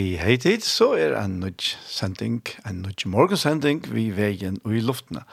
Hei, 0.00 0.14
hei 0.16 0.38
tid, 0.40 0.62
så 0.64 0.94
er 0.96 1.12
en 1.12 1.34
nødj 1.42 1.74
sending, 1.84 2.38
en 2.64 2.78
nødj 2.80 3.02
morgensending 3.12 3.82
vi 3.92 4.06
veien 4.16 4.54
og 4.64 4.72
i 4.72 4.78
luftene. 4.80 5.26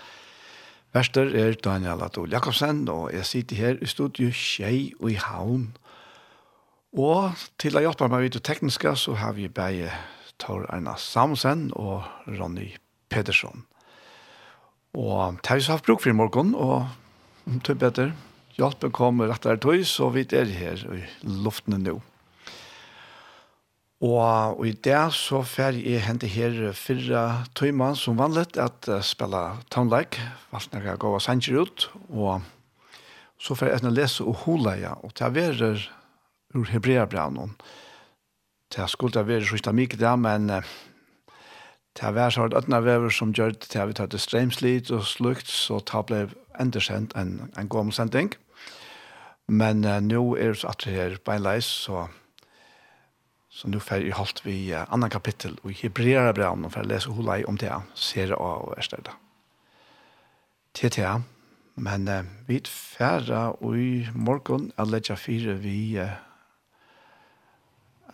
Verster 0.92 1.30
er 1.40 1.56
Daniel 1.64 2.04
Adol 2.04 2.34
Jakobsen, 2.36 2.82
og 2.92 3.14
jeg 3.16 3.26
sitter 3.30 3.56
her 3.56 3.80
i 3.80 3.88
studio 3.88 4.28
Kjei 4.36 4.92
og 5.00 5.14
i 5.14 5.16
Havn. 5.24 5.70
Og 7.00 7.46
til 7.64 7.80
å 7.80 7.86
hjelpe 7.86 8.10
meg 8.12 8.26
vidt 8.26 8.42
og 8.42 8.44
tekniske, 8.50 8.92
så 9.00 9.16
har 9.22 9.38
vi 9.40 9.48
begge 9.48 9.94
Tor 10.36 10.68
Erna 10.68 10.98
Samsen 11.00 11.70
og 11.72 12.04
Ronny 12.28 12.74
Pedersen. 13.08 13.64
Og 14.92 15.40
det 15.40 15.48
har 15.48 15.62
vi 15.62 15.68
så 15.70 15.78
haft 15.78 15.88
bruk 15.88 16.04
for 16.04 16.12
i 16.12 16.20
morgen, 16.26 16.52
og 16.52 16.92
om 17.48 17.64
tog 17.64 17.80
bedre, 17.88 18.10
hjelpen 18.60 18.92
kommer 18.92 19.32
rett 19.32 19.48
og 19.48 19.64
slett, 19.64 19.88
så 19.96 20.12
vi 20.12 20.28
er 20.28 20.56
her 20.60 20.88
i 21.00 21.06
luftene 21.24 21.80
nå. 21.88 22.02
Og, 23.98 24.60
og 24.60 24.68
i 24.68 24.76
det 24.86 25.00
så 25.18 25.40
fer 25.42 25.74
jeg 25.74 26.04
hente 26.06 26.30
her 26.30 26.54
fyrre 26.78 27.48
tøyman 27.58 27.98
som 27.98 28.20
vanligt 28.20 28.60
at 28.62 28.86
uh, 28.92 29.02
spela 29.02 29.58
townlike, 29.74 30.22
hva 30.52 30.62
som 30.62 30.78
jeg 30.78 31.00
går 31.02 31.16
og 31.18 31.24
sanger 31.26 31.64
ut, 31.64 31.88
og 32.14 32.46
så 33.42 33.58
fer 33.58 33.74
jeg 33.74 33.94
lese 33.94 34.26
og 34.26 34.44
hula 34.44 34.76
ja, 34.78 34.94
og 35.02 35.16
til 35.16 35.26
jeg 35.26 35.36
verer 35.38 35.88
ur 36.54 36.70
hebreabraunen. 36.70 37.56
Til 38.70 38.84
jeg 38.84 38.90
skulle 38.94 39.18
det 39.18 39.26
være 39.28 39.58
så 39.58 39.74
mye 39.74 39.98
det, 39.98 40.14
men 40.20 40.50
uh, 40.54 40.62
til 41.98 42.06
jeg 42.06 42.16
verer 42.20 42.30
så 42.30 42.46
har 42.46 42.54
det 42.54 42.62
øtna 42.62 42.84
vever 42.86 43.10
som 43.10 43.34
gjør 43.34 43.58
det 43.58 43.66
til 43.66 43.80
jeg 43.80 43.88
vil 43.88 43.98
ta 43.98 44.06
det 44.06 44.22
strømslit 44.22 44.94
og 44.94 45.10
slukt, 45.10 45.50
så 45.50 45.82
ta 45.82 46.04
ble 46.06 46.28
endersendt 46.62 47.18
en, 47.18 47.50
en 47.58 47.68
god 47.68 47.90
omsending. 47.90 48.30
Men 49.50 49.82
uh, 49.90 49.98
nå 50.06 50.36
er 50.38 50.54
det 50.54 50.62
så 50.62 50.70
at 50.76 50.86
det 50.86 50.94
her 50.94 51.18
beinleis, 51.26 51.66
så... 51.66 52.06
So 52.06 52.27
Så 53.58 53.68
nu 53.68 53.80
får 53.80 54.04
vi 54.06 54.12
holdt 54.14 54.46
vi 54.46 54.74
uh, 54.74 54.94
annan 54.94 55.10
kapitel 55.10 55.56
i 55.66 55.74
Hebreera 55.74 56.34
brevn 56.34 56.66
och 56.66 56.74
för 56.74 56.82
att 56.82 56.88
läsa 56.88 57.10
hur 57.10 57.50
om 57.50 57.58
det 57.58 57.82
ser 57.94 58.32
av 58.32 58.72
er 58.72 58.78
är 58.78 58.82
ställda. 58.82 59.12
TTA. 60.72 61.22
Men 61.76 62.08
uh, 62.08 62.26
vi 62.46 62.62
färra 62.66 63.52
og 63.52 63.78
i 63.78 64.10
morgon 64.16 64.72
att 64.76 64.90
lägga 64.90 65.16
fyra 65.16 65.54
vi 65.54 66.00
uh, 66.00 66.10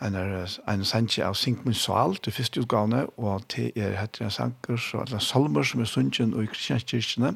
en 0.01 0.15
er 0.15 0.47
en 0.67 0.85
sanje 0.85 1.25
av 1.25 1.33
Sinkmun 1.33 1.73
Sval 1.73 2.15
til 2.15 2.33
første 2.33 2.61
utgavne, 2.61 3.05
og 3.17 3.47
til 3.49 3.71
er 3.75 3.99
heter 3.99 4.25
en 4.25 4.31
sanker, 4.31 4.77
så 4.77 5.03
alle 5.03 5.19
salmer 5.19 5.63
som 5.63 5.81
er 5.81 5.85
sunnkjen 5.85 6.33
og 6.33 6.43
i 6.43 6.51
kristianskirkene, 6.51 7.35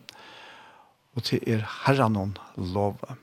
og 1.15 1.23
til 1.23 1.39
er 1.47 1.63
herranon 1.85 2.37
love. 2.55 3.17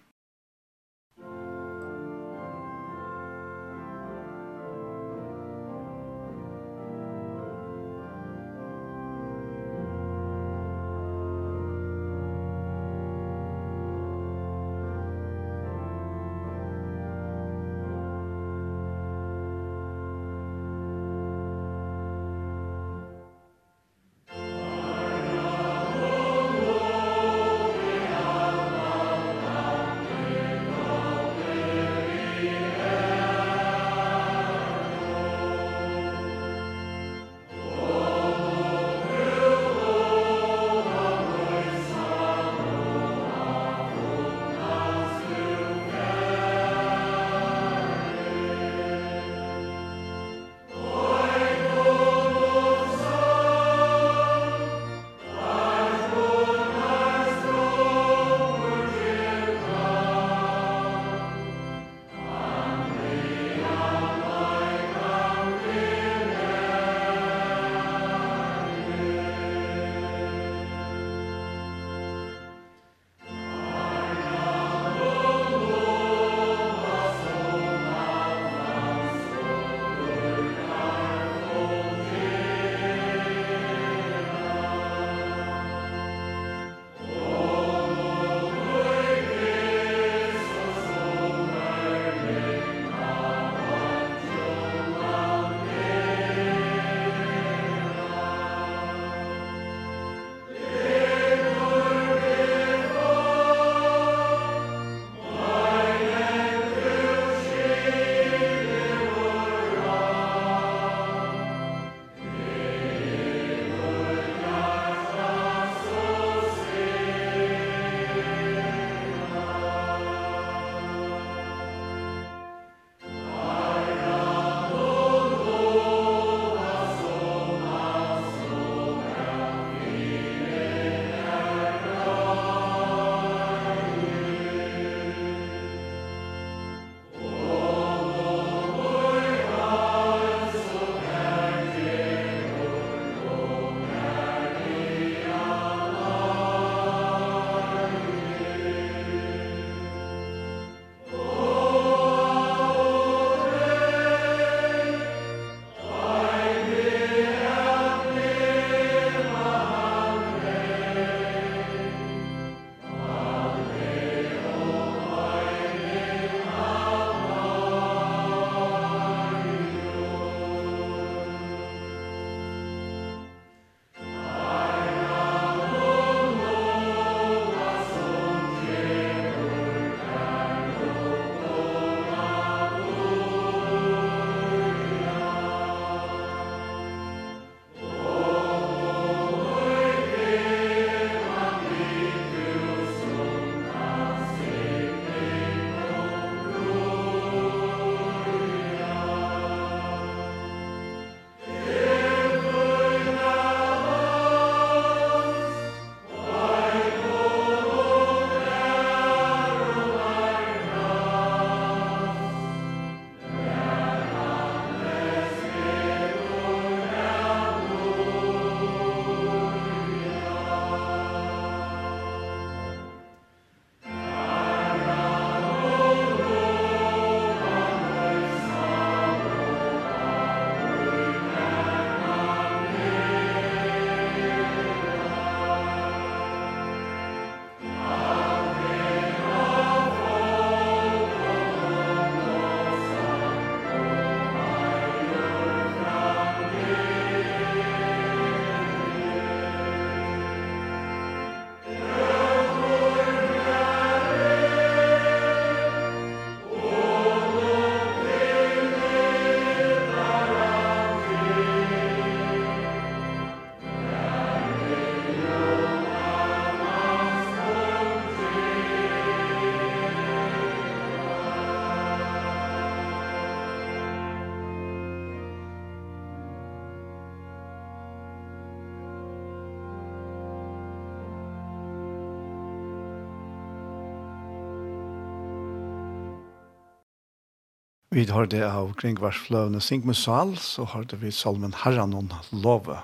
Vi 287.94 288.02
har 288.10 288.26
det 288.26 288.40
av 288.42 288.72
kringvarsfløvene 288.74 289.60
Sink 289.62 289.84
med 289.86 289.94
Sal, 289.94 290.32
så 290.42 290.64
har 290.66 290.82
det 290.90 290.96
vi 290.98 291.12
salmen 291.14 291.52
Herranon 291.60 292.08
Love. 292.32 292.80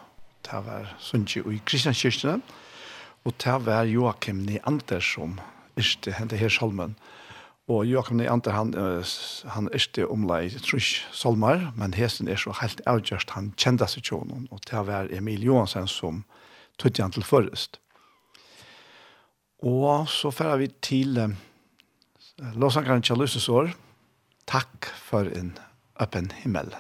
Det 0.47 0.61
var 0.63 0.93
Sundje 1.03 1.43
i 1.51 1.57
Kristianskirkene, 1.67 2.37
og 3.27 3.35
det 3.43 3.57
var 3.67 3.91
Joachim 3.91 4.45
Neander 4.47 5.03
som 5.03 5.35
ikke 5.75 6.15
hendte 6.15 6.39
her 6.39 6.55
salmen. 6.55 6.95
Og 7.67 7.91
Joachim 7.91 8.23
Neander, 8.23 8.55
han, 8.55 8.71
han 9.51 9.69
ikke 9.75 10.07
omlai 10.07 10.45
trus 10.63 10.93
salmer, 11.11 11.73
men 11.75 11.99
hesten 11.99 12.31
er 12.31 12.39
så 12.39 12.55
helt 12.63 12.79
avgjørst, 12.87 13.35
han 13.35 13.51
kjenda 13.59 13.91
situasjonen, 13.91 14.47
og 14.55 14.63
det 14.71 14.87
var 14.87 15.11
Emil 15.11 15.43
Johansen 15.43 15.91
som 15.91 16.23
tog 16.79 17.03
han 17.03 17.19
til 17.19 17.27
forrest. 17.27 17.83
Og 19.59 20.07
så 20.07 20.31
færer 20.31 20.63
vi 20.63 20.71
til 20.87 21.19
eh, 21.19 21.39
Låsankaren 22.55 23.03
Kjallusens 23.03 23.51
år, 23.51 23.75
Takk 24.45 24.87
for 24.87 25.37
en 25.37 25.59
öppen 26.01 26.31
himmel. 26.31 26.77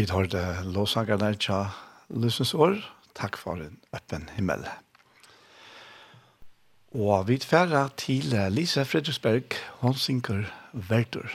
Vi 0.00 0.06
tar 0.06 0.24
det 0.32 0.62
låsangerne 0.64 1.34
tja 1.36 1.58
lysens 2.08 2.54
år. 2.56 2.78
Takk 3.12 3.36
for 3.36 3.60
en 3.60 3.74
øppen 3.92 4.22
himmel. 4.32 4.62
Og 6.96 7.26
vi 7.28 7.36
tar 7.42 7.90
til 8.00 8.32
Lise 8.48 8.86
Fredriksberg, 8.88 9.58
hun 9.82 9.92
synker 10.00 10.46
Vertur. 10.72 11.28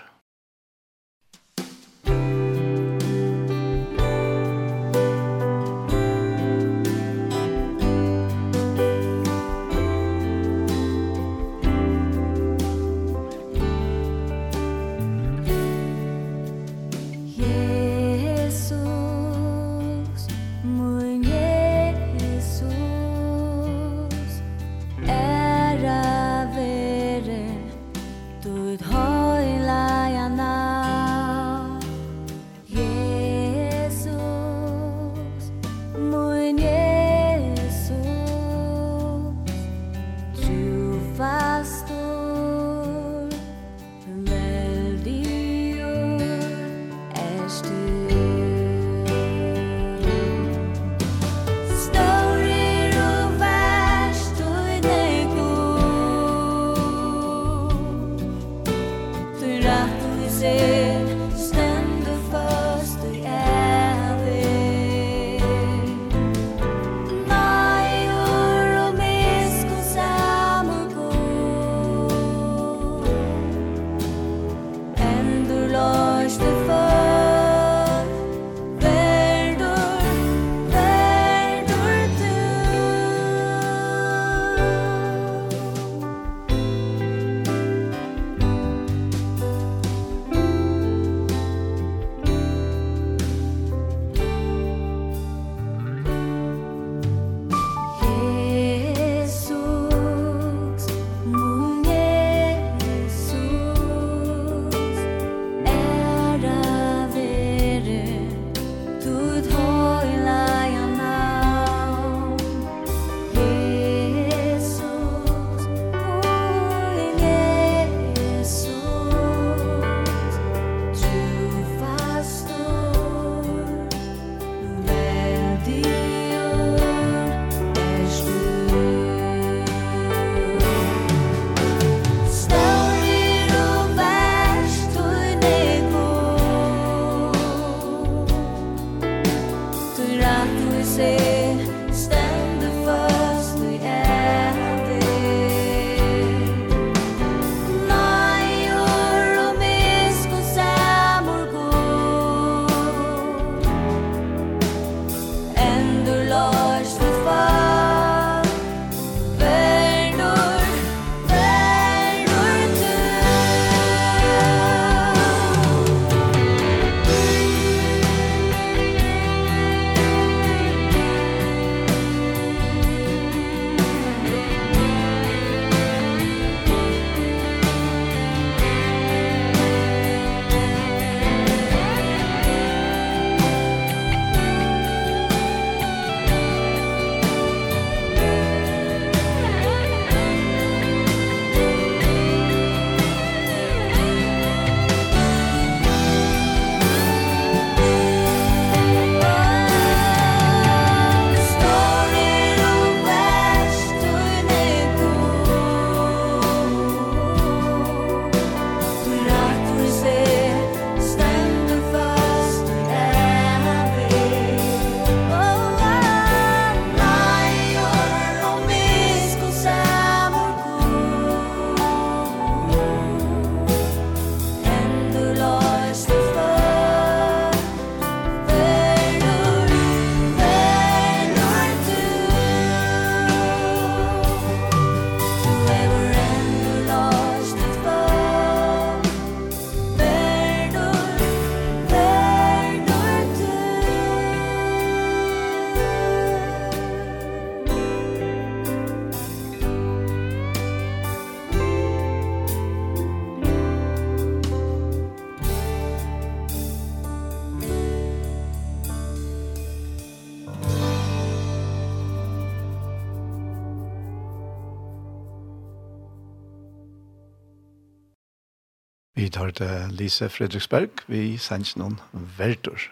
til 269.56 269.96
Lise 269.96 270.30
Fredriksberg, 270.30 271.04
vi 271.08 271.38
sender 271.42 271.80
noen 271.82 271.98
verter. 272.38 272.90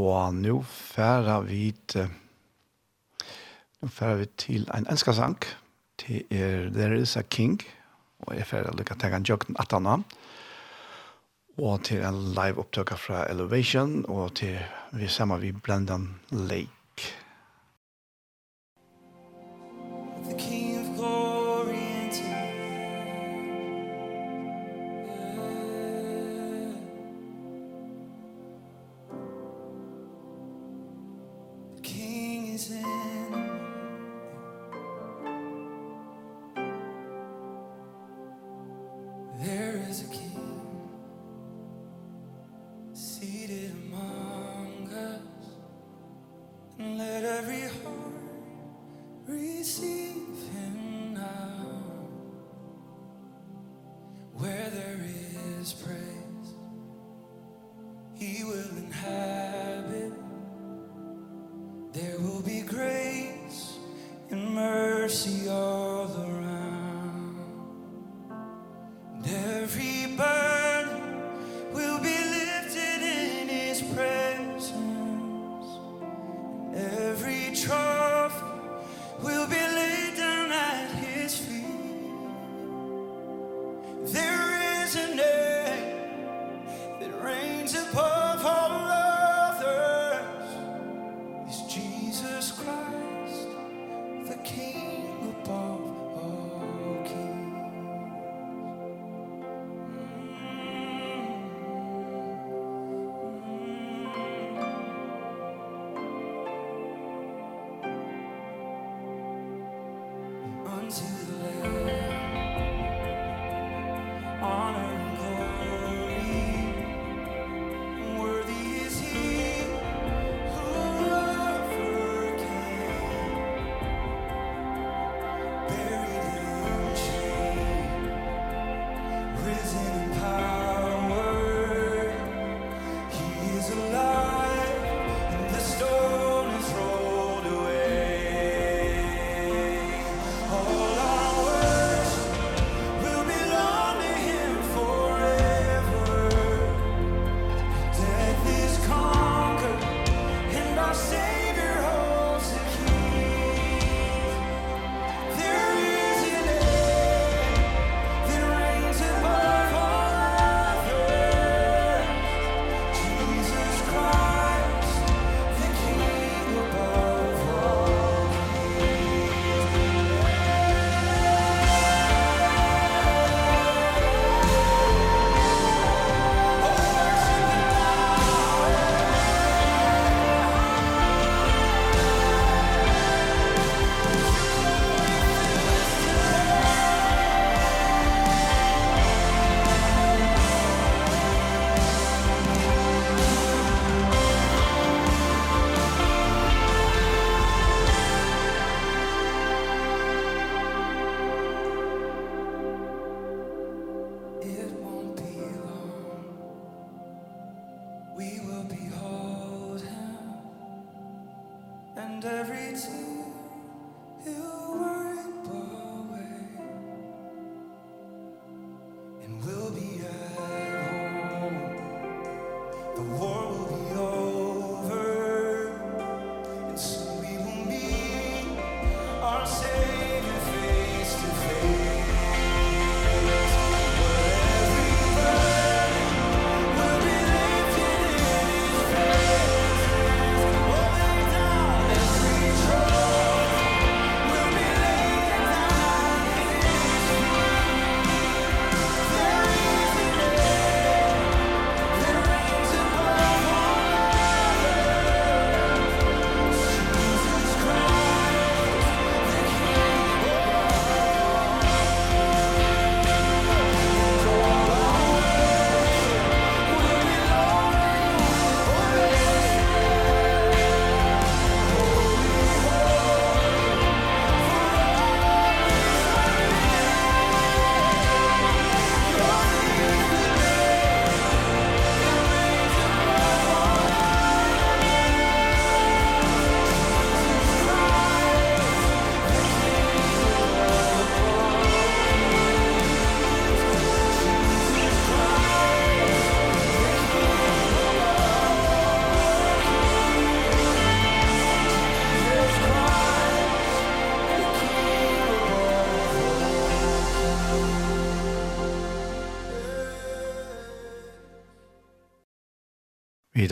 Og 0.00 0.34
nå 0.34 0.58
færer 0.68 1.44
vi 1.48 1.74
til, 1.88 2.08
nå 3.82 3.90
færer 3.92 4.22
vi 4.22 4.28
til 4.40 4.68
en 4.74 4.88
ønska 4.90 5.14
sang, 5.16 5.38
til 6.00 6.24
er 6.30 6.70
There 6.72 7.00
is 7.00 7.16
a 7.16 7.22
King, 7.22 7.60
og 8.26 8.36
jeg 8.36 8.46
færer 8.46 8.76
lykke 8.78 8.98
til 8.98 9.14
en 9.14 9.28
jøkken 9.28 9.56
at 9.60 9.72
han 9.72 10.04
og 11.58 11.82
til 11.84 12.00
en 12.00 12.32
live 12.32 12.58
opptøkker 12.58 12.96
fra 12.96 13.24
Elevation, 13.30 14.04
og 14.08 14.34
til 14.34 14.58
vi 14.92 15.08
sammen 15.08 15.42
vi 15.42 15.52
Brendan 15.52 16.20
Lake. 16.30 16.81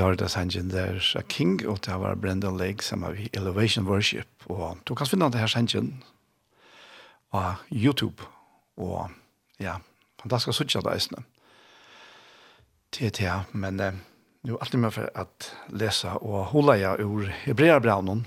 har 0.00 0.16
det 0.16 0.30
sangen 0.30 0.70
der 0.70 1.00
A 1.16 1.22
King, 1.28 1.60
og 1.68 1.80
det 1.86 1.94
var 2.00 2.14
Brendan 2.14 2.56
Lake 2.56 2.84
som 2.84 3.02
har 3.02 3.16
Elevation 3.32 3.86
Worship. 3.86 4.28
Og 4.46 4.78
du 4.88 4.94
kan 4.94 5.06
finne 5.06 5.30
det 5.30 5.40
her 5.40 5.46
sangen 5.46 6.02
på 7.30 7.42
YouTube. 7.70 8.22
Og 8.76 9.10
ja, 9.60 9.78
fantastisk 10.22 10.54
å 10.54 10.58
sitte 10.58 10.82
det 10.84 10.94
eisene. 10.94 11.24
Til 12.90 13.12
til, 13.14 13.46
men 13.52 13.80
eh, 13.80 13.94
nu 14.42 14.56
alltid 14.56 14.80
med 14.80 14.94
for 14.96 15.10
at 15.14 15.50
lese 15.68 16.10
og 16.18 16.50
holde 16.54 16.78
jeg 16.80 17.04
ur 17.04 17.28
Hebreabraunen. 17.44 18.26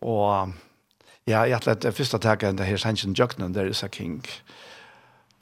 Og 0.00 0.52
ja, 1.26 1.42
jeg 1.44 1.58
har 1.58 1.68
at 1.68 1.82
det 1.82 1.94
første 1.94 2.18
taket 2.18 2.58
det 2.58 2.66
her 2.66 2.80
sangen 2.80 3.14
Jøknen, 3.14 3.54
der 3.54 3.68
is 3.68 3.82
A 3.82 3.88
King. 3.88 4.24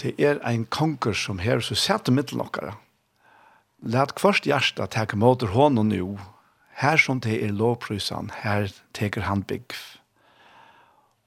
Det 0.03 0.15
er 0.19 0.39
en 0.47 0.67
konger 0.67 1.13
som 1.13 1.39
her, 1.39 1.61
så 1.61 1.75
satt 1.75 2.09
i 2.09 2.15
midten 2.15 2.41
Lat 3.83 4.15
kvart 4.15 4.47
hjärsta 4.47 4.87
täcka 4.87 5.17
motor 5.17 5.47
honom 5.47 5.89
nu. 5.89 6.19
Här 6.71 6.97
som 6.97 7.21
det 7.21 7.45
är 7.45 7.53
lovprysan, 7.53 8.33
här 8.35 8.73
teker 8.93 9.21
han 9.21 9.41
bygg. 9.41 9.73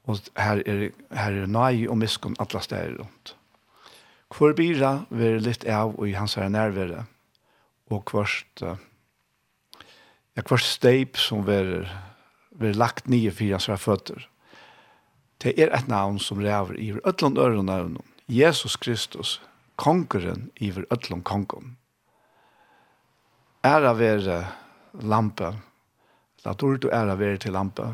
Och 0.03 0.17
här 0.35 0.67
är, 0.67 0.91
här 1.09 1.31
är 1.31 1.47
naj 1.47 1.87
och 1.87 1.97
miskon 1.97 2.35
alla 2.39 2.59
städer 2.59 2.89
runt. 2.89 3.35
Kvar 4.29 4.53
bira 4.53 5.05
var 5.09 5.39
lite 5.39 5.77
av 5.77 5.95
och 5.95 6.09
i 6.09 6.13
hans 6.13 6.35
här 6.35 6.49
närvare. 6.49 7.05
Och 7.87 8.05
kvart, 8.05 8.61
uh, 8.61 8.75
ja, 10.33 10.41
kvart 10.41 10.61
steip 10.61 11.17
som 11.17 11.45
var, 11.45 11.89
var 12.49 12.73
lagt 12.73 13.07
nio 13.07 13.31
för 13.31 13.51
hans 13.51 13.67
här 13.67 13.77
fötter. 13.77 14.29
Det 15.37 15.63
är 15.63 15.67
ett 15.67 15.87
namn 15.87 16.19
som 16.19 16.41
räver 16.41 16.79
i 16.79 16.99
ötlund 17.03 17.37
öron 17.37 18.01
Jesus 18.25 18.75
Kristus, 18.75 19.41
konkurren 19.75 20.51
i 20.55 20.73
ötlund 20.89 21.23
konkurren 21.23 21.77
ära 23.63 23.93
vere 23.93 24.47
lampe. 25.01 25.53
La 26.45 26.53
du 26.53 26.89
ära 26.89 27.15
vere 27.15 27.37
til 27.37 27.53
lampe. 27.53 27.85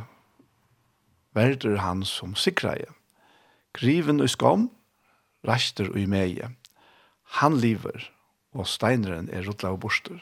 Verder 1.35 1.77
han 1.83 2.03
som 2.05 2.35
sikreie. 2.35 2.87
Griven 3.73 4.21
og 4.23 4.29
skam, 4.29 4.69
raster 5.45 5.89
og 5.91 6.07
meie. 6.07 6.53
Han 7.41 7.59
lever, 7.59 8.07
og 8.55 8.67
steineren 8.67 9.27
er 9.29 9.43
rotla 9.45 9.73
og 9.75 9.81
borster. 9.83 10.21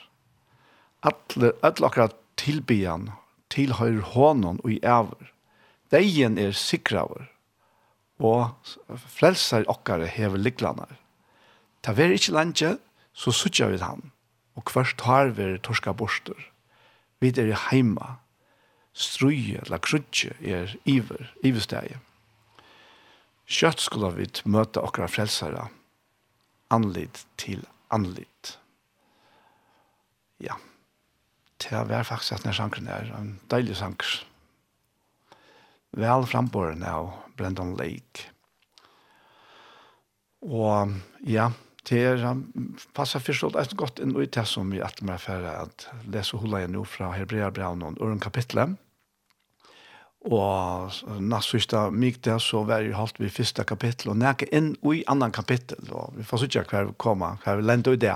Atle, 1.05 1.53
atle 1.61 1.87
akkurat 1.87 2.17
tilbyan 2.41 3.11
tilhøyr 3.53 4.01
hånden 4.01 4.59
og 4.63 4.71
i 4.71 4.79
æver. 4.81 5.31
Deien 5.93 6.39
er 6.41 6.51
sikraver, 6.51 7.29
og 8.19 8.49
frelser 9.13 9.67
okkare 9.69 10.09
hever 10.09 10.41
liklanar. 10.41 10.97
Ta 11.85 11.93
ver 11.93 12.15
ikkje 12.15 12.33
landje, 12.33 12.71
så 13.13 13.31
sutja 13.31 13.69
vi 13.69 13.77
han 13.79 14.09
og 14.55 14.65
kvart 14.69 15.01
har 15.07 15.33
vi 15.35 15.55
torska 15.59 15.93
borster. 15.93 16.37
Vi 17.19 17.31
er 17.35 17.55
heima, 17.69 18.17
struje 18.93 19.63
la 19.69 19.79
krutje 19.79 20.35
er 20.41 20.75
iver, 20.85 21.31
iverstegi. 21.43 21.97
Kjøtt 23.45 23.83
skulle 23.83 24.11
vi 24.15 24.27
møte 24.49 24.81
okra 24.81 25.07
frelsere, 25.11 25.67
anlid 26.73 27.25
til 27.37 27.65
anlid. 27.93 28.55
Ja, 30.41 30.57
det 31.61 31.83
var 31.89 32.07
faktisk 32.07 32.39
at 32.39 32.45
denne 32.45 32.55
sjankeren 32.57 32.89
er 32.91 33.11
en 33.19 33.35
deilig 33.51 33.77
sjanker. 33.79 34.23
Vel 35.95 36.25
frambåren 36.27 36.83
av 36.83 37.13
Brendan 37.37 37.75
Lake. 37.79 38.31
Og 40.45 40.91
ja, 41.23 41.51
det 41.89 42.01
er, 42.01 42.23
han 42.25 42.45
passer 42.97 43.21
forstått 43.21 43.57
et 43.61 43.75
godt 43.77 43.99
inn 44.01 44.15
i 44.17 44.25
det 44.25 44.45
som 44.49 44.71
vi 44.73 44.81
at 44.81 45.01
med 45.05 45.21
for 45.21 45.45
at 45.49 45.87
lese 46.09 46.39
hula 46.41 46.63
igjen 46.63 46.75
nå 46.77 46.83
fra 46.89 47.11
Hebrea 47.13 47.49
Hebreabraun 47.49 47.83
og 47.85 48.01
Øren 48.01 48.21
kapitlet. 48.23 48.75
Og 50.25 50.89
næst 51.21 51.51
sørste 51.53 51.83
myk 51.93 52.23
det 52.25 52.39
så 52.41 52.63
var 52.65 52.81
jo 52.81 52.95
holdt 52.97 53.19
vi 53.21 53.29
første 53.29 53.63
kapittel 53.63 54.15
og 54.15 54.17
nægge 54.17 54.47
inn 54.49 54.73
i 54.89 55.03
annan 55.07 55.31
kapittel. 55.31 55.91
Og 55.93 56.15
vi 56.17 56.25
får 56.25 56.45
sikkert 56.45 56.73
hver 56.73 56.89
vi 56.89 56.95
kommer, 56.97 57.37
hver 57.43 57.61
vi 57.61 57.67
lente 57.67 57.93
i 57.93 58.01
det. 58.01 58.15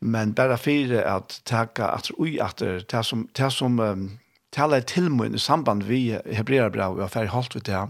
Men 0.00 0.32
bare 0.34 0.56
fire 0.58 1.02
at 1.04 1.40
takke 1.44 1.84
at 1.84 2.10
ui 2.18 2.38
at 2.40 2.62
det 2.62 3.04
som, 3.04 3.28
det 3.36 3.52
som 3.52 3.78
um, 3.80 4.08
taler 4.54 4.80
til 4.80 5.10
mun 5.10 5.34
i 5.34 5.38
samband 5.38 5.82
vi 5.84 6.12
Hebrea 6.12 6.38
Hebreabraun 6.38 7.00
og 7.00 7.04
affære 7.04 7.34
holdt 7.34 7.54
vi 7.58 7.60
det 7.68 7.88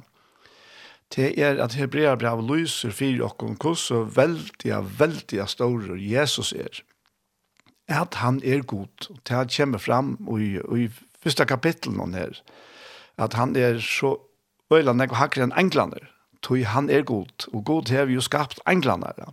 det 1.16 1.38
er 1.40 1.60
at 1.62 1.74
Hebreabrev 1.78 2.42
lyser 2.44 2.92
fyrir 2.92 3.24
okkon 3.24 3.56
kos 3.56 3.86
så 3.88 4.02
veldig, 4.04 4.74
veldiga 4.98 5.46
store 5.48 5.96
Jesus 5.96 6.52
er. 6.52 6.82
At 7.88 8.20
han 8.20 8.42
er 8.44 8.60
god. 8.68 9.08
Det 9.24 9.48
kommer 9.56 9.78
fram 9.80 10.16
i, 10.36 10.58
i 10.76 10.88
første 11.22 11.46
kapitlen 11.48 12.14
her. 12.14 12.36
At 13.18 13.34
han 13.34 13.56
er 13.56 13.80
så 13.80 14.18
øyland 14.72 15.02
og 15.02 15.16
hakker 15.16 15.42
enn 15.46 15.56
englander. 15.56 16.04
tog 16.42 16.64
han 16.64 16.90
er 16.90 17.02
god. 17.02 17.48
Og 17.52 17.64
god 17.64 17.90
har 17.90 18.04
vi 18.04 18.14
jo 18.14 18.20
skapt 18.20 18.60
englander. 18.68 19.32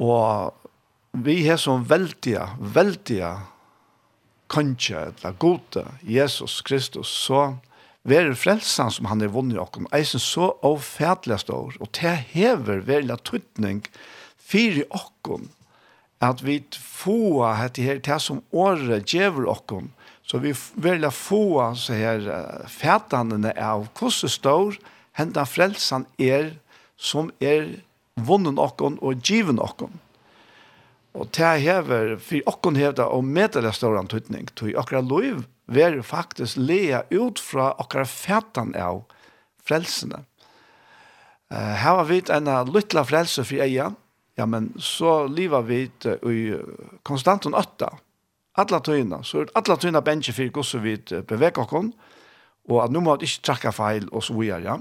Og 0.00 0.54
vi 1.12 1.42
har 1.46 1.56
som 1.56 1.88
veldig, 1.90 2.38
veldig 2.60 3.24
kanskje, 4.50 5.00
eller 5.00 5.32
gode, 5.38 5.84
Jesus 6.02 6.60
Kristus, 6.62 7.08
så 7.08 7.56
være 8.08 8.36
frelsen 8.38 8.90
som 8.92 9.08
han 9.10 9.22
er 9.22 9.32
vunnet 9.32 9.58
i 9.58 9.60
okken, 9.60 9.88
eisen 9.96 10.22
så 10.22 10.54
avfædelig 10.66 11.40
stor, 11.42 11.76
og 11.80 11.90
det 12.00 12.16
hever 12.32 12.84
veldig 12.86 13.18
tøytning 13.28 13.84
for 14.40 14.82
okken, 14.96 15.50
at 16.20 16.42
vi 16.44 16.60
få 16.76 17.44
hette 17.56 17.84
her, 17.84 18.00
det 18.04 18.20
som 18.20 18.42
året 18.52 19.08
gjør 19.08 19.46
okken, 19.52 19.90
så 20.24 20.38
vi 20.38 20.52
veldig 20.76 21.10
få 21.12 21.72
så 21.74 21.96
her 21.96 22.26
fædene 22.70 23.52
av 23.56 23.88
hvordan 23.98 24.30
stor 24.30 24.76
hendan 25.18 25.48
frelsen 25.48 26.06
er, 26.18 26.54
som 26.96 27.32
er 27.40 27.80
vunnen 28.20 28.60
okken 28.60 28.98
og 29.00 29.24
given 29.24 29.58
okken. 29.60 29.96
Og 31.16 31.32
det 31.34 31.54
hever, 31.64 32.14
for 32.22 32.46
okken 32.46 32.76
hever 32.78 33.00
det, 33.00 33.06
og 33.08 33.24
medelig 33.26 33.72
stor 33.74 33.98
antydning, 33.98 34.46
tog 34.54 34.76
akkurat 34.78 35.08
lov, 35.10 35.42
ver 35.70 36.00
faktisk 36.02 36.58
lea 36.58 37.04
ut 37.10 37.38
fra 37.38 37.70
akkurat 37.78 38.10
fætan 38.10 38.74
av 38.74 39.04
frelsene. 39.66 40.24
Uh, 41.50 41.74
her 41.82 41.96
var 41.98 42.06
vi 42.08 42.22
en 42.30 42.50
lytla 42.70 43.04
frelse 43.06 43.44
for 43.46 43.62
eia, 43.62 43.90
ja, 44.38 44.46
men 44.46 44.70
så 44.78 45.26
liva 45.26 45.60
vi 45.66 45.82
i 46.26 46.38
konstanten 47.02 47.54
åtta, 47.54 47.90
alla 48.58 48.80
tøyna, 48.80 49.22
så 49.24 49.44
er 49.44 49.52
alla 49.58 49.76
tøyna 49.78 50.02
bensje 50.02 50.34
for 50.34 50.54
gosse 50.54 50.78
vi 50.82 50.96
beveger 51.26 51.62
oss, 51.62 51.92
og 52.70 52.82
at 52.84 52.92
nå 52.94 53.02
må 53.02 53.16
vi 53.18 53.26
ikke 53.28 53.46
trakka 53.50 53.74
feil, 53.74 54.08
og 54.12 54.24
så 54.26 54.36
videre, 54.38 54.62
ja. 54.66 54.78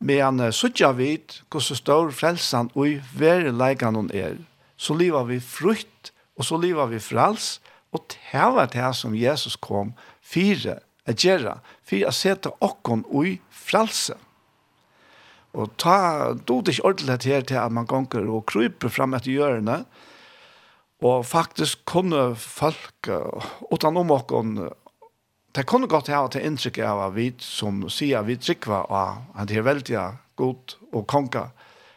Men 0.00 0.40
uh, 0.40 0.50
suttja 0.52 0.92
vi 0.96 1.14
gosse 1.52 1.76
stor 1.76 2.12
frelsan 2.16 2.72
og 2.74 2.88
i 2.88 2.96
veri 3.16 3.52
leikan 3.52 4.08
er, 4.12 4.38
så 4.76 4.96
liva 4.96 5.24
vi 5.28 5.40
frukt, 5.40 6.12
og 6.36 6.48
så 6.48 6.56
liva 6.56 6.86
vi 6.88 7.00
frals, 7.00 7.58
og 7.92 8.06
det 8.08 8.46
var 8.54 8.70
det 8.72 8.94
som 8.96 9.14
Jesus 9.14 9.56
kom, 9.56 9.92
fire 10.30 10.78
a 11.08 11.14
gjerra, 11.16 11.58
fire 11.82 12.10
a 12.10 12.14
seta 12.14 12.52
okkon 12.62 13.04
ui 13.10 13.38
fralse. 13.50 14.16
Og 15.58 15.72
ta, 15.82 16.30
do 16.46 16.60
det 16.62 16.76
ikke 16.76 16.86
ordentlig 16.92 17.32
her 17.32 17.46
til 17.46 17.58
at 17.58 17.74
man 17.74 17.88
gonger 17.90 18.28
og 18.30 18.46
kryper 18.50 18.92
fram 18.92 19.16
etter 19.18 19.34
hjørne, 19.34 19.82
og 21.00 21.24
faktisk 21.24 21.82
kunne 21.88 22.34
folk 22.36 23.08
utan 23.72 23.96
om 23.96 24.10
okkon 24.12 24.68
Det 25.50 25.64
kunne 25.66 25.88
godt 25.90 26.06
ha 26.14 26.28
til 26.30 26.44
inntrykk 26.46 26.76
av 26.86 27.00
at 27.08 27.14
vi 27.16 27.24
som 27.42 27.80
sier 27.90 28.22
vi 28.22 28.36
trykva 28.38 28.84
av 28.86 29.16
at 29.34 29.48
det 29.50 29.56
er 29.58 29.64
veldig 29.66 30.02
god 30.38 30.74
og 30.92 31.06
konga. 31.10 31.48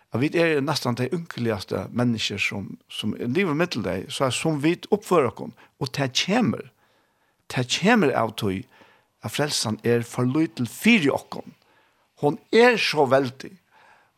At 0.09 0.21
vi 0.23 0.31
er 0.33 0.57
nesten 0.61 0.97
de 0.97 1.05
unkeligaste 1.13 1.83
mennesker 1.93 2.41
som, 2.41 2.71
som 2.89 3.13
lever 3.13 3.53
mitt 3.53 3.77
deg, 3.85 4.07
så 4.09 4.25
er 4.25 4.33
som 4.33 4.57
vi 4.63 4.73
oppfører 4.89 5.29
oss, 5.29 5.53
og 5.77 5.93
det 5.93 6.09
kommer 6.23 6.72
det 7.51 7.67
kommer 7.79 8.13
av 8.15 8.35
tog 8.39 8.63
at 9.23 9.31
frelsen 9.31 9.79
er 9.83 10.03
for 10.03 10.27
til 10.55 10.67
fire 10.67 11.11
åkken. 11.11 11.53
Hon 12.21 12.39
er 12.51 12.77
så 12.77 13.05
veldig. 13.05 13.51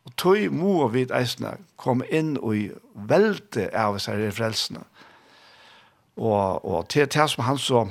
Og 0.06 0.14
tog 0.16 0.52
må 0.52 0.88
vi 0.88 1.06
eisene 1.10 1.56
komme 1.76 2.06
inn 2.14 2.36
og 2.38 2.76
velte 3.08 3.70
av 3.74 3.98
seg 3.98 4.22
i 4.22 4.30
frelsene. 4.30 4.84
Og, 6.16 6.64
og 6.64 6.88
til 6.88 7.08
det 7.10 7.26
som 7.30 7.44
han 7.44 7.58
så, 7.58 7.88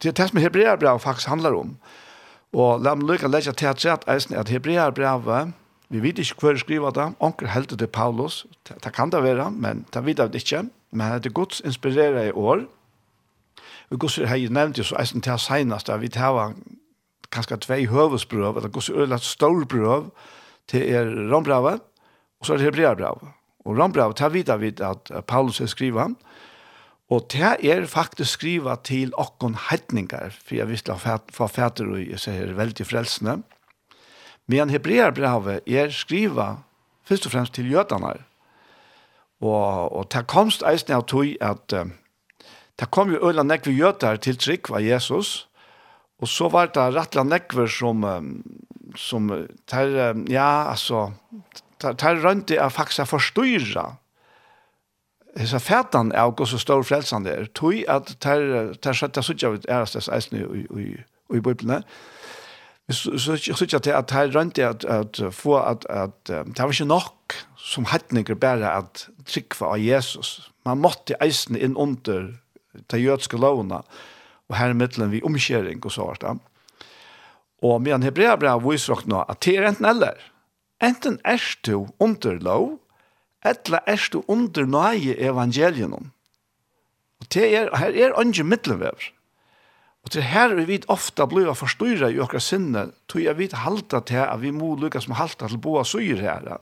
til 0.00 0.14
det 0.14 0.28
som 0.30 0.40
Hebreabrevet 0.40 1.02
faktisk 1.02 1.28
handler 1.28 1.58
om, 1.58 1.74
og 2.54 2.84
la 2.86 2.94
meg 2.94 3.08
lykke 3.08 3.28
legge 3.28 3.52
til 3.52 3.66
at 3.66 3.82
sett 3.82 4.06
eisene 4.08 4.38
at 4.38 4.52
Hebreabrevet, 4.52 5.52
vi 5.90 6.00
vet 6.00 6.22
ikke 6.22 6.40
hva 6.40 6.54
skriver 6.58 6.94
det, 6.94 7.08
onker 7.20 7.50
heldte 7.50 7.76
til 7.76 7.90
Paulus, 7.90 8.44
det, 8.68 8.78
det 8.84 8.94
kan 8.94 9.10
det 9.10 9.22
være, 9.22 9.50
men 9.50 9.84
det 9.92 10.04
vet 10.06 10.22
vi 10.32 10.40
ikke, 10.40 10.64
men 10.94 11.18
det 11.18 11.32
er 11.32 11.36
Guds 11.36 11.60
inspireret 11.60 12.30
i 12.30 12.32
år, 12.32 12.64
Og 13.90 14.00
gus 14.00 14.16
har 14.16 14.36
jeg 14.36 14.52
nevnt 14.54 14.78
jo 14.78 14.84
så 14.84 14.96
eisen 15.00 15.22
til 15.24 15.38
senast, 15.38 15.90
at 15.90 16.00
vi 16.00 16.08
tar 16.08 16.54
kanskje 17.34 17.60
tvei 17.66 17.84
høvesbrøv, 17.90 18.56
eller 18.56 18.72
gus 18.72 18.90
øyla 18.90 19.18
stålbrøv 19.18 20.10
til 20.70 20.94
er 20.94 21.10
rombrøvet, 21.32 21.80
og 22.40 22.46
så 22.46 22.54
er 22.54 22.62
det 22.62 22.68
hebreabrøvet. 22.70 23.28
Og 23.64 23.78
rombrøvet 23.78 24.16
tar 24.16 24.28
videre 24.28 24.60
vidt 24.60 24.80
at 24.80 25.10
Paulus 25.26 25.60
er 25.60 25.66
skriva, 25.66 26.08
og 27.10 27.26
det 27.32 27.56
er 27.62 27.86
faktisk 27.86 28.38
skriva 28.38 28.76
til 28.84 29.12
okkon 29.20 29.56
heitningar, 29.70 30.32
for 30.32 30.56
jeg 30.56 30.68
visste 30.68 30.92
at 30.92 31.22
for 31.32 31.46
fæter 31.46 31.90
og 31.90 32.00
jeg 32.00 32.20
ser 32.20 32.52
veldig 32.52 32.86
frelsende. 32.86 33.42
men 34.46 34.70
hebreabrøvet 34.70 35.60
er 35.66 35.90
skriva 35.90 36.56
først 37.04 37.26
og 37.26 37.32
fremst 37.32 37.54
til 37.54 37.70
jødene, 37.70 38.14
og, 39.40 39.96
og 39.96 40.12
det 40.12 40.26
komst 40.26 40.62
eisen 40.62 40.92
av 40.92 41.06
tog 41.06 41.36
at 41.40 41.72
Uh, 41.72 42.03
Det 42.80 42.90
kom 42.90 43.12
jo 43.12 43.22
øyla 43.22 43.44
nekve 43.46 43.74
gjøter 43.74 44.16
til 44.18 44.38
trygg 44.38 44.70
av 44.74 44.82
Jesus, 44.82 45.46
og 46.18 46.30
så 46.30 46.48
var 46.50 46.72
det 46.74 46.86
rettla 46.94 47.22
nekve 47.26 47.68
som, 47.70 48.02
som 48.98 49.30
ter, 49.70 50.14
ja, 50.30 50.70
altså, 50.70 51.12
ter, 51.78 51.94
ter 52.00 52.18
rønte 52.22 52.56
jeg 52.58 52.74
faktisk 52.74 53.10
forstyrra 53.10 53.92
hesa 55.38 55.58
fætan 55.58 56.12
er 56.14 56.30
og 56.30 56.48
så 56.48 56.58
stor 56.58 56.82
frelsan 56.82 57.24
der. 57.24 57.46
Tui 57.54 57.84
at 57.88 58.16
ter 58.20 58.74
ter 58.82 58.96
skjøtta 58.96 59.22
søkja 59.22 59.54
ut 59.54 59.66
ærastes 59.70 60.08
eisne 60.08 60.44
i 60.44 60.66
i 60.80 60.86
i 61.34 61.40
bøblene. 61.40 61.82
Så 62.90 63.36
søkja 63.38 63.78
til 63.78 63.96
at 63.96 64.08
ter 64.08 64.30
rønti 64.34 64.62
at 64.62 64.84
at 64.84 65.20
få 65.32 65.56
at 65.56 65.86
at 65.90 66.14
det 66.26 66.58
var 66.58 66.70
ikkje 66.70 66.86
nok 66.86 67.34
som 67.56 67.84
hetninger 67.84 68.34
berre 68.34 68.70
at 68.78 69.08
trykva 69.26 69.74
av 69.74 69.80
Jesus. 69.80 70.50
Man 70.64 70.78
måtte 70.78 71.16
eisne 71.20 71.58
inn 71.58 71.76
under 71.76 72.34
ta 72.88 72.98
jødiske 73.00 73.38
lovene, 73.40 73.82
og 74.48 74.58
her 74.58 74.74
i 74.74 74.78
middelen 74.78 75.12
vi 75.12 75.22
omkjering 75.24 75.80
og 75.84 75.92
så 75.92 76.08
hvert. 76.08 76.40
Og 77.64 77.80
med 77.82 77.96
en 77.96 78.06
hebrea 78.06 78.36
brev 78.36 78.64
viser 78.66 78.94
dere 78.94 79.10
nå 79.10 79.24
at 79.24 79.40
det 79.44 79.56
er 79.56 79.68
enten 79.70 79.88
eller. 79.88 80.18
Enten 80.84 81.18
er 81.24 81.40
du 81.64 81.88
under 82.02 82.36
lov, 82.44 82.78
eller 83.44 83.80
er 83.86 84.08
du 84.12 84.22
under 84.28 84.66
nøye 84.66 85.16
evangelien. 85.16 86.10
Og 87.20 87.28
det 87.32 87.46
er, 87.56 87.70
her 87.76 87.96
er 87.96 88.18
andre 88.20 88.44
middelvever. 88.44 89.10
Og 90.04 90.12
til 90.12 90.26
her 90.28 90.52
vi 90.58 90.66
vet 90.68 90.84
ofte 90.92 91.24
blir 91.28 91.48
jeg 91.48 91.56
forstyrret 91.56 92.12
i 92.12 92.20
åkere 92.20 92.42
sinne, 92.44 92.90
tog 93.08 93.24
jeg 93.24 93.38
vet 93.38 93.56
halte 93.64 94.02
til 94.04 94.20
at 94.20 94.40
vi 94.42 94.52
må 94.52 94.74
lykkes 94.76 95.08
med 95.08 95.16
halte 95.16 95.48
til 95.48 95.60
boa 95.64 95.84
søyer 95.88 96.20
her. 96.20 96.58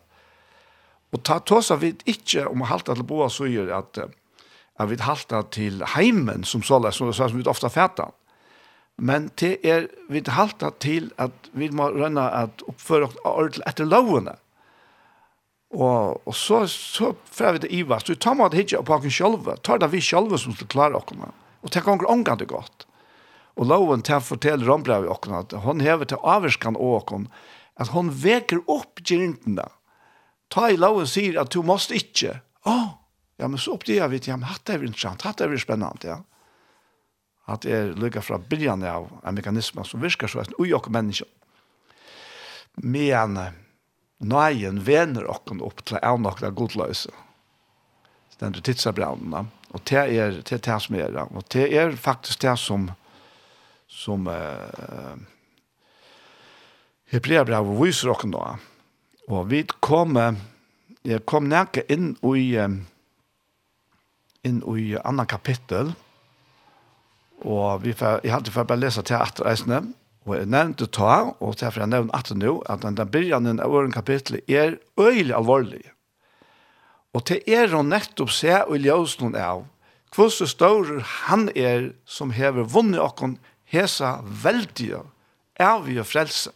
Og 1.12 1.22
ta 1.26 1.40
tås 1.42 1.72
av 1.74 1.82
vi 1.82 1.90
ikke 2.06 2.46
om 2.48 2.62
halte 2.70 2.94
til 2.94 3.08
boa 3.08 3.26
søyer 3.32 3.72
at 3.74 3.98
uh, 3.98 4.12
at 4.82 4.90
vi 4.90 4.98
halta 5.00 5.42
til 5.54 5.82
heimen 5.94 6.44
som 6.44 6.62
så 6.62 6.80
så 6.90 7.12
som 7.12 7.38
vi 7.38 7.48
ofta 7.48 7.68
fätta. 7.68 8.10
Men 8.98 9.30
det 9.40 9.58
er 9.64 9.88
vi 10.08 10.22
halta 10.28 10.70
til 10.80 11.10
at 11.18 11.32
vi 11.52 11.70
må 11.70 11.88
rønna 11.90 12.28
at 12.42 12.62
oppføre 12.68 13.08
oss 13.24 13.60
etter 13.66 13.88
lovene. 13.88 14.36
Og, 15.72 16.20
og 16.28 16.34
så, 16.36 16.66
så 16.68 17.14
får 17.32 17.52
vi 17.52 17.62
det 17.64 17.72
i 17.72 17.82
vast. 17.88 18.10
Vi 18.10 18.16
tar 18.20 18.36
med 18.36 18.52
det 18.52 18.60
hitje 18.60 18.82
på 18.84 18.94
oss 18.94 19.16
selv. 19.16 19.48
Tar 19.64 19.80
det 19.80 19.88
vi 19.92 20.02
selv 20.04 20.36
som 20.36 20.54
skal 20.56 20.68
klare 20.68 21.00
oss. 21.00 21.14
Og 21.62 21.72
det 21.72 21.84
kan 21.84 21.98
gå 21.98 22.36
det 22.36 22.48
godt. 22.48 22.86
Og 23.56 23.68
loven 23.68 24.02
til 24.04 24.16
å 24.16 24.24
fortelle 24.24 24.66
rombrevet 24.68 25.08
oss 25.08 25.32
at 25.32 25.56
hun 25.64 25.80
hever 25.80 26.08
til 26.08 26.20
avvarskan 26.22 26.76
oss 26.76 27.26
at 27.80 27.88
hun 27.88 28.12
veker 28.12 28.60
opp 28.68 29.00
gjerne. 29.00 29.64
Ta 30.52 30.68
i 30.68 30.76
loven 30.76 31.08
sier 31.08 31.40
at 31.40 31.52
du 31.52 31.62
måste 31.64 31.96
ikke. 31.96 32.42
Åh, 32.68 32.72
oh, 32.72 32.90
Ja, 33.42 33.48
men 33.50 33.58
så 33.58 33.74
oppdager 33.74 34.06
vi 34.12 34.20
til, 34.22 34.30
ja, 34.30 34.38
men 34.38 34.46
hatt 34.46 34.70
er 34.70 34.84
interessant, 34.86 35.24
hatt 35.26 35.42
er 35.42 35.56
spennende, 35.58 36.06
ja. 36.06 36.20
At 37.50 37.64
det 37.66 37.72
er 37.74 37.96
lykket 37.98 38.22
fra 38.22 38.38
byrjan 38.38 38.84
av 38.86 39.08
en 39.26 39.34
mekanisme 39.34 39.82
som 39.84 40.02
virker 40.04 40.30
så 40.30 40.44
etter 40.44 40.54
ui 40.62 40.70
okker 40.76 40.94
mennesker. 40.94 41.26
Men 42.78 43.34
nøyen 44.22 44.78
vener 44.86 45.26
okken 45.26 45.58
opp 45.66 45.82
til 45.82 45.98
av 45.98 46.22
nokla 46.22 46.52
godløse. 46.54 47.10
Den 48.38 48.54
er 48.54 48.62
tidsabrannene. 48.62 49.48
Og 49.74 49.82
det 49.90 49.98
er 49.98 50.38
det, 50.38 50.54
er 50.54 50.62
det 50.62 50.78
som 50.86 50.96
er 51.02 51.10
det. 51.18 51.26
Og 51.34 51.44
det 51.50 51.66
er 51.82 51.98
faktisk 51.98 52.46
det 52.46 52.54
som 52.62 52.92
som 53.92 54.26
uh, 54.26 55.16
Hebreabrev 57.12 57.74
viser 57.82 58.12
okken 58.14 58.32
da. 58.32 58.54
Og 59.28 59.50
vi 59.50 59.62
kom, 59.84 60.16
jeg 61.04 61.24
kom 61.28 61.50
nærke 61.50 61.84
inn 61.92 62.14
i 62.24 62.46
um, 62.56 62.78
inn 64.46 64.62
i 64.76 64.96
annan 65.04 65.26
kapittel. 65.26 65.92
Og 67.42 67.82
vi 67.82 67.94
får, 67.96 68.22
jeg 68.24 68.34
hadde 68.34 68.54
for 68.54 68.68
bare 68.68 68.82
lese 68.82 69.02
til 69.06 69.18
at 69.18 69.40
reisene, 69.42 69.82
og 70.26 70.36
jeg 70.36 70.50
nevnte 70.50 70.86
ta, 70.86 71.32
og 71.42 71.56
til 71.58 71.66
at 71.66 71.76
jeg 71.76 71.90
nevnte 71.90 72.14
at 72.14 72.30
nå, 72.38 72.60
at 72.70 72.84
den 72.84 72.98
begynnelsen 73.10 73.62
av 73.62 73.74
åren 73.74 73.94
kapittel 73.94 74.38
er 74.46 74.78
øyelig 75.00 75.34
alvorlig. 75.34 75.82
Og 77.12 77.26
til 77.28 77.42
er 77.46 77.74
å 77.74 77.82
nettopp 77.84 78.30
se 78.32 78.54
og 78.62 78.78
ljøse 78.78 79.20
noen 79.20 79.36
av, 79.36 79.66
hvordan 80.14 80.48
større 80.48 81.02
han 81.26 81.48
er 81.56 81.90
som 82.06 82.32
hever 82.36 82.68
vunnet 82.68 83.02
åkken, 83.02 83.38
hesa 83.72 84.20
veldige 84.22 85.02
av 85.60 85.86
vi 85.88 85.96
frelse. 86.04 86.52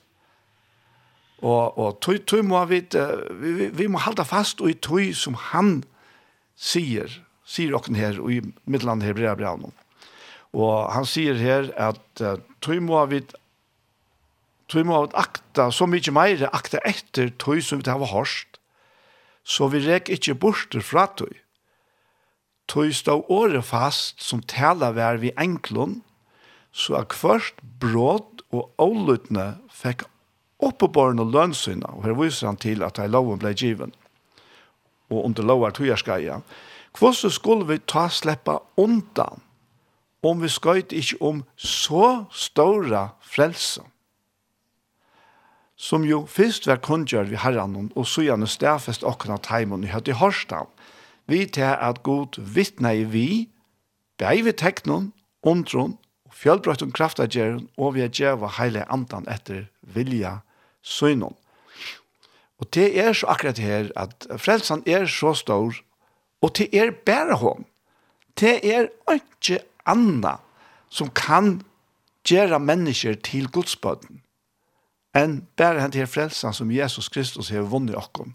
Og, 1.42 1.76
og 1.76 1.98
tøy, 2.00 2.18
tøy 2.24 2.40
må 2.46 2.62
vi, 2.68 2.80
vi, 2.86 3.52
vi, 3.58 3.68
vi 3.68 3.86
må 3.92 4.00
halda 4.00 4.24
fast 4.24 4.62
og 4.64 4.70
i 4.72 4.78
tøy 4.80 5.12
som 5.16 5.36
han 5.50 5.82
sier, 6.56 7.10
sier 7.46 7.74
åkken 7.78 7.96
her, 7.98 8.18
og 8.20 8.32
i 8.32 8.40
middeland 8.66 9.04
her 9.06 9.14
brev 9.16 9.40
jeg 9.40 9.72
Og 10.56 10.92
han 10.92 11.06
sier 11.06 11.38
her 11.38 11.70
at 11.78 12.22
uh, 12.22 12.38
tog 12.60 12.82
må 12.82 13.04
vi 13.10 13.22
tog 14.68 14.86
må 14.86 15.04
akta 15.14 15.70
så 15.70 15.86
mykje 15.86 16.14
meir, 16.14 16.46
akta 16.50 16.80
etter 16.88 17.30
tog 17.38 17.62
som 17.62 17.82
vi 17.82 17.90
har 17.90 18.10
hørst, 18.10 18.58
så 19.46 19.68
vi 19.70 19.84
rek 19.84 20.10
ikkje 20.10 20.34
bort 20.34 20.74
fra 20.82 21.06
tog. 21.06 21.30
Tog 22.66 22.90
stå 22.90 23.20
året 23.30 23.62
fast 23.64 24.22
som 24.26 24.42
taler 24.42 24.96
vær 24.96 25.22
vi 25.22 25.30
enklån, 25.38 26.00
så 26.74 26.98
at 26.98 27.14
først 27.14 27.62
bråd 27.80 28.42
og 28.50 28.72
ålutne 28.82 29.54
fikk 29.70 30.02
oppeborne 30.58 31.22
lønsyna, 31.30 31.92
og 31.94 32.08
her 32.08 32.16
viser 32.18 32.50
han 32.50 32.58
til 32.58 32.82
at 32.82 32.98
loven 33.06 33.38
ble 33.38 33.54
given, 33.54 33.94
og 35.12 35.28
under 35.28 35.46
lovar 35.46 35.76
togjerskeia, 35.76 36.40
ja 36.40 36.64
Hvordan 36.98 37.30
skulle 37.30 37.66
vi 37.68 37.78
ta 37.78 38.08
sleppa 38.08 38.58
undan 38.76 39.42
om 40.24 40.40
vi 40.42 40.48
skøyt 40.48 40.94
ikke 40.96 41.18
om 41.20 41.42
så 41.56 42.24
stora 42.32 43.10
frelse? 43.20 43.82
Som 45.76 46.06
jo 46.08 46.22
først 46.24 46.66
var 46.66 46.80
kundgjør 46.80 47.28
vi 47.28 47.36
herren 47.36 47.90
og 47.94 48.06
så 48.08 48.24
gjerne 48.24 48.48
stedfest 48.48 49.04
åkna 49.04 49.36
teimen 49.44 49.84
i 49.84 49.92
høyt 49.92 50.08
i 50.08 50.16
Horsdal. 50.16 50.70
Vi 51.28 51.44
til 51.46 51.68
at 51.68 52.02
god 52.02 52.40
vittne 52.40 52.94
i 52.96 53.04
vi, 53.04 53.48
bei 54.16 54.40
vi 54.40 54.52
teknon, 54.56 55.12
undron, 55.42 55.98
og 56.24 56.32
fjellbrøtten 56.32 56.92
kraftagjeren, 56.96 57.68
og 57.76 57.94
vi 57.94 58.06
er 58.06 58.08
djeva 58.08 58.48
heile 58.56 58.86
andan 58.88 59.28
etter 59.28 59.66
vilja 59.82 60.38
søgnon. 60.82 61.36
Og 62.56 62.72
det 62.72 62.88
er 62.96 63.12
så 63.12 63.28
akkurat 63.28 63.58
her 63.60 63.90
at 63.96 64.26
frelsen 64.40 64.82
er 64.86 65.04
så 65.06 65.34
stor 65.36 65.76
Og 66.42 66.54
til 66.54 66.68
er 66.72 66.92
bare 67.06 67.38
hon. 67.40 67.64
Til 68.36 68.60
er 68.62 68.90
ikke 69.12 69.62
anna 69.86 70.36
som 70.90 71.10
kan 71.14 71.62
gjøre 72.26 72.60
mennesker 72.60 73.14
til 73.14 73.48
godsbøten. 73.48 74.22
enn 75.16 75.40
bare 75.56 75.80
han 75.80 75.94
til 75.94 76.06
frelsen 76.06 76.52
som 76.52 76.72
Jesus 76.72 77.08
Kristus 77.08 77.48
har 77.54 77.68
vunnet 77.70 77.96
okkom. 77.96 78.34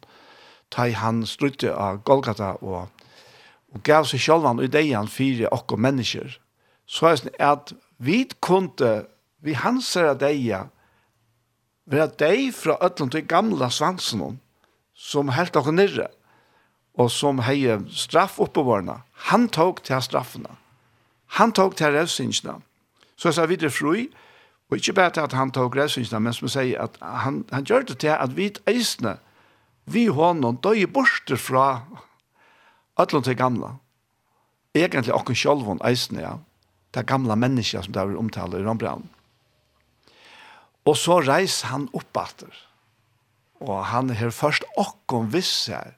Ta 0.71 0.87
i 0.89 0.95
han 0.97 1.25
strutte 1.29 1.73
av 1.75 2.01
Golgata 2.07 2.55
og, 2.61 2.87
og 3.71 3.83
gav 3.85 4.07
seg 4.09 4.23
selv 4.23 4.47
han 4.47 4.61
og 4.61 4.69
ideen 4.69 5.09
fire 5.11 5.51
okkom 5.53 5.83
mennesker. 5.85 6.37
Så 6.87 7.11
er 7.11 7.21
det 7.25 7.35
at 7.39 7.73
vi 8.01 8.23
kunne, 8.41 9.05
vi 9.45 9.53
hanser 9.53 10.09
av 10.13 10.21
deg, 10.23 10.47
være 11.85 12.15
deg 12.19 12.49
fra 12.55 12.79
øtlen 12.81 13.11
til 13.13 13.27
gamla 13.29 13.69
svansen 13.69 14.39
som 14.95 15.33
helt 15.35 15.55
okkom 15.55 15.77
nirre 15.77 16.09
og 16.99 17.11
som 17.11 17.39
hei 17.45 17.63
straff 17.87 18.39
oppbevarna. 18.39 19.01
Han 19.31 19.47
tog 19.49 19.83
til 19.83 20.01
straffene. 20.03 20.57
Han 21.37 21.53
tog 21.55 21.75
til 21.79 21.93
revsynsene. 21.95 22.57
Så 23.15 23.29
jeg 23.29 23.37
sa 23.37 23.45
videre 23.47 23.71
fru, 23.71 23.93
og 24.71 24.77
ikke 24.77 24.95
bare 24.97 25.11
til 25.15 25.27
at 25.27 25.35
han 25.35 25.51
tog 25.51 25.75
revsynsene, 25.77 26.19
men 26.19 26.33
som 26.33 26.47
jeg 26.47 26.53
sier 26.55 26.87
at 26.87 26.97
han, 27.01 27.43
han 27.51 27.67
gjør 27.67 27.85
det 27.91 27.99
til 28.03 28.15
at 28.15 28.35
vi 28.35 28.49
eisene, 28.67 29.17
vi 29.85 30.07
hånden, 30.07 30.59
døg 30.63 30.87
borte 30.93 31.37
fra 31.37 31.83
ætlån 32.99 33.25
til 33.27 33.37
gamla. 33.37 33.75
Egentlig 34.75 35.15
åkken 35.15 35.35
sjølvån 35.35 35.83
eisene, 35.87 36.21
ja. 36.23 36.37
Det 36.91 37.05
gamla 37.07 37.37
mennesker 37.39 37.85
som 37.85 37.93
det 37.95 38.01
er 38.01 38.17
omtalt 38.19 38.55
i 38.57 38.63
Rambraun. 38.63 39.07
Og 40.85 40.97
så 40.97 41.21
reiser 41.23 41.71
han 41.71 41.87
oppatter. 41.95 42.51
Og 43.61 43.85
han 43.91 44.09
har 44.17 44.33
først 44.35 44.65
okken 44.79 45.29
visser 45.31 45.93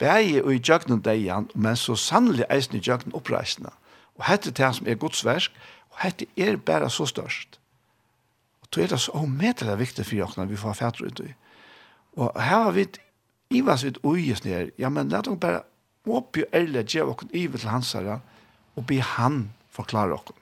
bæði 0.00 0.40
og 0.42 0.54
i 0.54 0.62
jøgnum 0.68 1.02
deian, 1.04 1.50
men 1.54 1.76
så 1.76 1.94
sannelig 1.96 2.48
eisen 2.50 2.78
i 2.78 2.82
jøgnum 2.86 3.14
oppreisende. 3.14 3.72
Og 4.18 4.26
hette 4.28 4.50
det 4.50 4.74
som 4.76 4.88
er 4.88 4.98
Guds 5.00 5.24
versk, 5.24 5.52
og 5.90 6.02
hette 6.04 6.26
er 6.36 6.56
bæra 6.56 6.88
så 6.88 7.06
størst. 7.06 7.60
Og 8.62 8.68
då 8.74 8.82
er 8.82 8.86
det 8.86 9.00
så 9.00 9.12
omedelig 9.12 9.78
viktig 9.78 10.06
for 10.06 10.14
jøgnum 10.14 10.50
vi 10.50 10.56
får 10.56 10.72
fætre 10.72 11.06
ut 11.06 11.20
i. 11.20 11.34
Og 12.16 12.42
her 12.42 12.62
har 12.62 12.70
vi 12.70 12.82
i 12.82 13.58
ivas 13.58 13.84
vi 13.84 13.94
ujes 14.02 14.44
nere, 14.44 14.70
ja, 14.78 14.88
men 14.88 15.08
let 15.08 15.26
hon 15.26 15.38
bæra 15.38 15.62
åpig 16.06 16.42
i 16.42 16.56
ærlig 16.56 16.84
gjev 16.86 17.08
okken 17.08 17.30
ivet 17.32 17.60
til 17.60 17.70
hans 17.70 17.92
herre, 17.92 18.20
og 18.76 18.86
be 18.86 19.00
han 19.00 19.50
forklare 19.70 20.14
okken. 20.14 20.36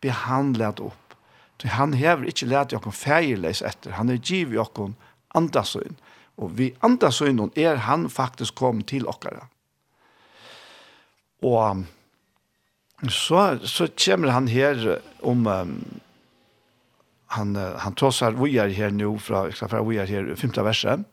Be 0.00 0.10
han 0.10 0.52
lede 0.52 0.82
opp. 0.82 1.16
Så 1.62 1.68
han 1.68 1.94
hever 1.94 2.24
ikke 2.28 2.46
lede 2.46 2.76
okken 2.76 2.92
feirleis 2.92 3.62
etter, 3.62 3.94
han 3.96 4.10
er 4.10 4.20
giv 4.20 4.52
i 4.52 4.60
okken 4.60 4.96
andasøyn, 5.34 5.96
Og 6.42 6.56
vi 6.58 6.72
andre 6.82 7.12
sønnen 7.14 7.52
er 7.56 7.82
han 7.86 8.08
faktisk 8.10 8.56
kom 8.58 8.82
til 8.82 9.06
okkara. 9.06 9.46
Og 11.44 11.84
så, 13.10 13.58
så 13.68 13.88
kommer 14.04 14.32
han 14.32 14.48
her 14.48 14.98
om 15.22 15.46
um, 15.46 15.74
han, 17.34 17.56
han 17.56 17.94
trossar 17.98 18.36
vi 18.38 18.56
er 18.58 18.72
her 18.74 18.94
nå 18.94 19.16
fra, 19.18 19.48
fra 19.50 19.82
vi 19.84 19.98
er 20.00 20.10
her 20.10 20.34
femte 20.40 20.64
verset. 20.64 21.04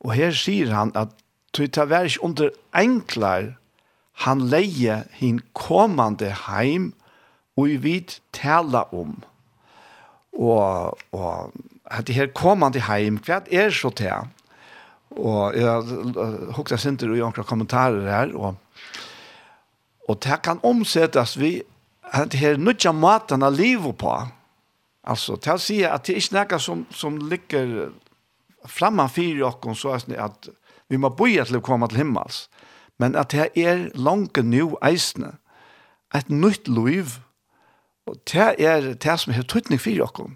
Og 0.00 0.14
her 0.16 0.32
sier 0.36 0.72
han 0.72 0.94
at 0.96 1.12
du 1.56 1.66
ta 1.66 1.84
vær 1.90 2.08
ikke 2.08 2.24
under 2.24 2.52
enklar 2.78 3.54
han 4.24 4.42
leie 4.52 5.02
hin 5.16 5.40
komande 5.56 6.30
heim 6.46 6.92
og 7.56 7.68
vi 7.68 7.76
vid 7.84 8.16
tala 8.36 8.84
om. 8.96 9.18
Og, 10.32 10.98
og 11.12 11.52
at 11.90 12.06
det 12.06 12.14
her 12.14 12.30
kommande 12.34 12.82
heim, 12.86 13.18
hva 13.26 13.40
er 13.50 13.72
så 13.74 13.90
til? 13.90 14.28
Og 15.18 15.56
jeg 15.58 16.52
hukte 16.54 16.78
sinter 16.78 17.10
og 17.10 17.18
noen 17.18 17.46
kommentarer 17.46 18.06
her, 18.06 18.34
og, 18.38 18.54
og 20.06 20.20
det 20.22 20.38
kan 20.46 20.62
omsettes 20.62 21.34
vi 21.40 21.58
at 22.10 22.30
det 22.32 22.40
her 22.40 22.58
nødja 22.58 22.92
maten 22.92 23.42
av 23.42 23.54
livet 23.54 23.98
på. 23.98 24.12
Altså, 25.06 25.36
til 25.36 25.56
å 25.56 25.62
si 25.62 25.80
at 25.86 26.06
det 26.06 26.16
er 26.16 26.22
ikke 26.22 26.38
noe 26.38 26.62
som, 26.62 26.86
som 26.94 27.18
ligger 27.30 27.92
framfyr 28.68 29.42
okken, 29.46 29.74
så 29.74 29.94
er 29.96 30.06
det 30.06 30.18
at 30.20 30.50
vi 30.90 30.98
må 30.98 31.10
bo 31.14 31.26
til 31.30 31.58
å 31.58 31.64
komme 31.64 31.88
til 31.88 32.02
himmels. 32.02 32.48
Men 32.98 33.16
at 33.16 33.32
det 33.32 33.50
er 33.56 33.88
langt 33.94 34.36
nå 34.36 34.74
eisende, 34.84 35.38
et 36.14 36.28
nytt 36.28 36.68
liv, 36.68 37.20
og 38.06 38.18
det 38.32 38.56
er 38.58 38.92
det 38.98 39.16
som 39.22 39.32
er 39.32 39.46
tøytning 39.46 39.80
for 39.80 39.94
dere, 39.94 40.26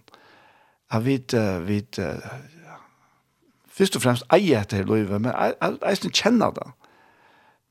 Jeg 0.94 1.04
vet, 1.04 1.34
vet 1.66 1.98
først 3.74 3.96
og 3.98 4.04
fremst 4.04 4.26
eier 4.32 4.62
dette 4.62 4.78
her 4.78 4.86
løyve, 4.86 5.18
men 5.18 5.32
jeg 5.34 5.98
synes 5.98 6.20
kjenner 6.20 6.54
det. 6.54 6.68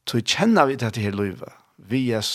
Så 0.09 0.19
kjenner 0.19 0.67
vi 0.67 0.75
dette 0.75 0.99
her 0.99 1.15
løyve, 1.15 1.47
vi 1.77 2.09
er 2.11 2.27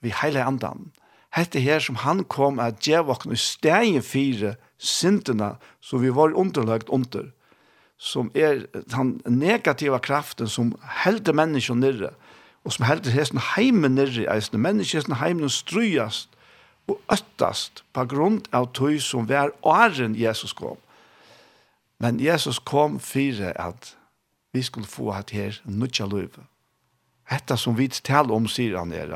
vi 0.00 0.14
heilig 0.14 0.44
andan. 0.46 0.92
Hette 1.34 1.60
her 1.60 1.82
som 1.82 1.98
han 2.04 2.22
kom 2.24 2.60
at 2.62 2.78
djevåkne 2.86 3.34
i 3.34 3.40
stegen 3.40 4.02
fire 4.02 4.54
syndene, 4.78 5.56
som 5.80 6.02
vi 6.02 6.14
var 6.14 6.36
underlagt 6.38 6.88
under, 6.88 7.32
som 7.98 8.30
er 8.34 8.62
den 8.94 9.20
negativa 9.26 9.98
kraften 9.98 10.48
som 10.48 10.72
helder 11.02 11.34
mennesker 11.34 11.74
nirre, 11.74 12.14
og 12.64 12.72
som 12.72 12.86
helder 12.86 13.10
hesten 13.10 13.42
heimen 13.56 13.98
nirre, 13.98 14.28
eisne 14.30 14.60
mennesker 14.62 15.00
hesten 15.00 15.18
heimen 15.18 15.50
strøyast, 15.50 16.30
og 16.88 17.00
øttast 17.12 17.82
på 17.92 18.04
grunn 18.08 18.40
av 18.54 18.70
tøy 18.76 18.98
som 19.02 19.28
var 19.28 19.52
åren 19.62 20.16
Jesus 20.16 20.54
kom. 20.56 20.78
Men 21.98 22.20
Jesus 22.22 22.58
kom 22.58 22.98
fire 23.02 23.52
at 23.60 23.94
vi 24.54 24.62
skulle 24.62 24.88
få 24.88 25.10
hatt 25.12 25.34
her 25.36 25.60
nødja 25.64 26.06
løyve. 26.06 26.46
Hetta 27.28 27.56
som 27.56 27.76
vi 27.76 27.88
taler 27.88 28.32
om, 28.34 28.46
sier 28.48 28.78
han 28.78 28.94
her. 28.94 29.12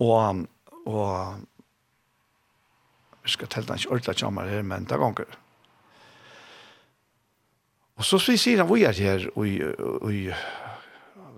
Og, 0.00 0.44
og 0.86 1.40
jeg 3.24 3.34
skal 3.34 3.50
telle 3.50 3.66
den 3.66 3.80
ikke 3.80 3.96
ordentlig 3.96 4.20
kjammer 4.20 4.52
her, 4.52 4.62
men 4.62 4.86
det 4.86 5.00
ganger. 5.02 5.38
Og 7.96 8.04
så 8.04 8.20
sier 8.20 8.62
han, 8.62 8.70
vi 8.70 8.84
er 8.84 8.92
her, 8.92 9.26
og, 9.34 9.48
og, 9.80 10.06
og 10.06 10.12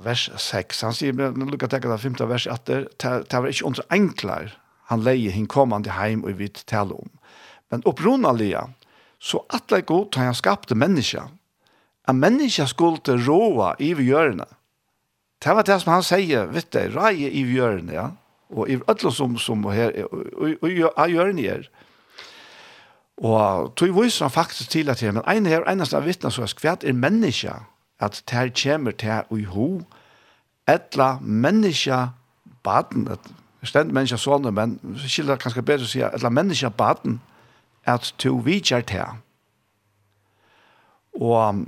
vers 0.09 0.31
6. 0.35 0.81
Han 0.89 0.97
sier, 0.97 1.13
men 1.13 1.53
lukka 1.53 1.69
tekka 1.69 1.93
det 1.93 2.01
femte 2.03 2.27
vers, 2.29 2.49
8, 2.49 2.81
det, 2.97 3.13
det 3.29 3.43
var 3.45 3.53
ikke 3.53 3.69
under 3.69 3.87
enklar 3.95 4.57
han 4.89 5.05
leie 5.05 5.33
hin 5.33 5.49
kommande 5.49 5.93
heim 5.99 6.25
og 6.25 6.39
vidt 6.41 6.63
tale 6.69 6.97
om. 6.97 7.11
Men 7.69 7.85
opprunalia, 7.89 8.69
så 9.21 9.43
atle 9.53 9.83
god 9.85 10.17
han 10.17 10.37
skapte 10.37 10.75
menneska, 10.79 11.27
at 12.09 12.17
menneska 12.17 12.65
skulle 12.67 13.19
råa 13.27 13.75
i 13.79 13.93
gjørende. 13.93 14.47
Det 15.45 15.55
var 15.55 15.67
det 15.67 15.77
som 15.83 15.93
han 15.93 16.07
sier, 16.07 16.49
vet 16.51 16.73
du, 16.73 16.81
rai 16.97 17.29
i 17.29 17.45
gjørende, 17.45 17.95
ja. 17.95 18.09
Og 18.49 18.71
i 18.73 18.79
alle 18.89 19.13
som, 19.13 19.37
som 19.37 19.67
her, 19.69 19.93
og 20.09 20.71
i 20.71 21.13
gjørende 21.13 21.45
er. 21.45 21.69
Og 23.19 23.75
tog 23.77 23.93
viser 23.99 24.25
han 24.25 24.33
faktisk 24.33 24.71
til 24.71 24.89
at 24.89 25.03
her, 25.05 25.13
men 25.13 25.27
en 25.29 25.47
her, 25.47 25.67
eneste 25.69 25.99
av 25.99 26.09
vittna 26.09 26.31
så 26.33 26.47
er 26.47 26.53
skvært 26.55 26.87
er 26.87 26.97
menneska, 26.97 27.59
at 28.01 28.23
det 28.25 28.39
her 28.39 28.55
kommer 28.57 28.97
til 28.97 29.29
å 29.29 29.41
ho, 29.53 29.69
etla 30.69 31.19
menneska 31.23 32.09
baden, 32.63 33.09
et 33.13 33.31
stend 33.67 33.93
menneska 33.93 34.19
sånne, 34.21 34.53
men 34.55 34.77
skilder 35.01 35.41
kanskje 35.41 35.65
bedre 35.65 35.89
å 35.89 35.91
si, 35.91 36.03
etla 36.05 36.31
menneska 36.31 36.71
baden, 36.71 37.19
at 37.89 38.13
to 38.21 38.37
vidjar 38.45 38.85
til. 38.87 39.19
Og 41.19 41.65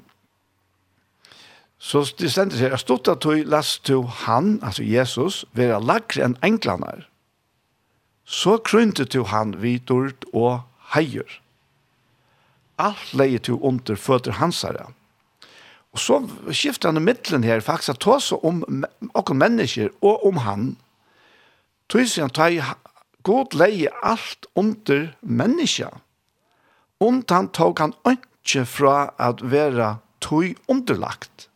så 1.80 2.02
det 2.20 2.28
stender 2.28 2.58
seg, 2.60 2.74
jeg 2.74 2.82
stod 2.82 3.08
at 3.08 3.22
du 3.24 3.40
lest 3.48 3.86
to 3.88 4.02
han, 4.26 4.58
altså 4.62 4.84
Jesus, 4.84 5.44
være 5.56 5.80
lagre 5.80 6.26
enn 6.26 6.36
englander. 6.44 7.06
Så 8.28 8.58
krynte 8.60 9.06
to 9.08 9.24
han 9.32 9.56
vidort 9.62 10.26
og 10.36 10.60
heier. 10.92 11.40
Alt 12.78 13.14
leier 13.16 13.40
til 13.40 13.56
under 13.64 13.96
føtter 13.96 14.36
hansare. 14.36 14.90
Og 15.92 15.98
så 15.98 16.20
skifter 16.54 16.90
han 16.90 17.00
i 17.00 17.04
midtelen 17.04 17.44
her 17.44 17.62
faktisk 17.64 17.96
at 17.96 18.02
ta 18.04 18.18
seg 18.22 18.44
om 18.46 18.62
okkur 19.18 19.38
mennesker 19.38 19.90
og 20.00 20.26
om 20.28 20.38
han. 20.44 20.68
Tøysen 21.90 22.28
han 22.28 22.34
tar 22.34 22.76
god 23.26 23.56
leie 23.58 23.90
alt 24.06 24.46
under 24.54 25.10
menneska. 25.20 25.90
Und 27.00 27.30
han 27.30 27.48
tog 27.48 27.78
han 27.80 27.94
ikke 28.06 28.66
fra 28.66 29.14
at 29.18 29.42
være 29.50 29.96
tøy 30.20 30.54
underlagt. 30.68 31.48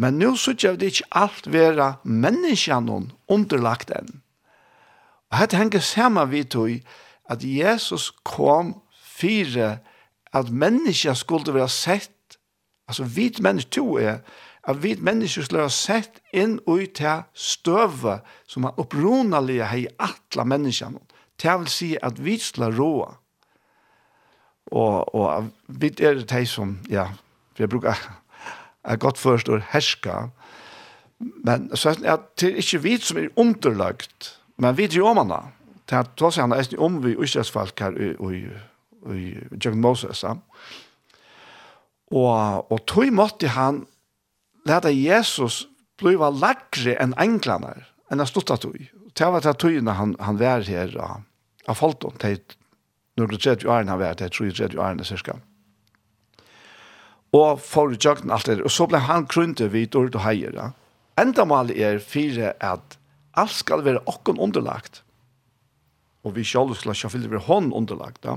Men 0.00 0.16
nå 0.18 0.34
synes 0.36 0.64
jeg 0.64 0.80
det 0.80 0.94
ikke 0.94 1.10
alt 1.12 1.46
være 1.52 1.94
menneska 2.04 2.80
noen 2.80 3.10
underlagt 3.28 3.92
enn. 3.92 4.22
Og 5.30 5.42
dette 5.42 5.58
henger 5.60 5.84
sammen 5.84 6.30
vi 6.32 6.42
tøy 6.42 6.80
at 7.30 7.44
Jesus 7.44 8.08
kom 8.24 8.80
fire 8.96 9.78
at 10.32 10.50
menneska 10.50 11.14
skulle 11.14 11.54
være 11.54 11.68
sett 11.68 12.10
Altså, 12.90 13.04
vi 13.06 13.28
mennesker, 13.38 13.70
to 13.70 13.98
er, 14.02 14.18
at 14.68 14.82
vi 14.82 14.96
mennesker 14.98 15.46
skulle 15.46 15.62
ha 15.62 15.72
sett 15.72 16.18
inn 16.34 16.58
og 16.66 16.82
til 16.98 17.22
støve 17.38 18.18
som 18.50 18.66
er 18.66 18.80
opprunalige 18.82 19.68
hei 19.70 19.84
atla 20.02 20.44
menneskene. 20.44 20.98
Det 21.40 21.54
vil 21.62 21.70
si 21.70 21.90
at 22.02 22.18
vi 22.18 22.34
skulle 22.42 22.72
råa. 22.74 23.12
Og, 24.70 25.14
og 25.14 25.48
vi 25.68 25.92
er 26.02 26.18
det 26.26 26.42
som, 26.48 26.78
ja, 26.90 27.06
for 27.54 27.62
jeg 27.62 27.72
bruker 27.72 28.02
er 28.84 29.00
godt 29.00 29.18
først 29.18 29.48
å 29.48 29.60
herska, 29.72 30.28
men 31.44 31.68
så 31.76 31.94
er 32.00 32.20
det 32.40 32.52
ikke 32.62 32.82
vi 32.84 32.98
som 32.98 33.18
er 33.20 33.32
underlagt, 33.36 34.34
men 34.58 34.76
vi 34.76 34.88
er 34.88 34.96
jo 34.96 35.08
om 35.10 35.20
henne. 35.20 35.40
Det 35.88 35.98
er 35.98 36.12
tross 36.16 36.38
om 36.38 37.02
vi 37.04 37.16
utstresfalk 37.16 37.80
her 37.80 37.98
i, 37.98 38.12
i, 38.14 38.44
i, 39.14 39.26
i 39.36 39.74
Moses, 39.74 40.22
ja. 40.22 40.36
Og, 42.10 42.70
og 42.72 42.80
tog 42.90 43.12
måtte 43.14 43.52
han 43.54 43.84
leta 44.66 44.90
Jesus 44.90 45.64
bliva 46.00 46.30
lagre 46.32 46.96
enn 47.02 47.14
englene, 47.20 47.76
enn 48.10 48.22
han 48.22 48.28
stutta 48.28 48.56
tog. 48.60 48.78
Det 49.14 49.28
var 49.28 49.44
det 49.44 49.56
togene 49.60 49.94
han, 49.98 50.16
han 50.22 50.40
var 50.40 50.64
her 50.66 50.94
av, 50.98 51.22
av 51.68 51.78
Folton, 51.78 52.16
til 52.22 52.40
når 53.18 53.34
det 53.34 53.40
tredje 53.44 53.68
årene 53.68 53.92
han 53.92 54.00
var, 54.00 54.16
det 54.16 54.30
tror 54.32 54.48
jeg 54.48 54.56
tredje 54.58 54.80
årene 54.80 55.06
cirka. 55.06 55.36
Og 57.36 57.60
for 57.62 57.94
jøkken 57.94 58.32
alt 58.34 58.48
det, 58.48 58.58
og 58.64 58.72
så 58.74 58.88
ble 58.90 59.02
han 59.06 59.28
krunte 59.30 59.68
vid 59.70 59.92
dårlig 59.94 60.16
og 60.16 60.24
heier. 60.24 60.56
Ja. 60.56 60.70
Enda 61.20 61.44
målet 61.46 61.78
er 61.78 62.02
fire 62.02 62.54
at 62.64 62.96
alt 63.38 63.54
skal 63.54 63.84
være 63.86 64.02
okken 64.10 64.40
underlagt. 64.42 65.04
Og 66.26 66.34
vi 66.36 66.44
selv 66.44 66.74
skal 66.76 66.96
ikke 66.96 67.12
fylle 67.12 67.30
være 67.30 67.46
hånd 67.46 67.70
underlagt. 67.76 68.26
Ja. 68.26 68.36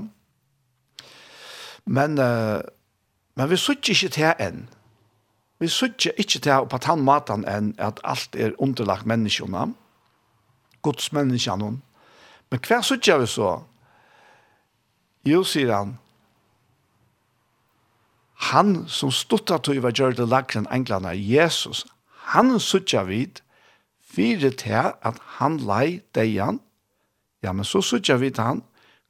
Men 1.84 2.20
uh, 2.22 2.62
Men 3.34 3.50
vi 3.50 3.58
suttje 3.58 3.94
ikke 3.94 4.12
til 4.14 4.42
enn. 4.42 4.66
Vi 5.62 5.68
suttje 5.70 6.12
ikke 6.18 6.40
til 6.44 6.68
på 6.70 6.78
tann 6.82 7.02
maten 7.06 7.46
enn 7.50 7.72
at 7.82 8.00
alt 8.04 8.36
er 8.36 8.54
underlagt 8.62 9.06
menneskene, 9.06 9.72
Guds 10.82 11.12
menneskene. 11.12 11.78
Men 12.50 12.64
hva 12.68 12.80
suttje 12.82 13.18
vi 13.18 13.28
så? 13.30 13.52
Jo, 15.24 15.40
sier 15.48 15.72
han, 15.72 15.96
han 18.50 18.74
som 18.92 19.12
stuttet 19.14 19.64
til 19.64 19.80
å 19.80 19.90
gjøre 19.90 20.18
det 20.18 20.28
lagren 20.28 20.68
englene, 20.74 21.14
Jesus, 21.16 21.86
han 22.34 22.52
suttje 22.60 23.00
vi 23.08 23.22
fire 24.14 24.50
til 24.50 24.92
at 24.92 25.18
han 25.38 25.58
lei 25.64 26.02
deian, 26.14 26.60
ja, 27.42 27.52
men 27.52 27.66
så 27.66 27.82
sutja 27.84 28.16
vi 28.20 28.30
til 28.34 28.44
han, 28.44 28.62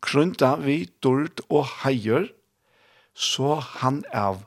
krunta 0.04 0.54
vi 0.62 0.84
dård 1.02 1.42
og 1.48 1.66
heier, 1.82 2.28
så 3.14 3.54
han 3.80 4.02
av 4.12 4.42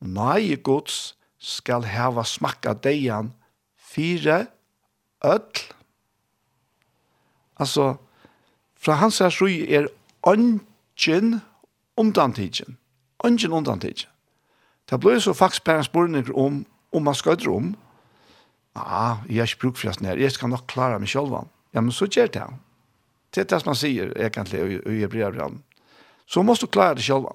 nøye 0.00 0.56
gods 0.56 1.14
skal 1.42 1.86
heva 1.88 2.24
smakka 2.24 2.74
deian 2.84 3.32
fire 3.76 4.46
öll. 5.24 5.62
Altså, 7.56 7.94
fra 8.76 8.98
hans 9.00 9.18
her 9.18 9.30
så 9.30 9.48
er 9.48 9.88
ønsken 10.26 11.40
undantidgen. 11.96 12.78
Ønsken 13.24 13.52
undantidgen. 13.52 14.10
Det 14.90 14.98
ble 15.00 15.20
så 15.20 15.32
faktisk 15.32 15.64
bare 15.64 15.82
en 15.82 15.88
spørning 15.88 16.34
om 16.34 16.66
om 16.92 17.02
man 17.02 17.14
skal 17.14 17.40
rom. 17.46 17.74
Ja, 18.76 19.16
jeg 19.28 19.36
har 19.40 19.48
ikke 19.48 19.60
brukt 19.60 19.78
for 19.78 19.88
det. 19.88 20.20
Jeg 20.20 20.32
skal 20.32 20.48
nok 20.48 20.66
klare 20.68 20.98
meg 21.00 21.08
selv. 21.08 21.48
Ja, 21.74 21.80
men 21.80 21.92
så 21.92 22.06
gjør 22.06 22.26
det. 22.26 22.46
Det 23.34 23.40
er 23.40 23.44
det 23.44 23.60
som 23.60 23.70
man 23.70 23.76
sier 23.76 24.12
egentlig 24.16 24.60
i 24.86 25.00
Hebreabrann. 25.00 25.62
Så 26.26 26.42
måste 26.42 26.66
du 26.66 26.70
klara 26.70 26.94
det 26.94 27.04
själva 27.04 27.32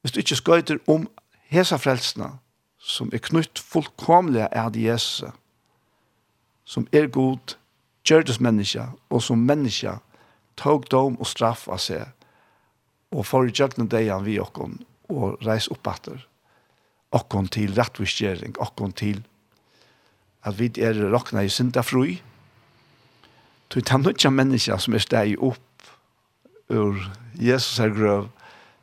hvis 0.00 0.12
du 0.12 0.20
ikke 0.20 0.38
skøyter 0.38 0.78
om 0.88 1.08
hesa 1.50 1.76
frelsene, 1.76 2.32
som 2.80 3.10
er 3.12 3.20
knytt 3.20 3.60
fullkomlig 3.60 4.46
av 4.56 4.76
Jesus, 4.76 5.34
som 6.64 6.86
er 6.92 7.10
god, 7.12 7.56
gjørtes 8.06 8.40
menneske, 8.40 8.86
og 9.10 9.22
som 9.22 9.42
menneske 9.44 9.98
tog 10.56 10.86
dom 10.90 11.18
og 11.20 11.28
straff 11.28 11.66
av 11.68 11.82
seg, 11.82 12.06
og 13.10 13.26
for 13.26 13.46
i 13.46 13.52
døgnet 13.52 13.90
degen 13.92 14.24
vi 14.24 14.38
okkon, 14.40 14.78
og 15.10 15.42
reis 15.44 15.68
opp 15.72 15.88
etter, 15.90 16.24
okkon 17.10 17.50
til 17.50 17.74
rettvisgjering, 17.76 18.56
okkon 18.62 18.94
til 18.96 19.24
at 20.46 20.56
vi 20.56 20.70
er 20.80 20.96
råkna 21.12 21.44
i 21.44 21.52
synda 21.52 21.82
fri, 21.84 22.20
til 23.70 23.84
det 23.84 23.92
er 23.94 24.02
noen 24.02 24.34
mennesker 24.34 24.80
som 24.82 24.94
er 24.96 25.04
steg 25.04 25.36
opp 25.38 25.90
ur 26.70 26.96
Jesus 27.38 27.78
er 27.82 27.92
grøv, 27.94 28.30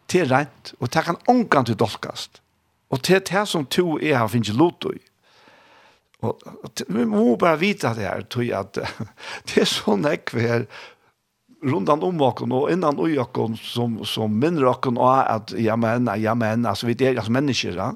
til 0.08 0.28
rent, 0.32 0.74
og 0.80 0.92
det 0.94 1.04
kan 1.06 1.20
ångan 1.28 1.68
til 1.68 1.78
dolkast. 1.80 2.42
Og 2.90 3.04
til 3.04 3.20
det 3.20 3.44
som 3.50 3.66
to 3.68 3.98
er 4.00 4.18
har 4.22 4.32
finnes 4.32 4.56
lot 4.56 4.86
i. 4.94 5.00
Og, 6.26 6.40
vi 6.88 7.06
må 7.06 7.36
bare 7.38 7.60
vite 7.62 7.92
det 7.94 8.08
her, 8.08 8.24
tror 8.26 8.46
jeg, 8.46 8.60
at 8.60 8.80
det 9.50 9.64
er 9.64 9.70
sånn 9.70 10.08
ekve 10.10 10.46
her, 10.46 10.70
rundan 11.66 12.04
om 12.06 12.22
okken 12.22 12.54
og 12.54 12.70
innan 12.70 13.00
ui 13.02 13.16
okken 13.18 13.56
som, 13.58 13.96
som 14.06 14.34
minner 14.42 14.68
okken 14.70 15.00
og 15.02 15.24
at 15.26 15.56
ja 15.58 15.74
men, 15.80 16.06
ja 16.22 16.36
men, 16.38 16.68
altså 16.70 16.86
vi 16.86 16.94
er 17.02 17.18
altså 17.18 17.34
mennesker, 17.34 17.74
ja. 17.74 17.96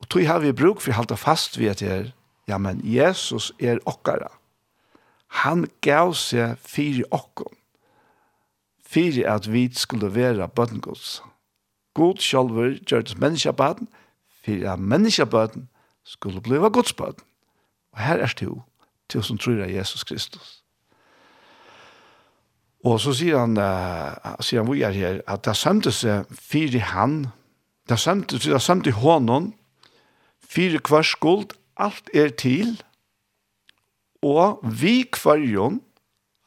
Og 0.00 0.08
tog 0.08 0.24
har 0.24 0.38
vi 0.40 0.54
bruk 0.56 0.80
for 0.80 0.94
å 0.94 1.00
holde 1.00 1.18
fast 1.18 1.58
ved 1.58 1.74
at 1.74 1.82
her, 1.84 2.12
ja 2.48 2.56
men, 2.62 2.78
Jesus 2.86 3.50
er 3.58 3.82
okkara. 3.90 4.30
Han 5.44 5.66
gav 5.84 6.14
seg 6.18 6.56
fire 6.62 7.04
okken 7.14 7.50
fyrir 8.90 9.28
at 9.30 9.52
vi 9.52 9.68
skulle 9.74 10.14
være 10.14 10.48
bøtengods. 10.48 11.22
God 11.94 12.18
sjálfur 12.18 12.78
gjørtes 12.84 13.18
menneskebøtten, 13.18 13.88
fyrir 14.42 14.72
at 14.72 14.78
menneskebøtten 14.78 15.68
skulle 16.04 16.40
blive 16.40 16.70
godsbøtten. 16.70 17.24
Og 17.92 18.00
her 18.00 18.16
er 18.16 18.34
du, 18.40 18.62
til 19.08 19.22
som 19.22 19.38
tror 19.38 19.62
av 19.64 19.70
Jesus 19.70 20.04
Kristus. 20.04 20.60
Og 22.84 23.00
så 23.00 23.12
sier 23.12 23.42
han, 23.42 23.58
uh, 23.60 24.36
sier 24.40 24.62
han 24.62 24.70
vi 24.70 24.82
er 24.86 24.94
her, 24.96 25.20
at 25.28 25.44
det 25.44 25.56
sømte 25.58 25.92
seg 25.92 26.30
fyrir 26.32 26.86
han, 26.94 27.26
det 27.90 27.98
sømte 28.00 28.38
seg, 28.38 28.54
det 28.54 28.62
sømte 28.64 28.94
hånden, 28.96 29.52
fyrir 30.40 30.80
hver 30.88 31.04
skuld, 31.04 31.52
alt 31.76 32.08
er 32.14 32.32
til, 32.32 32.78
og 34.22 34.60
vi 34.64 35.02
kvarjon, 35.12 35.80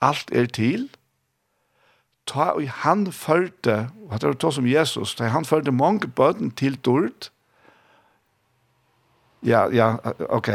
alt 0.01 0.33
er 0.33 0.49
til, 0.49 0.89
ta 2.25 2.53
og 2.55 2.67
han 2.83 3.07
førte, 3.11 3.89
og 4.09 4.21
det 4.21 4.29
er 4.29 4.39
to 4.39 4.51
som 4.51 4.67
Jesus, 4.67 5.15
ta 5.15 5.29
han 5.31 5.45
førte 5.45 5.71
mange 5.71 6.07
bøten 6.07 6.51
til 6.51 6.75
dørt. 6.85 7.31
Ja, 9.43 9.67
ja, 9.71 9.95
ok. 10.29 10.47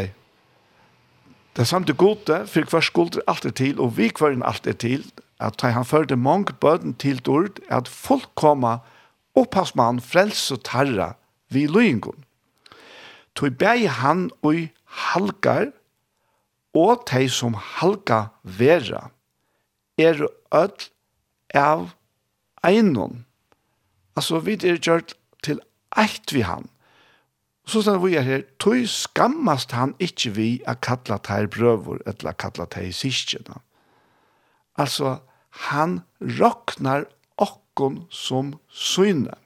Det 1.57 1.65
er 1.65 1.69
samt 1.69 1.89
det 1.89 1.99
gode, 1.99 2.47
for 2.47 2.71
hver 2.71 2.81
skuld 2.81 3.17
er 3.17 3.27
alltid 3.27 3.53
til, 3.53 3.81
og 3.81 3.97
vi 3.97 4.13
hver 4.19 4.39
er 4.39 4.73
til, 4.73 5.05
at 5.41 5.59
ta 5.59 5.71
han 5.75 5.85
førte 5.85 6.17
mange 6.17 6.53
bøten 6.53 6.95
til 6.95 7.19
dørt, 7.19 7.61
at 7.69 7.89
folk 7.89 8.29
kommer 8.35 8.79
opphavsmann, 9.35 10.01
frelse 10.01 10.55
og 10.55 10.65
tarra, 10.65 11.15
vi 11.49 11.67
løyngon. 11.67 12.25
Tog 13.35 13.55
bæg 13.59 13.89
han 13.91 14.31
og 14.43 14.69
halgar, 14.85 15.71
og 16.75 17.05
de 17.11 17.29
som 17.29 17.55
halga 17.55 18.25
vera, 18.43 19.11
er 19.99 20.27
ødel 20.55 20.89
av 21.55 21.93
einon. 22.67 23.25
Altså, 24.17 24.41
vi 24.43 24.59
er 24.59 24.81
gjort 24.83 25.15
til 25.45 25.61
eit 25.97 26.35
vi 26.35 26.43
han. 26.43 26.69
Så 27.69 27.83
sånn 27.85 28.01
vi 28.01 28.17
er 28.17 28.25
her, 28.25 28.45
tog 28.57 28.87
skammast 28.89 29.75
han 29.77 29.93
ikkje 30.01 30.31
vi 30.37 30.49
a 30.67 30.75
kalla 30.75 31.19
teir 31.21 31.51
brøvor, 31.53 32.01
eller 32.09 32.33
a 32.33 32.37
kalla 32.37 32.65
teir 32.71 32.95
sistjena. 32.97 33.61
Altså, 34.81 35.19
han 35.69 36.01
roknar 36.39 37.05
okkon 37.37 38.07
som 38.11 38.55
syne. 38.73 39.37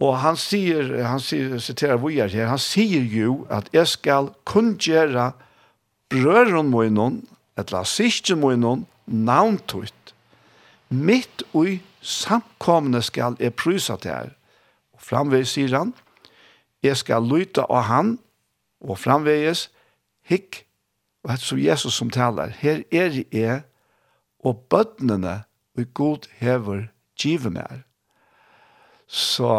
Og 0.00 0.16
han 0.22 0.38
sier, 0.40 0.94
han 1.04 1.20
sier, 1.20 1.58
siterar 1.60 2.00
vi 2.00 2.22
er 2.24 2.32
her, 2.32 2.48
han 2.48 2.62
sier 2.62 3.04
jo 3.04 3.42
at 3.52 3.68
jeg 3.76 3.90
skal 3.90 4.32
kun 4.48 4.78
brøron 6.10 6.72
moinon, 6.72 7.20
eller 7.60 7.84
sistjen 7.84 8.40
moinon, 8.40 8.86
navntut 9.06 9.92
mitt 10.90 11.42
ui 11.54 11.80
samkomne 12.02 13.02
skal 13.02 13.36
jeg 13.40 13.54
prysa 13.54 13.96
til 13.96 14.10
her. 14.10 14.32
Og 14.94 15.02
framveis 15.04 15.54
sier 15.54 15.76
han, 15.76 15.94
jeg 16.82 16.96
skal 16.96 17.26
lyta 17.28 17.66
av 17.68 17.86
han, 17.90 18.16
og 18.80 18.98
framvegis, 18.98 19.68
hikk, 20.24 20.64
og 21.24 21.34
hette 21.34 21.44
som 21.44 21.60
Jesus 21.60 21.98
som 22.00 22.10
taler, 22.12 22.54
her 22.62 22.82
er 22.90 23.20
jeg, 23.28 23.60
og 24.40 24.64
bøttene 24.72 25.42
og 25.76 25.94
god 25.94 26.30
hever 26.40 26.88
give 27.20 27.52
mer. 27.52 27.82
Så, 29.06 29.50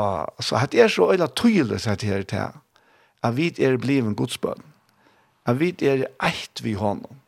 så 0.41 0.57
hette 0.57 0.79
er 0.79 0.89
så 0.89 1.11
øyla 1.11 1.27
tydelig 1.27 1.83
sett 1.83 2.05
her 2.07 2.23
til, 2.25 2.57
at 3.21 3.37
vi 3.37 3.51
er 3.61 3.77
blivet 3.77 4.17
godsbønn, 4.17 4.63
at 5.45 5.59
vi 5.59 5.75
er 5.85 6.07
eit 6.23 6.63
vi 6.63 6.73
hånden. 6.73 7.21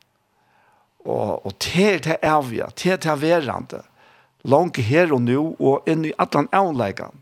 og, 1.06 1.46
og 1.46 1.60
til 1.60 2.04
det 2.04 2.18
er 2.22 2.42
vi, 2.42 2.62
til 2.76 2.98
det 2.98 3.32
er 3.32 3.84
langt 4.44 4.78
her 4.78 5.14
og 5.14 5.22
nu, 5.22 5.56
og 5.60 5.88
inn 5.88 6.06
i 6.06 6.14
atlan 6.20 6.50
avleikene. 6.52 7.22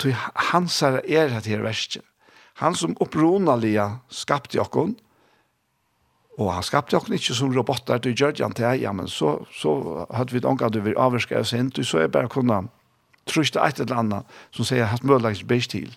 Til 0.00 0.16
hans 0.50 0.82
er 0.82 1.02
er 1.04 1.36
et 1.36 1.46
her 1.46 1.62
verste. 1.62 2.00
Han 2.54 2.74
som 2.74 2.96
opprunalige 3.00 3.98
skapte 4.08 4.56
jokken, 4.56 4.96
og 6.38 6.52
han 6.52 6.62
skapte 6.62 6.96
jokken 6.96 7.14
ikke 7.14 7.34
som 7.34 7.52
robotar 7.52 7.98
du 7.98 8.10
gjør 8.10 8.42
han 8.42 8.52
til, 8.52 8.80
ja, 8.80 8.92
men 8.92 9.08
så, 9.08 9.44
så 9.52 10.06
hadde 10.10 10.32
vi 10.32 10.38
et 10.38 10.44
omgang 10.44 10.72
du 10.72 10.80
vil 10.80 10.96
avvarske 10.96 11.36
oss 11.38 11.52
inn, 11.52 11.72
så 11.72 11.98
er 11.98 12.08
bare 12.08 12.28
kunne 12.28 12.68
truste 13.26 13.60
et 13.60 13.80
eller 13.80 13.96
annet 13.96 14.38
som 14.50 14.64
sier 14.64 14.88
hans 14.88 15.02
mødelags 15.02 15.44
beis 15.44 15.68
til. 15.68 15.92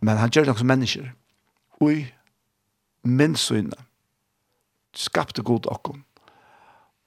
Men 0.00 0.16
han 0.16 0.30
gjør 0.30 0.44
det 0.44 0.58
som 0.58 0.66
mennesker. 0.66 1.10
Ui, 1.80 2.06
minnsynene 3.02 3.86
skapte 4.94 5.42
god 5.42 5.66
okken. 5.66 6.04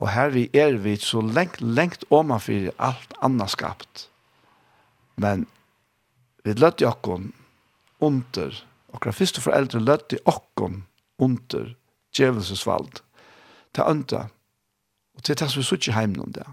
Og 0.02 0.10
her 0.10 0.34
vi 0.34 0.48
er 0.58 0.80
vi 0.82 0.96
så 0.98 1.22
lengt, 1.22 1.62
lengt 1.62 2.06
omanfyrir 2.10 2.74
alt 2.82 3.14
anna 3.22 3.46
skapt. 3.48 4.08
Men 5.16 5.46
vi 6.44 6.56
løtte 6.58 6.88
okkon 6.90 7.30
under, 8.02 8.56
okra 8.94 9.14
fyrste 9.14 9.44
foreldre 9.44 9.80
løtte 9.80 10.18
okkon 10.26 10.84
under 11.22 11.76
djevelsesvald. 12.18 13.02
til 13.74 13.84
ønta. 13.88 14.26
Og 15.16 15.24
til 15.24 15.36
tess 15.36 15.56
vi 15.58 15.64
suttje 15.64 15.94
heimen 15.94 16.20
om 16.20 16.34
det. 16.34 16.44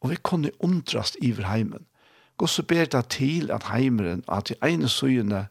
Og 0.00 0.10
vi 0.10 0.16
kunne 0.22 0.50
undrast 0.62 1.16
iver 1.22 1.48
heimen. 1.48 1.86
Gå 2.36 2.46
så 2.46 2.62
ber 2.62 2.84
det 2.84 3.08
til 3.08 3.50
at 3.50 3.64
heimeren, 3.72 4.22
at 4.28 4.48
de 4.48 4.54
ene 4.62 4.88
søgjene, 4.88 5.46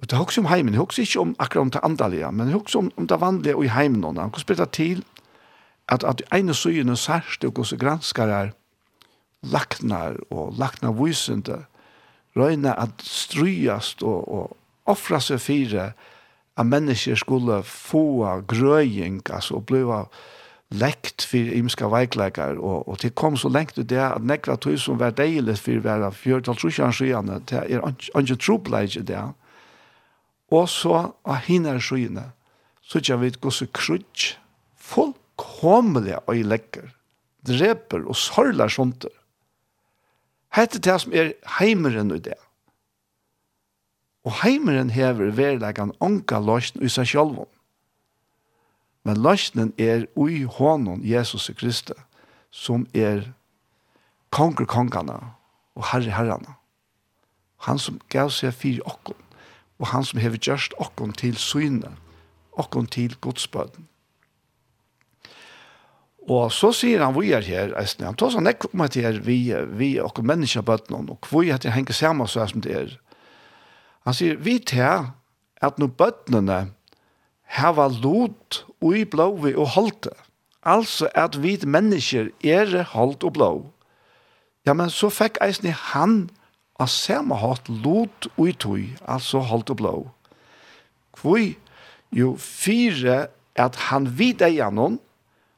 og 0.00 0.10
det 0.10 0.12
er 0.12 0.20
også 0.20 0.40
om 0.40 0.46
heimen, 0.46 0.72
det 0.72 0.78
er 0.78 0.84
også 0.84 1.00
ikke 1.02 1.20
om 1.20 1.36
akkurat 1.38 1.60
om 1.62 1.70
det 1.70 1.80
andalige, 1.82 2.32
men 2.32 2.46
det 2.46 2.54
er 2.54 2.58
også 2.58 2.78
om, 2.78 2.90
om 2.96 3.06
det 3.06 3.20
vanlige 3.20 3.56
og 3.56 3.64
i 3.64 3.68
heimen. 3.68 4.02
Gå 4.02 4.38
så 4.38 4.46
ber 4.46 4.54
det 4.54 4.70
til 4.70 5.04
at, 5.88 6.04
at 6.04 6.22
ene 6.34 6.54
søyene 6.54 6.96
særst 6.96 7.44
og 7.44 7.58
hos 7.60 7.74
granskar 7.78 8.32
er 8.32 8.52
laknar 9.42 10.18
og 10.30 10.54
laknar 10.58 10.94
vysende 10.96 11.64
røyna 12.36 12.74
at 12.78 13.02
strujast 13.02 14.02
og, 14.02 14.28
og 14.28 14.56
offra 14.86 15.20
seg 15.22 15.40
fire 15.40 15.90
at 16.56 16.66
mennesker 16.66 17.14
skulle 17.14 17.62
få 17.62 18.40
grøying, 18.48 19.20
altså 19.30 19.60
bliva 19.60 20.06
lekt 20.70 21.22
for 21.28 21.52
imska 21.54 21.88
veikleikar, 21.92 22.56
og, 22.58 22.88
og 22.88 22.98
til 22.98 23.12
kom 23.14 23.36
så 23.36 23.48
lengt 23.52 23.78
ut 23.78 23.88
det 23.90 24.00
at 24.02 24.24
nekva 24.24 24.56
tog 24.56 24.78
som 24.80 24.98
var 24.98 25.14
deilig 25.14 25.58
for 25.60 25.78
å 25.78 25.84
være 25.84 26.12
fjørtal 26.16 26.56
trusjan 26.58 26.96
skyene, 26.96 27.40
det 27.46 27.60
er 27.60 27.84
ikke 28.22 28.38
trobleik 28.40 28.96
i 28.96 29.04
det. 29.06 29.20
Og 30.50 30.66
så 30.70 30.96
av 31.26 31.44
hinner 31.46 31.78
skyene, 31.82 32.30
så 32.82 33.02
ikke 33.02 33.20
vi 33.22 33.32
gosse 33.42 33.68
krutsk, 33.74 34.36
full 34.76 35.14
komelig 35.40 36.16
og 36.26 36.40
lekker, 36.48 36.90
dreper 37.46 38.06
og 38.08 38.16
sørler 38.16 38.72
sånt. 38.72 39.06
Hette 40.56 40.80
det 40.82 40.96
som 41.02 41.14
er 41.14 41.34
heimeren 41.58 42.14
i 42.14 42.22
det. 42.22 42.38
Og 44.26 44.40
heimeren 44.42 44.90
hever 44.90 45.30
verleggen 45.36 45.94
anka 46.02 46.40
løsjen 46.42 46.82
i 46.82 46.90
seg 46.90 47.08
selv. 47.12 47.44
Men 49.06 49.20
løsjen 49.22 49.70
er 49.78 50.08
ui 50.18 50.42
hånden 50.42 51.04
Jesus 51.06 51.50
Kristus, 51.54 52.00
som 52.50 52.86
er 52.94 53.28
konger 54.34 54.66
kongene 54.66 55.18
og 55.76 55.84
herre 55.92 56.10
herrene. 56.16 56.56
Han 57.68 57.78
som 57.78 58.00
gav 58.12 58.32
seg 58.34 58.54
fire 58.56 58.82
okken, 58.88 59.16
og 59.78 59.92
han 59.92 60.04
som 60.04 60.20
hever 60.20 60.40
gjørst 60.40 60.74
okken 60.82 61.12
til 61.16 61.36
syne, 61.40 61.94
okken 62.52 62.88
til 62.90 63.14
godsbøden. 63.20 63.86
Og 66.26 66.50
så 66.50 66.72
sier 66.74 67.04
han 67.04 67.14
vi 67.14 67.30
er 67.36 67.44
her, 67.46 67.74
eisne. 67.78 68.08
han 68.08 68.16
tar 68.18 68.32
sånn 68.34 68.50
ekk 68.50 68.68
om 68.72 68.82
at 68.82 68.96
her, 68.98 69.20
vi, 69.22 69.38
vi 69.78 69.92
og 70.02 70.18
mennesker 70.26 70.64
bøttene, 70.66 71.04
og 71.14 71.28
hvor 71.30 71.46
er 71.46 71.60
det 71.62 71.74
henger 71.74 71.94
sammen 71.94 72.26
så 72.26 72.42
er 72.42 72.50
som 72.50 72.64
det 72.64 72.74
er. 72.74 72.96
Han 74.06 74.14
sier, 74.14 74.38
vi 74.42 74.58
tar 74.58 75.12
at 75.62 75.78
når 75.78 75.94
bøttene 75.98 76.58
hava 77.56 77.86
lot 78.02 78.64
og 78.82 78.98
i 78.98 79.04
blåvi 79.06 79.54
og 79.54 79.70
halte, 79.76 80.10
altså 80.66 81.06
at 81.14 81.38
vi 81.42 81.54
mennesker 81.62 82.32
er 82.42 82.74
holdt 82.90 83.22
og 83.22 83.36
blå, 83.38 83.50
ja, 84.66 84.74
men 84.74 84.90
så 84.90 85.12
fikk 85.14 85.38
eisne 85.44 85.70
han 85.92 86.24
av 86.82 86.90
samme 86.90 87.38
hatt 87.38 87.68
lot 87.70 88.26
og 88.34 88.48
i 88.50 88.54
tøy, 88.58 88.82
altså 89.06 89.44
holdt 89.46 89.70
og 89.70 89.78
blå. 89.78 89.94
Hvor 91.16 91.38
jo 92.10 92.34
fire 92.40 93.28
at 93.56 93.78
han 93.88 94.10
vid 94.18 94.42
eier 94.44 94.74
noen, 94.74 94.98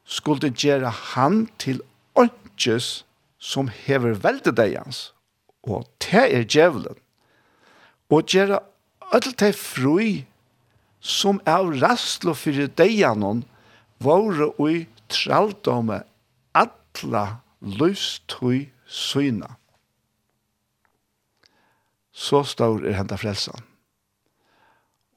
skulle 0.08 0.50
gjøre 0.50 0.90
han 1.12 1.44
til 1.60 1.82
åndkjøs 2.16 3.04
som 3.38 3.68
hever 3.68 4.16
veldig 4.24 4.54
deg 4.56 4.78
hans. 4.80 5.12
Og 5.68 5.84
det 6.02 6.24
er 6.32 6.48
djevelen. 6.48 6.96
Og 8.08 8.24
gjøre 8.32 8.62
alt 9.12 9.34
det 9.40 9.52
fri 9.56 10.24
som 11.04 11.42
er 11.46 11.68
rastlo 11.82 12.34
fyrir 12.34 12.72
hans 12.78 13.44
våre 14.02 14.50
og 14.56 14.70
i 14.72 14.80
traldomme 15.12 16.02
atla 16.56 17.40
lystøy 17.60 18.68
syna. 18.86 19.54
Så 22.12 22.42
stor 22.48 22.82
er 22.82 22.96
henta 22.98 23.18
frelsen. 23.20 23.60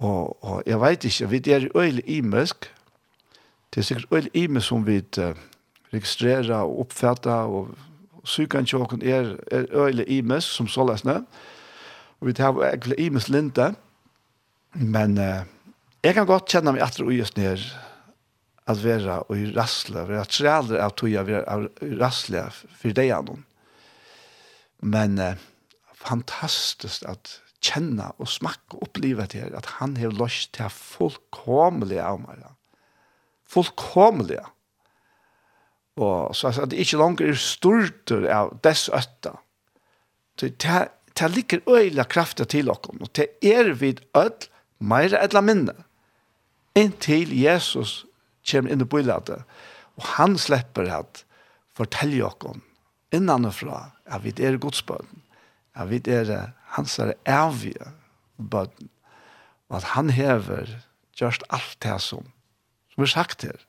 Og, 0.01 0.37
og 0.43 0.63
jeg 0.65 0.79
veit 0.81 1.05
ikke, 1.05 1.29
vi 1.29 1.41
er 1.53 1.67
øyelig 1.77 2.03
imesk, 2.09 2.69
det 3.71 3.79
er 3.79 3.87
sikkert 3.87 4.11
øyne 4.11 4.29
i 4.35 4.47
meg 4.51 4.63
som 4.65 4.83
vi 4.83 4.97
uh, 4.99 5.37
registrerer 5.93 6.57
og 6.59 6.81
oppfatter, 6.85 7.47
og, 7.47 7.69
og 8.19 8.27
sykene 8.27 8.67
tjåken 8.67 9.03
er, 9.07 9.37
er 9.51 9.69
øyne 9.71 10.05
i 10.11 10.19
meg 10.21 10.43
som 10.43 10.67
så 10.67 10.83
løsne. 10.87 11.21
Og 12.19 12.27
vi 12.27 12.35
tar 12.35 12.59
egentlig 12.67 12.99
i 12.99 13.07
meg 13.09 13.29
linte, 13.31 13.69
men 14.75 15.15
uh, 15.17 15.47
jeg 16.03 16.17
kan 16.17 16.27
godt 16.27 16.51
kjenne 16.51 16.75
meg 16.75 16.83
etter 16.83 17.07
og 17.07 17.15
gjøres 17.15 17.37
ned 17.37 17.63
at 18.71 18.83
være 18.83 19.21
og 19.23 19.39
i 19.39 19.47
rassle, 19.55 20.03
være 20.07 20.27
trealer 20.29 20.83
av 20.83 20.91
tog 20.95 21.09
jeg 21.09 21.27
være 21.27 21.71
i 21.87 21.95
rassle 21.99 22.43
for 22.51 22.91
deg 22.95 23.15
av 23.15 23.25
noen. 23.29 23.47
Men 24.83 25.15
uh, 25.15 25.33
fantastisk 25.95 27.07
at 27.07 27.37
kjenne 27.63 28.11
og 28.17 28.27
smakke 28.27 28.75
og 28.75 28.89
oppleve 28.89 29.31
til 29.31 29.55
at 29.55 29.77
han 29.79 29.95
har 30.01 30.11
løst 30.11 30.57
til 30.57 30.67
å 30.67 30.73
fullkomlig 30.75 32.03
av 32.03 32.19
meg. 32.19 32.41
Ja 32.43 32.57
fullkomliga. 33.51 34.45
Og 36.01 36.35
så 36.35 36.53
at 36.55 36.71
det 36.71 36.79
ikke 36.81 37.01
langer 37.01 37.33
er 37.33 37.39
stort 37.39 38.11
av 38.11 38.55
dess 38.63 38.87
øtta. 38.95 39.35
Så 40.39 40.49
det, 40.49 40.79
det 41.19 41.29
ligger 41.35 41.67
øyla 41.69 42.07
krafta 42.09 42.47
til 42.49 42.71
okkom, 42.71 43.01
og 43.03 43.11
det 43.15 43.27
er 43.45 43.73
vid 43.77 44.01
ødel 44.17 44.47
meira 44.81 45.21
eller 45.21 45.43
minne. 45.45 45.75
Inntil 46.75 47.33
Jesus 47.35 48.05
kommer 48.47 48.71
inn 48.73 48.81
i 48.81 48.87
bøyladet, 48.87 49.43
og 49.99 50.07
han 50.15 50.37
slipper 50.39 50.89
at 50.95 51.25
fortelle 51.77 52.23
okkom 52.25 52.63
innanfra 53.13 53.91
at 54.07 54.23
vi 54.23 54.33
er 54.39 54.57
godsbøden, 54.57 55.21
at 55.75 55.89
vi 55.91 56.01
er 56.07 56.51
hans 56.77 56.97
er 56.99 57.13
evige 57.27 57.91
bøden, 58.39 58.89
og 59.69 59.77
at 59.77 59.83
han 59.95 60.09
hever 60.09 60.67
just 61.21 61.43
alt 61.49 61.77
det 61.83 62.01
som 62.01 62.31
vi 63.01 63.11
sagt 63.11 63.43
her, 63.47 63.59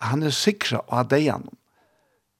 han 0.00 0.22
er 0.22 0.34
sikra 0.34 0.80
av 0.88 1.10
deian. 1.10 1.48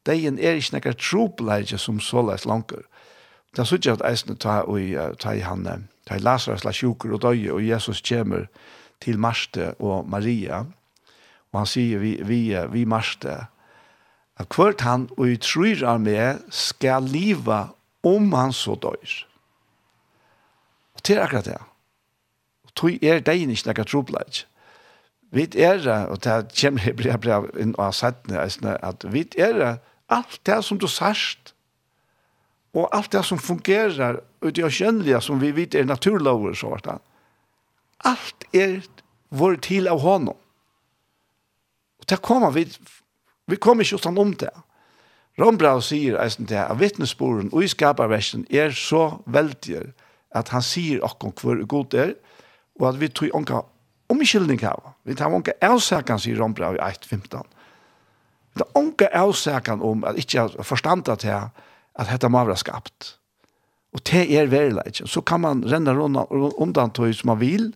Deian 0.09 0.39
er 0.39 0.57
ikke 0.57 0.79
nekker 0.79 0.97
trobleidje 0.97 1.79
som 1.79 2.01
såleis 2.01 2.47
langer. 2.49 2.87
Det 3.53 3.63
er 3.63 3.69
så 3.69 3.77
ikke 3.77 3.97
at 3.99 4.05
eisne 4.07 4.37
ta, 4.39 4.61
og, 4.63 4.81
ta 5.21 5.35
i 5.35 5.43
han, 5.45 5.67
ta 6.07 6.17
i 6.17 6.23
Lazarus, 6.23 6.65
la 6.65 6.73
sjuker 6.73 7.13
og 7.13 7.25
døye, 7.25 7.53
og 7.53 7.65
Jesus 7.67 8.01
kommer 8.07 8.47
til 9.03 9.19
Marste 9.19 9.75
og 9.79 10.09
Maria, 10.09 10.65
og 11.51 11.59
han 11.59 11.69
sier 11.69 11.99
vi, 11.99 12.15
vi, 12.25 12.43
vi 12.71 12.85
Marste, 12.87 13.41
at 14.41 14.55
hvert 14.57 14.85
han 14.87 15.09
og 15.19 15.27
i 15.29 15.37
tryr 15.43 15.83
av 15.85 16.01
meg 16.01 16.41
skal 16.55 17.05
liva 17.11 17.67
om 18.07 18.31
han 18.33 18.55
så 18.57 18.77
døyr. 18.81 19.17
Og 20.97 21.05
til 21.05 21.21
akkurat 21.21 21.51
det. 21.51 21.59
Og 22.65 22.73
tog 22.79 23.05
er 23.05 23.21
degen 23.25 23.51
ikke 23.51 23.71
nekker 23.71 23.89
trobleidje. 23.91 24.47
Vi 25.31 25.47
er, 25.69 26.07
og 26.09 26.25
det 26.25 26.51
kommer 26.61 26.87
jeg 26.87 26.97
blir 26.99 27.17
bra 27.23 27.43
inn 27.59 27.75
og 27.79 27.95
settene, 27.95 28.43
at 28.83 29.07
vi 29.13 29.27
er 29.39 29.79
alt 30.11 30.41
det 30.47 30.63
som 30.67 30.79
du 30.79 30.89
sørst, 30.91 31.55
og 32.75 32.89
alt 32.95 33.13
det 33.13 33.25
som 33.27 33.39
fungerer, 33.39 34.21
og 34.41 34.57
det 34.57 34.73
kjennelige 34.73 35.21
som 35.21 35.41
vi 35.41 35.51
vet 35.55 35.75
er 35.75 35.85
naturlover, 35.85 36.55
så 36.55 36.71
var 36.71 36.83
det. 36.85 36.99
Alt 38.07 38.47
er 38.55 38.81
vår 39.31 39.59
til 39.63 39.89
av 39.91 40.01
honom. 40.01 40.37
Og 42.01 42.09
det 42.09 42.23
kommer 42.23 42.51
vi, 42.55 42.65
vi 43.47 43.57
kommer 43.57 43.85
ikke 43.85 43.99
utan 44.01 44.19
om 44.19 44.33
det. 44.35 44.53
Rombrau 45.41 45.81
sier 45.81 46.19
eisen 46.21 46.47
til 46.47 46.59
at 46.61 46.79
vittnesporen 46.81 47.51
og 47.53 47.65
i 47.65 47.71
skaparversen 47.71 48.47
er 48.51 48.75
så 48.77 49.21
veldig 49.27 49.83
at 50.37 50.51
han 50.55 50.63
sier 50.63 51.05
akkurat 51.07 51.43
hvor 51.43 51.63
god 51.67 51.95
er, 51.95 52.15
og 52.81 52.89
at 52.91 53.01
vi 53.01 53.09
tror 53.09 53.41
ikke 53.41 53.63
omkyldning 54.11 54.61
her. 54.63 54.93
Vi 55.05 55.15
tar 55.15 55.33
unge 55.33 55.55
avsakan, 55.63 56.21
sier 56.21 56.39
Rombra 56.41 56.73
i 56.75 56.81
1.15. 56.83 57.47
Vi 58.55 58.63
tar 58.63 58.79
unge 58.79 59.09
avsakan 59.17 59.83
om 59.87 60.05
at 60.05 60.19
ikke 60.21 60.45
har 60.45 60.67
forstandet 60.67 61.25
til 61.25 61.35
at 61.35 62.11
dette 62.11 62.29
må 62.29 62.45
være 62.45 62.61
skapt. 62.61 63.17
Og 63.95 64.03
det 64.07 64.27
er 64.39 64.51
verileggen. 64.51 65.07
Så 65.07 65.21
kan 65.21 65.43
man 65.43 65.65
renne 65.67 65.95
undan 65.99 66.91
tog 66.95 67.15
som 67.15 67.33
man 67.33 67.41
vil, 67.41 67.75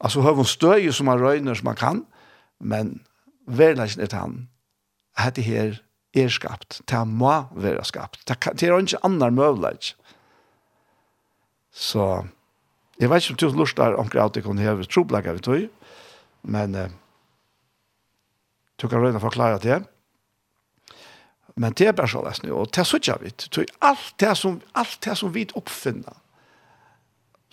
altså 0.00 0.20
har 0.20 0.34
man 0.34 0.44
støy 0.44 0.90
som 0.90 1.06
man 1.06 1.22
røyner 1.22 1.54
som 1.54 1.70
man 1.70 1.78
kan, 1.78 2.04
men 2.60 3.00
verileggen 3.46 4.02
er 4.02 4.10
det 4.10 4.18
han. 4.18 4.38
Dette 5.18 5.42
her 5.42 5.78
er 6.14 6.28
skapt. 6.28 6.80
Det 6.90 7.06
må 7.06 7.44
være 7.54 7.84
skapt. 7.84 8.24
Det 8.26 8.62
er 8.62 8.78
ikke 8.78 9.04
annen 9.04 9.34
møvlegg. 9.34 9.94
Så... 11.70 11.98
So, 11.98 12.22
Jeg 13.00 13.10
vet 13.10 13.24
ikke 13.24 13.34
om 13.34 13.54
du 13.54 13.58
lustar 13.58 13.96
omkring 13.98 14.24
at 14.24 14.36
jeg 14.36 14.44
kunne 14.44 14.62
heve 14.62 14.86
troblegge 14.86 15.34
vi 15.34 15.42
tog, 15.42 15.64
men 16.42 16.74
eh, 16.78 16.92
du 18.80 18.86
kan 18.88 19.02
røyne 19.02 19.22
forklare 19.22 19.58
det. 19.62 19.82
Men 21.56 21.74
det 21.78 21.88
er 21.88 21.94
bare 21.94 22.10
så 22.10 22.22
løsning, 22.22 22.52
og 22.52 22.70
det 22.74 22.82
er 22.82 22.88
så 22.88 22.98
ikke 22.98 23.18
vidt. 23.22 23.48
Alt 23.82 24.14
det 24.20 24.36
som, 24.38 24.60
alt 24.74 24.98
det 25.04 25.16
som 25.18 25.34
vi 25.34 25.46
oppfinner 25.54 26.20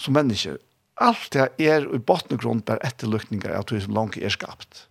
som 0.02 0.16
mennesker, 0.18 0.58
alt 1.02 1.30
det 1.34 1.50
er 1.62 1.86
i 1.86 2.00
bottengrunn 2.02 2.64
bare 2.66 2.82
etterlykninger 2.86 3.54
av 3.54 3.68
det 3.70 3.84
som 3.84 3.94
langt 3.94 4.18
er 4.18 4.34
skapt. 4.34 4.88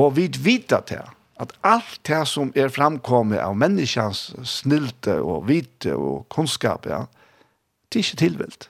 Og 0.00 0.16
vi 0.16 0.28
vet 0.40 0.72
det, 0.88 1.02
at 1.40 1.54
alt 1.64 2.00
det 2.08 2.20
som 2.28 2.52
er 2.56 2.72
framkommet 2.72 3.40
av 3.40 3.56
menneskens 3.56 4.30
snilte 4.44 5.16
og 5.20 5.48
vite 5.48 5.96
og 5.96 6.28
kunnskap, 6.32 6.88
ja, 6.88 7.06
det 7.88 8.00
er 8.00 8.04
ikke 8.04 8.22
tilvilt. 8.24 8.68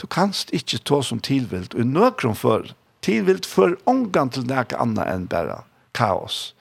Du 0.00 0.06
kanst 0.06 0.50
ikkje 0.54 0.82
ta 0.82 1.02
som 1.02 1.20
tilvilt, 1.22 1.74
og 1.74 1.86
nøkron 1.86 2.36
for 2.38 2.72
tilvilt 3.04 3.46
for 3.46 3.76
ångan 3.90 4.32
til 4.32 4.46
nek 4.48 4.74
anna 4.80 5.06
enn 5.12 5.28
bare 5.30 5.62
kaos. 5.96 6.54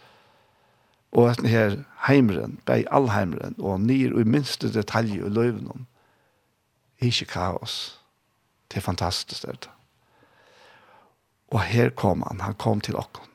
Og 1.14 1.30
at 1.32 1.44
her 1.48 1.78
heimren, 2.08 2.60
bei 2.66 2.84
allheimren, 2.92 3.56
og 3.60 3.82
nir 3.86 4.16
og 4.18 4.28
minste 4.28 4.72
detalj 4.74 5.20
i 5.20 5.30
løyvnum, 5.30 5.86
ikkje 7.04 7.30
kaos. 7.30 8.00
Det 8.70 8.82
er 8.82 8.88
fantastisk 8.88 9.46
det. 9.46 9.70
Og 11.54 11.62
her 11.62 11.94
kom 11.94 12.24
han, 12.26 12.42
han 12.42 12.58
kom 12.58 12.82
til 12.82 12.98
okkon. 12.98 13.30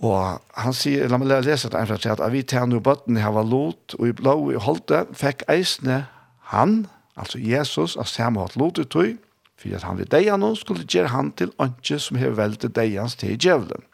Og 0.00 0.40
han 0.56 0.76
sier, 0.76 1.08
la 1.08 1.18
meg 1.20 1.28
lese 1.44 1.68
det 1.68 1.76
en 1.76 1.92
at 1.92 2.22
vi 2.32 2.42
tjener 2.42 2.78
jo 2.78 2.84
bøtten 2.84 3.18
i 3.20 3.24
Havalot, 3.24 3.96
og 3.98 4.06
i 4.08 4.16
blå 4.16 4.36
i 4.52 4.60
Holte, 4.60 5.04
fikk 5.12 5.44
eisne 5.48 6.06
han, 6.52 6.86
Altså 7.18 7.38
Jesus 7.38 7.96
av 7.96 8.08
samme 8.08 8.42
hatt 8.42 8.56
lot 8.56 8.78
ut 8.78 8.90
tog, 8.90 9.16
for 9.60 9.76
at 9.76 9.84
han 9.84 9.98
vil 9.98 10.08
deia 10.08 10.38
nå 10.40 10.54
skulle 10.56 10.86
gjøre 10.88 11.12
han 11.12 11.32
til 11.36 11.52
ønske 11.60 11.98
som 12.00 12.18
har 12.20 12.36
velte 12.38 12.70
deians 12.72 13.16
til 13.20 13.36
djevelen. 13.36 13.84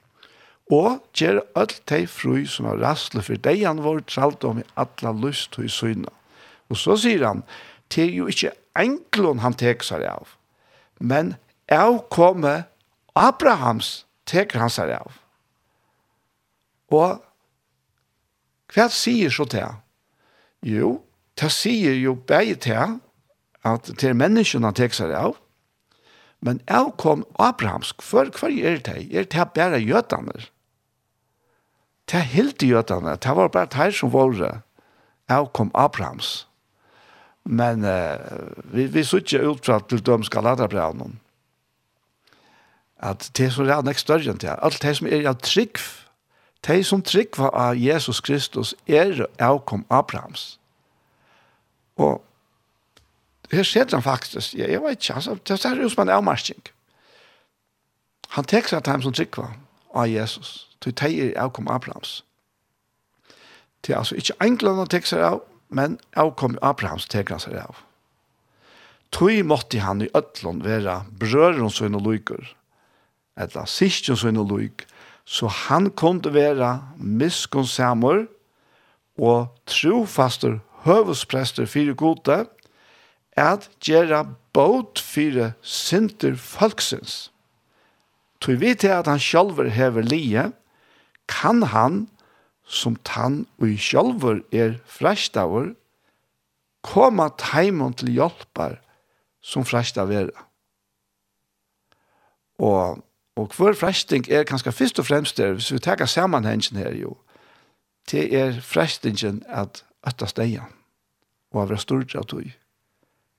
Og 0.71 1.01
gjøre 1.15 1.45
alt 1.59 1.81
de 1.91 2.05
fru 2.11 2.45
som 2.51 2.67
har 2.71 2.81
rastlet 2.83 3.27
for 3.27 3.43
deian 3.43 3.83
vår 3.83 4.03
tralt 4.11 4.45
om 4.47 4.61
i 4.63 4.67
atla 4.79 5.13
lyst 5.15 5.53
til 5.55 5.71
syna. 5.71 6.11
Og 6.71 6.79
så 6.79 6.97
sier 6.99 7.23
han, 7.27 7.45
det 7.95 8.09
er 8.09 8.15
jo 8.15 8.27
ikke 8.31 8.55
enklon 8.79 9.43
han 9.45 9.55
tek 9.55 9.85
seg 9.87 10.03
av, 10.07 10.35
men 10.99 11.37
av 11.71 12.01
komme 12.11 12.65
Abrahams 13.17 14.05
teker 14.27 14.61
han 14.61 14.73
seg 14.73 14.93
av. 14.99 15.15
Og 16.93 17.23
hva 18.75 18.87
sier 18.93 19.31
så 19.33 19.47
til? 19.51 19.79
Jo, 20.67 20.97
det 21.39 21.53
sier 21.55 21.95
jo 21.99 22.17
begge 22.27 22.59
til 22.67 22.99
at 23.67 23.91
til 23.99 24.15
menneskene 24.15 24.71
tek 24.77 24.95
seg 24.95 25.13
av, 25.17 25.37
men 26.45 26.61
av 26.71 26.93
kom 27.01 27.25
Abrahamsk, 27.43 28.05
for 28.05 28.29
hva 28.39 28.51
er 28.53 28.83
det? 28.85 28.99
Er 29.11 29.27
det 29.27 29.47
bare 29.57 29.81
jødene? 29.81 30.37
Det 32.07 32.21
er 32.21 32.33
helt 32.37 32.63
jødene, 32.63 33.17
det 33.17 33.37
var 33.37 33.49
bare 33.49 33.73
det 33.73 33.95
som 33.99 34.13
var 34.13 34.37
det. 34.39 34.53
Av 35.29 35.49
kom 35.53 35.73
Abrahams. 35.75 36.47
Men 37.43 37.85
uh, 37.85 38.19
vi, 38.71 38.87
vi 38.87 39.03
så 39.05 39.19
ikke 39.19 39.43
ut 39.43 39.67
fra 39.67 39.81
til 39.89 40.03
de 40.07 40.25
skal 40.25 40.47
lade 40.47 40.69
brevnen. 40.69 41.19
At 43.03 43.31
det 43.37 43.53
som 43.53 43.67
er 43.67 43.83
nekst 43.83 44.07
større 44.07 44.31
enn 44.31 44.39
det, 44.43 44.55
alt 44.63 44.83
det 44.83 44.95
som 44.99 45.07
er 45.11 45.27
av 45.31 45.41
trygg, 45.43 45.79
det 46.67 46.79
som 46.87 47.03
trygg 47.03 47.39
var 47.39 47.51
av 47.55 47.79
Jesus 47.79 48.21
Kristus, 48.21 48.75
er 48.87 49.27
avkom 49.43 49.85
Abrahams. 49.91 50.59
Og 51.97 52.23
her 53.53 53.63
ser 53.63 53.87
han 53.93 54.03
faktisk, 54.03 54.55
jeg, 54.55 54.71
jeg 54.71 54.83
vet 54.83 54.91
ikke, 54.91 55.15
altså, 55.15 55.37
det 55.49 55.65
er 55.65 55.83
jo 55.83 55.89
som 55.89 56.03
en 56.03 56.15
avmarsking. 56.17 56.63
Han 58.35 58.45
tek 58.45 58.69
seg 58.69 58.85
til 58.85 59.03
som 59.03 59.15
trykva 59.15 59.51
av 59.95 60.09
Jesus, 60.11 60.69
til 60.83 60.95
teier 60.97 61.35
avkom 61.41 61.69
Abrahams. 61.71 62.23
Det 63.87 63.95
er 63.95 64.03
altså 64.03 64.19
ikke 64.19 64.39
enklere 64.43 64.83
han 64.83 64.91
tek 64.91 65.07
seg 65.07 65.23
av, 65.23 65.43
men 65.69 65.99
avkom 66.19 66.59
Abrahams 66.63 67.07
tek 67.11 67.31
han 67.31 67.43
seg 67.43 67.59
av. 67.61 67.79
Tui 69.15 69.43
måtte 69.47 69.81
han 69.81 70.03
i 70.03 70.11
ötlån 70.19 70.65
vera 70.67 71.05
brøren 71.21 71.71
som 71.71 71.95
og 71.95 72.07
lykker, 72.09 72.51
eller 73.37 73.71
sistjen 73.71 74.19
som 74.19 74.39
og 74.43 74.51
lyk, 74.53 74.87
så 75.25 75.49
han 75.69 75.91
kunne 75.91 76.33
vera 76.35 76.81
miskonsamer 76.99 78.27
og 79.19 79.49
trofaster 79.71 80.59
høvesprester 80.87 81.67
fyrir 81.67 81.97
gode, 81.99 82.45
at 83.37 83.69
gjøre 83.85 84.25
båt 84.53 84.99
fire 84.99 85.53
synder 85.61 86.37
folksins. 86.37 87.33
Tui 88.41 88.57
vi 88.61 88.75
til 88.75 88.93
at 88.97 89.07
han 89.07 89.21
sjálfur 89.21 89.69
hever 89.73 90.03
lije, 90.03 90.51
kan 91.29 91.63
han, 91.63 92.09
som 92.65 92.97
tann 93.05 93.47
og 93.61 93.69
i 93.69 93.77
sjálfur 93.77 94.41
er 94.53 94.79
fræstaur, 94.85 95.75
koma 96.83 97.29
taimon 97.39 97.95
til 97.95 98.15
hjelpar 98.15 98.81
som 99.43 99.65
fræsta 99.65 100.05
vera. 100.05 100.47
Og, 102.59 103.05
og 103.37 103.53
hver 103.57 103.77
fræsting 103.77 104.29
er 104.31 104.47
kanskje 104.49 104.73
fyrst 104.73 104.99
og 104.99 105.07
fremst 105.07 105.37
der, 105.37 105.53
hvis 105.53 105.73
vi 105.73 105.79
tar 105.79 106.07
sammanhengen 106.07 106.79
her 106.79 106.95
jo, 106.95 107.17
det 108.11 108.35
er 108.35 108.61
fræstingen 108.61 109.43
at 109.49 109.85
øtta 110.07 110.27
steia 110.27 110.65
og 111.53 111.63
av 111.63 111.71
restordrag 111.75 112.27
tog 112.29 112.47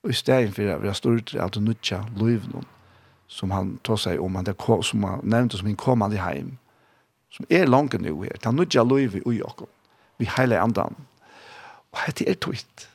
i 0.10 0.14
stedet 0.14 0.56
for 0.56 0.70
at 0.72 0.82
vi 0.82 0.88
har 0.88 0.98
stort 0.98 1.36
av 1.36 1.52
det 1.52 1.64
nødja 1.64 2.04
løyvnum 2.16 2.66
som 3.28 3.52
han 3.52 3.76
tar 3.84 4.00
seg 4.00 4.22
om, 4.24 4.36
han 4.36 4.48
som 4.84 5.04
han 5.04 5.24
nevnte 5.24 5.58
som 5.58 5.68
en 5.68 5.76
kommande 5.76 6.18
heim, 6.18 6.58
som 7.30 7.46
er 7.50 7.68
langt 7.68 7.94
nu 8.00 8.22
her, 8.24 8.38
han 8.44 8.56
nødja 8.56 8.84
løyvi 8.84 9.22
ui 9.26 9.42
okkom, 9.42 9.68
vi 10.18 10.30
heile 10.38 10.60
andan. 10.60 10.96
Og 11.92 12.00
hette 12.06 12.28
er 12.30 12.40
tøyt, 12.40 12.88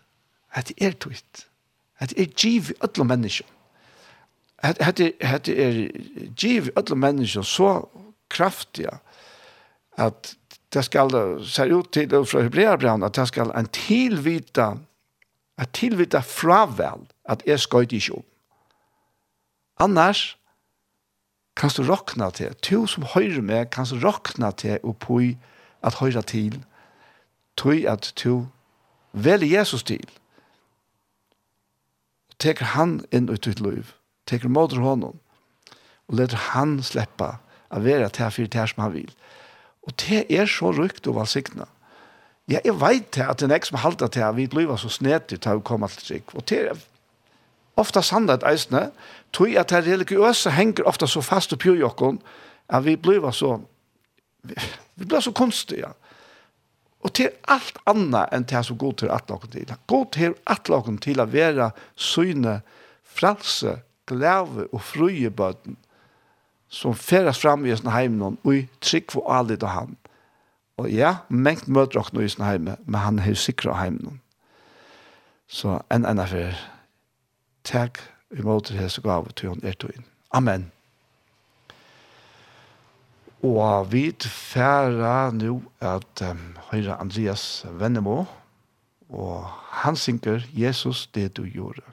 hette 0.57 0.75
er 0.81 0.93
tøyt, 0.93 1.47
hette 2.01 2.17
er 2.17 2.33
giv 2.33 2.71
i 2.73 2.79
ödla 2.85 3.05
menneskje. 3.05 3.47
Hette, 4.63 5.13
er 5.21 5.89
giv 6.39 6.71
i 6.71 6.77
ödla 6.79 6.97
menneskje 6.97 7.45
så 7.45 7.73
kraftiga 8.33 9.01
at 10.01 10.37
det 10.73 10.85
skal, 10.87 11.13
se 11.45 11.67
ut 11.69 11.91
til 11.93 12.15
fra 12.25 12.47
Hebreabraun, 12.47 13.03
at 13.05 13.17
det 13.17 13.27
skal 13.29 13.53
en 13.53 13.69
tilvita 13.69 14.73
at 15.63 15.71
tilvita 15.77 16.21
fravel 16.27 17.07
at 17.31 17.43
jeg 17.47 17.61
skoit 17.63 17.93
ikke 17.95 18.19
om. 18.19 18.25
Annars 19.79 20.37
kan 21.57 21.71
du 21.77 21.85
råkna 21.87 22.31
til, 22.31 22.55
to 22.65 22.87
som 22.87 23.07
høyre 23.15 23.43
med, 23.43 23.71
kan 23.71 23.87
du 23.87 24.01
råkna 24.03 24.51
til 24.51 24.79
og 24.83 24.97
på 24.99 25.21
at 25.83 26.01
høyre 26.01 26.23
til, 26.23 26.63
tog 27.57 27.85
at 27.87 28.13
to 28.17 28.47
velger 29.13 29.59
Jesus 29.59 29.83
til. 29.83 30.07
Og 32.31 32.39
teker 32.39 32.75
han 32.75 33.03
inn 33.13 33.31
ut 33.31 33.45
ditt 33.45 33.61
liv, 33.61 33.93
teker 34.27 34.49
måter 34.49 34.81
honom, 34.83 35.21
og 36.09 36.19
leter 36.19 36.41
han 36.53 36.81
sleppa 36.83 37.37
av 37.71 37.85
vera 37.85 38.09
til 38.09 38.31
for 38.31 38.51
det 38.57 38.69
som 38.71 38.83
han 38.87 38.97
vil. 38.97 39.13
Og 39.83 39.95
det 40.01 40.25
er 40.31 40.47
så 40.47 40.73
rykt 40.73 41.07
og 41.07 41.21
valsikna. 41.21 41.67
Ja, 42.51 42.59
jeg 42.65 42.75
vet 42.81 43.19
at 43.23 43.41
det 43.41 43.51
er 43.51 43.61
ikke 43.61 43.71
som 43.71 43.83
halter 43.85 44.11
til 44.11 44.25
at 44.27 44.37
vi 44.37 44.49
blir 44.51 44.77
så 44.77 44.91
snedigt 44.91 45.45
til 45.45 45.61
å 45.61 45.65
komme 45.65 45.89
til 45.89 46.07
trygg. 46.07 46.35
Og 46.35 46.47
til 46.51 46.71
ofta 47.77 48.03
sannet 48.03 48.43
eisene, 48.47 48.91
tror 49.33 49.61
at 49.61 49.71
det 49.71 49.87
religiøse 49.87 50.51
henger 50.51 50.89
ofta 50.89 51.07
så 51.07 51.23
fast 51.23 51.55
oppi 51.55 51.73
jokken, 51.79 52.21
at 52.69 52.85
vi 52.85 52.97
blir 52.97 53.31
så, 53.31 53.61
vi 54.43 55.07
blir 55.07 55.21
så 55.21 55.33
kunstige. 55.33 55.93
Og 57.03 57.13
til 57.19 57.33
alt 57.51 57.79
annet 57.87 58.31
enn 58.35 58.45
til 58.47 58.65
som 58.65 58.79
god 58.79 59.01
til 59.01 59.11
atlaken 59.11 59.51
til. 59.51 59.73
God 59.87 60.13
til 60.15 60.35
at 60.47 60.59
atlaken 60.59 60.99
til 61.03 61.21
å 61.21 61.27
være 61.27 61.71
syne, 61.97 62.61
fralse, 63.03 63.81
glæve 64.07 64.69
og 64.73 64.83
fruje 64.83 65.31
bøten, 65.31 65.77
som 66.73 66.95
feres 66.95 67.41
fram 67.43 67.67
i 67.67 67.75
sin 67.77 67.91
heimnån, 67.93 68.39
og 68.45 68.55
i 68.55 68.69
trygg 68.81 69.11
for 69.13 69.27
alle 69.31 69.57
til 69.57 69.69
han. 69.69 69.97
Og 70.83 70.91
ja, 70.91 71.17
mengt 71.29 71.69
møter 71.71 72.01
dere 72.01 72.17
noe 72.17 72.27
i 72.27 72.31
sin 72.33 72.43
heime, 72.43 72.75
men 72.83 73.01
han 73.05 73.21
er 73.23 73.29
har 73.29 73.37
sikret 73.39 73.79
heimen. 73.79 74.19
Så 75.47 75.79
en 75.95 76.07
enn 76.09 76.19
affær, 76.19 76.59
takk 77.63 78.01
imot 78.35 78.67
det 78.67 78.81
hese 78.81 79.03
gav 79.05 79.29
til 79.39 79.53
hun 79.53 79.63
er 79.63 79.77
inn. 79.93 80.07
Amen. 80.35 80.65
Og 83.47 83.93
vi 83.93 84.09
færa 84.27 85.31
nå 85.35 85.61
at 85.79 86.25
um, 86.27 86.43
høyre 86.73 86.99
Andreas 86.99 87.65
Vennemo, 87.79 88.25
og 89.11 89.47
han 89.85 89.97
synker 89.97 90.43
Jesus 90.51 91.07
det 91.15 91.37
du 91.37 91.45
gjorde. 91.47 91.87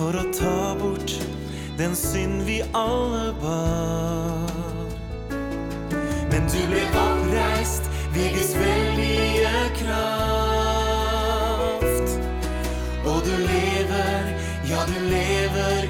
For 0.00 0.16
å 0.16 0.22
ta 0.32 0.72
bort 0.80 1.12
den 1.76 1.92
synd 1.92 2.46
vi 2.46 2.62
alle 2.72 3.34
bar. 3.42 4.48
Men 6.30 6.46
du 6.48 6.56
ble 6.70 6.80
oppreist 7.02 7.84
ved 8.14 8.32
Guds 8.32 8.54
veldige 8.56 9.52
kraft. 9.82 10.08
Og 13.04 13.20
du 13.28 13.34
lever, 13.44 14.32
ja 14.72 14.80
du 14.88 14.96
lever 15.04 15.89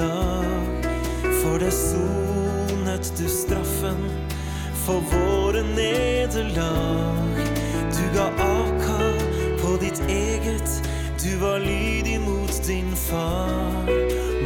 dag 0.00 0.88
For 1.42 1.58
det 1.58 1.72
sonet 1.74 3.12
du 3.18 3.26
straffen 3.28 4.00
For 4.84 5.00
våre 5.12 5.62
nederlag 5.62 7.40
Du 7.96 8.04
ga 8.16 8.28
avkall 8.46 9.20
på 9.62 9.76
ditt 9.82 10.00
eget 10.08 10.90
Du 11.22 11.36
var 11.42 11.58
lydig 11.58 12.20
mot 12.20 12.62
din 12.66 12.96
far 12.96 13.90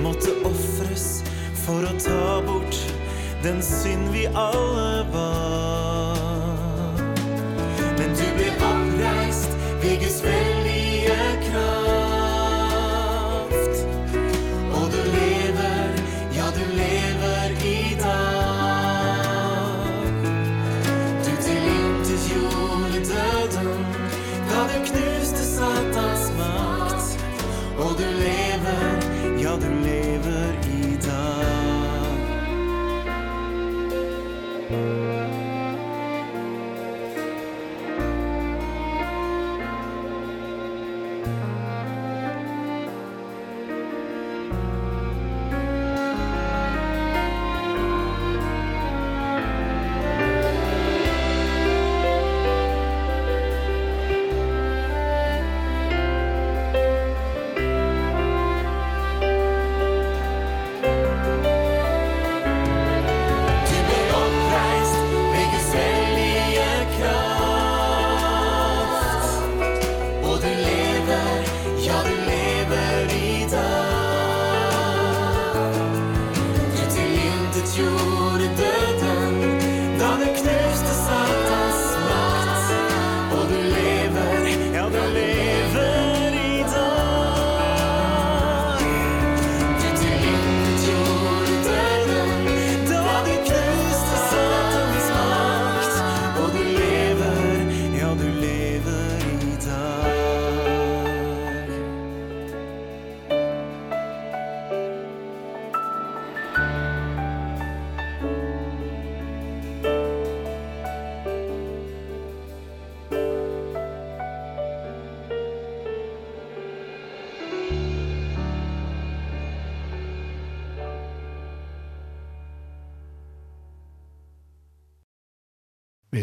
Måtte 0.02 0.34
offres 0.44 1.22
for 1.64 1.86
å 1.86 1.94
ta 1.98 2.40
bort 2.46 2.80
Den 3.44 3.62
synd 3.62 4.10
vi 4.12 4.26
alle 4.34 5.04
var 5.12 5.63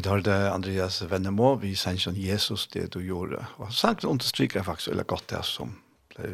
Vi 0.02 0.06
tar 0.08 0.22
det 0.26 0.52
Andreas 0.52 1.02
Vennemo, 1.02 1.56
vi 1.62 1.76
sender 1.76 2.02
som 2.02 2.16
Jesus 2.18 2.64
det 2.74 2.88
du 2.96 3.04
gjorde. 3.06 3.38
Og 3.62 3.70
sagt 3.70 4.02
understryker 4.04 4.58
jeg 4.58 4.66
faktisk 4.66 4.90
veldig 4.90 5.04
godt 5.12 5.28
det 5.30 5.42
som 5.46 5.76
ble 6.10 6.32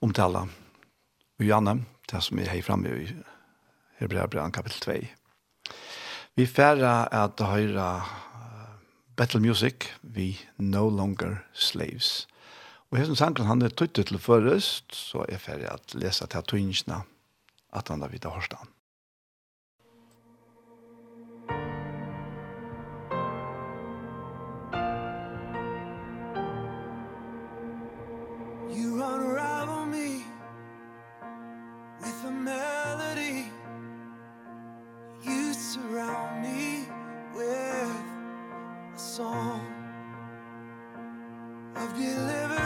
omtalt. 0.00 0.54
Og 1.36 1.44
Janne, 1.44 1.74
det 2.08 2.22
som 2.24 2.40
er 2.40 2.48
her 2.48 2.64
fremme 2.64 2.94
i 3.02 3.10
Hebreabran 4.00 4.54
kapitel 4.56 4.80
2. 4.80 5.76
Vi 6.40 6.46
færre 6.48 6.94
at 7.12 7.36
høyre 7.36 7.90
battle 9.12 9.42
music, 9.44 9.90
vi 10.00 10.40
no 10.56 10.88
longer 10.88 11.42
slaves. 11.52 12.24
Og 12.88 13.02
hesten 13.02 13.20
sangen 13.20 13.52
han 13.52 13.60
er 13.60 13.76
tøytet 13.76 14.08
til 14.08 14.24
først, 14.24 14.88
så 14.96 15.28
er 15.28 15.36
færre 15.36 15.76
at 15.76 16.00
lese 16.00 16.24
til 16.24 16.48
tøyningsna 16.48 17.04
at 17.76 17.92
han 17.92 18.00
da 18.00 18.08
vidt 18.08 18.24
av 18.24 18.40
hårstand. 18.40 18.77
surround 35.98 36.42
me 36.42 36.86
with 37.34 37.92
a 38.94 38.98
song. 38.98 39.60
Of 41.74 41.94
deliverance 41.94 42.57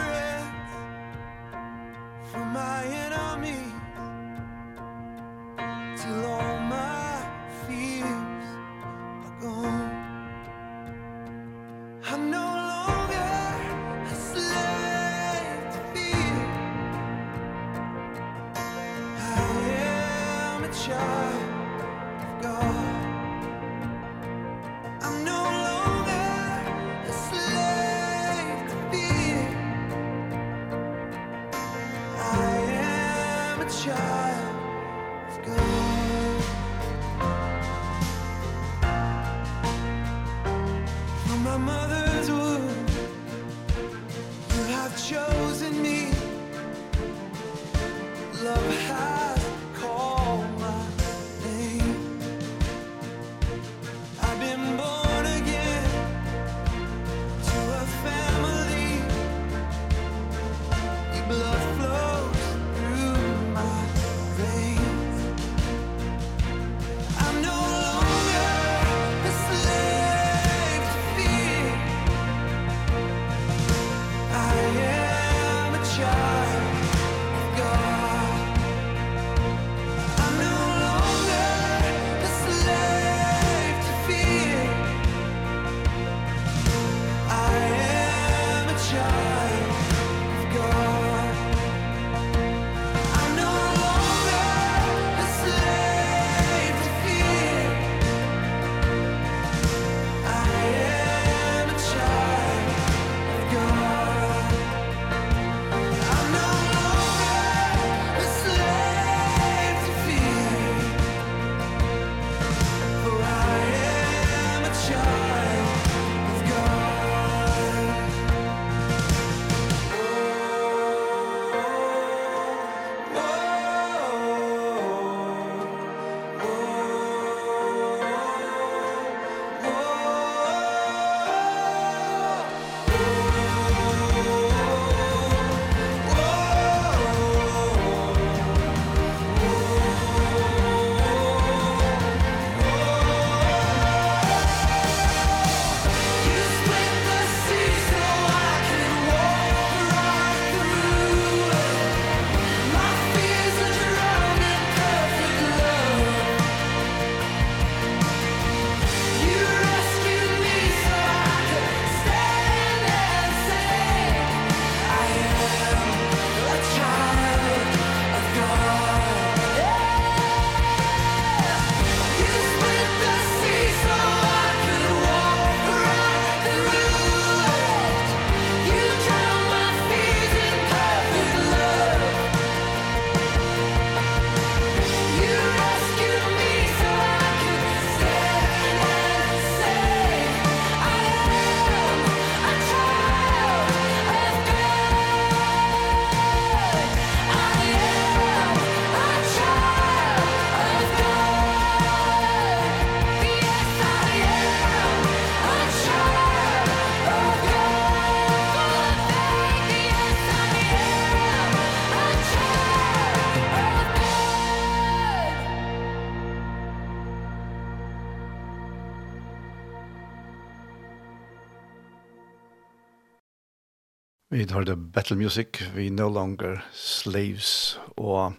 Battle 224.93 225.17
Music, 225.17 225.63
We 225.77 225.89
No 225.91 226.09
Longer 226.09 226.61
Slaves, 226.73 227.81
og 227.97 228.35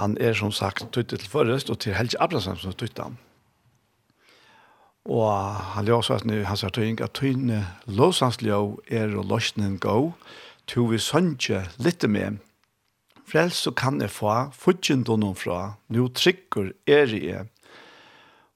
han 0.00 0.16
er 0.20 0.32
som 0.34 0.50
sagt 0.52 0.88
tøytet 0.92 1.20
til 1.22 1.30
forrest, 1.30 1.70
og 1.70 1.78
til 1.78 1.94
Helge 1.94 2.18
Abrahamsen 2.18 2.58
som 2.58 2.72
tøytet 2.74 2.98
han. 3.04 3.18
Og 5.04 5.30
han 5.76 5.86
ljóð 5.86 6.02
så 6.02 6.16
at 6.16 6.24
nu 6.26 6.40
hans 6.48 6.64
er 6.64 6.72
tøying 6.74 6.98
at 7.04 7.14
tøyne 7.14 7.60
låsansljóð 7.86 8.80
er 8.88 9.14
og 9.14 9.28
løsnen 9.30 9.76
gå, 9.78 9.98
to 10.66 10.86
vi 10.90 10.98
sønge 10.98 11.60
litt 11.78 12.02
med. 12.08 12.40
Frels 13.28 13.60
så 13.66 13.70
kan 13.70 14.00
jeg 14.02 14.10
få 14.10 14.48
fudgjendunum 14.58 15.36
fra, 15.38 15.76
nu 15.88 16.08
trykker 16.08 16.72
er 16.86 17.14
jeg. 17.14 17.46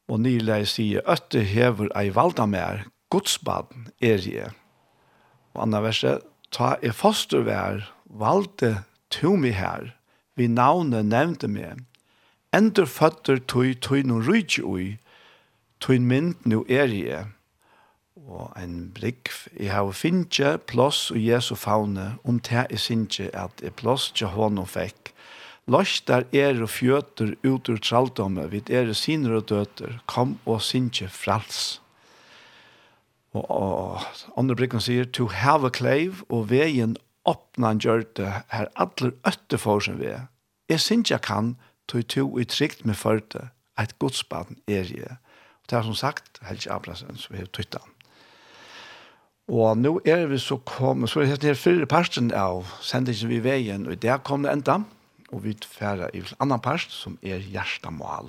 Og 0.08 0.24
nylig 0.24 0.64
sier, 0.72 1.04
øtte 1.06 1.44
hever 1.44 1.92
ei 1.94 2.08
valda 2.16 2.48
mer, 2.48 2.88
godsbaden 3.12 3.92
er 4.00 4.24
jeg. 4.24 4.50
Og 5.54 5.62
andre 5.62 5.82
verset, 5.84 6.26
Ta 6.50 6.76
er 6.82 6.94
fostervær, 6.96 7.84
valde 8.04 8.84
to 9.10 9.36
mi 9.36 9.50
her, 9.52 9.92
vi 10.36 10.46
navne 10.48 11.02
nevnte 11.04 11.48
meg. 11.48 11.84
Endur 12.56 12.88
føtter 12.88 13.40
tøy 13.44 13.74
tøy 13.76 14.04
no 14.08 14.20
rujtje 14.24 14.64
ui, 14.64 14.86
tøy 15.84 15.98
mynd 16.00 16.46
nu 16.48 16.62
er 16.68 16.88
je. 16.88 17.24
Og 18.28 18.52
en 18.60 18.88
blikk, 18.96 19.30
jeg 19.56 19.72
har 19.72 19.92
finnje 19.92 20.56
plåss 20.68 21.10
og 21.12 21.20
Jesu 21.20 21.54
faune, 21.56 22.14
om 22.24 22.40
te 22.40 22.64
er 22.64 22.80
sinnje 22.80 23.28
at 23.32 23.62
er 23.64 23.76
plåss 23.76 24.10
tja 24.16 24.32
honom 24.32 24.68
fekk. 24.68 25.12
Lars 25.68 26.00
der 26.08 26.24
er 26.32 26.62
og 26.64 26.70
fjøter 26.72 27.34
ut 27.44 27.68
ur 27.68 27.80
traldomme, 27.84 28.46
vid 28.48 28.70
er 28.72 28.88
siner 28.96 29.36
og 29.36 29.50
døter, 29.52 30.00
kom 30.08 30.38
og 30.46 30.62
sinje 30.64 31.10
frals. 31.12 31.80
Og 33.46 34.00
andre 34.36 34.56
brikken 34.56 34.82
sier, 34.82 35.04
to 35.04 35.28
have 35.32 35.66
a 35.66 35.70
clave, 35.74 36.24
og 36.28 36.50
veien 36.50 36.96
åpna 37.28 37.74
en 37.74 37.82
gjørte, 37.82 38.32
her 38.52 38.70
alle 38.76 39.12
øtte 39.28 39.60
for 39.60 39.84
som 39.84 39.98
vi 40.00 40.10
er. 40.12 40.26
Jeg 40.68 40.80
synes 40.80 41.10
jeg 41.10 41.22
kan, 41.24 41.56
tog 41.88 42.06
to 42.08 42.26
i 42.38 42.44
trygt 42.44 42.84
med 42.84 42.98
førte, 42.98 43.48
et 43.78 43.94
godsbaden 43.98 44.58
er 44.68 44.88
jeg. 44.90 45.16
Og 45.62 45.70
det 45.70 45.78
er 45.78 45.86
som 45.86 45.94
sagt, 45.94 46.40
Helge 46.42 46.72
Abrasen, 46.72 47.16
som 47.16 47.34
vi 47.34 47.44
har 47.44 47.52
tyttet 47.52 47.80
han. 47.80 47.94
Og 49.48 49.78
nå 49.80 49.94
er 50.04 50.26
vi 50.28 50.38
så 50.38 50.58
kommet, 50.68 51.08
så 51.08 51.22
er 51.22 51.38
det 51.40 51.48
her 51.48 51.56
fyrre 51.56 51.86
parten 51.88 52.28
av 52.36 52.68
sendingen 52.84 53.30
vi 53.30 53.40
veien, 53.44 53.86
og 53.88 53.96
der 54.02 54.20
kom 54.20 54.44
det 54.44 54.52
enda, 54.52 54.82
og 55.32 55.44
vi 55.44 55.54
tverra 55.56 56.10
i 56.12 56.20
en 56.20 56.34
annen 56.44 56.60
part, 56.60 56.92
som 56.92 57.16
er 57.22 57.40
hjertemål. 57.40 58.28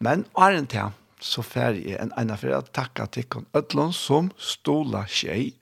Men 0.00 0.24
åren 0.32 0.66
til, 0.66 0.94
så 1.22 1.42
færg 1.46 1.80
jeg 1.86 2.00
en 2.02 2.12
ene 2.18 2.36
for 2.38 2.54
å 2.56 2.62
takke 2.74 3.06
til 3.14 3.28
kon 3.30 3.46
ødlån 3.56 3.94
som 3.96 4.30
stola 4.38 5.06
skjei. 5.08 5.54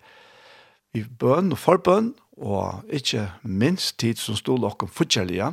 i 0.93 1.05
bøn 1.05 1.53
og 1.55 1.59
forbøn, 1.59 2.15
og 2.37 2.83
ikke 2.91 3.29
minst 3.45 3.99
tid 4.03 4.19
som 4.19 4.35
stola 4.35 4.73
okken 4.73 4.89
fortjellige. 4.91 5.53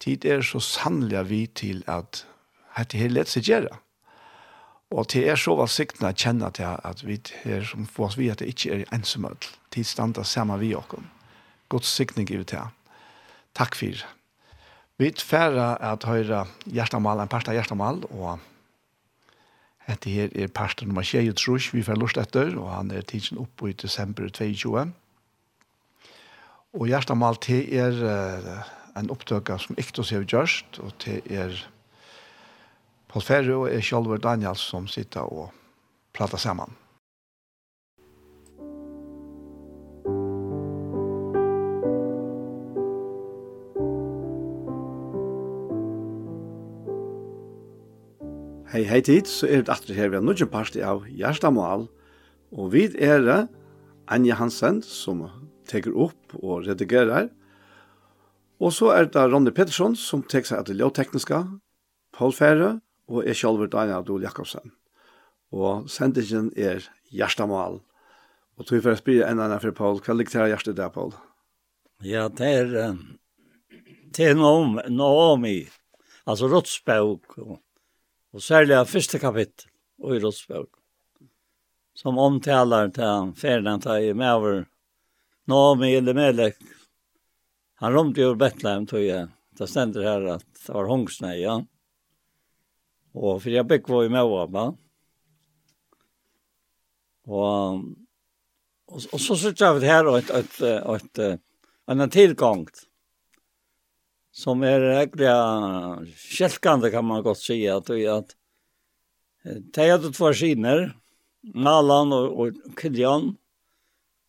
Tid 0.00 0.24
er 0.24 0.40
så 0.40 0.60
sannelig 0.60 1.28
vi 1.28 1.40
til 1.46 1.82
at 1.86 2.22
dette 2.78 2.96
her 2.96 3.12
lett 3.12 3.28
seg 3.28 3.44
gjøre. 3.44 3.76
Og 4.94 5.08
til 5.10 5.28
er 5.28 5.36
så 5.36 5.56
valgsiktene 5.58 6.14
å 6.14 6.16
kjenne 6.16 6.48
til 6.54 6.70
at 6.70 7.02
vi 7.04 7.18
er 7.44 7.66
som 7.66 7.84
får 7.84 8.06
oss 8.06 8.16
vi 8.16 8.30
at 8.32 8.40
det 8.40 8.48
ikke 8.54 8.72
er 8.72 8.86
ensomødel. 8.94 9.50
Tid 9.74 9.84
standa 9.84 10.24
sammen 10.24 10.60
vi 10.62 10.74
okken. 10.78 11.10
Godt 11.68 11.84
siktning 11.84 12.30
i 12.30 12.38
vi 12.38 12.46
til. 12.48 12.72
Takk 13.54 13.76
for. 13.76 14.04
Vi 14.98 15.10
tverra 15.18 15.74
at 15.82 16.06
høyre 16.06 16.44
hjertemål, 16.70 17.24
en 17.24 17.28
part 17.28 17.48
av 17.50 17.56
hjertemål, 17.58 18.04
og 18.14 18.38
Hette 19.84 20.10
her 20.10 20.30
er 20.32 20.48
parten 20.48 20.88
nummer 20.88 21.04
6 21.04 21.28
og 21.28 21.36
trus 21.36 21.68
vi 21.74 21.82
får 21.84 21.98
lust 22.00 22.20
etter, 22.20 22.54
og 22.56 22.70
han 22.72 22.90
er 22.90 23.04
tidsen 23.04 23.40
oppe 23.42 23.70
i 23.70 23.76
desember 23.76 24.30
22. 24.32 24.86
Og 26.74 26.86
hjertemål 26.88 27.36
til 27.44 27.68
er 27.76 28.00
uh, 28.00 28.62
en 28.98 29.10
opptøkker 29.12 29.60
som 29.60 29.76
ikke 29.78 30.00
oss 30.00 30.14
har 30.14 30.24
gjørst, 30.24 30.80
og 30.80 30.94
til 31.04 31.20
er 31.30 31.58
Paul 33.12 33.22
Ferre 33.22 33.58
og 33.58 33.68
er 33.70 33.84
Kjolver 33.84 34.18
Daniels 34.18 34.64
som 34.72 34.88
sitter 34.90 35.28
og 35.28 35.52
prater 36.16 36.40
sammen. 36.40 36.72
Hei, 48.74 48.80
hei 48.90 48.98
tid, 49.06 49.28
så 49.30 49.46
er 49.46 49.60
det 49.62 49.70
at 49.70 49.90
her 49.94 50.08
vi 50.10 50.16
har 50.18 50.22
nødgjent 50.26 50.50
parti 50.50 50.80
av 50.82 51.04
Gjerstamal, 51.06 51.84
og 52.50 52.72
vi 52.72 52.88
er 52.98 53.20
det 53.22 53.36
Anja 54.10 54.34
Hansen 54.34 54.80
som 54.82 55.20
teker 55.70 55.94
opp 55.94 56.34
og 56.40 56.64
redigerer, 56.66 57.28
og 58.58 58.72
så 58.74 58.88
er 58.96 59.06
det 59.06 59.22
Ronny 59.30 59.52
Pettersson 59.54 59.94
som 59.94 60.24
teker 60.26 60.48
seg 60.48 60.66
til 60.66 60.82
lovtekniska, 60.82 61.38
Paul 62.18 62.34
Fære 62.34 62.72
og 63.06 63.22
jeg 63.28 63.38
selv 63.38 63.62
er 63.62 63.70
Daniel 63.70 64.00
Adol 64.00 64.26
Jakobsen. 64.26 64.74
Og 65.54 65.86
sendingen 65.86 66.50
er 66.58 66.82
Gjerstamal, 67.14 67.78
og 68.58 68.66
tog 68.66 68.82
for 68.82 68.96
å 68.96 68.98
spille 68.98 69.28
en 69.28 69.38
annen 69.38 69.62
for 69.62 69.76
Paul, 69.78 70.02
hva 70.02 70.18
ligger 70.18 70.34
til 70.34 70.50
Gjerstamal, 70.50 70.90
Paul? 70.98 71.14
Ja, 72.02 72.26
det 72.26 72.50
er, 72.58 72.98
det 74.18 74.32
er 74.32 74.34
Naomi, 74.34 75.60
altså 76.26 76.50
Rotsbauk, 76.50 77.38
og 77.38 77.60
og 78.34 78.42
særlig 78.42 78.74
av 78.74 78.90
første 78.90 79.20
kapittel 79.22 79.70
i 80.10 80.18
Rådsbøk, 80.18 80.70
som 81.94 82.18
omtaler 82.18 82.90
til 82.94 83.30
ferden 83.38 83.82
til 83.82 84.08
i 84.08 84.14
Mæver, 84.18 84.64
Naomi 85.46 86.00
Melek, 86.00 86.56
Han 87.82 87.92
romte 87.92 88.22
jo 88.22 88.34
Betlehem, 88.38 88.86
tror 88.86 89.02
jeg. 89.02 89.28
Det 89.58 89.66
stender 89.68 90.06
her 90.06 90.26
at 90.36 90.44
det 90.56 90.72
var 90.72 90.86
hongsnei, 90.88 91.34
ja. 91.42 91.58
Og 93.14 93.42
for 93.42 93.50
jeg 93.50 93.66
bygg 93.68 93.90
var 93.90 94.06
i 94.06 94.12
Mæver, 94.14 94.46
ba. 94.48 94.64
Og, 97.26 97.82
og, 98.88 99.02
og 99.12 99.20
så 99.20 99.36
sørte 99.36 99.64
jeg 99.66 99.90
her 99.90 100.08
et, 100.14 100.30
et, 100.30 100.56
et, 100.62 101.20
et, 101.26 101.42
en 101.92 102.10
tilgångt 102.10 102.86
som 104.34 104.62
är 104.62 104.80
egentlig 104.80 105.28
skälkande 106.16 106.90
kan 106.90 107.04
man 107.04 107.22
godt 107.22 107.38
si, 107.38 107.68
att 107.68 107.90
vi 107.90 108.06
at 108.08 108.36
de 109.44 109.90
hadde 109.90 110.12
två 110.12 110.32
skiner 110.32 110.96
Nalan 111.40 112.12
och, 112.12 112.40
och 112.40 112.52
Kilian 112.80 113.36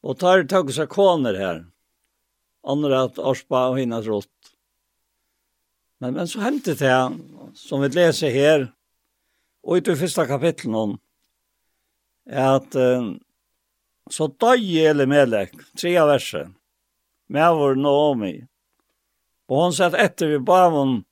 och 0.01 0.19
tar 0.19 0.43
tag 0.43 0.73
seg 0.73 0.89
koner 0.89 1.33
här. 1.33 1.65
Andra 2.63 3.01
att 3.01 3.19
Arspa 3.19 3.69
och 3.69 3.79
henne 3.79 4.01
rått. 4.01 4.27
Men, 5.97 6.13
men 6.13 6.27
så 6.27 6.39
hendte 6.39 6.73
det 6.73 7.11
som 7.55 7.81
vi 7.81 7.89
läser 7.89 8.29
här 8.29 8.73
og 9.63 9.77
i 9.77 9.79
det 9.79 9.95
första 9.95 10.27
kapitlet 10.27 10.75
om 10.75 10.99
at 12.29 12.75
att 12.75 12.75
så 14.09 14.27
döj 14.27 14.85
Elimelech, 14.85 15.51
tre 15.81 16.05
verset, 16.05 16.47
med 17.27 17.55
vår 17.55 17.75
Naomi 17.75 18.47
Og 19.49 19.61
hon 19.61 19.75
satt 19.75 19.97
etter 19.99 20.31
vi 20.33 20.39
bavon 20.41 21.03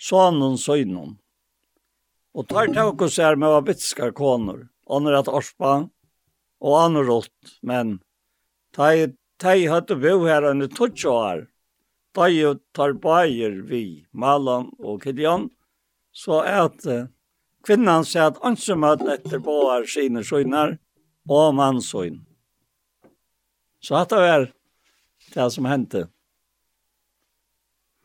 sonen 0.00 0.56
søgnen. 0.58 1.18
Og 2.34 2.46
tar 2.48 2.70
tak 2.72 3.02
og 3.02 3.12
ser 3.12 3.36
med 3.36 3.56
abitska 3.56 4.12
koner, 4.16 4.68
andre 4.88 5.20
at 5.20 5.28
orspa 5.28 5.74
og 6.58 6.74
andre 6.78 7.04
rått, 7.06 7.54
men 7.62 7.98
tei, 8.76 9.10
tei 9.42 9.66
hatt 9.70 9.90
bo 9.90 10.14
her 10.26 10.46
under 10.48 10.70
tutsjå 10.70 11.14
her. 11.24 11.46
Tei 12.16 12.32
i 12.40 12.54
tar 12.74 12.94
bajer 12.98 13.60
vi, 13.68 14.04
Malan 14.12 14.70
og 14.78 15.02
Kilian, 15.04 15.48
så 16.14 16.40
at 16.42 16.86
kvinnan 17.66 18.06
satt 18.06 18.40
ansumad 18.46 19.04
etter 19.06 19.42
på 19.44 19.58
her 19.68 19.86
sine 19.86 20.24
søgner 20.24 20.78
og 21.28 21.52
mannsøgn. 21.58 22.22
Så 23.84 23.98
hatt 23.98 24.14
det 24.14 24.22
var 24.24 24.46
det 25.34 25.50
som 25.54 25.68
hendte. 25.68 26.08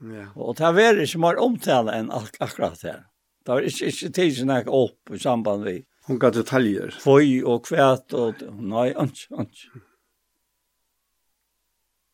Ja. 0.04 0.28
Og 0.36 0.58
det 0.60 0.70
er 0.84 1.01
ikke 1.04 1.22
mer 1.24 1.39
omtale 1.39 1.95
enn 1.95 2.12
ak 2.12 2.38
akkurat 2.43 2.82
her. 2.84 3.01
Det 3.43 3.56
er 3.56 3.68
ikke, 3.70 3.89
ikke 3.91 4.12
tid 4.18 4.38
som 4.38 4.51
gikk 4.51 4.70
opp 4.72 5.14
i 5.14 5.20
samband 5.20 5.66
med. 5.68 5.84
Hun 6.08 6.20
ga 6.20 6.32
detaljer. 6.36 6.95
Føy 6.99 7.41
og 7.47 7.64
kvæt 7.68 8.16
og... 8.20 8.41
Nei, 8.60 8.89
ikke, 8.91 9.45
ikke. 9.45 9.84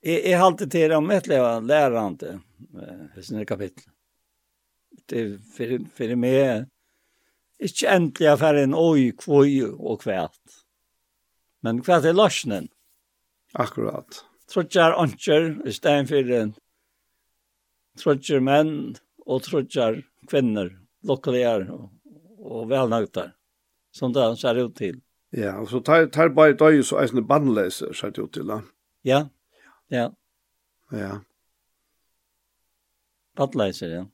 Jeg, 0.06 0.20
jeg 0.24 0.40
halte 0.40 0.68
til 0.72 0.94
om 0.96 1.10
et 1.12 1.28
leve 1.28 1.56
lærende 1.68 2.36
i 3.18 3.24
sinne 3.26 3.46
kapittel. 3.50 3.90
Det 5.10 5.24
er 5.24 5.32
for, 5.56 5.74
for 5.98 6.20
meg 6.20 6.68
ikke 7.60 7.92
endelig 7.92 8.30
affær 8.32 8.56
en 8.62 8.76
oi, 8.78 9.10
kvøy 9.20 9.66
og 9.74 10.00
kvæt. 10.06 10.60
Men 11.66 11.82
kvæt 11.84 12.08
er 12.08 12.16
larsnen. 12.16 12.70
Akkurat. 13.60 14.22
Trotsar 14.50 14.96
anker 15.02 15.52
i 15.68 15.74
stedet 15.76 16.08
for 16.10 16.32
en 16.38 16.54
trutjar 18.00 18.44
menn 18.44 18.96
og 19.26 19.44
trutjar 19.46 20.02
kvinner, 20.30 20.72
lokalier 21.06 21.68
og, 21.74 21.90
og 22.40 22.70
velnøgtar, 22.72 23.34
som 23.96 24.14
det 24.16 24.26
ser 24.42 24.62
ut 24.64 24.76
til. 24.78 25.00
Ja, 25.36 25.60
og 25.62 25.70
så 25.70 25.82
tar, 25.86 26.08
tar 26.10 26.32
bare 26.34 26.58
døy 26.58 26.82
så 26.86 27.04
eisne 27.04 27.22
bandleser, 27.22 27.94
ser 27.94 28.16
det 28.16 28.24
ut 28.24 28.34
til 28.34 28.50
da. 28.50 28.62
Ja, 29.06 29.26
ja. 29.94 30.10
Ja. 30.92 31.20
Bandleser, 33.38 33.94
ja. 33.94 34.06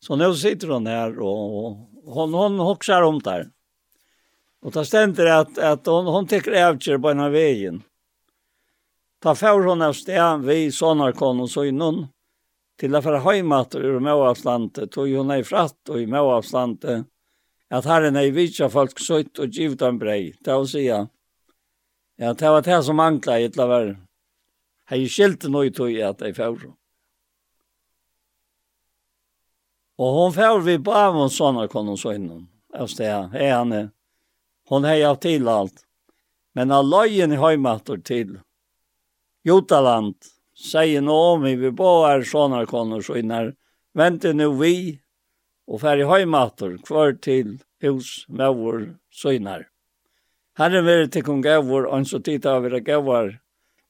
Så 0.00 0.16
nu 0.16 0.34
sitter 0.34 0.68
hon 0.68 0.86
här 0.86 1.18
och 1.18 1.76
hon 2.04 2.34
hon 2.34 2.58
hoxar 2.58 3.02
om 3.02 3.18
där. 3.18 3.50
Och 4.60 4.72
det 4.72 4.84
stender 4.84 5.26
at, 5.26 5.58
att 5.58 5.58
att 5.58 5.86
hon 5.86 6.06
hon 6.06 6.26
tycker 6.26 6.52
ävjer 6.52 6.98
på 6.98 7.08
den 7.08 7.18
här 7.18 7.30
vägen. 7.30 7.82
Ta 9.20 9.34
fær 9.36 9.66
hon 9.66 9.82
av 9.84 9.92
sted 9.98 10.46
vi 10.46 10.70
sonarkon 10.72 11.42
og 11.44 11.50
så 11.52 11.66
innan 11.68 12.06
til 12.80 12.96
afra 12.96 13.18
være 13.18 13.24
heimat 13.26 13.74
ur 13.76 13.98
Måavslandet, 14.00 14.88
tog 14.92 15.10
hun 15.12 15.32
ei 15.34 15.42
fratt 15.44 15.92
og 15.92 16.00
i 16.00 16.06
Måavslandet, 16.08 17.04
at 17.70 17.84
har 17.84 18.08
nei 18.10 18.30
vidtja 18.32 18.70
folk 18.72 18.96
søyt 18.98 19.38
og 19.38 19.52
givet 19.52 19.84
en 19.84 19.98
brei, 20.00 20.32
det 20.40 20.56
å 20.56 20.64
sija. 20.64 21.02
Ja, 22.16 22.32
det 22.32 22.48
var 22.48 22.64
det 22.64 22.80
som 22.86 22.96
mangla 22.96 23.36
i 23.36 23.50
til 23.52 23.64
å 23.66 23.68
være. 23.68 23.94
Hei 24.88 25.04
skilte 25.12 25.52
noe 25.52 25.68
tog 25.70 25.92
i 25.92 26.00
at 26.02 26.24
ei 26.24 26.32
fær. 26.32 26.56
Og 30.00 30.16
hon 30.16 30.32
fær 30.32 30.64
vi 30.64 30.80
bare 30.80 31.26
om 31.26 31.28
sonarkon 31.28 31.92
og 31.92 32.00
så 32.00 32.16
innan 32.16 32.46
av 32.72 32.88
sted, 32.88 33.34
hei 33.36 33.52
han 33.52 33.90
Hon 34.70 34.84
hei 34.86 35.00
av 35.02 35.16
til 35.20 35.48
alt. 35.50 35.84
Men 36.54 36.70
av 36.70 36.86
løyen 36.86 37.32
i 37.34 37.38
heimater 37.38 37.98
til 38.06 38.38
Jotaland, 39.46 40.14
sier 40.54 41.00
Naomi, 41.00 41.54
vi 41.56 41.70
på 41.72 41.90
er 42.08 42.26
sånne 42.28 42.66
konor 42.68 43.04
så 43.04 43.16
innar, 43.20 43.54
vente 43.96 44.34
nu 44.36 44.50
vi, 44.58 45.00
og 45.70 45.80
færre 45.80 46.08
høymater, 46.08 46.76
kvar 46.84 47.14
til 47.24 47.58
hus, 47.80 48.26
mevor, 48.28 48.90
søgnar. 49.10 49.68
Herre 50.60 50.82
vil 50.84 51.06
til 51.08 51.24
kong 51.24 51.42
Gavur, 51.44 51.86
og 51.88 52.06
så 52.06 52.20
tid 52.20 52.46
av 52.46 52.66
vera 52.66 52.82
Gavur, 52.84 53.36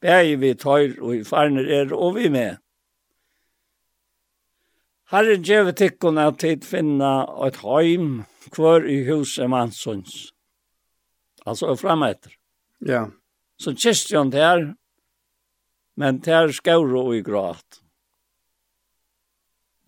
bæg 0.00 0.36
vi 0.38 0.54
tøyr, 0.54 0.98
og 1.00 1.14
i 1.16 1.22
farner 1.26 1.66
er, 1.66 1.94
og 1.94 2.20
vi 2.20 2.28
med. 2.30 2.60
Herre 5.10 5.40
gjev 5.42 5.72
til 5.74 5.96
kong 5.98 6.20
av 6.22 6.36
tid 6.38 6.62
finna 6.62 7.24
et 7.46 7.58
heim, 7.64 8.20
kvar 8.54 8.86
i 8.86 9.02
huset 9.08 9.50
mannsons. 9.50 10.28
Altså 11.46 11.74
frametter. 11.74 12.36
Ja. 12.86 13.08
Så 13.58 13.74
kyrstjønt 13.74 14.36
her, 14.38 14.74
men 16.00 16.22
ter 16.24 16.48
skaur 16.56 16.94
og 16.96 17.12
i 17.12 17.20
gråt. 17.24 17.82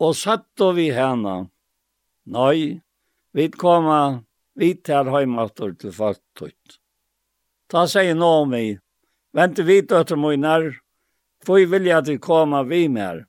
Og 0.02 0.16
satt 0.18 0.64
vi 0.76 0.90
henne. 0.92 1.36
Nei, 2.28 2.82
vi 3.32 3.46
koma, 3.48 4.20
vi 4.58 4.74
ter 4.74 5.08
heimator 5.14 5.72
til 5.78 5.94
fartøyt. 5.96 6.76
Ta 7.72 7.86
seg 7.88 8.12
nå 8.18 8.28
om 8.42 8.52
vi, 8.52 8.76
vente 9.32 9.64
vi 9.64 9.78
døtter 9.80 10.20
møyner, 10.20 10.68
for 11.42 11.56
vi 11.58 11.70
vilja 11.72 12.02
til 12.04 12.20
koma 12.20 12.60
vi 12.68 12.82
mer. 12.92 13.24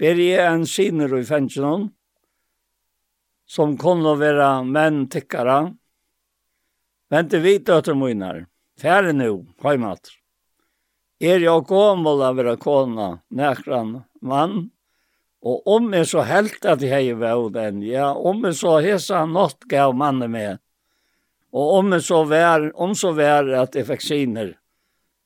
Ber 0.00 0.18
jeg 0.18 0.42
en 0.42 0.66
siner 0.66 1.14
i 1.14 1.22
fengtjennom, 1.28 1.86
som 3.46 3.78
kunne 3.78 4.16
være 4.18 4.50
menn 4.66 5.04
tikkara, 5.14 5.60
vente 7.14 7.38
vi 7.44 7.60
døtter 7.62 7.94
møyner, 7.94 8.44
færre 8.82 9.14
nå, 9.14 9.30
heimator 9.62 10.23
er 11.24 11.42
jeg 11.44 11.66
gammel 11.68 12.22
av 12.26 12.40
å 12.40 12.56
kona, 12.60 13.08
nekran 13.30 14.02
mann, 14.20 14.68
og 15.44 15.66
om 15.68 15.90
jeg 15.92 16.08
så 16.08 16.24
helt 16.24 16.64
at 16.64 16.82
jeg 16.84 17.16
var 17.20 17.50
den, 17.52 17.82
ja, 17.84 18.12
om 18.12 18.44
jeg 18.46 18.56
så 18.60 18.78
hesa 18.84 19.24
nått 19.28 19.66
gav 19.68 19.92
mannen 19.96 20.32
med, 20.32 20.60
og 21.54 21.78
om 21.78 21.92
jeg 21.94 22.06
så 22.06 22.22
var, 22.28 22.70
om 22.74 22.94
så 22.98 23.12
var 23.14 23.50
at 23.60 23.76
jeg 23.76 23.88
fikk 23.90 24.04
siner, 24.04 24.54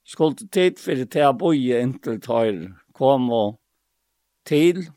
skulle 0.09 0.49
tid 0.53 0.81
for 0.81 0.99
det 0.99 1.11
til 1.15 1.29
å 1.29 1.37
boje 1.37 1.79
inntil 1.85 2.19
tøyr, 2.25 2.67
kom 2.97 3.31
og 3.31 3.59
til, 4.49 4.89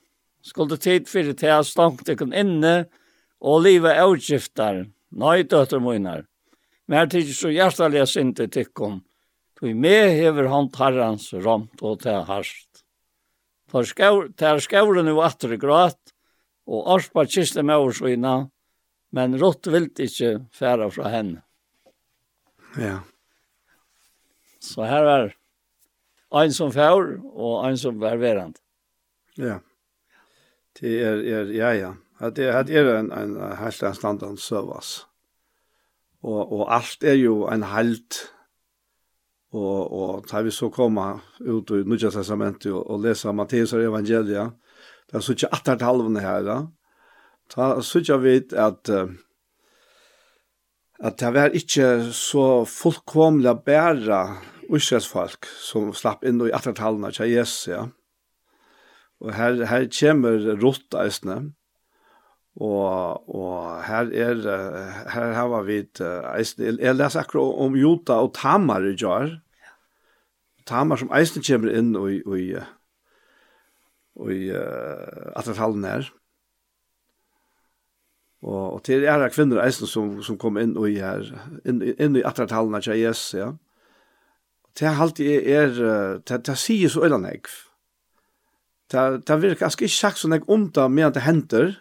skulle 0.41 0.80
tid 0.82 1.08
for 1.12 1.28
det 1.28 1.38
til 1.43 1.60
å 1.60 1.68
stanke 1.68 2.18
kun 2.18 2.34
inne, 2.34 2.89
og 3.41 3.64
livet 3.66 4.02
avskiftar, 4.02 4.86
nøy 5.12 5.45
døtter 5.49 5.82
munner. 5.82 6.26
Men 6.88 7.04
jeg 7.06 7.12
tykker 7.14 7.38
så 7.38 7.54
hjertelig 7.54 8.02
jeg 8.02 8.12
synte 8.12 8.47
tikkum, 8.52 8.99
Tui 9.62 9.76
me 9.78 9.93
hever 10.18 10.47
han 10.49 10.72
tarrans 10.74 11.28
ramt 11.38 11.84
og 11.86 11.99
til 12.01 12.24
harst. 12.26 12.82
Tar 13.70 14.57
skauren 14.57 15.12
jo 15.12 15.20
atter 15.22 15.53
gråt, 15.62 15.99
og 16.66 16.89
arspa 16.95 17.28
kiste 17.30 17.62
med 17.62 17.78
oss 17.78 17.99
svina, 17.99 18.34
men 19.14 19.38
rått 19.38 19.70
vilt 19.70 20.01
ikkje 20.01 20.32
færa 20.57 20.89
fra 20.89 21.12
henne. 21.14 21.43
Ja. 22.82 23.03
Så 24.57 24.89
her 24.89 25.05
var 25.05 25.30
ein 26.41 26.57
som 26.57 26.74
fær, 26.74 27.22
og 27.22 27.62
ein 27.68 27.78
som 27.78 28.01
var 28.01 28.18
verand. 28.18 28.57
Ja. 29.38 29.59
Det 30.80 30.97
er, 31.05 31.22
er 31.22 31.53
ja, 31.53 31.72
ja. 31.78 31.93
Det 32.34 32.49
er, 32.49 32.64
det 32.66 32.82
er 32.82 32.93
en, 32.97 33.14
en 33.14 33.38
helt 33.62 33.86
standard 33.97 34.41
søvas. 34.41 35.03
Og, 36.26 36.41
og 36.49 36.68
alt 36.74 37.03
er 37.05 37.18
jo 37.22 37.43
en 37.49 37.70
helt 37.70 38.24
Og, 39.52 39.80
og 39.91 40.28
tar 40.30 40.45
vi 40.45 40.54
så 40.56 40.70
komma 40.72 41.18
ut 41.43 41.74
i 41.76 41.82
Nya 41.84 42.12
testamentet 42.14 42.72
og, 42.72 42.86
og 42.88 43.02
lesa 43.04 43.34
Matteus 43.36 43.74
og 43.76 43.84
Evangelia, 43.84 44.45
det 45.10 45.18
er 45.20 45.26
sånn 45.26 45.43
at 45.52 45.68
det 45.68 45.84
halvene 45.84 46.24
her, 46.24 46.45
da. 46.47 46.56
Ta 47.52 47.74
sånn 47.84 48.14
at 48.16 48.24
vi 48.24 48.38
at 48.56 48.93
at 51.02 51.18
det 51.18 51.32
var 51.34 51.56
ikke 51.58 51.88
så 52.14 52.62
fullkomlig 52.70 53.56
bæra 53.66 54.22
uskjelsfolk 54.72 55.47
som 55.60 55.89
slapp 55.97 56.22
inn 56.28 56.41
i 56.45 56.54
attertallene 56.54 57.10
til 57.16 57.34
Jesus, 57.34 57.72
ja. 57.72 57.88
Og 59.22 59.34
her, 59.38 59.58
her 59.70 59.88
kommer 59.93 60.45
rått 60.62 60.95
i 60.97 61.10
snøm 61.14 61.52
Og, 62.60 63.30
og 63.32 63.84
her 63.88 64.10
er, 64.12 64.41
her 65.14 65.34
har 65.34 65.64
vi, 65.64 65.78
et, 65.86 66.02
jeg 66.60 66.95
leser 66.97 67.24
akkurat 67.24 67.62
om 67.64 67.78
Jota 67.80 68.20
og 68.26 68.34
Tamar 68.36 68.84
i 68.84 68.95
jar. 68.99 69.38
Tamar 70.68 70.99
som 70.99 71.12
eisen 71.16 71.45
kommer 71.47 71.72
inn 71.72 71.95
og, 71.95 72.12
og, 72.28 72.58
og, 74.20 74.28
og 74.28 75.38
at 75.39 75.47
det 75.47 75.58
halden 75.58 75.88
her. 75.88 76.12
Og, 78.41 78.74
og 78.74 78.84
til 78.84 79.06
er 79.06 79.22
det 79.22 79.34
kvinner 79.36 79.62
eisen 79.64 79.88
som, 79.88 80.16
som 80.26 80.38
kom 80.41 80.58
inn 80.58 80.76
og 80.78 80.89
her, 80.89 81.28
inn, 81.66 81.82
inn 81.93 82.18
i 82.18 82.26
at 82.26 82.41
det 82.41 82.52
halden 82.52 82.76
her, 82.78 83.14
ja. 83.38 83.52
Det 84.80 84.88
er 84.88 85.02
alltid 85.04 85.47
er, 85.52 85.74
det, 86.24 86.38
det 86.47 86.58
sier 86.58 86.89
så 86.89 87.04
øyne 87.04 87.28
jeg. 87.28 87.43
Det, 88.91 89.28
det 89.28 89.41
virker, 89.41 89.66
ganske 89.66 89.88
ikke 89.88 89.95
sagt 89.95 90.22
sånn 90.22 90.36
jeg 90.36 90.47
om 90.47 90.70
det, 90.72 90.86
men 90.91 91.12
det 91.12 91.26
henter, 91.26 91.74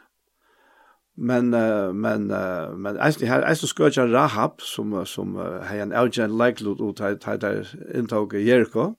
Men 1.23 1.55
uh, 1.55 1.93
men 1.93 2.31
uh, 2.31 2.77
men 2.77 2.99
alltså 2.99 3.27
här 3.27 3.43
alltså 3.43 3.66
skurja 3.66 4.07
Rahab 4.07 4.61
som 4.62 5.07
som 5.07 5.35
har 5.37 5.77
en 5.77 5.93
outgen 5.93 6.39
like 6.39 6.64
lut 6.64 6.81
ut 6.81 7.25
här 7.25 7.39
där 7.39 7.68
intog 7.95 8.35
Jericho. 8.35 8.95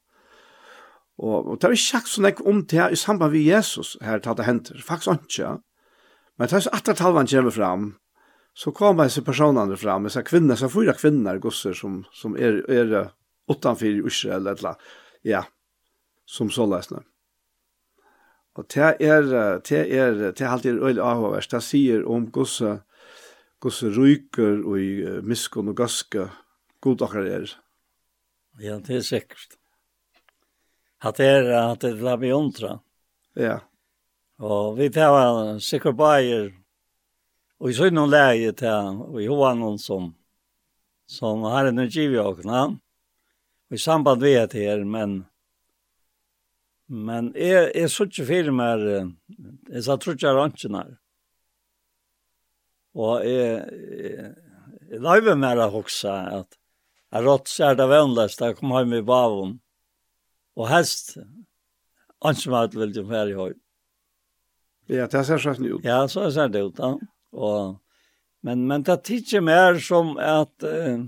Och 1.17 1.47
och 1.47 1.59
det 1.59 1.69
vi 1.69 1.75
schack 1.75 2.07
så 2.07 2.21
näck 2.21 2.41
om 2.41 2.65
det 2.65 2.89
i 2.91 2.95
samband 2.95 3.31
med 3.31 3.41
Jesus 3.41 3.97
här 4.01 4.19
tar 4.19 4.35
det 4.35 4.43
händer 4.43 4.77
faktiskt 4.77 5.07
inte. 5.07 5.57
Men 6.37 6.47
det 6.47 6.47
tas 6.47 6.67
att 6.67 6.89
att 6.89 6.99
halvan 6.99 7.27
kommer 7.27 7.51
fram 7.51 7.95
så 8.53 8.71
kommer 8.71 9.03
dessa 9.03 9.21
personer 9.21 9.75
fram, 9.75 10.03
dessa 10.03 10.23
kvinnor, 10.23 10.55
så 10.55 10.69
fyra 10.69 10.93
kvinnor 10.93 11.37
gosser 11.37 11.73
som 11.73 12.03
som 12.11 12.35
är 12.35 12.71
är 12.71 13.09
utanför 13.51 14.07
Israel 14.07 14.47
eller 14.47 14.75
ja 15.21 15.45
som 16.25 16.49
så 16.49 16.65
läsna. 16.65 17.03
Og 18.59 18.67
det 18.73 18.83
er, 18.83 19.29
det 19.63 19.81
er, 19.95 20.13
det 20.35 20.41
er 20.41 20.49
alltid 20.51 20.81
øyelig 20.81 21.03
avhåverst. 21.03 21.51
Det 21.51 21.63
sier 21.63 22.03
om 22.03 22.27
gosse, 22.31 22.81
gosse 23.63 23.91
ryker 23.95 24.59
og 24.65 24.79
i 24.81 24.91
uh, 25.07 25.19
miskon 25.23 25.71
og 25.71 25.77
gaske 25.79 26.27
god 26.83 26.99
dere 26.99 27.25
er. 27.29 27.53
Ja, 28.59 28.77
det 28.83 28.97
er 28.99 29.07
sikkert. 29.07 29.55
At 31.01 31.17
det 31.17 31.29
er, 31.29 31.51
at 31.71 31.81
det 31.81 31.95
er 31.95 32.17
vi 32.19 32.33
ondra. 32.35 32.79
Ja. 33.39 33.61
Og 34.41 34.77
vi 34.77 34.89
tar 34.89 35.59
sikkert 35.61 35.95
bajer, 35.97 36.51
og 37.61 37.69
vi 37.69 37.77
sånn 37.77 37.95
noen 37.95 38.11
leie 38.11 38.51
til, 38.57 38.97
og 39.05 39.15
vi 39.19 39.27
har 39.29 39.57
noen 39.57 39.77
som, 39.79 40.11
som 41.05 41.45
har 41.45 41.69
en 41.69 41.83
utgivet 41.85 42.25
åkna, 42.25 42.63
og 42.73 43.77
i 43.77 43.79
samband 43.79 44.25
vi 44.25 44.33
er 44.35 44.49
til, 44.51 44.83
men 44.89 45.21
Men 46.91 47.29
jeg, 47.39 47.69
jeg 47.75 47.89
så 47.89 48.03
ikke 48.03 48.27
fire 48.27 48.51
mer, 48.51 48.81
jeg 49.71 49.83
sa 49.85 49.95
tror 49.95 50.17
ikke 50.17 50.27
jeg 50.27 50.35
røntgen 50.37 50.75
her. 50.75 50.89
Og 52.99 53.23
jeg, 53.23 53.61
jeg, 53.95 54.31
jeg 54.91 54.99
løyver 54.99 55.37
mer 55.39 55.61
å 55.63 55.69
huske 55.71 56.11
at 56.11 56.57
jeg 57.11 57.23
rått 57.23 57.51
ser 57.51 57.77
det 57.79 57.87
vennlest, 57.91 58.43
jeg 58.43 58.57
kom 58.57 58.73
hjem 58.75 58.97
i 58.99 59.05
bavun, 59.07 59.53
og 60.59 60.67
helst, 60.67 61.15
hest, 61.15 61.29
ansvaret 62.27 62.75
vil 62.75 62.91
de 62.95 63.03
mer 63.07 63.31
i 63.31 63.37
høy. 63.37 63.53
Ja, 64.91 65.07
det 65.07 65.23
ser 65.27 65.39
sånn 65.39 65.63
ut. 65.63 65.85
Ja, 65.87 66.03
så 66.11 66.27
ser 66.31 66.51
det 66.51 66.63
ut, 66.67 66.79
ja. 66.79 66.91
Og, 67.31 67.77
men, 68.43 68.65
men 68.67 68.83
det 68.83 68.97
er 68.97 69.15
ikke 69.15 69.41
mer 69.43 69.79
som 69.79 70.17
at 70.19 70.65
eh, 70.67 71.07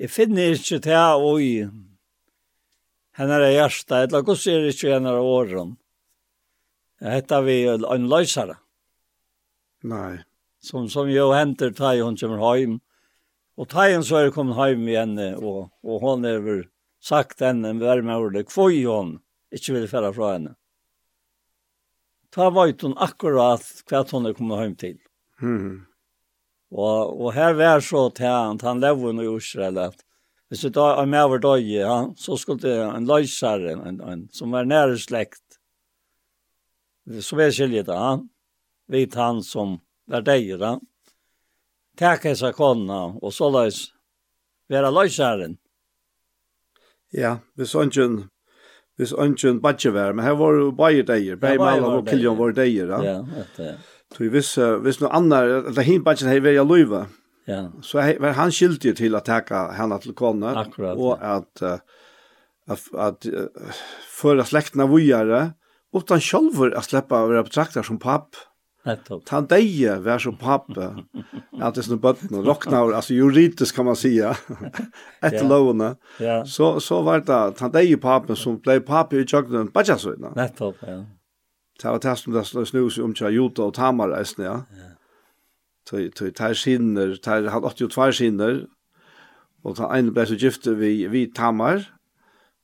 jeg 0.00 0.12
finner 0.12 0.52
ikke 0.52 0.82
det 0.84 1.00
å 1.00 1.32
gjøre 1.40 1.72
henne 3.18 3.38
er 3.38 3.54
hjärsta, 3.54 4.02
eller 4.04 4.24
hva 4.26 4.36
sier 4.38 4.68
ikke 4.68 4.94
henne 4.94 5.12
er 5.12 5.20
åren? 5.20 5.76
Hetta 7.02 7.40
vi 7.42 7.64
en 7.66 8.08
løsere. 8.10 8.56
Nei. 9.82 10.22
Som, 10.62 10.86
som 10.88 11.10
jo 11.10 11.32
henter 11.34 11.72
taj 11.74 12.00
hun 12.00 12.16
kommer 12.16 12.42
hem. 12.54 12.80
Och 13.54 13.68
tajen 13.68 14.04
så 14.04 14.16
er 14.16 14.26
er 14.26 14.30
kommet 14.30 14.56
hjem 14.56 14.88
igjen, 14.88 15.18
og, 15.36 15.70
og 15.84 16.00
hun 16.00 16.24
er 16.24 16.38
vel 16.40 16.62
sagt 17.00 17.40
henne 17.40 17.68
en 17.68 17.80
värme 17.80 18.16
ord. 18.16 18.38
Kvoj 18.48 18.84
hun 18.86 19.18
ikke 19.52 19.74
vil 19.74 19.88
färra 19.88 20.12
fra 20.12 20.32
henne. 20.32 20.54
Ta 22.32 22.48
vet 22.50 22.80
hun 22.82 22.96
akkurat 22.96 23.66
hva 23.90 24.04
hun 24.10 24.26
er 24.26 24.36
kommet 24.38 24.62
hjem 24.62 24.76
til. 24.76 24.96
Mm. 25.42 25.84
Og, 26.72 27.20
og 27.20 27.34
her 27.36 27.52
var 27.58 27.82
så 27.84 28.08
til 28.16 28.30
han, 28.30 28.60
han 28.62 28.80
levde 28.80 29.20
i 29.20 29.36
Israel 29.36 29.78
at 29.78 30.04
Hvis 30.52 30.66
det 30.66 30.74
da 30.76 30.90
er 31.00 31.06
med 31.08 31.22
over 31.24 31.38
døg, 31.40 31.64
ja, 31.64 31.94
så 32.20 32.36
skulle 32.36 32.60
det 32.60 32.74
en 32.84 33.06
løsere, 33.08 33.70
en, 33.72 34.00
en, 34.04 34.26
som 34.36 34.52
var 34.52 34.66
nære 34.68 34.98
slekt, 35.00 35.56
som 37.24 37.40
er 37.40 37.54
skiljet, 37.56 37.88
ja, 37.88 38.18
Vet 38.92 39.16
han 39.16 39.40
som 39.40 39.78
var 40.12 40.26
deg, 40.26 40.50
ja, 40.60 40.74
takk 41.96 42.26
jeg 42.28 42.36
seg 42.36 42.52
kona, 42.58 42.98
og 43.16 43.32
så 43.32 43.48
løs, 43.48 43.78
være 44.68 44.90
løsaren. 44.92 45.56
Ja, 47.16 47.38
hvis 47.56 47.72
ønsken, 47.72 48.26
hvis 49.00 49.16
ønsken 49.16 49.62
badje 49.64 49.94
var, 49.96 50.12
men 50.12 50.26
her 50.26 50.36
var 50.36 50.60
jo 50.60 50.68
bare 50.76 51.00
døye, 51.14 51.40
bare 51.40 51.56
mellom 51.62 52.02
og 52.02 52.12
kiljon 52.12 52.36
var 52.36 52.52
døye, 52.60 52.90
ja. 52.92 53.00
Ja, 53.08 53.16
det 53.56 53.70
er. 53.70 53.80
Så 54.12 54.28
hvis, 54.28 54.52
hvis 54.84 55.00
noe 55.00 55.16
annet, 55.16 55.72
eller 55.72 55.88
hin 55.88 56.04
badjen 56.04 56.28
her 56.28 56.44
var 56.44 56.58
jeg 56.58 56.68
løyve, 56.68 57.06
ja 57.08 57.21
Ja. 57.44 57.72
Så 57.82 57.98
var 57.98 58.36
han 58.38 58.52
skyldig 58.54 58.94
til 58.98 59.16
å 59.18 59.22
tacka 59.24 59.66
henne 59.76 59.98
til 60.02 60.14
kone 60.14 60.54
Akkurat. 60.56 60.96
och 60.96 61.18
at 61.22 61.62
uh, 61.62 61.78
att, 62.66 62.94
att 62.94 63.26
uh, 63.26 63.46
föra 64.08 64.44
släkterna 64.44 64.86
vidare 64.86 65.52
utan 65.96 66.20
själv 66.20 66.74
att 66.76 66.84
släppa 66.84 67.18
över 67.18 67.42
betraktar 67.42 67.82
som 67.82 67.98
papp. 67.98 68.36
Nettopp. 68.84 69.28
Han 69.28 69.46
deie 69.46 69.98
var 69.98 70.18
som 70.18 70.36
pappa. 70.36 71.04
at 71.62 71.74
det 71.74 71.82
er 71.82 71.86
snur 71.86 72.00
bøttene, 72.02 72.42
rocknar 72.42 72.94
altså 72.94 73.14
juridisk 73.14 73.74
kan 73.74 73.86
man 73.86 73.96
säga. 73.96 74.34
etter 75.22 75.42
ja. 75.42 75.48
lovene. 75.48 75.96
Ja. 76.18 76.44
Så 76.44 76.80
så 76.80 77.02
var 77.02 77.20
det 77.20 77.36
att 77.36 77.60
han 77.60 77.70
deie 77.70 77.96
pappen 77.96 78.36
som 78.36 78.58
ble 78.58 78.80
pappa 78.80 79.16
i 79.16 79.26
jagden 79.32 79.70
budget 79.74 80.00
så. 80.00 80.14
Nettopp, 80.36 80.76
ja. 80.86 81.04
Det 81.82 81.88
var 81.88 81.98
testet 81.98 82.28
om 82.28 82.34
det 82.34 82.66
snus 82.66 82.98
om 82.98 83.14
til 83.14 83.34
Jota 83.34 83.62
og 83.62 83.74
Tamar 83.74 84.08
ja. 84.08 84.24
Ja 84.38 84.91
tar 85.88 86.54
sinner, 86.54 87.16
tar 87.22 87.48
han 87.50 87.66
82 87.66 88.12
sinner, 88.20 88.62
og 89.62 89.76
tar 89.78 89.92
en 89.96 90.12
ble 90.14 90.26
så 90.28 90.38
gift 90.38 90.66
vi, 90.66 91.06
vi 91.10 91.26
tamar, 91.34 91.84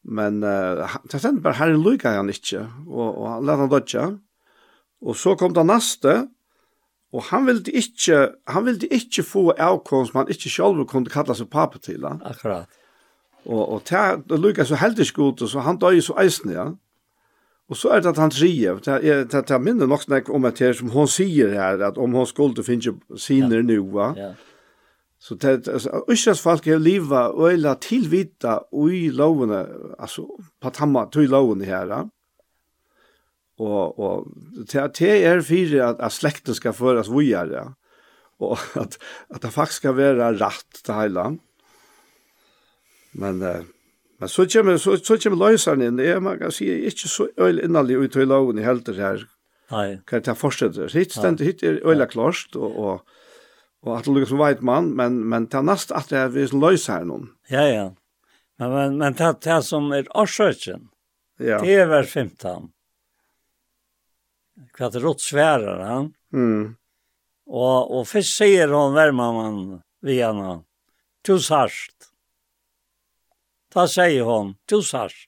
men 0.08 0.40
uh, 0.46 0.98
det 1.10 1.20
stendte 1.20 1.44
bare 1.44 1.58
herren 1.58 1.82
lykka 1.84 2.16
han 2.16 2.32
ikke, 2.32 2.64
og, 2.86 3.08
og 3.10 3.28
han 3.32 3.46
lette 3.46 3.64
han 3.64 3.72
dødja. 3.72 4.08
Og 5.04 5.16
så 5.16 5.34
kom 5.38 5.54
det 5.54 5.66
neste, 5.68 6.14
og 7.12 7.24
han 7.30 7.46
ville 7.46 7.72
ikke, 7.72 8.18
han 8.48 8.66
ville 8.66 8.88
ikke 8.92 9.22
få 9.24 9.50
avkom 9.52 10.06
som 10.06 10.22
han 10.22 10.32
ikke 10.32 10.50
selv 10.50 10.84
kunne 10.90 11.12
kalla 11.12 11.36
seg 11.36 11.50
pape 11.52 11.80
til. 11.82 12.04
Han. 12.06 12.20
Akkurat. 12.26 12.68
Og, 13.48 13.62
og 13.62 13.82
det 13.88 14.40
lykka 14.40 14.66
så 14.68 14.76
heldig 14.76 15.06
skot, 15.08 15.44
så 15.48 15.62
han 15.64 15.78
døg 15.80 16.02
så 16.04 16.16
eisne 16.20 16.56
ja. 16.56 16.66
Och 17.68 17.76
så 17.76 17.90
er 17.92 18.00
det 18.00 18.08
at 18.08 18.16
han 18.16 18.30
säger, 18.30 18.78
det 18.84 19.32
det 19.32 19.48
det 19.48 19.60
minner 19.60 19.86
nok 19.86 20.02
snakk 20.02 20.28
om 20.28 20.44
att 20.44 20.58
här 20.58 20.72
som 20.72 20.90
hon 20.90 21.08
säger 21.08 21.48
här 21.48 21.78
att 21.78 21.98
om 21.98 22.12
hon 22.12 22.26
skulle 22.26 22.62
finne 22.64 22.94
siner 23.16 23.56
ja. 23.56 23.62
nu 23.62 23.78
va. 23.78 24.14
Ja. 24.16 24.34
Så 25.18 25.34
det 25.34 25.68
alltså 25.68 26.04
Ushas 26.08 26.40
folk 26.40 26.66
har 26.66 26.78
leva 26.78 27.28
och 27.28 27.52
illa 27.52 27.74
tilvita 27.74 28.58
och 28.58 28.92
i 28.92 29.10
lovene, 29.10 29.66
altså, 29.98 30.26
på 30.60 30.70
tamma 30.70 31.06
till 31.06 31.30
lovene 31.30 31.64
här. 31.64 31.86
Ja. 31.86 32.08
Och 33.58 33.98
och 33.98 34.26
det 34.72 34.74
är 34.74 35.80
at, 35.80 36.00
att, 36.00 36.12
slekten 36.12 36.54
släkten 36.54 36.54
ska 36.54 36.72
föras 36.72 37.08
vidare. 37.08 37.72
Och 38.38 38.58
att 38.74 38.98
att 39.28 39.42
det 39.42 39.50
faktisk 39.50 39.76
ska 39.76 39.92
vara 39.92 40.32
rätt 40.32 40.84
til 40.84 40.94
hele. 40.94 41.38
Men 43.12 43.42
eh, 43.42 43.62
Men 44.18 44.28
så 44.28 44.46
kommer, 44.50 44.76
så, 44.76 44.96
så 44.96 45.16
kommer 45.22 45.50
løseren 45.50 45.82
inn, 45.82 45.98
jeg, 46.02 46.22
man 46.22 46.38
kan 46.40 46.52
si, 46.54 46.66
ikke 46.90 47.08
så 47.08 47.28
øyelig 47.38 47.64
innallig 47.68 47.96
ut 47.96 48.16
i 48.16 48.24
loven 48.26 48.58
i 48.58 48.66
helter 48.66 48.98
her, 48.98 49.26
Nei. 49.68 49.98
Kan 50.08 50.22
ta 50.24 50.34
fortsätta. 50.34 50.88
Hitt 50.92 51.12
stendt, 51.12 51.42
hitt 51.44 51.62
er 51.62 51.80
øyelig 51.84 52.10
klart 52.14 52.56
och 52.56 53.04
och 53.80 53.96
at 53.96 54.00
att 54.00 54.06
lukka 54.06 54.26
som 54.26 54.46
vit 54.46 54.60
man 54.60 54.96
men 54.96 55.28
men 55.28 55.46
ta 55.46 55.62
näst 55.62 55.92
att 55.92 56.08
det 56.08 56.18
är 56.18 56.60
lös 56.60 56.88
här 56.88 57.04
någon. 57.04 57.28
Ja 57.48 57.68
ja. 57.68 57.94
Men 58.56 58.72
men 58.72 58.98
men 58.98 59.14
ta 59.14 59.32
det 59.32 59.62
som 59.62 59.92
er 59.92 60.06
orsaken. 60.14 60.88
Ja. 61.38 61.60
Det 61.60 61.74
är 61.74 61.86
väl 61.86 62.04
15. 62.04 62.70
det 64.78 64.98
rått 64.98 65.20
svärar 65.20 65.80
han. 65.80 66.12
Mm. 66.32 66.74
Och 67.46 67.98
och 67.98 68.08
för 68.08 68.22
sier 68.22 68.68
hon 68.68 68.94
värma 68.94 69.32
man 69.32 69.82
vi 70.00 70.22
henne. 70.22 70.62
Tusast. 71.26 72.07
Da 73.74 73.84
sier 73.88 74.24
hun, 74.24 74.54
du 74.68 74.80
sars. 74.82 75.26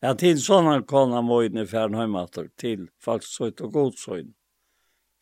Ja, 0.00 0.14
til 0.16 0.38
sånne 0.40 0.80
kona 0.88 1.20
må 1.24 1.42
inn 1.44 1.60
i 1.60 1.66
fjern 1.68 1.96
heimater, 1.98 2.48
til 2.60 2.88
falsøyt 3.04 3.60
og 3.64 3.74
godsøyn. 3.74 4.30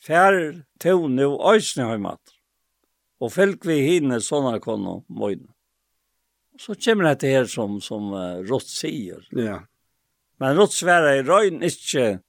Fjær 0.02 0.38
to 0.82 1.08
nu 1.10 1.32
øysne 1.42 1.88
heimater. 1.90 2.34
Og 3.18 3.32
fylk 3.34 3.66
vi 3.66 3.80
hinne 3.82 4.20
sånne 4.22 4.60
kona 4.62 5.00
må 5.08 5.32
inn. 5.34 5.48
Så 6.58 6.74
kommer 6.78 7.14
det 7.14 7.30
her 7.30 7.46
som, 7.50 7.80
som 7.82 8.12
uh, 8.14 8.38
Rott 8.46 8.66
sier. 8.70 9.22
Ja. 9.34 9.60
Men 10.38 10.58
Rott 10.58 10.74
sverre 10.74 11.16
i 11.18 11.24
røyn 11.26 11.62
ikke 11.66 12.20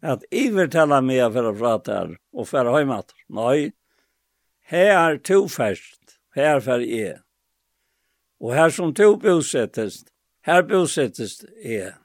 at 0.00 0.24
iver 0.32 0.68
tala 0.72 1.00
meg 1.04 1.26
for 1.32 1.48
å 1.48 1.56
prate 1.56 1.96
her 1.96 2.14
og 2.32 2.48
for 2.48 2.72
heimater. 2.76 3.16
Nei, 3.28 3.72
her 4.72 4.92
er 4.96 5.18
to 5.24 5.42
først, 5.48 6.20
her 6.36 6.60
for 6.64 6.84
jeg. 6.84 7.18
Og 8.40 8.54
her 8.56 8.72
som 8.72 8.94
to 8.96 9.14
bosettest, 9.20 10.08
her 10.48 10.62
bosettest 10.64 11.44
er. 11.60 11.98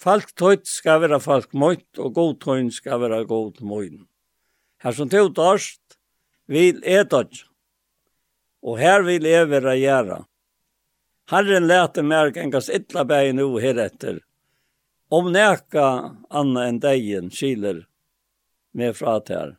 Falk 0.00 0.30
tøyt 0.38 0.68
skal 0.70 1.02
være 1.02 1.20
falk 1.20 1.52
møyt, 1.52 1.98
og 1.98 2.14
god 2.14 2.38
tøyn 2.40 2.70
skal 2.72 3.02
være 3.02 3.24
god 3.28 3.58
møyn. 3.60 4.06
Her 4.80 4.96
som 4.96 5.10
to 5.12 5.26
dørst, 5.28 5.98
vil 6.50 6.80
etat. 6.86 7.44
Og 8.62 8.78
her 8.78 9.02
vil 9.06 9.26
jeg 9.28 9.50
være 9.50 9.76
gjøre. 9.80 10.24
Herren 11.30 11.68
lærte 11.70 12.02
mer 12.02 12.32
engast 12.42 12.72
ytla 12.74 13.04
bæg 13.06 13.34
nu 13.34 13.58
heretter. 13.62 14.18
Om 15.10 15.30
neka 15.34 15.86
anna 16.30 16.66
enn 16.70 16.80
degen 16.82 17.30
skiler 17.34 17.84
med 18.74 18.96
fra 18.98 19.18
til 19.20 19.36
her. 19.36 19.52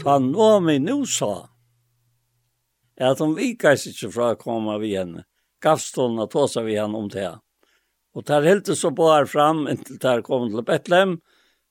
Ta 0.00 0.18
nå 0.20 0.60
nu 0.60 1.04
sa 1.04 1.48
er 2.96 3.12
at 3.12 3.20
vikar 3.20 3.36
vikast 3.38 3.90
ikkje 3.92 4.12
fra 4.12 4.32
å 4.32 4.40
komme 4.40 4.78
vi 4.82 4.94
henne. 4.96 5.24
Gavst 5.62 5.96
hon 5.96 6.18
vi 6.66 6.76
henne 6.76 6.96
om 6.96 7.08
det. 7.08 7.32
Og 8.16 8.24
tar 8.24 8.42
helt 8.42 8.66
så 8.66 8.90
på 8.96 9.08
fram 9.28 9.66
inntil 9.68 9.98
tar 9.98 10.22
kom 10.22 10.48
til 10.50 10.64
Betlehem, 10.64 11.20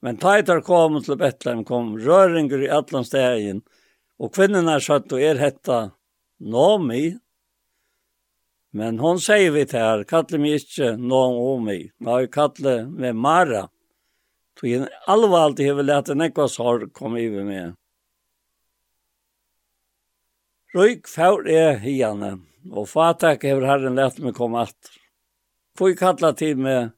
men 0.02 0.16
tar 0.16 0.42
tar 0.42 0.60
kom 0.60 1.02
til 1.02 1.16
Betlehem 1.16 1.64
kom 1.64 1.96
røringer 1.98 2.62
i 2.62 2.70
atlan 2.70 3.04
stegen, 3.04 3.62
og 4.18 4.32
kvinnen 4.32 4.68
er 4.68 4.80
satt 4.80 5.12
og 5.12 5.20
er 5.20 5.36
hetta 5.36 5.90
Nomi, 6.38 7.16
men 8.76 8.98
hon 9.00 9.16
sier 9.22 9.54
vi 9.54 9.64
til 9.64 9.80
her, 9.80 10.02
kalle 10.04 10.38
meg 10.40 10.58
ikkje 10.60 10.96
Naomi, 11.00 11.78
nei, 12.04 12.26
kalle 12.28 12.74
meg 12.92 13.16
Mara, 13.16 13.62
tog 14.58 14.72
en 14.76 14.84
alvorlig 15.08 15.68
hever 15.70 15.92
en 15.96 16.20
nekva 16.20 16.44
sorg 16.52 16.90
kom 16.96 17.16
iver 17.16 17.46
med. 17.48 17.72
Røyk 20.76 21.06
fjør 21.08 21.46
er 21.48 21.78
hiane, 21.80 22.34
og 22.68 22.88
fatak 22.90 23.46
hever 23.48 23.64
herren 23.64 23.94
lett 23.96 24.18
meg 24.20 24.34
komme 24.36 24.60
atter. 24.66 24.98
Fui 25.78 25.94
kalla 25.96 26.34
til 26.36 26.58
meg 26.60 26.90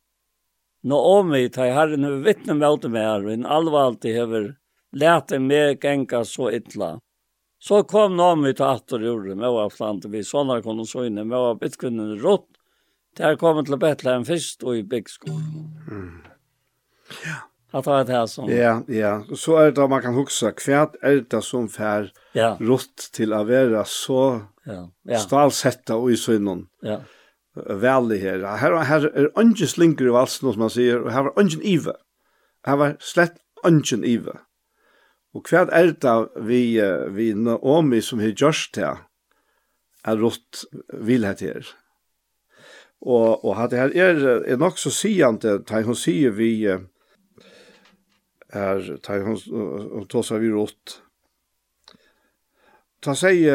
Naomi, 0.88 1.44
ta 1.54 1.68
i 1.68 1.74
herren 1.76 2.06
hever 2.06 2.24
vittne 2.24 2.56
møte 2.58 2.90
meg 2.90 3.06
her, 3.06 3.26
og 3.26 3.34
en 3.36 3.46
alvaltig 3.46 4.16
hever 4.16 4.48
lett 4.98 5.34
meg 5.44 5.78
genka 5.84 6.24
så 6.26 6.50
ytla. 6.58 6.96
Så 7.62 7.84
kom 7.90 8.16
Naomi 8.18 8.50
til 8.54 8.66
atter 8.66 9.04
gjorde, 9.06 9.38
med 9.38 9.46
av 9.46 9.70
flantet 9.74 10.10
vi, 10.10 10.24
sånne 10.26 10.58
kunne 10.64 10.86
så 10.86 11.06
inne, 11.06 11.22
med 11.22 11.38
av 11.38 11.60
bytkunnen 11.62 12.16
rått, 12.22 12.48
Der 13.18 13.34
kom 13.34 13.58
til 13.64 13.78
Betlehem 13.82 14.24
først 14.24 14.62
og 14.62 14.76
i 14.78 14.82
byggskolen. 14.86 15.70
Mm. 15.90 16.18
Ja. 17.24 17.47
Att 17.70 17.86
ha 17.86 18.04
det 18.04 18.12
här 18.12 18.26
som... 18.26 18.50
Ja, 18.50 18.82
ja. 18.86 19.24
Så 19.36 19.56
är 19.56 19.72
det 19.72 19.84
att 19.84 19.90
man 19.90 20.02
kan 20.02 20.14
huxa 20.14 20.52
kvärt 20.52 20.94
är 21.02 21.24
det 21.30 21.42
som 21.42 21.68
fär 21.68 22.12
ja. 22.32 22.56
rått 22.60 23.10
till 23.12 23.32
att 23.32 23.46
vara 23.46 23.84
så 23.84 24.40
ja. 24.64 24.90
ja. 25.02 25.18
stalsätta 25.18 25.96
och 25.96 26.10
i 26.10 26.16
synnen. 26.16 26.66
Ja. 26.80 27.00
Väldigt 27.66 28.22
här. 28.22 28.38
Här, 28.38 28.72
här 28.72 29.04
är 29.04 29.42
ingen 29.42 29.56
slinker 29.56 30.04
i 30.04 30.08
valsen 30.08 30.52
som 30.52 30.60
man 30.60 30.70
säger 30.70 31.00
och 31.00 31.12
här 31.12 31.22
var 31.22 31.42
ingen 31.42 31.62
ive. 31.62 31.92
Här 32.62 32.76
var 32.76 32.96
slett 33.00 33.34
ingen 33.66 34.04
ive. 34.04 34.32
Och 35.32 35.46
kvärt 35.46 35.68
är 35.68 35.86
det 36.00 36.28
vi, 36.40 36.80
vi 37.10 37.34
Naomi 37.34 38.02
som 38.02 38.18
har 38.18 38.26
gjort 38.26 38.70
det 38.74 38.98
är 40.02 40.16
rått 40.16 40.64
vill 40.92 41.24
här 41.24 41.34
till 41.34 41.48
er. 41.48 41.66
Och, 43.00 43.44
och 43.44 43.68
det 43.70 43.76
här 43.76 43.96
är, 43.96 44.26
är 44.26 44.56
nog 44.56 44.78
så 44.78 44.90
sigande, 44.90 45.58
det 45.58 45.82
hon 45.82 45.96
säger 45.96 46.30
vi... 46.30 46.68
Uh, 46.68 46.80
er 48.48 48.98
ta 49.02 49.18
hon 49.22 49.38
och 49.92 50.08
ta 50.08 50.22
sig 50.22 50.40
vi 50.40 50.50
rått. 50.50 51.02
Ta 53.00 53.14
sig 53.14 53.50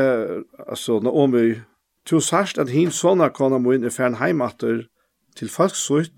alltså 0.67 0.99
Naomi 0.99 1.61
to 2.05 2.19
sast 2.19 2.57
at 2.57 2.69
hin 2.69 2.91
såna 2.91 3.29
kona 3.29 3.55
om 3.55 3.71
inn 3.71 3.85
i 3.85 3.89
Fernheim 3.89 4.41
åter 4.41 4.87
till 5.35 5.49
og 5.59 6.09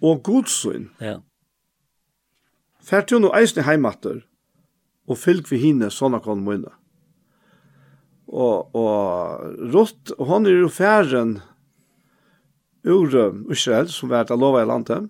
och 0.00 0.22
godsyn. 0.22 0.90
Ja. 1.00 1.20
Fær 2.80 3.00
til 3.00 3.20
no 3.20 3.30
eisne 3.36 3.62
heimatter 3.62 4.24
og 5.06 5.18
fylg 5.18 5.50
vi 5.50 5.58
hinne 5.58 5.90
kona 5.90 6.18
kan 6.18 6.46
inn. 6.52 6.66
Og, 8.30 8.74
og 8.74 9.74
Rott, 9.74 10.12
hon 10.18 10.46
er 10.46 10.60
jo 10.62 10.68
færen 10.68 11.40
ur 12.86 13.10
Israel, 13.50 13.88
som 13.90 14.10
vært 14.10 14.30
av 14.30 14.38
lova 14.38 14.62
i 14.62 14.68
landet, 14.68 15.08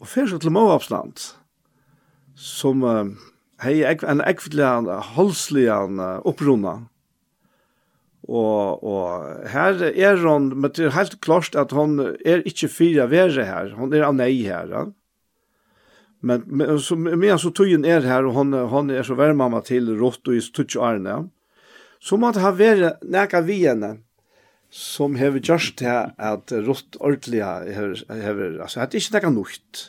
og 0.00 0.08
færen 0.08 0.40
til 0.40 0.54
Moabsland 0.56 1.36
som 2.36 2.84
uh, 2.84 3.08
hei 3.64 3.80
en 3.86 4.20
ekvitlig 4.20 4.68
holdslig 5.16 5.66
uh, 5.70 6.20
opprunna. 6.28 6.76
Og, 8.26 8.82
og 8.82 9.48
her 9.52 9.82
er 9.86 10.22
hon, 10.24 10.50
men 10.58 10.72
det 10.74 10.88
er 10.88 10.96
helt 10.96 11.20
klart 11.22 11.54
at 11.58 11.72
hon 11.76 12.00
er 12.26 12.42
ikke 12.48 12.68
fyra 12.72 13.06
verre 13.10 13.44
her, 13.46 13.74
hon 13.78 13.94
er 13.94 14.08
av 14.08 14.16
nei 14.18 14.32
her. 14.42 14.72
Ja? 14.72 14.86
Men, 16.26 16.42
men 16.46 16.80
så, 16.82 16.96
men 16.98 17.38
så 17.38 17.52
tøyen 17.54 17.86
er 17.86 18.02
her, 18.06 18.26
og 18.26 18.34
hon, 18.34 18.56
hon 18.72 18.90
er 18.90 19.06
så 19.06 19.14
vermamma 19.18 19.62
til 19.66 19.92
rått 20.00 20.26
og 20.26 20.34
i 20.34 20.42
tutsi 20.42 20.80
arne. 20.82 21.26
Så 22.02 22.18
må 22.18 22.32
det 22.34 22.42
ha 22.42 22.50
vært 22.56 23.04
nekka 23.06 23.44
vi 23.46 23.60
henne, 23.62 24.00
som 24.74 25.14
hever 25.16 25.40
gjørst 25.40 25.78
til 25.78 26.10
at 26.10 26.52
rått 26.66 26.98
ordentlig 26.98 27.44
hever, 27.46 28.02
hever, 28.10 28.58
altså, 28.64 28.82
det 28.82 28.98
er 28.98 29.04
ikke 29.04 29.16
nekka 29.20 29.30
nukt. 29.36 29.84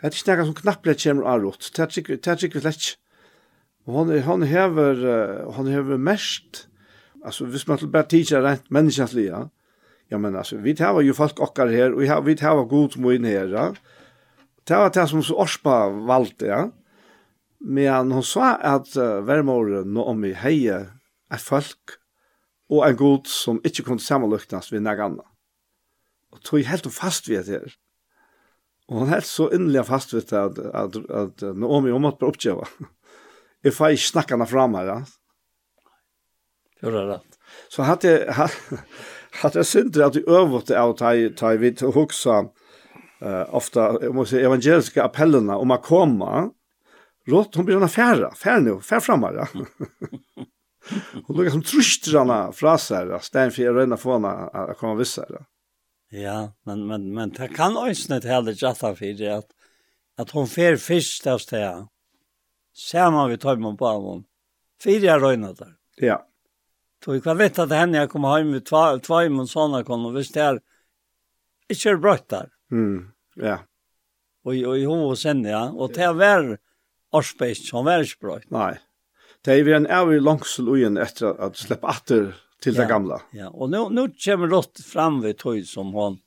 Det 0.00 0.08
er 0.08 0.16
ikke 0.16 0.36
noe 0.38 0.48
som 0.48 0.58
knapplega 0.62 1.02
kommer 1.02 1.28
av 1.28 1.44
rått. 1.44 1.70
Det 1.76 1.84
er 1.84 2.44
ikke 2.48 2.62
slett. 2.64 2.94
Og 3.88 4.10
han 4.24 4.42
hever, 4.48 5.00
han 5.56 5.68
hever 5.68 6.00
mest, 6.00 6.66
altså 7.24 7.46
hvis 7.50 7.66
man 7.68 7.80
bare 7.92 8.08
tidser 8.08 8.44
rent 8.44 8.68
menneskenslige, 8.72 9.48
ja, 10.10 10.18
men 10.18 10.36
altså, 10.36 10.58
vi 10.58 10.74
tar 10.74 10.98
jo 11.04 11.14
folk 11.14 11.40
okkar 11.40 11.70
her, 11.70 11.94
og 11.94 12.26
vi 12.26 12.34
tar 12.34 12.64
god 12.68 12.96
moin 12.98 13.24
her, 13.24 13.48
ja. 13.52 13.70
Det 14.68 14.76
var 14.76 14.92
det 14.94 15.06
som 15.08 15.22
så 15.22 15.36
Orspa 15.40 15.88
valgte, 16.06 16.46
ja. 16.46 16.62
Men 17.60 18.12
han 18.12 18.24
sa 18.24 18.54
at 18.64 18.92
uh, 18.96 19.20
vermoren 19.26 19.96
og 19.96 20.12
om 20.14 20.24
i 20.24 20.32
heie 20.36 20.78
er 21.30 21.42
folk 21.42 21.98
og 22.70 22.86
en 22.86 22.96
god 22.96 23.28
som 23.28 23.60
ikke 23.66 23.84
kunne 23.88 24.02
sammenløknes 24.02 24.70
ved 24.72 24.84
noe 24.86 25.04
annet. 25.04 25.26
Og 26.30 26.42
tog 26.46 26.62
helt 26.64 26.86
fast 26.94 27.28
ved 27.28 27.44
det 27.44 27.58
her. 27.58 27.74
Og 28.90 29.04
han 29.04 29.12
helt 29.12 29.28
så 29.28 29.46
innelig 29.54 29.86
fast 29.86 30.14
vet 30.14 30.32
at, 30.34 30.58
at, 30.58 30.96
at, 30.98 31.42
at 31.44 31.56
Naomi 31.56 31.92
hun 31.94 32.02
måtte 32.02 32.24
bare 32.24 32.34
oppgjøre. 32.34 32.66
Jeg 33.64 33.76
får 33.76 33.94
ikke 33.94 34.08
snakke 34.08 34.34
henne 34.34 34.48
fra 34.48 34.66
meg, 34.72 34.88
ja. 34.88 35.00
Det 36.80 36.92
var 36.94 37.10
rett. 37.10 37.36
Så 37.68 37.84
hadde 37.84 38.08
jeg, 38.08 38.48
hadde 39.42 39.58
jeg 39.60 39.68
synder 39.68 40.06
at 40.06 40.16
jeg 40.16 40.24
øvete 40.24 40.78
av 40.80 40.94
å 40.94 40.96
ta 40.96 41.50
i 41.52 41.58
vidt 41.60 41.82
og 41.84 41.92
huksa 41.92 42.38
uh, 42.40 43.44
ofta 43.52 43.90
måste, 44.16 44.40
evangeliska 44.40 45.04
appellerna 45.04 45.56
om 45.56 45.70
att 45.70 45.82
komma. 45.82 46.50
Rått, 47.28 47.54
hon 47.54 47.64
blir 47.64 47.76
en 47.76 47.82
affära, 47.82 48.28
affär 48.28 48.60
nu, 48.60 48.72
affär 48.74 49.00
framåt. 49.00 49.34
Ja. 49.34 49.46
hon 51.26 51.36
lukar 51.36 51.50
som 51.50 51.62
trusstrarna 51.62 52.52
fraser, 52.52 53.18
stämmer 53.20 53.52
for 53.52 53.68
å 53.68 53.76
røyne 53.76 54.00
få 54.00 54.16
henne 54.16 54.32
att 54.52 54.78
komma 54.78 54.94
vissa. 54.94 55.26
Ja. 55.28 55.44
Ja, 56.12 56.52
men 56.62 56.86
men 56.86 57.14
men 57.14 57.30
det 57.30 57.48
kan 57.48 57.76
ösna 57.76 58.20
det 58.20 58.28
heller 58.28 58.54
jatta 58.62 58.94
för 58.94 59.18
det 59.18 59.28
att 59.28 59.50
att 60.16 60.30
hon 60.30 60.46
fer 60.46 60.76
fisk 60.76 61.24
där 61.24 61.38
stä. 61.38 61.86
man 63.10 63.30
vi 63.30 63.38
tar 63.38 63.56
med 63.56 63.78
på 63.78 63.86
hon. 63.86 64.24
Fyra 64.84 65.18
röna 65.18 65.52
där. 65.52 65.74
Ja. 65.96 66.26
Då 67.04 67.20
jag 67.24 67.34
vet 67.34 67.58
att 67.58 67.70
henne 67.70 67.98
jag 67.98 68.10
kommer 68.10 68.36
hem 68.36 68.50
med 68.50 68.64
två 68.64 68.98
två 68.98 69.28
mun 69.28 69.46
såna 69.46 69.84
kom 69.84 70.06
och 70.06 70.16
visst 70.16 70.34
där 70.34 70.60
är 71.68 71.96
brött 71.96 72.28
där. 72.28 72.48
Mm. 72.72 73.10
Ja. 73.34 73.58
Och 74.44 74.52
och 74.52 74.78
i 74.78 74.84
hon 74.84 75.16
sen 75.16 75.44
ja 75.44 75.70
och 75.70 75.92
det 75.92 76.12
var 76.12 76.58
Arspäst 77.12 77.66
som 77.66 77.84
var 77.84 78.20
brött. 78.20 78.50
Nej. 78.50 78.78
Det 79.42 79.52
är 79.52 79.64
vi 79.64 79.72
en 79.72 79.86
är 79.86 80.20
långslugen 80.20 80.96
efter 80.96 81.40
att 81.40 81.56
släppa 81.56 81.88
åter 81.88 82.34
til 82.60 82.76
det 82.76 82.88
gamla. 82.88 83.20
Ja, 83.32 83.48
og 83.48 83.70
nå, 83.72 83.86
nå 83.88 84.08
kommer 84.20 84.50
rått 84.52 84.82
fram 84.84 85.20
ved 85.24 85.38
tog 85.40 85.64
som 85.66 85.94
hon 85.96 86.20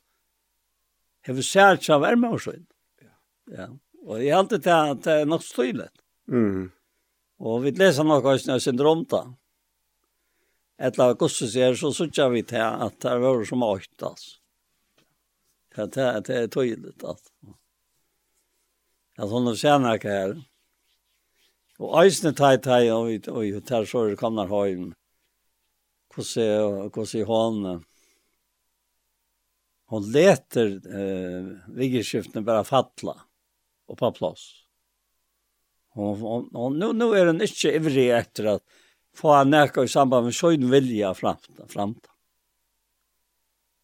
har 1.28 1.42
särskilt 1.42 1.90
av 1.90 2.02
värme 2.02 2.28
och 2.28 2.42
så. 2.42 2.54
Ja. 3.02 3.10
Ja. 3.58 3.78
Och 4.06 4.24
i 4.24 4.32
allt 4.32 4.50
til 4.50 4.70
at 4.70 5.04
det 5.04 5.14
er 5.22 5.26
nok 5.26 5.44
støylet. 5.44 5.92
Mm. 6.28 6.72
Og 7.40 7.64
vi 7.64 7.72
läser 7.72 8.04
något 8.04 8.26
av 8.26 8.38
sina 8.38 8.60
syndrom 8.60 9.06
då. 9.10 9.34
Ett 10.78 10.98
lag 10.98 11.20
kost 11.20 11.38
så 11.38 11.60
är 11.60 11.76
så 11.76 11.94
så 11.94 12.10
tjänar 12.10 12.30
vi 12.30 12.44
till 12.44 12.62
att 12.62 13.00
det 13.00 13.20
var 13.20 13.46
som 13.46 13.64
åkt 13.64 14.04
alltså. 14.04 14.40
Det 15.76 15.94
det 15.94 16.22
det 16.26 16.38
är 16.40 16.48
tydligt 16.48 17.04
att 17.04 17.22
att 19.18 19.30
hon 19.30 19.56
känner 19.56 19.98
det 19.98 20.10
här. 20.10 20.44
Och 21.78 22.04
ösnet 22.04 22.38
tajt 22.38 22.64
tajt 22.64 23.28
och 23.28 23.44
vi 23.44 23.56
och 23.56 23.66
tar 23.66 23.86
så 23.86 24.16
kommer 24.16 24.66
hem 24.66 24.94
hvordan 26.16 26.90
hvordan 26.94 27.26
hon 27.26 27.84
hon 29.86 30.12
leter 30.12 30.68
eh 31.00 31.76
vigeskiften 31.76 32.46
bara 32.46 32.64
falla 32.64 33.22
och 33.88 33.98
på 33.98 34.12
plats. 34.12 34.64
Hon 35.90 36.20
hon, 36.54 36.80
nu 36.80 36.94
nu 36.94 37.06
är 37.06 37.26
den 37.26 37.42
inte 37.42 37.68
ivrig 37.68 38.10
efter 38.12 38.46
att 38.46 38.64
få 39.16 39.44
näka 39.44 39.84
i 39.84 39.88
samband 39.88 40.26
med 40.26 40.36
sjön 40.36 40.70
vilja 40.72 41.14
framt 41.14 41.50
framt. 41.68 42.08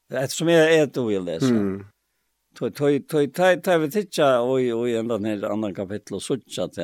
Det 0.09 0.31
som 0.31 0.49
är 0.49 0.67
är 0.67 0.99
och 0.99 1.11
vill 1.11 1.25
det 1.25 1.39
så. 1.39 1.83
Toj 2.55 2.71
toj 2.71 3.07
toj 3.07 3.31
toj 3.31 3.61
toj 3.61 3.77
vi 3.79 3.91
titta 3.91 4.43
oj 4.43 4.73
oj 4.73 4.95
ända 4.95 5.17
ner 5.17 5.43
andra 5.43 5.73
kapitel 5.73 6.15
och 6.15 6.23
sånt 6.23 6.51
så 6.51 6.63
att 6.63 6.77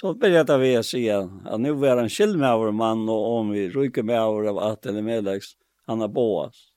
Så 0.00 0.14
började 0.14 0.58
vi 0.58 0.82
säga 0.82 1.30
att 1.44 1.60
nu 1.60 1.72
var 1.72 1.96
han 1.96 2.08
skild 2.08 2.38
med 2.38 2.58
vår 2.58 2.72
man 2.72 3.08
och 3.08 3.38
om 3.38 3.50
vi 3.50 3.68
ryker 3.68 4.02
med 4.02 4.26
vår 4.26 4.48
av 4.48 4.58
att 4.58 4.86
eller 4.86 5.02
medläggs, 5.02 5.56
han 5.86 6.00
har 6.00 6.08
boas. 6.08 6.72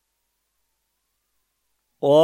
Och 1.99 2.15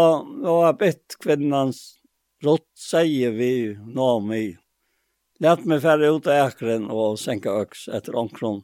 jag 0.44 0.62
har 0.64 0.74
bett 0.74 1.16
kvinnans 1.20 2.00
rått 2.44 2.78
säger 2.92 3.32
vi 3.32 3.80
Nami. 3.96 4.58
Lät 5.40 5.66
mig 5.66 5.82
färre 5.82 6.08
ut 6.08 6.28
av 6.28 6.34
äkren 6.34 6.90
och 6.90 7.20
sänka 7.20 7.50
öx 7.50 7.88
efter 7.88 8.16
omkron. 8.16 8.64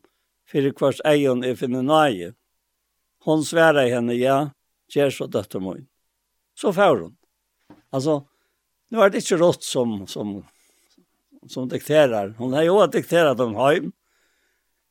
Fyra 0.52 0.74
kvars 0.74 1.02
ejon 1.06 1.44
är 1.44 1.56
finna 1.56 1.82
nöje. 1.82 2.34
Hon 3.20 3.44
svärar 3.44 3.88
henne, 3.88 4.14
ja, 4.14 4.50
ger 4.96 5.10
så 5.10 5.28
döttermöjn. 5.28 5.88
Så 6.54 6.74
får 6.74 7.00
hon. 7.02 7.18
Alltså, 7.90 8.28
nu 8.90 9.00
är 9.00 9.10
det 9.10 9.18
inte 9.18 9.38
rått 9.38 9.64
som, 9.64 10.08
som 10.08 10.46
som 11.48 11.70
dikterar. 11.70 12.36
Hon 12.38 12.54
har 12.54 12.64
ju 12.64 12.88
dikterat 12.88 13.40
om 13.40 13.56
hem. 13.56 13.92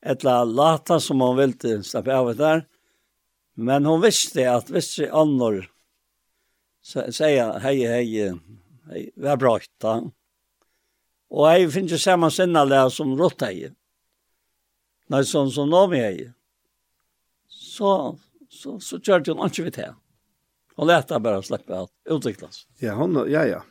Etla 0.03 0.45
lata 0.45 1.01
som 1.01 1.21
hon 1.21 1.37
ville 1.37 1.83
släppa 1.83 2.17
av 2.17 2.37
där. 2.37 2.67
Men 3.55 3.85
hon 3.85 4.01
visste 4.01 4.53
att 4.53 4.71
vissa 4.71 5.13
annor 5.13 5.71
säga 7.11 7.59
hej 7.59 7.87
hej 7.87 8.35
hej 8.89 9.11
vad 9.15 9.39
bra 9.39 9.59
ta. 9.79 10.11
Och 11.29 11.49
hej 11.49 11.71
finns 11.71 11.93
ju 11.93 11.99
samma 11.99 12.31
sinna 12.31 12.65
där 12.65 12.89
som 12.89 13.19
råtta 13.19 13.53
i. 13.53 13.71
När 15.07 15.23
sån 15.23 15.51
som 15.51 15.71
nå 15.71 15.87
med 15.87 15.99
hej. 15.99 16.33
Så 17.49 18.19
så 18.49 18.81
så 18.81 19.01
körde 19.01 19.33
hon 19.33 19.45
inte 19.45 19.63
vid 19.63 19.73
det. 19.73 19.95
Och 20.75 20.87
lätta 20.87 21.21
bara 21.21 21.43
släppa 21.43 21.83
ut 21.83 21.91
utvecklas. 22.05 22.67
Ja, 22.79 22.95
hon 22.95 23.31
ja 23.31 23.47
ja. 23.47 23.63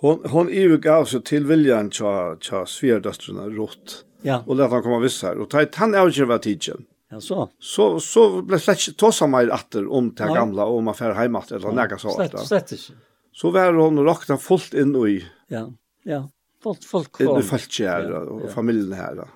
Hon, 0.00 0.24
hon 0.24 0.48
övergav 0.48 1.04
sig 1.04 1.22
till 1.22 1.46
viljan 1.46 1.90
tja, 1.90 2.36
tja 2.40 2.66
svärdastrarna 2.66 3.46
rått. 3.46 4.04
Ja. 4.22 4.42
Och 4.46 4.56
lät 4.56 4.70
han 4.70 4.82
komma 4.82 4.98
viss 4.98 5.22
här. 5.22 5.38
Och 5.38 5.50
ta 5.50 5.62
ett 5.62 5.74
han 5.74 5.94
avgör 5.94 6.24
vad 6.24 6.42
tidsen. 6.42 6.84
Ja, 7.10 7.20
så. 7.20 7.48
Så, 7.58 8.00
så 8.00 8.42
blev 8.42 8.58
slett 8.58 8.88
inte 8.88 9.00
tossa 9.00 9.26
mig 9.26 9.50
atter 9.50 9.92
om 9.92 10.14
det 10.14 10.24
gamla 10.24 10.64
och 10.64 10.78
om 10.78 10.88
affär 10.88 11.12
heimat 11.14 11.50
eller 11.50 11.68
ja. 11.68 11.74
näga 11.74 11.98
så. 11.98 12.10
Slett, 12.10 12.38
slett 12.38 12.72
inte. 12.72 12.84
Så 13.32 13.50
var 13.50 13.72
hon 13.72 14.04
rakna 14.04 14.36
fullt 14.36 14.74
in 14.74 15.06
i. 15.06 15.26
Ja, 15.48 15.72
ja. 16.02 16.30
Fullt, 16.62 16.84
fullt 16.84 17.12
kvar. 17.12 17.36
Det 17.36 17.42
fallt 17.42 17.80
ju 17.80 17.86
här 17.86 18.12
och 18.12 18.50
familjen 18.50 18.92
här. 18.92 19.14
Då. 19.14 19.28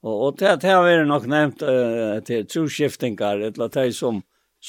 Och, 0.00 0.26
och 0.26 0.36
det, 0.36 0.58
det 0.60 0.68
har 0.68 0.98
vi 0.98 1.04
nog 1.04 1.26
nämnt 1.26 1.62
uh, 1.62 2.20
till 2.24 2.46
troskiftingar, 2.46 3.36
eller 3.38 3.68
det 3.68 3.92
som 3.92 4.22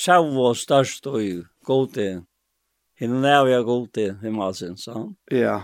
sjau 0.06 0.40
och 0.40 0.58
störst 0.58 1.08
och 1.08 1.20
gode 1.66 2.24
innan 3.04 3.26
er 3.26 3.46
vi 3.46 3.54
har 3.54 3.64
god 3.68 3.88
til 3.94 4.16
himmelsen, 4.22 4.78
så. 4.78 5.14
Ja. 5.32 5.62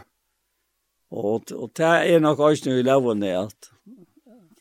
Och, 1.10 1.52
och 1.52 1.72
det 1.76 1.84
är 1.84 2.20
nog 2.20 2.40
också 2.40 2.70
nu 2.70 2.80
i 2.80 2.84
lovene 2.84 3.40
att, 3.40 3.72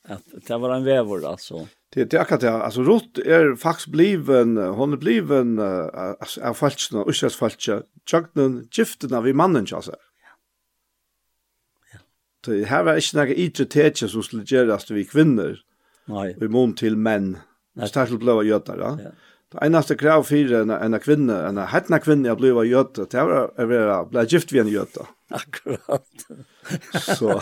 att 0.04 0.46
det 0.46 0.58
var 0.58 0.74
en 0.74 0.84
vävor, 0.84 1.26
alltså. 1.26 1.66
Det 1.94 2.04
det 2.04 2.20
akkurat 2.20 2.40
det. 2.40 2.50
Alltså 2.50 2.82
rot 2.82 3.18
är 3.18 3.56
faktiskt 3.56 3.88
bliven 3.88 4.56
hon 4.56 4.92
är 4.92 4.96
bliven 4.96 5.58
uh, 5.58 6.14
av 6.42 6.54
falskna, 6.54 7.00
och 7.00 7.08
uschas 7.08 7.36
falskt. 7.36 7.68
Jagnen 8.12 8.68
giften 8.70 9.22
vi 9.22 9.32
mannen 9.32 9.66
alltså. 9.72 9.94
Ja. 11.92 11.98
Det 12.46 12.64
här 12.64 12.84
var 12.84 12.94
inte 12.94 13.16
några 13.16 13.30
yttre 13.34 13.64
tätje 13.64 14.08
som 14.08 14.22
skulle 14.22 14.44
göras 14.46 14.84
till 14.84 14.96
vi 14.96 15.04
kvinnor. 15.04 15.58
Nej. 16.04 16.36
Vi 16.40 16.48
mån 16.48 16.74
till 16.74 16.96
män. 16.96 17.38
Det 17.74 17.88
startar 17.88 18.16
blåa 18.16 18.42
jötar, 18.42 18.78
ja. 18.78 18.98
Det 19.48 19.62
einaste 19.64 19.96
krav 19.96 20.26
fyrir 20.28 20.58
en, 20.60 20.72
en 20.76 20.98
kvinne, 21.00 21.36
en 21.48 21.58
hetna 21.72 21.96
kvinne 22.04 22.28
a 22.28 22.36
bliva 22.36 22.66
jötta, 22.68 23.06
det 23.08 23.22
var 23.24 23.46
a 23.56 23.64
vera, 23.68 24.02
blei 24.04 24.26
gift 24.28 24.52
vi 24.52 24.60
en 24.60 24.68
jötta. 24.68 25.06
Akkurat. 25.32 26.24
Så. 27.16 27.38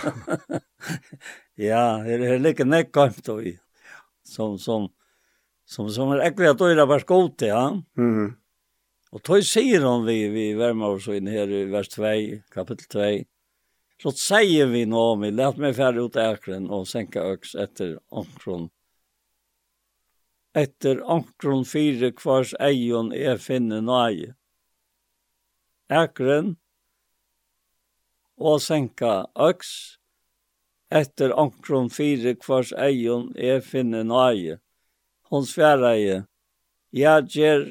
ja, 1.70 1.83
det 2.07 2.19
er 2.23 2.43
like 2.43 2.66
nekkomt 2.66 3.31
og 3.35 3.43
i. 3.51 3.57
Som, 4.27 4.55
som, 4.62 4.87
som, 5.66 5.91
som 5.91 6.15
er 6.15 6.23
ekkert 6.28 6.55
at 6.55 6.66
øyra 6.66 6.87
var 6.87 7.03
skot 7.03 7.43
ja. 7.43 7.70
Mm 7.99 8.15
-hmm. 8.15 8.35
Og 9.12 9.23
tøy 9.23 9.41
sier 9.41 9.81
han 9.81 10.07
vi, 10.07 10.28
vi 10.28 10.55
vermer 10.55 10.87
oss 10.87 11.07
inn 11.09 11.27
her 11.27 11.49
i 11.49 11.65
vers 11.70 11.89
2, 11.89 12.43
kapittel 12.53 12.87
2. 12.93 13.24
Så 14.03 14.11
sier 14.11 14.66
vi 14.66 14.85
nå, 14.85 15.16
vi 15.16 15.31
let 15.31 15.59
meg 15.59 15.77
færre 15.77 16.05
ut 16.05 16.16
ækren 16.16 16.70
og 16.70 16.87
senka 16.87 17.23
øks 17.33 17.55
etter 17.55 17.99
omkron 18.11 18.69
etter 20.57 21.03
ankron 21.05 21.65
fire 21.69 22.12
kvars 22.16 22.55
eion 22.61 23.11
er 23.12 23.37
finne 23.43 23.83
nøye. 23.85 24.33
Ekren 25.93 26.55
og 28.41 28.62
senka 28.65 29.27
øks, 29.49 29.73
etter 30.89 31.35
ankron 31.37 31.91
fire 31.93 32.35
kvars 32.41 32.73
eion 32.73 33.28
er 33.37 33.61
finne 33.61 34.01
nøye. 34.09 34.57
Hon 35.28 35.45
svereie, 35.45 36.24
jeg 36.95 37.28
gjer, 37.35 37.65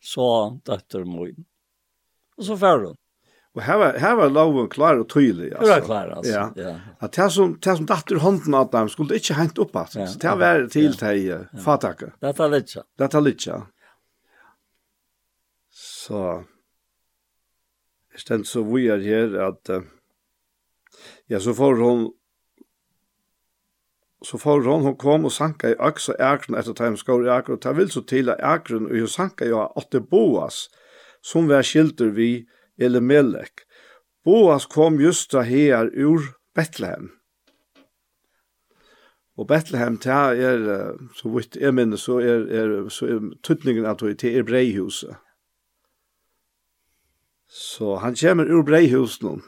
så 0.00 0.30
døtter 0.66 1.04
moin. 1.08 1.46
Og 2.38 2.46
så 2.46 2.56
fær 2.60 2.84
hun. 2.86 2.98
Og 3.54 3.62
her 3.66 3.76
var, 3.76 3.96
her 3.98 4.14
var 4.14 4.28
loven 4.30 4.68
klar 4.70 5.00
og 5.00 5.08
tydelig. 5.10 5.48
Altså. 5.56 5.64
Det 5.64 5.80
var 5.80 5.86
klar, 5.86 6.10
altså. 6.16 6.32
Ja. 6.32 6.44
ja. 6.56 6.74
At 7.02 7.16
det 7.16 7.32
som, 7.32 7.56
det 7.58 7.76
som 7.76 7.86
datter 7.86 8.20
hånden 8.22 8.54
av 8.54 8.68
dem 8.70 8.90
skulle 8.92 9.18
ikke 9.18 9.34
hent 9.34 9.58
opp, 9.58 9.74
altså. 9.76 10.04
Ja. 10.04 10.06
Så 10.06 10.20
det 10.22 10.34
var 10.38 10.66
til 10.70 10.86
ja. 10.86 10.92
til 11.00 11.32
uh, 11.34 11.64
fatakket. 11.64 12.14
Det 12.22 12.30
er 12.30 12.52
litt, 12.52 12.74
ja. 12.76 12.84
Det 12.98 13.08
er 13.10 13.24
litt, 13.26 13.46
ja. 13.46 13.58
Så, 15.80 16.20
jeg 18.14 18.22
stedet 18.22 18.46
så 18.46 18.62
vi 18.68 18.86
er 18.86 19.02
her 19.02 19.34
at, 19.48 19.74
uh, 19.74 19.82
ja, 21.26 21.42
så 21.42 21.56
får 21.58 21.82
hun, 21.82 22.06
så 24.22 24.38
får 24.38 24.62
hun, 24.68 24.86
hun 24.86 24.96
kom 25.00 25.26
og 25.26 25.34
sanka 25.34 25.74
i 25.74 25.78
øks 25.88 26.08
og 26.14 26.22
ækren 26.22 26.54
etter 26.60 26.86
at 26.86 27.02
skår 27.02 27.26
i 27.26 27.34
ækren, 27.34 27.58
og 27.58 27.66
ta 27.66 27.74
vil 27.74 27.90
så 27.90 28.06
til 28.06 28.30
at 28.30 28.38
ækren, 28.38 28.86
og 28.86 28.94
hun 28.94 29.10
sanka 29.10 29.50
i 29.50 29.58
åtte 29.58 29.98
boas, 30.00 30.68
som 31.18 31.50
var 31.50 31.66
skilter 31.66 32.14
vi, 32.14 32.30
og 32.46 32.56
Melek. 33.00 33.66
Boas 34.24 34.66
kom 34.66 35.00
just 35.00 35.32
da 35.32 35.42
her 35.42 35.90
ur 35.96 36.20
Bethlehem. 36.54 37.10
Og 39.36 39.46
Bethlehem 39.48 39.96
ta 39.98 40.34
er, 40.36 40.96
så 41.16 41.28
vidt 41.32 41.56
jeg 41.56 41.74
minner, 41.74 41.96
så 41.96 42.18
er, 42.20 42.44
er, 42.52 42.88
så 42.88 43.06
er 43.06 43.30
tutningen 43.42 43.86
at 43.88 44.00
det 44.00 44.36
er 44.36 44.44
breihuset. 44.44 45.16
Så 47.48 47.96
han 47.96 48.16
kommer 48.20 48.50
ur 48.52 48.62
breihuset 48.62 49.24
nå. 49.24 49.38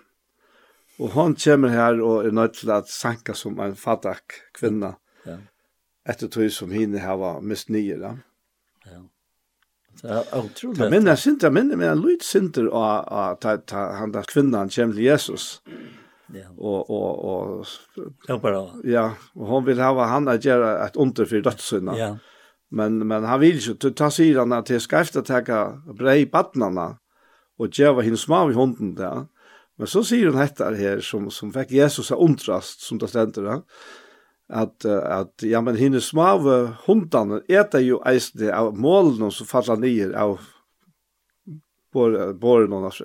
Og 0.99 1.13
han 1.13 1.37
kommer 1.37 1.69
her 1.69 2.01
og 2.01 2.27
er 2.27 2.31
nødt 2.31 2.57
til 2.61 2.71
at 2.71 2.89
sanka 2.89 3.35
som 3.35 3.61
en 3.61 3.77
fattak 3.77 4.41
kvinna. 4.55 4.95
Ja. 5.27 5.39
Etter 6.09 6.29
tog 6.29 6.51
som 6.51 6.73
henne 6.73 6.99
her 6.99 7.19
var 7.21 7.41
mest 7.41 7.71
nye 7.71 7.99
da. 8.01 8.17
Ja. 8.87 9.03
Ja, 10.03 10.24
otroligt. 10.33 10.79
Jag 10.79 10.91
minns 10.91 11.27
inte, 11.27 11.47
jag 11.47 11.53
minns, 11.53 11.77
men 11.77 11.87
jag 11.87 11.99
lyder 12.07 12.24
ta 12.24 12.69
att 12.69 13.70
han 13.70 14.12
där 14.12 14.23
kvinnan 14.23 14.69
kommer 14.69 14.93
till 14.93 15.03
Jesus. 15.03 15.62
Ja. 16.35 16.49
Och, 16.57 16.91
och, 16.91 17.59
och... 17.59 17.66
Ja, 18.29 18.39
bara. 18.39 18.69
Ja, 18.85 19.12
och 19.35 19.47
hon 19.47 19.65
vill 19.65 19.81
ha 19.81 20.05
han 20.05 20.29
att 20.29 20.45
göra 20.45 20.87
ett 20.87 20.97
under 20.97 21.24
för 21.24 21.41
dödssynden. 21.41 21.97
Ja. 21.97 22.19
Men, 22.70 23.09
men 23.09 23.24
han 23.24 23.41
vill 23.41 23.59
ju 23.59 23.74
ta 23.74 24.11
sig 24.11 24.35
han 24.35 24.53
att 24.53 24.66
det 24.66 24.81
ska 24.81 25.01
eftertäcka 25.01 25.83
brei 25.99 26.27
badnarna 26.27 26.99
och 27.59 27.79
göra 27.79 28.03
hans 28.03 28.20
små 28.20 28.51
i 28.51 28.55
hunden 28.55 28.95
där. 28.95 29.27
Men 29.79 29.87
så 29.87 30.05
säger 30.05 30.27
hon 30.27 30.37
detta 30.37 30.70
här 30.74 31.01
som, 31.01 31.31
som 31.31 31.53
fick 31.53 31.70
Jesus 31.70 32.11
att 32.11 32.19
undrast, 32.19 32.81
som 32.81 32.99
det 32.99 33.09
ständer 33.09 33.43
där. 33.43 33.51
Ja? 33.51 33.62
at, 34.53 34.85
at 34.85 35.45
ja, 35.49 35.61
men 35.65 35.79
henne 35.81 36.01
smave 36.05 36.57
hundene 36.85 37.41
eter 37.49 37.81
jo 37.85 38.01
eisene 38.09 38.53
av 38.53 38.74
målene 38.77 39.31
som 39.33 39.49
faller 39.49 39.81
ned 39.81 40.12
av 40.19 40.43
bårene 41.93 42.83
og 42.89 43.01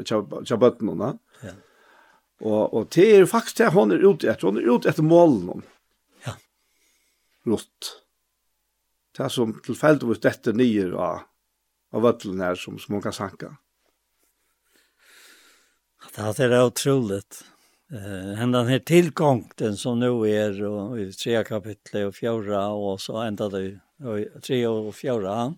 kjabbøttene. 0.48 1.14
Ja. 1.44 1.54
Og, 2.44 2.62
og 2.74 2.90
det 2.96 3.08
er 3.16 3.30
faktisk 3.30 3.62
det 3.62 3.72
hun 3.76 3.96
er 3.96 4.04
ute 4.04 4.30
etter. 4.30 4.48
Hun 4.48 4.60
er 4.62 4.68
ute 4.68 4.92
etter 4.92 5.08
målene. 5.08 5.64
Ja. 6.26 6.36
Rott. 7.48 7.94
Det 9.16 9.26
er 9.26 9.34
som 9.34 9.56
tilfeldigvis 9.66 10.22
dette 10.24 10.54
nye 10.56 10.92
av, 10.94 11.24
av 11.96 12.04
vøttene 12.06 12.52
her 12.52 12.60
som, 12.60 12.78
som 12.80 12.98
hun 12.98 13.04
kan 13.04 13.16
sanke. 13.16 13.56
Det 16.14 16.44
er 16.44 16.60
utroligt 16.62 17.44
eh 17.92 18.42
ända 18.42 18.64
ner 18.64 18.80
tillgången 18.80 19.78
som 19.78 20.00
nu 20.00 20.30
är 20.30 20.64
och 20.64 21.00
i 21.00 21.14
tre 21.14 21.44
kapitel 21.44 22.08
och 22.08 22.16
fjärde 22.16 22.66
och 22.66 23.02
så 23.02 23.18
ända 23.18 23.50
det 23.50 23.80
och 24.36 24.44
tre 24.44 24.68
och 24.68 24.96
fjärde. 24.96 25.54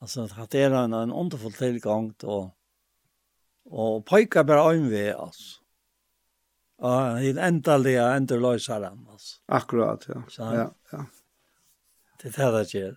Alltså 0.00 0.28
att 0.38 0.50
det 0.50 0.62
är 0.62 0.70
en 0.70 0.92
en 0.92 1.12
underfull 1.12 1.52
tillgång 1.52 2.14
och 2.22 2.54
och 3.70 4.06
pojkar 4.06 4.44
bara 4.44 4.62
om 4.62 4.88
vi 4.88 5.10
alltså. 5.10 5.60
Ja, 6.78 7.14
det 7.14 7.40
ändliga 7.40 8.14
ändlösa 8.14 8.80
ram 8.80 9.08
alltså. 9.08 9.40
Akkurat 9.46 10.04
ja. 10.08 10.22
Så, 10.28 10.42
ja, 10.42 10.74
ja. 10.92 11.06
Det 12.22 12.36
här 12.36 12.52
det 12.52 12.74
gör. 12.74 12.96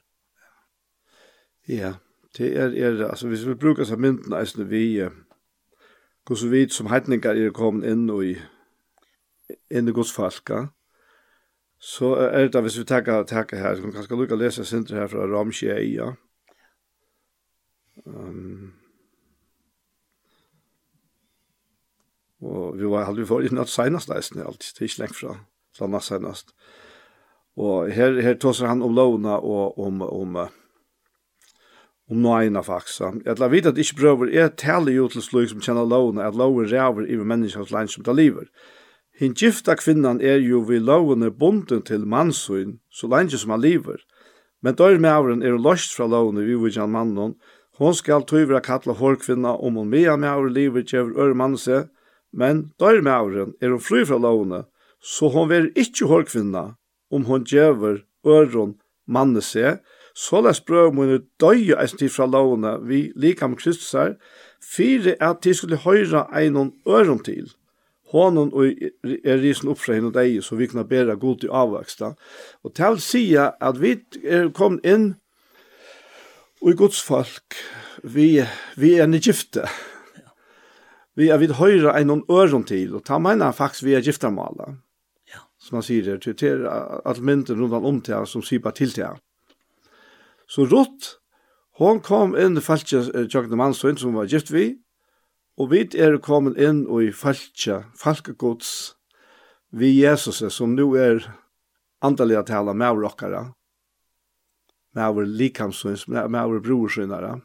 Ja. 1.66 1.94
Det 2.38 2.58
är 2.58 2.76
er, 2.76 3.04
alltså 3.04 3.28
vi 3.28 3.46
vill 3.46 3.56
bruka 3.56 3.86
så 3.86 3.98
mynden 3.98 4.34
alltså 4.34 4.64
vi 4.64 5.10
hvordan 6.28 6.52
vi 6.52 6.66
som 6.70 6.90
heitningar 6.92 7.38
er 7.38 7.54
kommet 7.56 7.90
inn 7.90 8.10
i 8.22 8.36
inn 9.72 9.88
i 9.88 9.96
godsfalka. 9.96 10.68
Så 11.82 12.14
er 12.16 12.52
det 12.54 12.62
hvis 12.62 12.78
vi 12.78 12.86
tenker, 12.86 13.24
tenker 13.28 13.58
her, 13.58 13.76
så 13.76 13.82
kan 13.82 13.90
vi 13.90 13.96
kanskje 13.96 14.20
lukke 14.20 14.38
å 14.38 14.42
lese 14.42 14.66
sinter 14.68 15.00
her 15.02 15.10
fra 15.10 15.26
Ramsjeia. 15.26 16.12
Um, 18.06 18.74
og 22.42 22.78
vi 22.78 22.90
var 22.90 23.10
aldri 23.10 23.26
for 23.30 23.42
i 23.46 23.50
natt 23.54 23.70
senast 23.70 24.10
nesten, 24.10 24.42
alt, 24.46 24.62
det 24.62 24.86
er 24.86 24.90
ikke 24.90 25.04
lengt 25.04 25.18
fra, 25.18 25.36
fra 25.78 25.90
natt 25.90 26.06
senast. 26.06 26.54
Og 27.60 27.92
her, 27.94 28.16
her 28.24 28.38
tåser 28.40 28.70
han 28.70 28.86
om 28.86 28.94
lovna 28.96 29.40
og 29.42 29.80
om, 29.82 30.06
om, 30.06 30.38
om 30.38 30.61
om 32.10 32.22
nøyna 32.22 32.64
faksa. 32.64 33.14
Jeg 33.26 33.40
la 33.40 33.48
vite 33.52 33.72
at 33.72 33.80
ikke 33.80 34.00
prøver 34.02 34.32
er 34.34 34.54
tale 34.58 34.94
jo 34.96 35.08
til 35.12 35.24
slik 35.24 35.52
som 35.52 35.62
kjenner 35.64 35.88
lovene, 35.88 36.24
at 36.24 36.36
loven 36.36 36.70
ræver 36.72 37.08
i 37.08 37.16
menneskens 37.16 37.72
land 37.72 37.92
som 37.94 38.04
det 38.04 38.16
lever. 38.16 38.48
Hinn 39.20 39.36
gifta 39.38 39.76
kvinnan 39.78 40.22
er 40.22 40.40
jo 40.42 40.64
vi 40.66 40.80
lovene 40.80 41.32
bunden 41.32 41.84
til 41.86 42.08
mannsyn, 42.10 42.80
så 42.90 43.08
lenge 43.08 43.38
som 43.38 43.54
han 43.54 43.62
lever. 43.62 44.02
Men 44.62 44.76
dør 44.76 44.98
mævren 44.98 45.44
er 45.44 45.58
løst 45.58 45.96
fra 45.96 46.08
lovene 46.08 46.46
vi 46.46 46.56
vidjan 46.58 46.90
mannen, 46.90 47.36
hon 47.82 47.96
skal 47.98 48.26
tøyvra 48.28 48.60
kalla 48.62 48.94
hårkvinna 48.94 49.56
om 49.58 49.80
hon 49.80 49.90
mia 49.90 50.14
med 50.18 50.30
avren 50.30 50.54
lever 50.54 50.84
kjever 50.86 51.18
øre 51.18 51.38
mannse, 51.38 51.88
men 52.32 52.68
dør 52.80 53.02
mævren 53.02 53.56
er 53.62 53.74
hon 53.74 53.82
fri 53.82 54.04
fra 54.06 54.20
lovene, 54.22 54.64
så 55.02 55.32
hon 55.34 55.50
ver 55.50 55.72
ikkje 55.74 56.10
hårkvinna 56.12 56.66
om 57.12 57.26
hon 57.26 57.46
kjever 57.48 58.04
øron 58.28 58.76
mannse, 59.08 59.80
Så 60.16 60.42
les 60.42 60.62
brøv 60.62 60.94
mine 60.94 61.22
døye 61.40 61.78
eisen 61.80 62.00
tid 62.00 62.12
fra 62.12 62.28
lovene 62.28 62.76
vi 62.88 63.12
liker 63.16 63.48
med 63.48 63.62
Kristus 63.62 63.92
her, 63.96 64.16
fire 64.62 65.16
at 65.24 65.44
de 65.44 65.54
skulle 65.54 65.80
høyra 65.82 66.28
einon 66.36 66.74
øron 66.88 67.24
til. 67.24 67.52
Hånden 68.12 68.52
er 69.24 69.40
risen 69.40 69.72
opp 69.72 69.80
fra 69.80 69.96
henne 69.96 70.12
deg, 70.12 70.42
så 70.44 70.58
vi 70.60 70.68
kunne 70.68 70.88
bæra 70.88 71.16
god 71.16 71.38
til 71.40 71.54
avvaksta. 71.56 72.12
Og 72.64 72.74
til 72.76 72.98
å 72.98 73.00
si 73.00 73.24
at 73.40 73.80
vi 73.80 73.96
er 74.24 74.52
kommet 74.56 74.84
inn 74.84 75.14
og 76.62 76.74
i 76.74 76.78
Guds 76.78 77.00
folk, 77.02 77.56
vi, 78.04 78.44
vi 78.78 78.92
er 78.94 79.08
en 79.08 79.18
gifte. 79.18 79.64
Vi 81.18 81.32
er 81.32 81.40
vid 81.42 81.56
høyra 81.58 81.96
einon 81.98 82.22
øron 82.30 82.68
til, 82.68 82.94
og 83.00 83.06
ta 83.08 83.18
mener 83.18 83.50
han 83.50 83.58
faktisk 83.58 83.88
vi 83.88 83.96
er 83.98 84.06
giftermala. 84.06 84.76
Ja. 85.32 85.42
Som 85.60 85.80
han 85.80 85.88
sier, 85.88 86.20
til 86.20 86.68
at 86.68 87.24
mynden 87.24 87.64
rundt 87.64 87.80
om 87.80 88.02
til 88.06 88.28
som 88.28 88.44
sier 88.46 88.62
bare 88.62 88.78
til 88.78 88.94
til 88.94 89.18
Så 90.52 90.66
Rutt, 90.68 91.18
hon 91.80 92.02
kom 92.04 92.34
inn 92.36 92.60
i 92.60 92.64
falskja 92.64 93.06
tjokkne 93.32 93.56
mannsøyn 93.56 94.00
som 94.00 94.18
var 94.18 94.28
gift 94.28 94.50
vi, 94.52 94.66
og 95.56 95.70
vi 95.72 95.86
er 95.96 96.18
kommet 96.24 96.60
inn 96.60 96.84
i 97.00 97.12
falskja, 97.16 97.86
falkegods, 97.96 98.98
vi 99.72 99.94
Jesus 100.02 100.42
som 100.52 100.76
nu 100.76 100.98
er 101.00 101.24
andalig 102.04 102.36
at 102.42 102.50
tala 102.52 102.76
med 102.76 103.00
rockare, 103.00 103.46
med 104.92 105.16
vår 105.16 105.32
likamsøyn, 105.40 105.96
med 106.12 106.36
vår 106.36 106.60
brorsøynare. 106.66 107.38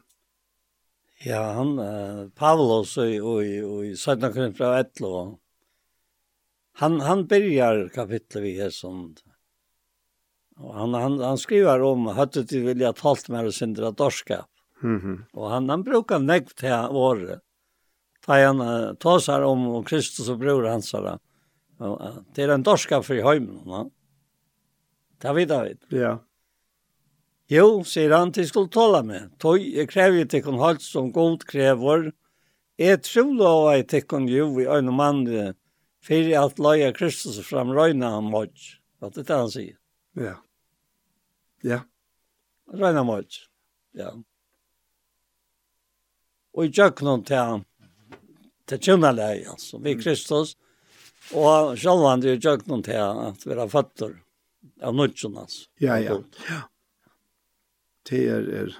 Ja, 1.23 1.45
han, 1.55 1.77
uh, 1.79 2.27
Pavlos 2.35 2.97
og 2.99 3.39
i, 3.39 3.61
i 3.87 3.95
17 3.95 4.33
kroner 4.33 4.51
fra 4.57 4.73
Etlo, 4.81 5.13
han, 6.83 6.99
han 7.01 7.23
byrjar 7.31 7.87
kapitlet 7.95 8.43
vi 8.43 8.57
er 8.67 8.75
sånn, 8.75 9.15
Og 10.59 10.73
han 10.73 10.93
han 10.93 11.19
han 11.19 11.37
skriver 11.37 11.81
om 11.81 12.07
hade 12.07 12.43
du 12.43 12.61
vilja 12.65 12.93
talt 12.93 13.29
med 13.29 13.45
och 13.45 13.53
syndra 13.53 13.91
dorska. 13.91 14.45
Mhm. 14.81 14.95
Mm 14.95 15.23
och 15.33 15.49
han 15.49 15.69
han 15.69 15.83
brukar 15.83 16.19
näkt 16.19 16.57
til 16.57 16.87
år. 16.89 17.39
Da 18.27 18.45
han 18.45 18.95
ta 18.97 19.19
sig 19.19 19.43
om 19.43 19.67
och 19.67 19.87
Kristus 19.87 20.29
och 20.29 20.39
bror 20.39 20.63
hans 20.63 20.93
Uh, 21.81 22.17
Det 22.33 22.43
är 22.43 22.49
en 22.49 22.63
dorska 22.63 23.03
för 23.03 23.15
hemmen, 23.15 23.61
va? 23.65 23.89
Det 25.21 25.33
vet 25.33 25.49
jeg 25.49 25.63
vet. 25.63 25.85
Ja. 25.93 26.17
Jo, 27.49 27.83
sier 27.87 28.11
han, 28.11 28.33
til 28.35 28.47
skulle 28.49 28.69
tåle 28.73 29.03
med. 29.07 29.29
Tøy, 29.39 29.61
jeg 29.77 29.89
krever 29.89 30.25
til 30.25 30.43
kun 30.43 30.59
holdt 30.61 30.83
som 30.83 31.11
god 31.15 31.45
krever. 31.47 32.11
Jeg 32.77 33.01
tror 33.05 33.31
da 33.39 33.53
jeg 33.75 33.87
til 33.93 34.03
kun 34.09 34.27
jo 34.29 34.49
i 34.59 34.67
øyne 34.67 34.93
mann, 34.93 35.23
fyrir 36.03 36.35
at 36.41 36.59
løye 36.59 36.91
Kristus 36.93 37.39
fram 37.45 37.71
røyna 37.73 38.17
han 38.17 38.29
mått. 38.33 38.57
Hva 38.99 39.09
det 39.13 39.23
er 39.23 39.29
det 39.29 39.37
han 39.37 39.53
sier? 39.53 39.77
Ja. 40.17 40.35
Ja. 41.65 41.81
Reina 42.73 43.03
mot. 43.07 43.39
Ja. 43.97 44.11
Og 46.57 46.65
i 46.65 46.71
jøknon 46.73 47.23
til 47.25 47.63
til 48.67 48.81
tjunnaleg, 48.83 49.45
altså, 49.47 49.79
vi 49.79 49.95
Kristus, 49.95 50.55
og 51.31 51.77
sjálf 51.79 52.03
han 52.09 52.25
i 52.27 52.35
jøknon 52.35 52.83
til 52.83 52.99
at 52.99 53.45
vi 53.45 53.55
har 53.55 53.69
fattur 53.71 54.17
av 54.83 54.95
nudjon, 54.95 55.37
altså. 55.39 55.69
Ja, 55.79 55.95
ja, 56.03 56.17
ja. 56.49 56.59
Det 58.07 58.19
er, 58.31 58.49
er, 58.61 58.75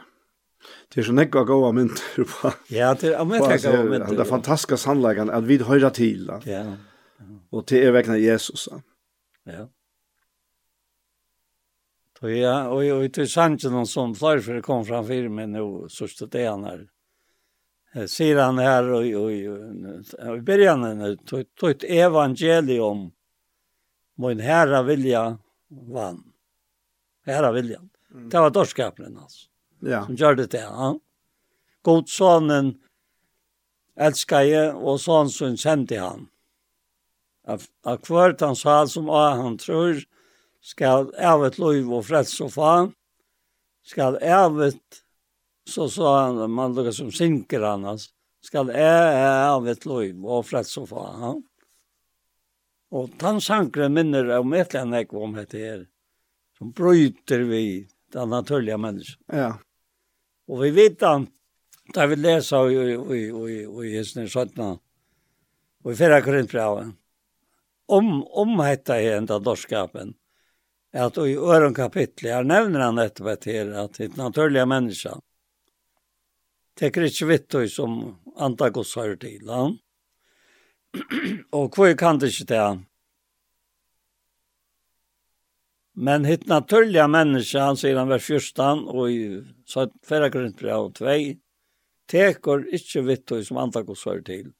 det 0.91 1.01
er 1.01 1.07
så 1.07 1.15
nekka 1.15 1.43
gåa 1.47 1.71
mynter 1.75 2.27
på. 2.27 2.51
Ja, 2.71 2.93
det 2.99 3.13
er 3.13 3.25
nekka 3.27 3.57
gåa 3.63 3.87
mynter. 3.87 4.11
Det 4.11 4.23
er 4.25 4.29
fantastiska 4.29 4.79
sannleggen 4.79 5.31
at 5.31 5.47
vi 5.47 5.59
høyra 5.63 5.91
til, 5.95 6.29
ja. 6.47 6.65
Og 7.51 7.63
det 7.71 7.79
er 7.85 7.95
vegna 7.95 8.19
Jesus, 8.19 8.67
ja. 8.71 8.83
Ja. 9.47 9.65
Så 12.19 12.29
ja, 12.29 12.69
och 12.69 12.85
jag 12.85 12.99
vet 12.99 13.17
inte 13.17 13.69
någon 13.69 13.87
som 13.87 14.15
flyr 14.15 14.39
för 14.39 14.53
det 14.53 14.61
kom 14.61 14.85
fram 14.85 15.07
för 15.07 15.29
mig 15.29 15.47
nu 15.47 15.85
så 15.89 16.07
studerar 16.07 16.51
han. 16.51 18.07
Ser 18.07 18.35
han 18.35 18.57
här 18.57 18.89
och 18.89 19.23
och 19.23 19.31
i 20.37 20.41
början 20.41 21.17
tog 21.55 21.69
ett 21.69 21.83
evangelium 21.83 23.11
min 24.15 24.39
herra 24.39 24.83
vilja 24.83 25.37
vann. 25.67 26.23
Herra 27.25 27.51
vilja. 27.51 27.81
Det 28.31 28.39
var 28.39 28.49
dårskapen 28.49 29.17
alltså. 29.17 29.47
Ja. 29.79 30.05
Som 30.05 30.15
gjorde 30.15 30.45
det. 30.45 30.57
Ja. 30.57 30.99
God 31.81 32.09
sonen 32.09 32.81
älskar 33.95 34.41
jeg, 34.41 34.75
och 34.75 35.01
sånn 35.01 35.29
som 35.29 35.57
sände 35.57 35.99
han. 35.99 36.27
Av 37.83 37.97
kvart 37.97 38.41
han 38.41 38.55
sa 38.55 38.87
som 38.87 39.09
han 39.09 39.57
tror 39.57 40.03
skal 40.67 41.11
evet 41.15 41.59
lov 41.61 41.91
og 41.95 42.05
freds 42.07 42.35
og 42.43 42.51
fan, 42.51 42.89
skal 43.87 44.17
evet, 44.19 45.03
så 45.67 45.87
sa 45.91 46.13
han, 46.25 46.41
man 46.51 46.75
lukka 46.75 46.91
som 46.95 47.11
synker 47.11 47.63
annars, 47.63 48.09
skal 48.43 48.71
evet 48.75 49.87
lov 49.87 50.25
og 50.25 50.47
freds 50.47 50.75
og 50.81 50.89
fan. 50.91 51.23
Ja? 51.23 51.35
Og 52.97 53.41
sankre 53.43 53.89
minner 53.91 54.29
om 54.39 54.53
et 54.55 54.73
eller 54.73 54.85
annet 54.85 55.15
om 55.15 55.33
dette 55.35 55.59
her, 55.59 55.85
som 56.57 56.71
bryter 56.71 57.43
vi 57.47 57.87
den 58.13 58.29
naturlige 58.29 58.77
mennesken. 58.79 59.23
Ja. 59.27 59.57
Og 60.47 60.63
vi 60.63 60.71
vet 60.71 61.03
han, 61.03 61.27
da 61.95 62.07
vi 62.07 62.15
leser 62.15 62.71
i, 62.71 62.77
i, 62.77 62.95
i, 62.95 63.25
i, 63.27 63.57
i 63.87 63.97
Hesner 63.97 64.27
17, 64.27 64.77
og 65.83 65.91
i 65.91 65.99
4 65.99 66.21
Korinthbrevet, 66.23 66.95
om, 67.87 68.23
om 68.23 68.55
dette 68.63 68.95
her 68.99 69.19
enda 69.19 69.39
dorskapen, 69.39 70.15
att 70.93 71.17
i 71.17 71.35
öron 71.35 71.73
kapitlet, 71.73 72.31
jag 72.31 72.45
nämner 72.45 72.79
han 72.79 72.97
ett 72.97 73.19
vet 73.19 73.45
här, 73.45 73.71
att 73.71 73.93
det 73.93 74.17
naturliga 74.17 74.65
människan 74.65 75.21
teker 76.77 77.07
ikke 77.07 77.25
vittu 77.25 77.63
som 77.69 77.93
antagos 78.37 78.93
har 78.95 79.15
til 79.21 79.49
han. 79.49 79.77
og 81.57 81.73
hvor 81.75 81.95
kan 81.97 82.19
det 82.21 82.29
ikke 82.33 82.51
det? 82.51 82.67
Men 85.97 86.25
hitt 86.25 86.45
naturliga 86.45 87.07
människa, 87.07 87.59
han 87.59 87.77
säger 87.77 87.97
han 87.97 88.07
vers 88.07 88.23
14, 88.23 88.87
og 88.87 89.11
i 89.11 89.43
förra 90.03 90.29
grundbrev 90.29 90.91
2, 90.93 91.05
tekor 92.07 92.67
ikke 92.69 93.01
vittu 93.01 93.43
som 93.43 93.57
antagos 93.57 94.05
hör 94.05 94.21
til. 94.21 94.53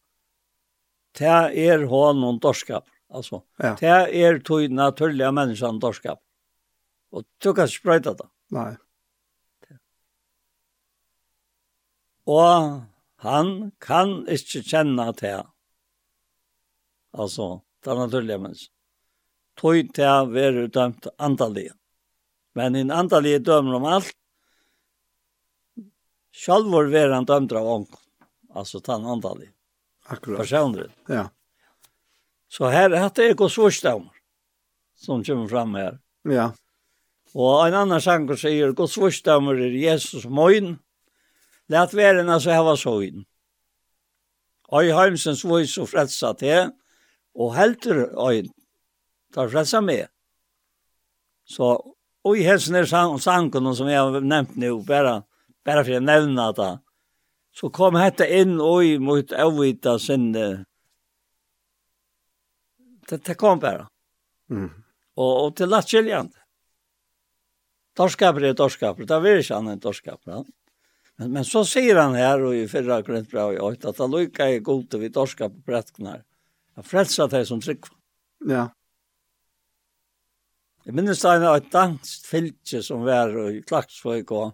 Det 1.18 1.54
er 1.54 1.86
honom 1.86 2.40
dorskap. 2.40 2.86
Alltså, 3.10 3.44
ja. 3.58 3.76
det 3.80 4.22
er 4.22 4.40
tog 4.40 4.72
naturliga 4.72 5.32
människan 5.32 5.80
dorskap. 5.80 6.20
Och 7.10 7.24
du 7.38 7.54
kan 7.54 7.68
spröjta 7.68 8.14
det. 8.14 8.28
Nej. 8.48 8.78
Og 12.28 12.82
han 13.24 13.72
kan 13.80 14.28
ikke 14.28 14.62
kjenne 14.62 15.12
det. 15.22 15.46
altså, 17.12 17.62
det 17.84 17.92
er 17.92 17.96
naturlige 17.96 18.38
mennesker. 18.38 18.74
Tøy 19.58 19.88
til 19.96 20.06
å 20.06 20.28
være 20.30 20.68
dømt 20.68 21.08
andalige. 21.18 21.74
Men 22.54 22.76
en 22.76 22.92
andalige 22.92 23.40
dømer 23.40 23.80
om 23.80 23.88
alt. 23.90 24.12
Selv 26.36 26.70
var 26.70 27.14
han 27.16 27.26
dømt 27.26 27.56
av 27.56 27.66
ånd. 27.66 27.96
Altså, 28.54 28.80
den 28.84 29.06
andalige. 29.06 29.54
Akkurat. 30.06 30.44
Personlig. 30.44 30.92
Ja. 31.08 31.30
Så 32.50 32.70
her 32.72 32.94
er 32.96 33.10
det 33.10 33.32
ikke 33.34 33.50
svorsdamer 33.50 34.18
som 34.98 35.24
kommer 35.24 35.48
frem 35.48 35.76
her. 35.78 35.98
Ja. 36.28 36.52
Og 37.38 37.68
en 37.68 37.76
annan 37.78 38.02
sanger 38.02 38.40
sier, 38.40 38.74
Guds 38.74 38.98
vorsdamer 38.98 39.60
er 39.62 39.76
Jesus 39.78 40.26
møyn, 40.26 40.78
let 41.70 41.94
veren 41.96 42.32
altså 42.34 42.56
heva 42.56 42.76
søyn. 42.80 43.26
i 44.74 44.92
heimsens 44.92 45.46
vøys 45.46 45.78
og 45.78 45.90
fredsa 45.90 46.34
til, 46.34 46.72
og 47.36 47.56
helter 47.56 48.08
øyn, 48.18 48.50
tar 49.34 49.50
fredsa 49.50 49.82
med. 49.82 50.08
Så, 51.46 51.78
og 52.24 52.38
i 52.38 52.44
helsen 52.44 52.76
er 52.76 52.86
sangen 52.86 53.76
som 53.76 53.88
jeg 53.88 54.02
har 54.02 54.20
nevnt 54.20 54.58
nu, 54.58 54.84
bare, 54.84 55.22
bare 55.66 55.84
for 55.84 55.92
jeg 55.92 56.02
nevner 56.02 56.52
det, 56.52 56.80
så 57.54 57.70
kom 57.70 57.94
dette 57.94 58.28
inn 58.28 58.60
og 58.60 58.84
i 58.86 58.98
mot 58.98 59.32
avvita 59.32 59.98
sinne 60.00 60.66
Det, 63.10 63.24
det 63.24 63.34
kom 63.34 63.60
bara. 63.60 63.88
Mm. 64.50 64.70
Och, 65.16 65.46
och 65.46 65.56
till 65.56 65.70
lätt 65.70 65.90
skiljande. 65.90 66.38
Torskaper 67.96 68.44
är 68.44 68.54
torskaper. 68.54 69.06
Det 69.06 69.16
är 69.16 69.38
inte 69.38 69.56
annan 69.56 69.80
torskaper. 69.80 70.46
Men, 71.16 71.32
men 71.32 71.46
så 71.46 71.66
säger 71.66 71.96
han 71.96 72.16
här 72.16 72.42
och 72.42 72.56
i 72.56 72.68
förra 72.68 73.02
grönt 73.02 73.32
bra 73.32 73.46
och 73.46 73.54
jag 73.54 73.86
att 73.86 73.98
han 73.98 74.12
lycka 74.12 74.50
är 74.50 74.60
god 74.60 74.94
och 74.94 75.04
vi 75.04 75.10
torskar 75.10 75.50
på 75.50 75.62
prätknar. 75.62 76.24
Jag 76.76 76.86
frälsar 76.86 77.28
dig 77.28 77.46
som 77.46 77.62
tryck. 77.62 77.86
Ja. 78.40 78.70
Jeg 80.88 80.96
minnes 80.96 81.22
det 81.22 81.30
här 81.30 81.58
et 81.58 81.72
dansk 81.72 82.26
fylke 82.26 82.80
som 82.84 83.02
var 83.04 83.34
i 83.50 83.62
Klagsvöjk 83.62 84.30
og 84.32 84.54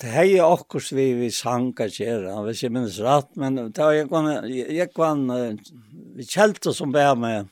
Det 0.00 0.08
hei 0.08 0.38
akkurat 0.40 0.92
vi 0.96 1.12
vi 1.18 1.30
sang 1.30 1.72
og 1.72 1.90
kjera, 1.92 2.38
hvis 2.46 2.62
jeg 2.64 2.72
minnes 2.72 2.98
rett, 3.04 3.28
men 3.36 3.58
det 3.60 3.78
var 3.78 3.92
jeg 3.92 4.08
kvann, 4.08 4.28
jeg 4.48 4.92
kvann, 4.94 5.26
vi 6.16 6.24
kjelte 6.24 6.72
som 6.72 6.94
bæ 6.94 7.12
med, 7.20 7.50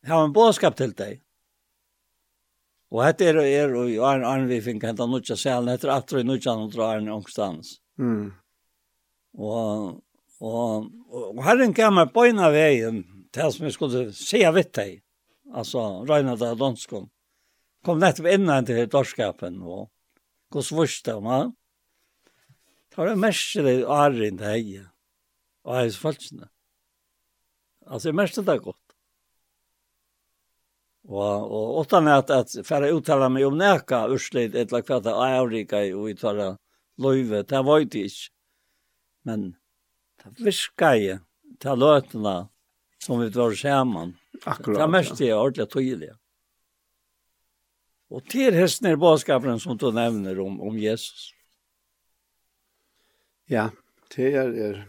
jeg 0.00 0.12
har 0.14 0.24
en 0.24 0.32
båskap 0.32 0.78
til 0.78 0.94
deg. 0.96 1.20
Og 2.90 3.04
hette 3.04 3.28
er 3.28 3.38
og 3.38 3.46
er, 3.46 3.74
og 3.76 3.90
i 3.92 4.00
Arne 4.02 4.26
Arne 4.26 4.48
vi 4.50 4.62
fink 4.64 4.82
noe 4.98 5.20
til 5.22 5.38
selen, 5.38 5.68
hette 5.70 5.86
er 5.86 5.94
atra 5.94 6.22
i 6.22 6.26
nutja 6.26 6.56
nutja 6.58 6.88
Arne 6.88 7.12
ångstans. 7.14 7.76
Mm. 8.00 8.32
Og, 9.38 10.00
og, 10.40 10.88
og 11.12 11.44
herren 11.46 11.76
gammar 11.76 12.10
bøyna 12.10 12.50
veien, 12.50 13.04
til 13.30 13.52
som 13.52 13.68
jeg 13.68 13.76
skulle 13.76 14.08
se 14.16 14.42
av 14.46 14.56
vitt 14.56 14.72
deg, 14.74 14.98
altså 15.54 16.02
Røyna 16.08 16.34
da 16.40 16.54
Donskon, 16.58 17.06
kom 17.86 18.00
nettopp 18.02 18.32
innan 18.32 18.66
til 18.66 18.88
dorskapen, 18.90 19.60
og, 19.62 19.86
gos 20.50 20.72
vursta, 20.72 21.20
ma. 21.20 21.52
Tar 22.94 23.06
det 23.06 23.16
mest 23.16 23.54
det 23.54 23.70
är 23.70 24.22
inte 24.22 24.90
og 25.62 25.72
Och 25.72 25.76
är 25.78 25.84
Altså, 25.84 26.48
Alltså 27.86 28.12
mest 28.12 28.34
det 28.34 28.48
er 28.48 28.58
godt. 28.58 28.76
Og, 31.08 31.52
og 31.52 31.78
åtta 31.78 32.00
med 32.00 32.12
at, 32.12 32.30
att 32.30 32.66
färra 32.66 32.88
uttala 32.88 33.28
meg 33.28 33.46
om 33.46 33.56
neka 33.58 34.06
urslid 34.08 34.54
ett 34.54 34.72
lag 34.72 34.86
kvarta 34.86 35.14
aurika 35.14 35.84
i 35.84 35.92
och 35.92 36.04
uttala 36.04 36.58
löve 36.98 37.42
det 37.42 37.62
var 37.62 37.78
det 37.78 37.98
inte. 37.98 38.14
Men 39.22 39.56
det 40.24 40.44
viskar 40.44 40.94
ju. 40.94 41.18
Ta 41.58 41.74
låtarna 41.74 42.48
som 42.98 43.20
vi 43.20 43.28
var 43.28 43.52
samman. 43.52 44.16
Akkurat. 44.44 44.78
Det 44.78 44.88
mest 44.88 45.20
är 45.20 45.34
ordentligt 45.34 45.72
tydligt. 45.72 46.19
Och 48.10 48.24
till 48.26 48.54
hesten 48.54 48.90
er 48.90 48.96
baskapen 48.96 49.60
som 49.60 49.76
du 49.78 49.92
nämner 49.92 50.40
om, 50.40 50.60
om 50.60 50.78
Jesus. 50.78 51.30
Ja, 53.46 53.70
det 54.16 54.34
är 54.34 54.50
er, 54.50 54.84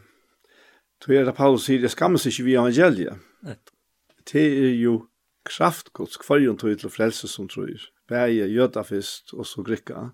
det 1.05 1.17
er 1.17 1.25
det 1.25 1.35
Paulus 1.35 1.65
säger, 1.65 1.81
det 1.81 1.91
skammas 1.91 2.25
ikke 2.25 2.43
vid 2.43 2.57
evangeliet. 2.57 3.19
Det 4.31 4.41
er 4.41 4.73
ju 4.73 4.99
kraftgods 5.45 6.17
kvarjon 6.17 6.57
tog 6.57 6.79
till 6.79 6.89
frelse 6.89 7.27
som 7.27 7.47
tror. 7.49 7.81
Bäge 8.07 8.47
jøda 8.47 8.83
først, 8.83 9.33
och 9.33 9.47
så 9.47 9.63
gricka. 9.63 10.09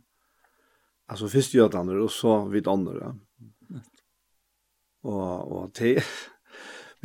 Alltså 1.07 1.27
først 1.27 1.55
jødene, 1.55 2.03
och 2.03 2.11
så 2.11 2.45
vid 2.45 2.67
andra. 2.67 3.15
Och, 5.03 5.51
och 5.51 5.71
det 5.79 6.03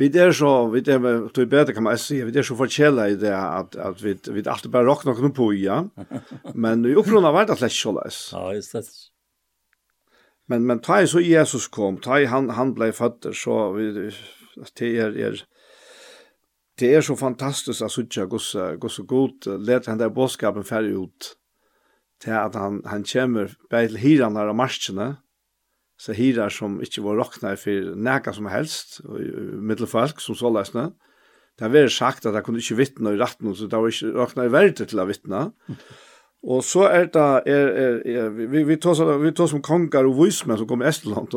Vi 0.03 0.09
er 0.19 0.33
så, 0.35 0.51
vi 0.73 0.81
er, 0.91 1.05
tog 1.31 1.47
bedre 1.47 1.71
kan 1.75 1.85
man 1.85 1.99
si, 2.01 2.17
vi 2.27 2.35
er 2.35 2.43
så 2.43 2.57
forkjela 2.59 3.05
i 3.13 3.15
det 3.19 3.31
at, 3.31 3.77
at 3.79 4.01
vi, 4.03 4.17
vi 4.27 4.41
er 4.41 4.49
alltid 4.51 4.73
bare 4.73 4.89
råkner 4.89 5.15
noen 5.15 5.31
på, 5.35 5.53
ja. 5.55 5.77
Men 6.65 6.83
i 6.89 6.95
opprunna 6.99 7.31
var 7.31 7.47
det 7.47 7.55
slett 7.61 7.77
såleis. 7.77 8.17
Ja, 8.35 8.49
just 8.57 8.75
det. 8.75 8.83
Men, 10.51 10.65
men 10.67 10.81
ta 10.83 10.99
i 10.99 11.07
så 11.07 11.23
Jesus 11.23 11.69
kom, 11.71 12.01
ta 12.03 12.19
i 12.19 12.27
han, 12.27 12.49
han 12.57 12.73
blev 12.75 12.97
född 12.97 13.29
så 13.37 13.71
vi, 13.77 13.87
det 14.75 14.89
er, 14.99 15.15
er, 15.29 15.39
det 16.81 16.89
er 16.97 17.05
så 17.05 17.15
fantastisk 17.15 17.85
at 17.85 17.93
suttja 17.93 18.27
gosse, 18.27 18.73
gosse 18.81 19.05
god, 19.07 19.47
let 19.63 19.87
han 19.87 20.01
der 20.01 20.11
bådskapen 20.11 20.67
færre 20.67 20.91
ut, 20.99 21.31
til 22.19 22.35
at 22.35 22.59
han, 22.59 22.81
han 22.91 23.07
kommer 23.07 23.55
bare 23.71 23.87
til 23.87 24.03
hiran 24.03 24.35
her 24.35 24.51
av 24.51 24.59
marsjene, 24.59 25.13
sahirar 26.03 26.51
som 26.51 26.79
ikkje 26.83 27.03
var 27.05 27.19
rokna 27.21 27.55
for 27.59 27.93
neka 27.95 28.33
som 28.35 28.49
helst, 28.51 28.99
middelfolk 29.07 30.21
som 30.23 30.37
så 30.37 30.51
løsne. 30.51 30.89
Det 31.53 31.67
har 31.67 31.73
vært 31.73 31.93
sagt 31.93 32.25
at 32.25 32.35
jeg 32.35 32.45
kunne 32.45 32.63
ikkje 32.63 32.79
vittne 32.79 33.13
i 33.13 33.19
retten, 33.19 33.53
så 33.55 33.69
det 33.69 33.79
var 33.79 33.91
ikkje 33.91 34.15
rokna 34.15 34.47
i 34.47 34.53
verden 34.53 34.89
til 34.89 35.03
å 35.03 35.07
vittne. 35.09 35.43
Og 36.53 36.63
så 36.67 36.89
er 36.89 37.05
det, 37.13 37.27
er, 37.47 37.69
er, 37.79 37.99
er, 38.03 38.31
vi, 38.35 38.65
vi, 38.67 38.75
tar, 38.75 38.99
vi 39.21 39.31
tar 39.31 39.47
som 39.47 39.61
kongar 39.63 40.03
og 40.09 40.17
vismenn 40.17 40.57
som 40.59 40.67
kom 40.67 40.81
i 40.83 40.89
Estland, 40.89 41.31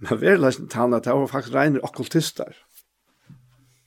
men 0.00 0.20
vi 0.22 0.30
er 0.30 0.40
løsne 0.40 0.64
til 0.64 0.80
han 0.80 0.96
at 0.96 1.04
det 1.04 1.12
var 1.12 1.28
faktisk 1.28 1.52
regner 1.52 1.84
okkultister. 1.84 2.54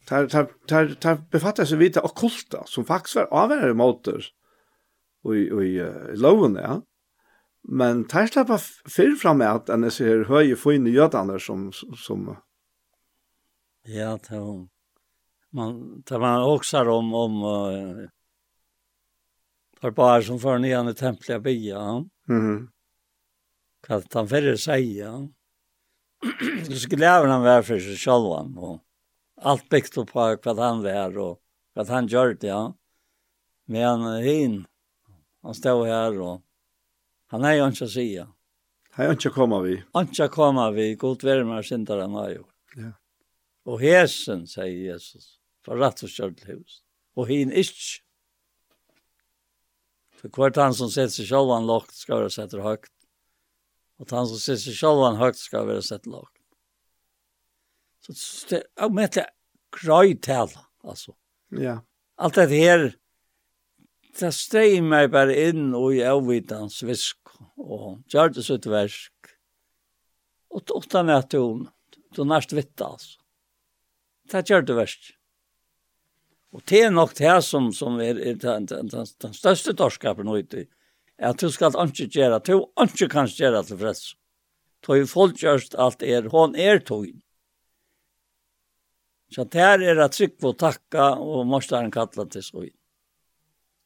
Det 0.05 0.29
har 0.37 1.23
befattet 1.33 1.71
seg 1.71 1.81
vidt 1.81 1.97
okkulta, 1.97 2.67
som 2.69 2.85
faktisk 2.85 3.17
var 3.17 3.33
avverre 3.47 3.73
måter 3.73 4.21
i, 4.21 5.41
i, 5.41 5.71
i 5.81 6.19
loven, 6.21 6.61
ja. 6.61 6.77
Mm 6.83 6.85
Men 7.63 8.05
tar 8.07 8.27
slappa 8.27 8.57
fyrr 8.89 9.15
fram 9.19 9.41
med 9.41 9.47
at 9.47 9.69
enn 9.73 9.87
jeg 9.87 9.95
ser 9.97 10.27
høye 10.29 10.55
fine 10.55 10.91
jødene 10.93 11.39
som, 11.39 11.69
som... 11.73 12.29
Ja, 13.87 14.17
det 14.17 14.39
var... 14.39 14.67
Man, 15.57 16.03
det 16.05 16.19
man 16.19 16.43
også 16.43 16.83
om, 16.91 17.13
om 17.15 17.35
uh, 17.43 18.07
barbarer 19.81 20.25
som 20.27 20.39
får 20.39 20.59
nye 20.59 20.93
templer 20.93 21.39
bya. 21.39 22.03
Mm 22.29 22.41
-hmm. 22.41 22.67
Hva 23.87 24.01
han 24.13 24.27
fyrre 24.27 24.57
sier. 24.57 25.27
Så 26.79 26.87
gläver 26.89 27.27
han 27.27 27.43
var 27.43 27.61
för 27.61 27.79
sig 27.79 27.95
själv. 27.95 28.57
Och 28.59 28.83
allt 29.41 29.69
byggt 29.69 29.95
på 29.95 30.37
vad 30.43 30.59
han 30.59 30.83
var 30.83 31.17
och 31.17 31.41
vad 31.73 31.87
han 31.89 32.07
gjorde. 32.07 32.47
Ja. 32.47 32.73
Men 33.65 34.23
hin, 34.23 34.65
han 35.41 35.53
stod 35.53 35.87
här 35.87 36.19
och 36.19 36.41
Han 37.27 37.43
har 37.43 37.53
ju 37.53 37.67
inte 37.67 37.87
säga. 37.87 38.27
Han 38.91 39.05
har 39.05 39.13
inte 39.13 39.29
komma 39.29 39.61
vi. 39.61 39.83
Inte 39.95 40.27
komma 40.27 40.71
vi, 40.71 40.95
god 40.95 41.23
värmar 41.23 41.61
syndare 41.61 42.01
han 42.01 42.13
har 42.13 42.29
gjort. 42.29 42.53
Ja. 42.75 42.91
Og 43.67 43.81
hesen, 43.81 44.45
sier 44.47 44.93
Jesus, 44.93 45.37
for 45.65 45.79
rett 45.81 46.03
og 46.05 46.11
kjørt 46.11 46.45
hus. 46.47 46.81
Og 47.19 47.27
hin 47.27 47.51
ikke. 47.51 48.03
For 50.17 50.31
hvert 50.33 50.57
han 50.57 50.75
som 50.77 50.89
sitter 50.89 51.13
seg 51.13 51.27
selv 51.29 51.51
han 51.53 51.67
lagt, 51.67 51.93
skal 51.93 52.23
være 52.23 52.33
sett 52.33 52.55
høyt. 52.55 52.87
Og 53.99 54.13
han 54.13 54.29
som 54.29 54.39
sitter 54.39 54.63
seg 54.69 54.79
selv 54.79 55.03
han 55.03 55.19
høyt, 55.19 55.39
skal 55.41 55.67
være 55.67 55.83
sett 55.85 56.07
lagt. 56.09 56.33
Så 58.07 58.15
det 58.49 58.61
er 58.79 58.93
med 58.93 59.11
til 59.17 59.27
grøy 59.75 60.15
kröjtala, 60.15 60.63
altså. 60.87 61.13
Ja. 61.51 61.81
Alt 62.17 62.39
det 62.39 62.49
her, 62.55 62.87
det 64.19 64.33
steg 64.35 64.79
meg 64.83 65.11
bare 65.13 65.35
inn 65.49 65.71
og 65.77 65.95
i 65.95 66.03
avvidans 66.05 66.81
visk 66.85 67.35
og 67.57 68.01
gjør 68.11 68.33
det 68.35 68.45
sitt 68.47 68.65
versk. 68.69 69.31
Og 70.53 70.63
tåta 70.69 71.03
meg 71.05 71.27
til 71.31 71.43
hun, 71.43 71.67
du 72.15 72.23
nærst 72.25 72.55
vitt 72.55 72.81
altså. 72.81 73.17
Det 74.27 74.43
gjør 74.49 74.65
det 74.67 74.75
versk. 74.77 75.11
Og 76.55 76.63
det 76.69 76.81
er 76.85 76.93
nok 76.93 77.13
det 77.17 77.35
som, 77.45 77.69
som 77.75 77.99
er, 78.01 78.17
er 78.17 78.39
den, 78.39 78.65
den, 78.69 78.89
den, 78.91 79.09
den 79.21 79.35
største 79.35 79.75
dorskapen 79.77 80.29
ute, 80.31 80.65
er 81.17 81.33
at 81.33 81.41
du 81.41 81.51
skal 81.51 81.75
ikke 81.83 82.09
gjøre, 82.13 82.39
du 82.45 82.65
ikke 82.83 83.09
kan 83.11 83.29
gjøre 83.29 83.63
til 83.67 83.79
freds. 83.81 84.03
Du 84.85 84.93
har 84.93 85.05
folk 85.09 85.39
gjørst 85.41 85.75
alt 85.75 86.03
er, 86.05 86.29
hon 86.31 86.55
er 86.55 86.79
tog. 86.79 87.09
Så 89.33 89.43
det 89.43 89.59
her 89.59 89.83
er 89.83 89.99
at 89.99 90.15
trykk 90.15 90.37
på 90.39 90.53
takka, 90.55 91.17
og 91.19 91.47
morstaren 91.49 91.91
kattla 91.91 92.25
til 92.31 92.45
søyen. 92.45 92.76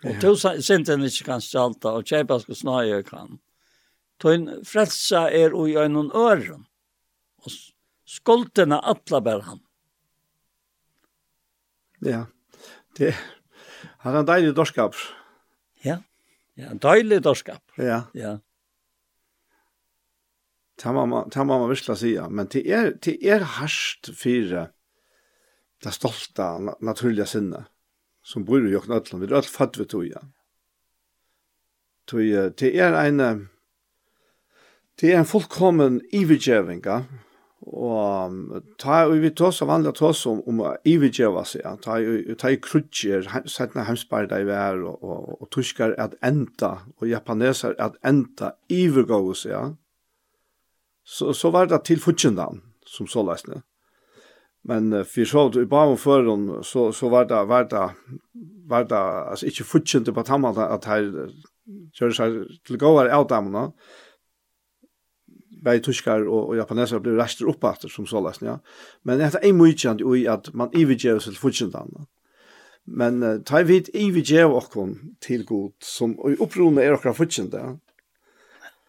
Og 0.01 0.17
to 0.21 0.33
sinten 0.35 1.05
ikke 1.05 1.27
kan 1.27 1.43
stjalta, 1.43 1.93
og 1.93 2.07
kjeipa 2.09 2.39
skal 2.41 2.57
snøye 2.57 3.01
kan. 3.05 3.37
Tøyn 4.21 4.47
frelsa 4.65 5.27
er 5.33 5.53
ui 5.57 5.75
øynun 5.77 6.11
øren, 6.17 6.65
og 7.41 7.53
skoltene 8.05 8.79
atla 8.81 9.21
ber 9.21 9.41
han. 9.45 9.61
Ja, 12.05 12.25
det 12.97 13.13
har 14.01 14.17
en 14.17 14.29
deilig 14.29 14.55
dorskap. 14.57 14.97
Ja, 15.85 15.99
ja 16.57 16.71
en 16.73 16.81
deilig 16.81 17.21
dorskap. 17.25 17.61
Ja. 17.77 18.03
Ja. 18.17 18.39
Ta 20.81 20.93
mamma, 20.93 21.27
ta 21.29 21.43
mamma 21.45 21.69
visla 21.69 21.93
sia, 21.95 22.25
men 22.29 22.49
det 22.49 22.65
er, 22.65 22.95
det 22.97 23.19
er 23.21 23.45
harsht 23.59 24.09
fyre 24.17 24.71
det 25.81 25.93
stolte, 25.93 26.47
naturlige 26.81 27.27
sinnet 27.29 27.69
som 28.23 28.45
bor 28.45 28.61
i 28.61 28.71
Jokken 28.71 28.95
Atlan, 28.95 29.21
vi 29.21 29.29
er 29.29 29.39
alt 29.39 29.49
fatt 29.49 29.79
ved 29.79 29.89
tog, 29.91 30.05
toga. 30.05 30.27
Toga, 32.09 32.47
det 32.57 32.71
er 32.77 32.95
en, 33.01 33.49
det 35.01 35.11
er 35.11 35.21
en 35.21 35.29
fullkommen 35.29 35.99
ivergjøving, 36.13 36.83
ja. 36.85 37.01
og 37.61 38.61
ta 38.81 39.03
og 39.07 39.17
vi 39.21 39.31
tås 39.37 39.61
av 39.63 39.69
vanlige 39.69 39.99
tås 40.01 40.23
om, 40.29 40.41
om 40.49 40.63
å 40.65 40.75
ivergjeva 40.87 41.43
seg, 41.47 41.63
ja. 41.65 41.75
ta, 41.81 41.97
ta 42.41 42.53
i 42.53 42.59
krutjer, 42.61 43.29
setna 43.49 43.85
hemsparda 43.89 44.41
i 44.41 44.47
vær, 44.49 44.81
og, 44.85 45.01
og, 45.01 45.33
og 45.41 45.51
tyskar 45.53 45.95
at 46.01 46.17
enda, 46.25 46.73
og 46.99 47.09
japaneser 47.09 47.77
at 47.81 47.97
enda 48.05 48.55
ivergå 48.69 49.23
seg, 49.33 49.55
ja. 49.55 49.65
så, 51.03 51.33
så 51.37 51.53
var 51.53 51.71
det 51.71 51.83
til 51.89 52.01
futjendan, 52.01 52.61
som 52.85 53.09
så 53.09 53.25
løsne. 53.25 53.63
Men 54.63 54.93
uh, 54.93 55.03
för 55.03 55.25
så 55.25 55.61
i 55.61 55.65
bara 55.65 55.97
för 55.97 56.23
dem 56.23 56.59
så 56.63 56.91
så 56.91 57.09
var 57.09 57.25
det 57.25 57.45
var 57.45 57.63
det 57.63 57.89
var 58.67 58.83
det 58.83 58.97
alltså 58.97 59.45
inte 59.45 59.63
futchent 59.63 60.13
på 60.13 60.23
tamma 60.23 60.49
att 60.49 60.85
här 60.85 61.29
körs 61.93 62.19
här 62.19 62.47
till 62.67 62.77
gå 62.77 62.93
var 62.93 63.17
out 63.17 63.29
där 63.29 63.71
Bei 65.63 65.79
tyskar 65.79 66.27
og, 66.27 66.49
och 66.49 66.57
japaneser 66.57 66.99
blir 66.99 67.13
raster 67.13 67.45
upp 67.45 67.63
efter 67.63 67.87
som 67.87 68.05
så 68.05 68.21
läsning. 68.21 68.49
Ja. 68.49 68.59
Men 69.03 69.17
det 69.17 69.43
är 69.43 69.53
mycket 69.53 70.01
i 70.17 70.27
att 70.27 70.53
man 70.53 70.69
evigger 70.73 71.19
sig 71.19 71.33
futchen 71.33 71.71
annat. 71.75 72.07
Men 72.83 73.23
uh, 73.23 73.41
ta 73.41 73.63
vid 73.63 73.89
evigger 73.93 74.45
och 74.45 74.63
kon 74.63 75.15
till 75.19 75.45
god 75.45 75.73
som 75.79 76.19
upprona 76.39 76.81
är 76.81 76.93
och 76.93 77.17
futchen 77.17 77.49
ja 77.51 77.79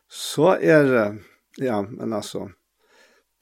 Så 0.08 0.48
är 0.48 0.84
det 0.84 1.18
ja, 1.56 1.82
men 1.82 2.12
alltså 2.12 2.50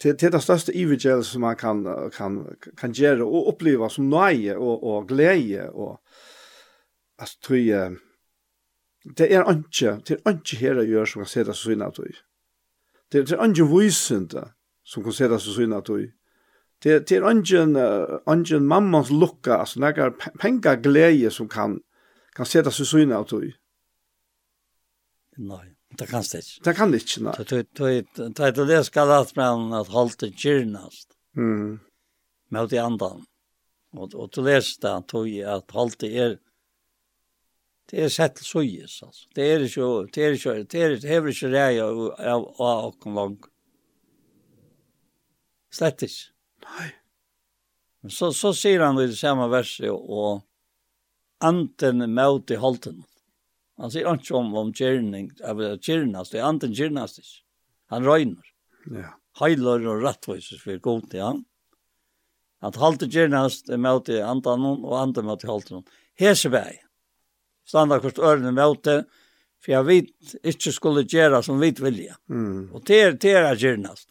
till 0.00 0.16
till 0.16 0.30
det 0.30 0.40
största 0.40 0.72
evangeliet 0.72 1.26
som 1.26 1.40
man 1.40 1.56
kan 1.56 2.10
kan 2.10 2.56
kan 2.76 2.92
göra 2.92 3.24
och 3.24 3.48
uppleva 3.48 3.88
som 3.88 4.08
nöje 4.10 4.56
och 4.56 4.96
och 4.96 5.08
glädje 5.08 5.68
och 5.68 6.00
alltså 7.18 7.38
tror 7.46 7.58
jag 7.58 7.96
det 9.04 9.34
är 9.34 9.50
inte 9.50 10.00
det 10.06 10.26
är 10.26 10.30
inte 10.30 10.56
här 10.56 10.76
att 10.76 10.88
göra 10.88 11.06
som 11.06 11.22
kan 11.22 11.28
sätta 11.28 11.52
sig 11.52 11.72
in 11.72 11.82
att 11.82 11.98
det 13.08 13.30
är 13.30 13.44
inte 13.44 13.62
visande 13.62 14.48
som 14.84 15.02
kan 15.04 15.12
sätta 15.12 15.38
sig 15.38 15.64
in 15.64 15.72
att 15.72 15.86
det 16.82 17.08
det 17.08 17.12
är 17.12 17.30
inte 17.30 18.20
inte 18.28 18.58
mammas 18.58 19.10
lucka 19.10 19.54
alltså 19.54 19.80
några 19.80 20.10
pengar 20.10 20.76
glädje 20.76 21.30
som 21.30 21.48
kan 21.48 21.80
kan 22.32 22.46
sätta 22.46 22.70
sig 22.70 23.02
in 23.02 23.12
att 23.12 23.32
Nej 25.36 25.79
Det 25.98 26.06
kan 26.06 26.22
det 26.22 26.42
ikke. 26.42 26.60
Det 26.64 26.74
kan 26.78 26.92
det 26.92 27.00
ikke, 27.02 27.22
nei. 27.26 27.34
Det 27.38 27.56
er 28.60 28.68
det 28.68 28.84
skal 28.86 29.10
at 29.14 29.32
man 29.36 29.72
at 29.74 29.90
holde 29.90 30.30
kyrnast. 30.30 31.16
Mm. 31.36 31.80
Med 32.50 32.72
i 32.72 32.78
andan. 32.82 33.24
Og, 33.96 34.14
og 34.14 34.30
du 34.30 34.42
leser 34.46 34.78
det, 34.84 34.94
tog 35.10 35.26
at 35.26 35.74
holde 35.74 36.10
er, 36.10 36.36
det 37.90 38.04
er 38.04 38.12
sett 38.14 38.38
suyes, 38.38 39.00
altså. 39.02 39.26
Det 39.34 39.46
er 39.50 39.66
ikke, 39.66 39.88
det 40.14 40.24
er 40.24 40.36
ikke, 40.36 40.54
det 40.62 40.82
er 40.82 40.94
ikke, 40.94 41.08
det 41.08 41.16
ikke 41.32 41.50
reia 41.50 41.88
av 42.30 42.86
åkken 42.86 43.18
lang. 43.18 43.36
Slett 45.74 46.06
ikke. 46.06 46.30
Nei. 46.66 46.88
Men 48.00 48.14
så, 48.14 48.30
så 48.32 48.54
sier 48.56 48.86
han 48.86 48.98
i 49.00 49.08
det 49.10 49.18
samme 49.18 49.48
verset, 49.50 49.90
og 49.90 50.46
anten 51.44 52.06
med 52.14 52.54
i 52.54 52.60
holden. 52.60 53.02
Han 53.80 53.92
sier 53.92 54.08
ikke 54.12 54.36
om, 54.36 54.50
om 54.60 54.72
kjerning, 54.76 55.30
kjernast, 55.80 56.34
det 56.34 56.42
er 56.42 56.48
anten 56.48 56.74
kjernast 56.76 57.22
ikke. 57.22 57.38
Han 57.94 58.04
røyner. 58.06 58.50
Ja. 58.92 59.14
Heiler 59.40 59.86
og 59.88 60.04
rettvises 60.04 60.60
for 60.60 60.82
god 60.84 61.08
til 61.12 61.24
han. 61.24 61.40
At 62.60 62.76
halte 62.76 63.08
kjernast 63.08 63.72
er 63.72 63.80
med 63.80 64.04
til 64.04 64.20
antan 64.26 64.66
og 64.68 64.92
andan 64.98 65.30
med 65.30 65.40
til 65.40 65.52
halte 65.54 65.74
noen. 65.74 65.88
Hesebæg. 66.20 66.82
Standa 67.64 68.00
kvart 68.02 68.20
ørene 68.20 68.52
med 68.52 68.82
til, 68.84 69.04
for 69.60 69.72
jeg 69.72 69.88
vet 69.88 70.34
ikke 70.52 70.72
skulle 70.76 71.06
gjøre 71.08 71.40
som 71.46 71.60
vi 71.62 71.72
vilja. 71.80 72.18
Mm. 72.28 72.68
Og 72.76 72.84
det 72.88 73.00
er, 73.00 73.16
det 73.16 73.34
er 73.38 73.56
kjernast. 73.56 74.10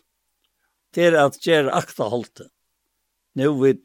Det 0.96 1.12
er 1.12 1.20
at 1.22 1.38
gjøre 1.46 1.76
akta 1.78 2.10
halte. 2.10 2.50
Nå 3.38 3.54
vid, 3.62 3.84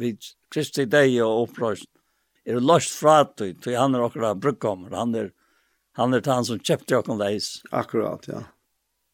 vid 0.00 0.24
Kristi 0.52 0.88
deg 0.88 1.18
og 1.20 1.48
opprøysen 1.48 1.91
er 2.46 2.60
lost 2.60 2.94
fra 2.98 3.22
til, 3.24 3.54
til 3.62 3.78
han 3.78 3.94
er 3.94 4.06
akkurat 4.06 4.40
brukkommer, 4.42 4.94
han 4.96 5.14
er, 5.14 5.30
han 5.98 6.14
er 6.14 6.24
han 6.26 6.44
som 6.44 6.60
kjøpte 6.60 6.98
akkurat 6.98 7.22
leis. 7.22 7.50
Akkurat, 7.70 8.28
ja. 8.28 8.44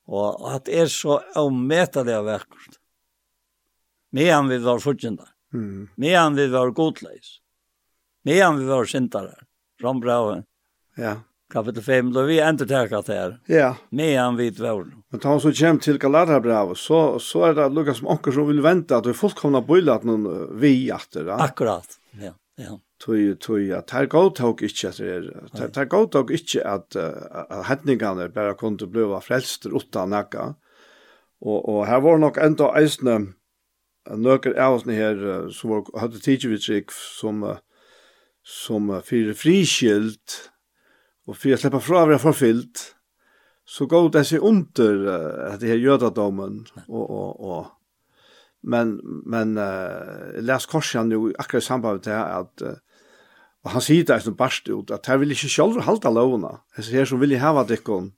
Og 0.08 0.46
at 0.54 0.68
er 0.72 0.88
så 0.88 1.18
avmetelig 1.36 2.14
av 2.16 2.28
vekkert. 2.28 2.78
Medan 4.16 4.48
vi 4.48 4.58
var 4.64 4.80
fortjentare. 4.80 5.34
Mm. 5.54 5.88
Medan 5.96 6.34
vi 6.34 6.46
var 6.48 6.70
godleis. 6.70 7.40
Medan 8.24 8.58
vi 8.58 8.64
var 8.64 8.84
sintare. 8.84 9.34
Som 9.80 10.00
bra. 10.00 10.42
Ja. 10.96 11.16
Kapitel 11.52 11.82
5, 11.82 12.12
då 12.12 12.22
vi 12.22 12.40
entertäckat 12.40 13.08
här. 13.08 13.40
Ja. 13.46 13.76
Medan 13.90 14.36
vi 14.36 14.50
var. 14.50 14.84
Men 15.10 15.20
han 15.22 15.40
som 15.40 15.52
kommer 15.52 15.78
till 15.78 15.98
bra, 16.42 16.74
så, 16.74 17.18
så 17.18 17.44
är 17.44 17.54
det 17.54 17.68
lukka 17.68 17.94
som 17.94 18.06
åker 18.06 18.32
som 18.32 18.48
vill 18.48 18.60
vänta 18.60 18.96
att 18.96 19.06
vi 19.06 19.14
fullkomna 19.14 19.64
illa 19.68 20.00
någon 20.02 20.58
vi 20.60 20.90
efter. 20.90 21.28
Akkurat, 21.28 21.98
ja. 22.10 22.32
ja 22.56 22.80
tui 22.98 23.34
tui 23.38 23.70
at 23.72 23.90
her 23.94 24.06
go 24.10 24.28
tok 24.34 24.62
ikkje 24.66 24.88
at 24.88 25.00
er 25.00 25.28
her 25.58 25.70
her 25.74 25.84
go 25.90 26.04
tok 26.06 26.30
ikkje 26.34 26.64
at 26.66 26.96
hetningarna 27.68 28.28
berre 28.34 28.56
kunde 28.58 28.86
bliva 28.90 29.20
frelstur 29.20 29.76
utan 29.78 30.10
nakka. 30.10 30.54
Og 31.40 31.68
og 31.68 31.86
her 31.86 32.00
var 32.02 32.18
nok 32.18 32.38
enda 32.42 32.72
eisne 32.80 33.18
nøkker 34.08 34.56
av 34.58 34.78
oss 34.78 34.86
her 34.88 35.50
som 35.52 35.70
var, 35.70 35.88
hadde 36.00 36.20
tidsuttrykk 36.24 36.92
som 36.92 37.44
som 38.42 38.88
fyrir 39.04 39.36
friskilt 39.36 40.50
og 41.28 41.36
fyrir 41.36 41.58
å 41.58 41.60
slippe 41.60 41.82
fra 41.84 42.04
å 42.04 42.08
være 42.08 42.22
forfyllt 42.22 42.84
så 43.68 43.84
gav 43.84 44.08
det 44.14 44.24
seg 44.24 44.44
under 44.44 45.02
at 45.52 45.60
det 45.60 45.74
her 45.74 45.82
jødadommen 45.82 46.62
og, 46.86 47.04
og, 47.04 47.40
og 47.44 47.66
men 48.62 48.96
men 49.26 49.58
uh, 49.58 50.40
läs 50.40 50.66
korsen 50.66 51.08
nu 51.08 51.32
akkurat 51.38 51.64
samband 51.64 51.94
med 51.94 52.02
det 52.02 52.24
att 52.24 52.62
uh, 52.62 52.72
Og 53.66 53.74
han 53.74 53.82
sier 53.84 54.06
det 54.06 54.20
som 54.22 54.36
barst 54.38 54.68
ut, 54.68 54.90
at 54.94 55.06
her 55.10 55.18
vil 55.18 55.34
ikke 55.34 55.50
selv 55.50 55.80
halte 55.86 56.10
lovene. 56.14 56.60
Hesse 56.76 56.94
her 56.94 57.08
som 57.08 57.20
vil 57.20 57.34
jeg 57.34 57.42
hava 57.42 57.64
dikken, 57.66 58.12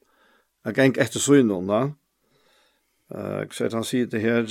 jeg 0.67 0.77
geng 0.77 0.99
etter 1.01 1.23
synene. 1.23 1.81
Uh, 3.11 3.43
så 3.51 3.67
at 3.67 3.75
han 3.75 3.87
sier 3.87 4.07
det 4.07 4.21
her, 4.23 4.47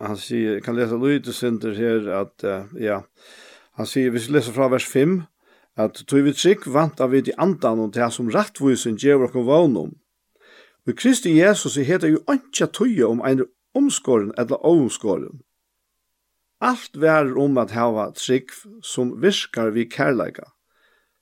han 0.00 0.18
sier, 0.18 0.56
jeg 0.56 0.64
kan 0.64 0.74
lese 0.76 0.98
lydesinder 0.98 1.76
her, 1.76 2.08
at, 2.22 2.34
uh, 2.42 2.72
ja, 2.80 3.02
han 3.76 3.86
sier, 3.86 4.10
hvis 4.10 4.30
vi 4.30 4.38
leser 4.38 4.56
fra 4.56 4.70
vers 4.72 4.86
5, 4.88 5.20
at 5.76 6.00
tog 6.08 6.24
vi 6.24 6.32
trygg 6.32 6.64
vant 6.72 7.00
av 7.04 7.12
vi 7.12 7.20
til 7.26 7.36
andan 7.38 7.82
og 7.84 7.92
det 7.94 8.08
som 8.14 8.30
rettvusen 8.32 8.96
gjør 8.96 9.28
okken 9.28 9.44
vånum. 9.44 9.92
Og 10.86 10.96
Kristi 10.96 11.34
Jesus 11.36 11.76
heter 11.76 12.08
jo 12.14 12.22
ikke 12.32 12.70
tøye 12.72 13.06
om 13.06 13.20
en 13.26 13.44
omskåren 13.76 14.32
eller 14.38 14.64
omskåren. 14.64 15.42
Alt 16.66 16.96
vær 16.98 17.28
om 17.38 17.58
at 17.62 17.74
hava 17.76 18.08
trygg 18.16 18.50
som 18.82 19.12
virkar 19.22 19.70
vi 19.74 19.84
kærleika. 19.86 20.48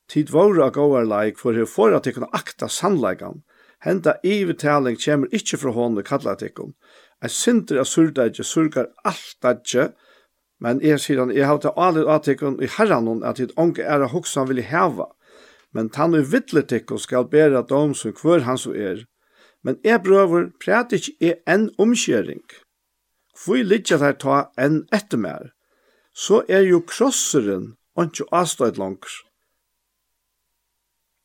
Tid 0.08 0.30
våra 0.32 0.70
gåar 0.72 1.04
leik 1.04 1.38
for 1.38 1.52
her 1.52 1.68
for 1.68 1.92
at 1.96 2.08
kunne 2.14 2.30
akta 2.32 2.68
sannleikan. 2.68 3.42
Henda 3.84 4.14
ivetaling 4.24 4.96
kjemur 4.96 5.28
ikkje 5.36 5.60
fra 5.60 5.72
hon 5.76 5.98
og 6.00 6.08
kallar 6.08 6.38
tikkum. 6.40 6.72
Ein 7.20 7.32
sinter 7.32 7.82
av 7.82 7.88
surdeidje 7.88 8.44
surgar 8.44 8.88
alt 9.04 9.44
adje, 9.44 9.90
men 10.60 10.80
er 10.80 11.00
han, 11.18 11.32
jeg 11.34 11.46
har 11.46 11.60
til 11.60 11.76
alle 11.76 12.06
atikkum 12.08 12.60
i 12.62 12.70
herranon 12.78 13.24
at 13.24 13.38
hit 13.38 13.52
onge 13.56 13.84
er 13.84 14.00
a 14.00 14.08
han 14.08 14.48
vil 14.48 14.62
heva. 14.62 15.10
Men 15.72 15.90
tannu 15.90 16.22
vittler 16.22 16.62
tikkum 16.62 16.98
skal 16.98 17.28
bera 17.28 17.62
dom 17.62 17.94
som 17.94 18.12
hver 18.12 18.48
han 18.48 18.58
så 18.58 18.72
er. 18.72 19.04
Men 19.62 19.76
jeg 19.84 20.02
brøver, 20.02 20.52
præt 20.60 20.92
ikkje 20.92 21.14
er 21.20 21.36
en 21.54 21.70
omkjering. 21.78 22.44
Hvor 23.44 23.60
ligger 23.60 24.00
der 24.00 24.16
ta 24.16 24.36
enn 24.60 24.84
etter 24.92 25.20
mer? 25.20 25.52
Så 26.14 26.44
er 26.48 26.64
jo 26.64 26.80
krosseren 26.80 27.74
ikke 28.00 28.26
avstøyt 28.32 28.78
langt. 28.78 29.06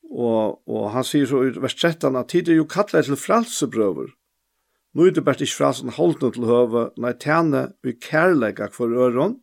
Og, 0.10 0.60
og 0.68 0.90
han 0.94 1.06
sier 1.06 1.30
så 1.30 1.44
i 1.46 1.54
vers 1.62 1.76
13 1.78 2.18
at 2.18 2.32
tid 2.34 2.50
er 2.50 2.58
jo 2.60 2.70
kattlet 2.70 3.06
til 3.06 3.20
fralsebrøver. 3.20 4.10
Nå 4.98 5.06
er 5.06 5.14
det 5.14 5.24
bare 5.26 5.46
ikke 5.46 5.60
fralsen 5.60 5.94
holdt 5.94 6.24
noe 6.24 6.34
til 6.34 6.48
høve, 6.50 6.88
nei 6.98 7.14
tjene 7.22 7.68
vi 7.86 7.94
kærlegger 7.94 8.74
for 8.74 8.90
øren, 8.90 9.38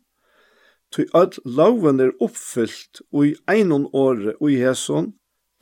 til 0.91 1.07
at 1.15 1.39
loven 1.45 2.03
er 2.03 2.11
oppfyllt 2.23 3.01
og 3.11 3.29
i 3.29 3.35
einon 3.51 3.87
åre, 3.95 4.35
og 4.41 4.51
i 4.51 4.59
hæson, 4.59 5.13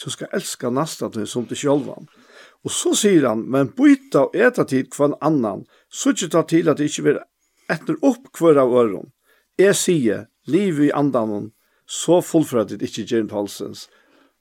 du 0.02 0.10
skal 0.10 0.34
elska 0.34 0.70
nasta 0.74 1.10
til 1.14 1.28
som 1.30 1.46
til 1.46 1.62
sjølvan. 1.62 2.10
Og 2.66 2.74
så 2.74 2.96
sier 2.98 3.28
han, 3.30 3.44
men 3.54 3.70
byta 3.78 4.26
og 4.26 4.38
eta 4.48 4.66
tid 4.66 4.90
kvann 4.94 5.14
annan, 5.22 5.66
så 5.94 6.16
ikke 6.16 6.32
ta 6.34 6.42
til 6.50 6.72
at 6.72 6.80
det 6.82 6.90
ikke 6.90 7.06
vil 7.10 7.20
etter 7.72 8.00
opp 8.06 8.32
hver 8.40 8.58
av 8.62 8.74
øren. 8.74 9.12
Jeg 9.62 9.78
sier, 9.78 10.26
liv 10.50 10.82
i 10.82 10.92
andanen, 10.94 11.52
så 11.86 12.20
fullfører 12.26 12.74
det 12.74 12.90
ikke 12.90 13.06
gjerne 13.06 13.34
halsens. 13.34 13.86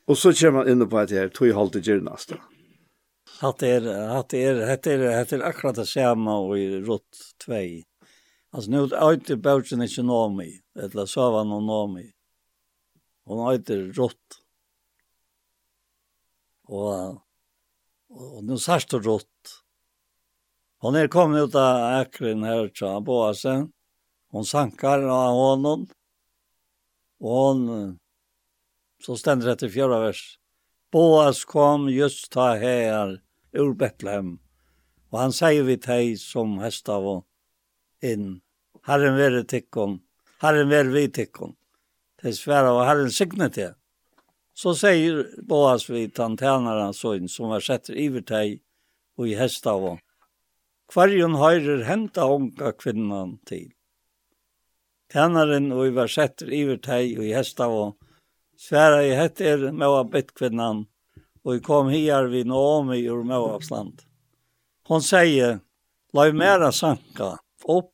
Og 0.09 0.17
så 0.21 0.33
kommer 0.37 0.65
han 0.65 0.73
inne 0.73 0.89
på 0.89 1.01
et 1.01 1.13
her, 1.13 1.31
tog 1.33 1.49
i 1.49 1.57
halvt 1.57 1.81
i 1.81 1.85
gjerne 1.85 2.17
Hatt 3.41 3.65
er, 3.67 3.87
hatt 4.15 4.33
er, 4.37 4.61
hatt 4.69 4.87
er, 4.87 5.03
hatt 5.11 5.33
er 5.35 5.43
akkurat 5.45 5.77
det 5.77 5.89
samme 5.91 6.37
i 6.57 6.79
rått 6.87 7.19
2. 7.45 7.61
Altså, 8.55 8.71
nu 8.71 8.85
øyter 8.87 9.41
bøtjen 9.43 9.83
ikke 9.83 10.05
nomi, 10.07 10.53
eller 10.79 11.09
så 11.09 11.27
sovan 11.27 11.53
og 11.53 11.65
nomi. 11.67 12.05
Hun 13.27 13.43
øyter 13.51 13.89
rått. 13.97 14.39
Og 16.71 17.24
Och 18.17 18.45
nu 18.45 18.59
särskilt 18.59 18.93
och 18.93 19.05
rått. 19.05 19.63
Hon 20.79 20.95
är 20.95 21.09
kommit 21.09 21.43
ut 21.49 21.55
av 21.55 22.01
äcklen 22.01 22.43
här 22.43 22.71
så 22.75 22.93
han 22.93 23.05
på 23.05 23.35
sen. 23.35 23.73
Hon 24.31 24.45
sankar 24.45 25.03
av 25.03 25.33
honom. 25.35 25.87
Och 27.21 27.31
hon 27.31 27.99
så 29.07 29.17
ständer 29.17 29.47
det 29.47 29.57
till 29.57 29.71
fjärde 29.71 29.99
vers. 29.99 30.39
Boas 30.93 31.45
kom 31.45 31.89
just 31.89 32.33
ta 32.33 32.55
här 32.55 33.23
ur 33.53 33.75
Betlehem. 33.75 34.39
Och 35.11 35.19
han 35.19 35.33
säger 35.33 35.63
vi 35.63 35.77
dig 35.77 36.17
som 36.17 36.59
hästar 36.59 36.99
och 36.99 37.27
in. 38.03 38.41
Herren 38.83 39.17
være 39.17 39.45
tikkon. 39.45 40.01
Herren 40.39 40.69
være 40.69 40.89
vi 40.89 41.09
tikkon. 41.09 41.55
Det 42.23 42.29
är 42.29 42.33
svära 42.33 42.85
Herren 42.85 43.11
signet 43.11 43.55
det. 43.55 43.75
Så 44.55 44.75
säger 44.75 45.29
Boas 45.43 45.91
vid 45.91 46.15
tantenaren 46.15 46.95
sån 46.95 47.29
som 47.29 47.49
var 47.49 47.61
sett 47.61 47.91
i 47.91 48.09
dig 48.09 48.61
och 49.17 49.29
i 49.29 49.35
hästav. 49.35 49.99
Kvarjon 50.93 51.35
hörer 51.35 51.83
hämta 51.83 52.27
onka 52.27 52.73
kvinnan 52.73 53.39
till. 53.39 53.73
Tjänaren 55.13 55.73
och 55.73 55.87
i 55.87 55.91
var 55.91 56.07
sett 56.07 56.43
i 56.43 56.77
dig 56.77 57.19
och 57.19 57.25
i 57.25 57.33
hästav. 57.33 57.93
Svära 58.57 59.05
i 59.05 59.15
hett 59.15 59.41
er 59.41 59.73
med 59.73 60.11
bett 60.11 60.35
kvinnan 60.35 60.87
och 61.43 61.57
i 61.57 61.61
kom 61.61 61.89
här 61.89 62.25
vid 62.25 62.47
Naomi 62.47 63.07
ur 63.07 63.23
Moabs 63.23 63.71
land. 63.71 64.03
Hon 64.87 65.03
säger, 65.03 65.61
låg 66.13 66.35
mera 66.35 66.73
sanka, 66.73 67.39
upp 67.69 67.91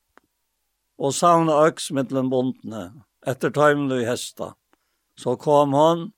og 1.01 1.15
savna 1.15 1.55
øks 1.67 1.91
mittlen 1.97 2.29
bondene, 2.31 2.91
etter 3.27 3.53
tøymlu 3.55 4.03
i 4.03 4.09
hesta. 4.09 4.53
Så 5.17 5.37
kom 5.41 5.73
hon 5.73 6.11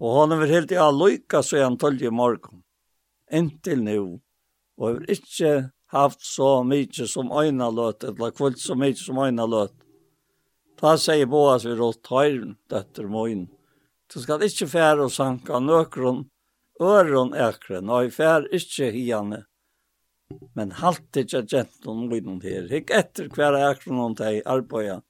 Og 0.00 0.16
han 0.16 0.32
er 0.32 0.48
helt 0.48 0.72
i 0.72 0.78
ja, 0.78 0.88
alløyka, 0.88 1.42
så 1.44 1.60
han 1.60 1.76
tølge 1.78 2.08
i 2.08 2.14
morgen. 2.14 2.62
Inntil 3.30 3.82
nå. 3.84 4.00
Og 4.80 4.86
jeg 4.88 4.96
har 4.96 5.10
ikke 5.14 5.52
haft 5.92 6.24
så 6.24 6.62
mye 6.64 7.06
som 7.06 7.32
øyne 7.36 7.68
løt, 7.76 8.06
eller 8.08 8.32
kvult 8.32 8.60
så 8.62 8.76
mye 8.78 8.96
som 8.96 9.20
øyne 9.20 9.44
løt. 9.44 9.74
Ta 10.80 10.94
sier 10.96 11.28
Boas 11.28 11.66
vi 11.68 11.74
rått 11.76 12.08
høyren, 12.08 12.56
døtter 12.72 13.10
møyen. 13.12 13.50
Du 14.10 14.16
skal 14.22 14.40
ikke 14.46 14.70
fære 14.70 15.04
og 15.04 15.12
sanka 15.12 15.60
nøkron, 15.60 16.24
øron 16.80 17.34
og 17.36 17.84
nei, 17.84 18.08
fære 18.08 18.48
ikke 18.56 18.90
hiane. 18.96 19.44
Men 20.56 20.72
halt 20.80 21.16
ikke 21.16 21.44
genton 21.44 22.08
møyen 22.08 22.40
her. 22.40 22.70
Hikk 22.72 22.90
etter 22.96 23.28
hver 23.28 23.58
ekron 23.68 24.00
om 24.00 24.16
deg, 24.16 24.40
arbeida, 24.46 25.02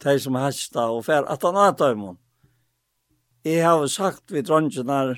deg 0.00 0.24
som 0.24 0.40
hesta 0.40 0.88
og 0.88 1.04
fære, 1.04 1.28
at 1.28 1.44
han 1.44 1.60
er 1.60 1.76
Jeg 3.40 3.62
har 3.64 3.86
sagt 3.88 4.28
vid 4.34 4.44
dronjene 4.50 5.14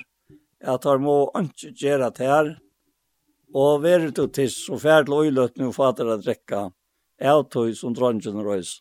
at 0.63 0.85
de 0.85 0.91
må 1.03 1.25
ikke 1.35 1.73
gjøre 1.75 2.07
det 2.15 2.23
her, 2.23 2.51
og 3.51 3.81
være 3.83 4.13
til 4.15 4.29
tiss 4.31 4.69
og 4.71 4.79
færdel 4.79 5.15
og 5.17 5.25
utløtt 5.27 5.57
nå 5.59 5.71
for 5.75 5.91
at 5.91 5.97
det 5.99 6.05
er 6.07 6.21
drekka 6.21 6.61
av 7.19 7.41
tog 7.51 7.73
som 7.75 7.91
dronjen 7.93 8.39
røys. 8.45 8.77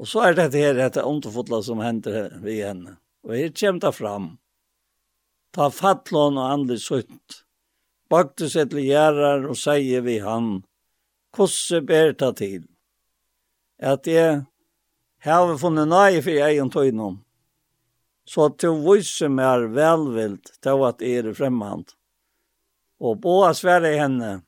Og 0.00 0.08
så 0.08 0.24
er 0.24 0.38
det 0.38 0.56
her, 0.56 0.72
dette 0.78 1.04
underfotla 1.04 1.60
som 1.62 1.82
hender 1.84 2.38
vi 2.40 2.62
henne. 2.64 2.96
Og 3.28 3.36
her 3.36 3.52
kommer 3.52 3.82
det 3.84 3.92
fram. 3.98 4.30
Ta 5.52 5.68
fattlån 5.68 6.40
og 6.40 6.54
andelig 6.54 6.80
sutt. 6.86 7.44
Bakte 8.08 8.48
seg 8.48 8.72
til 8.72 8.88
gjerrar 8.88 9.44
og 9.44 9.60
sier 9.60 10.00
vi 10.08 10.16
han, 10.24 10.64
Kosse 11.34 11.82
ber 11.84 12.14
ta 12.16 12.32
til? 12.32 12.64
At 13.76 14.08
jeg 14.08 14.40
har 15.26 15.54
funnet 15.60 15.90
nøye 15.92 16.24
for 16.24 16.48
egen 16.48 16.72
tøynom 16.72 17.23
så 18.24 18.48
at 18.48 18.58
du 18.62 18.70
viser 18.86 19.28
mer 19.28 19.68
velvilt 19.74 20.54
til 20.64 20.84
at 20.88 21.04
jeg 21.04 21.24
er 21.24 21.36
fremmant. 21.36 21.94
Og 23.00 23.20
på 23.22 23.40
å 23.44 23.52
svære 23.56 23.92
henne, 23.98 24.38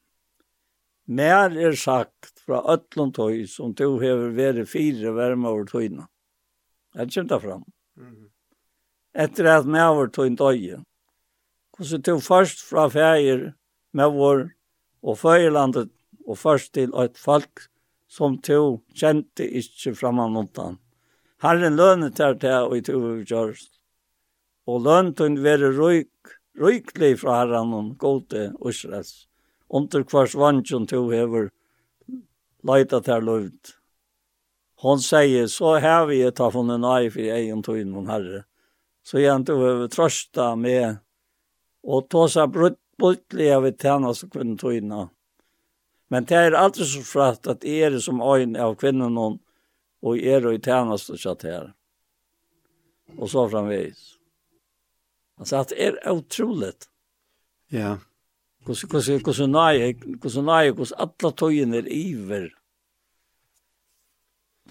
mer 1.06 1.52
er 1.52 1.76
sagt 1.78 2.32
fra 2.46 2.62
øtlund 2.72 3.14
tøy 3.18 3.44
som 3.50 3.74
du 3.76 3.98
hever 4.02 4.32
vært 4.36 4.70
fire 4.70 5.12
verme 5.14 5.50
over 5.52 5.68
tøyene. 5.68 6.06
Jeg 6.96 7.12
kommer 7.12 7.28
da 7.30 7.40
fram. 7.42 7.64
Etter 9.16 9.48
at 9.52 9.68
med 9.68 9.84
over 9.84 10.08
tøyne 10.12 10.38
tøye. 10.40 10.80
Hvordan 11.76 12.02
du 12.02 12.14
først 12.24 12.64
fra 12.64 12.86
feir 12.88 13.50
med 13.92 14.12
vår 14.16 14.46
og 15.04 15.18
føylandet 15.20 15.92
og 16.26 16.38
først 16.40 16.72
til 16.74 16.94
et 16.98 17.18
folk 17.20 17.68
som 18.08 18.38
du 18.40 18.80
kjente 18.96 19.44
ikke 19.44 19.94
framann 19.98 20.38
undan. 20.40 20.78
Herren 21.44 21.76
lønne 21.76 22.10
tar 22.16 22.38
til 22.40 22.70
og 22.70 22.76
i 22.78 22.82
tove 22.84 23.20
kjørst. 23.28 23.72
Og 24.66 24.82
løntun 24.86 25.38
være 25.44 25.72
røyk, 25.76 26.36
røyklig 26.58 27.18
fra 27.20 27.42
herren 27.42 27.74
og 27.76 27.92
gode 28.00 28.48
Israels. 28.68 29.26
Under 29.68 30.04
hvers 30.06 30.36
vantjon 30.38 30.86
to 30.86 31.08
hever 31.10 31.50
leita 32.66 33.00
til 33.04 33.26
løvd. 33.28 33.74
Hon 34.84 35.00
sier, 35.00 35.46
så 35.48 35.78
har 35.80 36.06
vi 36.08 36.20
ta 36.36 36.48
von 36.52 36.70
en 36.70 36.84
ei 36.84 37.08
for 37.12 37.24
egen 37.36 37.62
tøyen, 37.64 37.92
mon 37.92 38.10
herre. 38.12 38.44
Så 39.06 39.20
jeg 39.22 39.40
ikke 39.40 39.54
over 39.54 39.86
trøsta 39.88 40.54
med 40.58 40.98
og 41.86 42.08
ta 42.10 42.26
seg 42.28 42.52
brutt 42.52 42.80
bortlig 42.98 43.50
av 43.52 43.66
et 43.68 43.78
tjene 43.80 44.12
som 44.16 44.30
kvinnen 44.32 44.58
tøyen. 44.58 44.92
Men 46.10 46.26
det 46.28 46.36
er 46.38 46.56
alltid 46.58 46.88
så 46.90 47.02
fratt 47.06 47.48
at 47.50 47.64
er 47.64 47.98
som 48.00 48.22
øyn 48.22 48.56
av 48.56 48.76
kvinnen 48.80 49.16
hon 49.16 49.38
og 50.06 50.18
er 50.22 50.46
og 50.46 50.54
i 50.54 50.62
tjernast 50.62 51.10
og 51.10 51.18
tjatt 51.20 51.46
her. 51.46 51.70
Og 53.16 53.30
så 53.30 53.46
framvis. 53.50 54.12
Altså 55.38 55.62
at 55.62 55.72
det 55.72 55.88
er 55.88 56.12
utroligt. 56.12 56.88
Ja. 57.72 57.96
Hvordan 58.66 59.50
nøye, 59.50 59.94
hvordan 60.20 60.44
nøye, 60.44 60.72
hvordan 60.72 60.98
alle 60.98 61.32
tøyene 61.38 61.82
er 61.82 61.90
iver. 61.90 62.48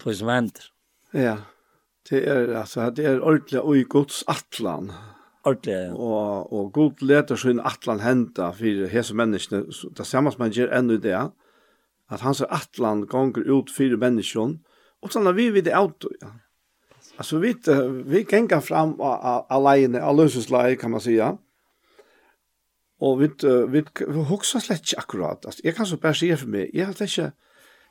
Det 0.04 0.16
som 0.16 0.28
hender. 0.28 0.72
Ja. 1.14 1.36
Det 2.08 2.28
er, 2.28 2.58
altså, 2.60 2.90
det 2.90 3.06
er 3.06 3.20
ordentlig 3.20 3.60
og 3.60 3.78
i 3.78 3.82
gods 3.82 4.22
atlan. 4.28 4.92
Ordentlig, 5.44 5.72
ja. 5.72 5.94
Og, 5.94 6.52
og 6.52 6.72
god 6.72 7.02
leter 7.02 7.36
sin 7.36 7.60
atlan 7.60 8.00
henda 8.00 8.50
for 8.54 8.86
hese 8.90 9.14
menneskene. 9.14 9.64
Det 9.96 10.06
samme 10.06 10.30
som 10.32 10.44
han 10.46 10.54
gjør 10.54 10.76
enda 10.78 10.94
i 10.94 11.02
det, 11.02 11.16
at 12.10 12.20
hans 12.20 12.42
atlan 12.42 13.06
gonger 13.10 13.50
ut 13.50 13.70
fire 13.70 13.96
menneskene, 13.96 14.60
Och 15.06 15.12
såna 15.12 15.32
vi 15.32 15.50
vid 15.50 15.68
auto. 15.68 16.08
Ja. 16.20 16.26
Alltså 17.16 17.38
vi 17.38 17.54
vi 18.04 18.26
gänga 18.30 18.60
fram 18.60 19.00
alene, 19.48 20.02
allöses 20.02 20.50
lag 20.50 20.80
kan 20.80 20.90
man 20.90 21.00
säga. 21.00 21.38
Och 22.98 23.22
vi 23.22 23.30
vi 23.68 23.84
huxar 24.28 24.60
slett 24.60 24.98
akkurat. 24.98 25.46
Alltså 25.46 25.60
jag 25.64 25.76
kan 25.76 25.86
så 25.86 25.96
bara 25.96 26.14
säga 26.14 26.36
för 26.36 26.46
mig, 26.46 26.70
jag 26.72 26.86
har 26.86 26.92
inte 26.92 27.32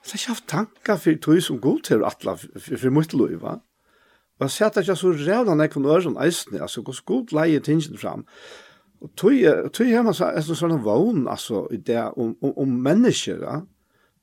Jeg 0.06 0.12
har 0.12 0.18
ikke 0.18 0.28
haft 0.28 0.48
tanker 0.48 0.98
for 0.98 1.16
tog 1.22 1.42
som 1.42 1.60
god 1.60 1.80
til 1.82 2.04
atla 2.06 2.36
for 2.36 2.90
mitt 2.90 3.14
liv, 3.14 3.42
va? 3.42 3.56
Og 4.40 4.42
jeg 4.42 4.52
ser 4.52 4.66
at 4.66 4.88
jeg 4.88 4.98
så 4.98 5.12
rævla 5.12 5.56
nek 5.56 5.76
von 5.76 5.88
sånn 6.02 6.20
eisne, 6.22 6.62
altså 6.62 6.82
hvor 6.82 7.00
god 7.06 7.34
leie 7.34 7.60
tingene 7.60 7.98
fram. 7.98 8.26
Og 9.02 9.10
tog 9.18 9.88
har 9.90 10.04
man 10.04 10.14
så, 10.14 10.30
en 10.30 10.44
sånn 10.44 10.84
vogn, 10.84 11.28
altså, 11.28 11.68
i 11.72 11.78
det 11.78 12.04
om, 12.18 12.36
om, 12.42 12.54
om 12.58 12.70
mennesker, 12.70 13.42
ja? 13.42 13.62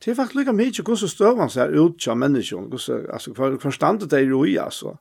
det 0.03 0.11
er 0.11 0.19
faktisk 0.19 0.41
lika 0.41 0.53
mykje 0.53 0.83
hvordan 0.83 1.11
støvan 1.11 1.51
seg 1.53 1.75
ut 1.79 2.09
av 2.11 2.19
menneskene, 2.19 2.69
hvordan, 2.73 3.09
altså, 3.15 3.33
hva 3.39 3.51
for 3.63 3.75
standet 3.75 4.11
det 4.11 4.19
er 4.19 4.31
jo 4.33 4.43
i, 4.45 4.57
altså. 4.59 4.97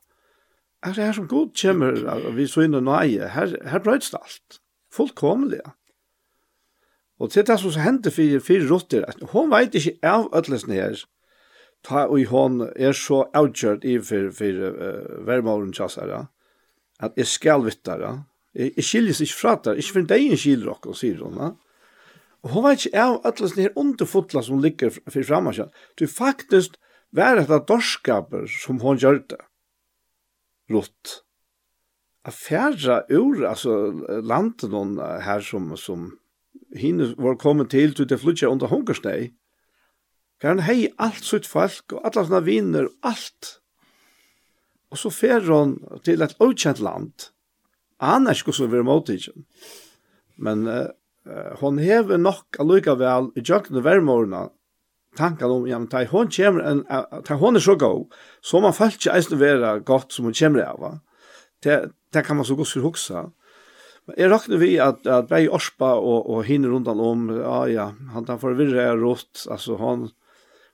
Er 0.82 0.94
det 0.94 1.04
her 1.04 1.12
som 1.16 1.28
god 1.30 1.50
kommer, 1.58 1.98
vi 2.36 2.46
så 2.46 2.64
inn 2.66 2.78
og 2.78 2.84
nøye, 2.86 3.28
her, 3.34 3.54
her 3.66 3.82
brøyts 3.82 4.10
det 4.10 4.20
alt. 4.22 4.60
Fullkomlig, 4.94 5.60
ja. 5.62 5.74
Og 7.22 7.30
til 7.30 7.46
det 7.46 7.58
som 7.60 7.74
hendte 7.78 8.10
for 8.10 8.42
fire 8.42 8.66
rotter, 8.70 9.04
at 9.06 9.18
hun 9.30 9.50
vet 9.52 9.74
ikke 9.78 9.98
av 10.02 10.28
ødelsen 10.34 10.74
her, 10.74 11.04
ta 11.86 12.06
og 12.06 12.24
hun 12.30 12.62
er 12.74 12.94
så 12.98 13.24
avgjørt 13.34 13.84
i 13.86 13.98
for, 14.02 14.30
for 14.34 14.62
uh, 14.70 15.26
vermåren 15.26 15.74
tjassere, 15.74 16.26
at 17.02 17.18
jeg 17.18 17.26
skal 17.26 17.66
vittere, 17.66 18.24
jeg, 18.54 18.72
jeg 18.76 18.84
skiljes 18.84 19.22
ikke 19.22 19.38
fra 19.38 19.54
det, 19.64 19.76
ikke 19.78 19.98
for 19.98 20.10
deg 20.14 20.26
en 20.30 20.42
skiljer 20.42 20.66
dere, 20.66 20.96
sier 20.98 21.22
hun, 21.22 21.38
ja. 21.38 21.52
Og 22.42 22.54
hun 22.54 22.64
var 22.64 22.78
ikke 22.78 22.98
av 22.98 23.20
atlas 23.28 23.54
her 23.54 23.76
underfotla 23.78 24.42
som 24.42 24.62
ligger 24.62 24.90
fyrir 24.90 25.28
framasjan. 25.28 25.70
Du 25.98 26.08
faktisk 26.10 26.78
var 27.14 27.38
av 27.44 27.66
dorskaper 27.68 28.48
som 28.50 28.80
hun 28.82 28.98
gjør 28.98 29.22
det. 29.30 29.42
Rutt. 30.72 31.22
A 32.24 32.30
ur, 33.10 33.46
altså 33.46 33.92
landet 34.22 34.70
hon 34.70 34.98
her 34.98 35.40
som, 35.40 35.76
som 35.76 36.12
hinn 36.74 37.02
var 37.18 37.38
kommet 37.38 37.70
til 37.70 37.94
til 37.94 38.06
det 38.08 38.20
flutja 38.20 38.48
under 38.48 38.70
hungersnei. 38.70 39.32
For 40.40 40.48
han 40.48 40.66
hei 40.66 40.88
alt 40.98 41.24
sitt 41.24 41.46
folk 41.46 41.92
og 41.92 42.02
alla 42.02 42.24
sånne 42.26 42.44
viner 42.46 42.88
og 42.88 43.10
alt. 43.12 43.58
Og 44.90 44.98
så 44.98 45.10
fer 45.10 45.46
hon 45.46 45.76
til 46.04 46.22
et 46.22 46.34
utkjent 46.42 46.82
land. 46.82 47.30
Annars 48.02 48.42
skulle 48.42 48.74
ikke 48.74 48.82
så 48.82 49.06
vi 49.06 49.32
Men 50.36 50.66
uh, 50.66 50.90
hon 51.60 51.78
hever 51.78 52.18
nok 52.18 52.58
allikevel 52.62 53.30
i 53.38 53.44
jøkken 53.46 53.78
og 53.78 53.86
vermårene 53.86 54.46
tanken 55.16 55.50
om, 55.50 55.66
ja, 55.68 55.78
men 55.78 55.90
ta 55.92 56.04
hon 56.08 56.30
kommer, 56.32 56.64
en, 56.64 56.82
ta 57.26 57.36
hon 57.40 57.58
er 57.58 57.64
så 57.64 57.76
god, 57.78 58.08
så 58.44 58.62
man 58.64 58.74
falt 58.76 58.96
ikke 58.96 59.14
eisen 59.16 59.40
være 59.40 59.74
godt 59.88 60.14
som 60.14 60.28
hon 60.28 60.36
kommer 60.36 60.64
av, 60.64 60.98
det, 61.64 61.78
det 62.14 62.24
kan 62.26 62.38
man 62.38 62.48
så 62.48 62.56
godt 62.58 62.72
for 62.72 62.88
huksa. 62.88 63.26
Men 64.08 64.18
jeg 64.18 64.32
rakner 64.32 64.58
vi 64.58 64.72
at, 64.82 65.04
at 65.06 65.28
bare 65.30 65.50
Orspa 65.54 65.92
og, 66.00 66.26
og 66.26 66.46
hinner 66.48 66.72
rundt 66.72 66.90
han 66.90 67.02
om, 67.02 67.28
ja, 67.36 67.58
ja, 67.70 67.86
han 68.14 68.26
tar 68.26 68.40
for 68.42 68.56
virre 68.58 68.82
er 68.82 68.98
rått, 68.98 69.44
altså 69.52 69.76
han, 69.78 70.08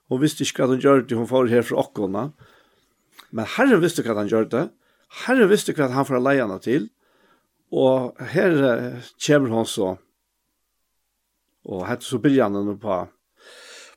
hon 0.09 0.23
visste 0.23 0.45
ikke 0.45 0.63
hva 0.63 0.73
han 0.73 0.81
gjør 0.81 1.03
det, 1.03 1.19
hon 1.19 1.29
får 1.29 1.51
her 1.51 1.67
fra 1.67 1.83
okkona, 1.83 2.29
men 3.35 3.51
herren 3.57 3.83
visste 3.83 4.05
hva 4.07 4.17
han 4.17 4.31
gjør 4.31 4.49
det, 4.49 4.65
herren 5.25 5.51
visste 5.51 5.75
hva 5.77 5.91
han 5.93 6.07
får 6.07 6.23
leierne 6.23 6.57
til, 6.63 6.89
og 7.69 8.17
her 8.31 8.55
kommer 9.21 9.59
hon 9.59 9.67
så, 9.69 9.97
Og 11.67 11.87
hette 11.87 12.07
så 12.07 12.19
byrjanen 12.21 12.77
på, 12.79 13.01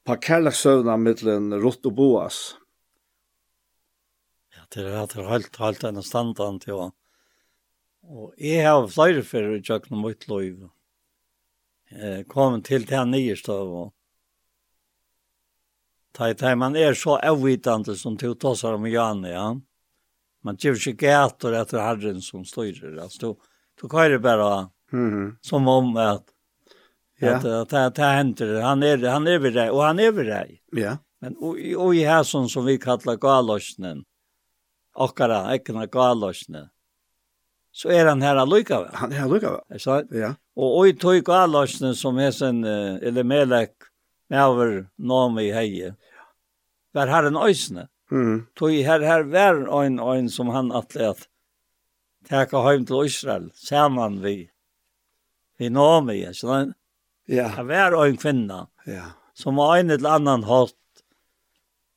på 0.05 0.16
kærleksøvna 0.26 0.97
mittlen 0.98 1.52
Rott 1.62 1.86
og 1.86 1.94
Boas. 1.98 2.40
Ja, 4.56 4.66
det 4.74 4.86
er, 4.89 5.06
det 5.06 5.22
er 5.22 5.30
helt, 5.30 5.56
helt 5.62 5.86
enn 5.89 6.02
standan 6.02 6.60
til 6.62 6.80
han. 6.80 6.94
Og 8.02 8.32
jeg 8.40 8.66
har 8.66 8.89
flere 8.90 9.22
fyrir 9.22 9.60
i 9.60 9.64
tjøkken 9.64 10.02
mitt 10.02 10.26
liv. 10.28 10.66
Jeg 11.93 12.26
kom 12.32 12.59
til 12.64 12.86
det 12.89 13.02
nye 13.09 13.36
støv 13.39 13.74
og 13.86 13.90
Tai 16.12 16.34
tai 16.34 16.56
man 16.56 16.76
är 16.76 16.94
så 16.94 17.16
avvitande 17.16 17.97
som 17.97 18.16
till 18.16 18.34
tossar 18.34 18.72
om 18.72 18.86
Janne, 18.86 19.28
ja. 19.28 19.60
Man 20.44 20.56
gjør 20.56 20.76
ikke 20.76 21.06
gator 21.06 21.55
etter 21.56 21.80
Herren 21.80 22.20
som 22.20 22.44
styrer. 22.44 22.98
altså. 23.01 23.18
Du, 23.20 23.36
du 23.80 23.89
kan 23.89 24.10
det 24.10 24.18
bara 24.18 24.70
mm 24.93 25.10
-hmm. 25.10 25.36
som 25.40 25.68
om 25.68 25.97
at 25.97 26.24
Ja. 27.27 27.62
Att 27.62 27.70
det 27.70 27.90
det 27.94 28.03
händer. 28.03 28.61
Han 28.61 28.82
är 28.82 29.09
han 29.09 29.27
är 29.27 29.39
vid 29.39 29.55
dig 29.55 29.70
och 29.70 29.82
han 29.82 29.99
är 29.99 30.12
vid 30.12 30.27
dig. 30.27 30.62
Ja. 30.73 30.99
Men 31.20 31.36
och 31.36 31.57
och 31.77 31.94
i 31.94 32.05
här 32.05 32.23
sån 32.23 32.49
som 32.49 32.65
vi 32.65 32.78
kallar 32.78 33.16
galosnen. 33.16 34.05
Och 34.94 35.19
kara, 35.19 35.55
ekna 35.55 35.86
galosnen. 35.86 36.69
Så 37.73 37.89
är 37.89 38.07
han 38.07 38.23
här 38.23 38.36
alluka. 38.36 38.90
Han 38.93 39.12
är 39.12 39.23
alluka. 39.23 39.61
Så 39.78 40.03
ja. 40.11 40.35
Och 40.55 40.78
och 40.78 40.89
i 40.89 40.93
tog 40.93 41.24
galosnen 41.24 41.94
som 41.94 42.19
är 42.19 42.31
sen 42.31 42.65
eller 42.65 43.24
melek 43.24 43.73
med 44.28 44.43
över 44.43 44.86
i 45.40 45.53
heje. 45.53 45.94
Var 46.93 47.07
har 47.07 47.24
en 47.24 47.36
ösne. 47.36 47.89
Mm. 48.11 48.47
Tog 48.55 48.70
här 48.70 49.01
här 49.01 49.23
var 49.23 49.85
en 49.85 49.99
en 49.99 50.28
som 50.28 50.49
han 50.49 50.73
atlet. 50.73 51.28
Tacka 52.28 52.59
hem 52.59 52.86
till 52.86 53.03
Israel. 53.05 53.51
Ser 53.55 53.89
man 53.89 54.23
vi. 54.23 54.51
Vi 55.59 55.70
nami. 55.70 56.35
Så 56.35 56.73
Ja. 57.31 57.49
Det 57.57 57.62
var 57.69 58.07
en 58.07 58.16
kvinna. 58.16 58.66
Ja. 58.86 59.12
Som 59.35 59.57
var 59.57 59.77
en 59.77 59.90
eller 59.90 60.19
annan 60.19 60.44
hatt. 60.44 60.78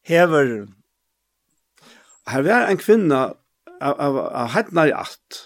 hever. 0.06 0.68
Her 2.28 2.42
var 2.42 2.68
en 2.70 2.78
kvinna 2.78 3.34
av, 3.82 4.00
av, 4.02 4.18
av 4.18 4.48
hednar 4.56 4.88
i 4.88 4.94
alt, 4.94 5.40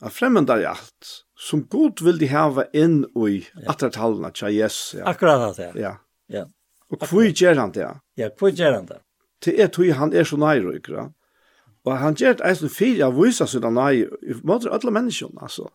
av 0.00 0.08
fremmenda 0.08 0.58
i 0.60 0.66
alt, 0.68 1.12
som 1.38 1.64
god 1.68 2.02
vil 2.04 2.18
de 2.20 2.28
hava 2.32 2.66
inn 2.76 3.02
i 3.04 3.38
ja. 3.40 3.70
attertallene, 3.72 4.32
tja 4.36 4.50
yes. 4.52 4.80
Ja. 4.98 5.06
Akkurat 5.12 5.56
det, 5.56 5.70
ja. 5.74 5.80
Ja. 5.80 5.94
ja. 6.40 6.44
Og 6.90 7.06
hvor 7.06 7.28
gjør 7.28 7.60
han 7.60 7.72
det? 7.76 7.86
Ja, 8.18 8.28
hvor 8.38 8.52
gjør 8.52 8.80
han 8.80 8.90
det? 8.90 9.00
Til 9.40 9.60
er 9.60 9.70
tog 9.72 9.88
han 9.96 10.12
er 10.12 10.28
så 10.28 10.36
nærøyker, 10.40 10.96
ja. 10.96 11.08
Og 11.88 11.94
han 11.96 12.16
gjør 12.18 12.34
det 12.36 12.44
eisen 12.44 12.68
fire 12.68 13.06
av 13.06 13.16
vysa 13.16 13.46
seg 13.48 13.62
den 13.64 13.78
nærøyker, 13.78 14.18
i 14.20 14.36
måte 14.44 14.72
alle 14.72 14.92
menneskene, 14.92 15.40
altså. 15.40 15.70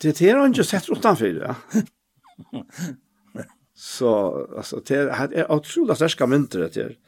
Det 0.00 0.14
er 0.22 0.38
han 0.38 0.54
ikke 0.54 0.64
sett 0.68 0.90
utenfor, 0.90 1.42
ja 1.42 1.56
så 3.74 4.10
alltså 4.56 4.82
det 4.86 5.12
här 5.12 5.32
är 5.32 5.52
otroligt 5.52 5.96
starka 5.96 6.26
mynter 6.26 6.58
det 6.58 6.76
här. 6.76 6.98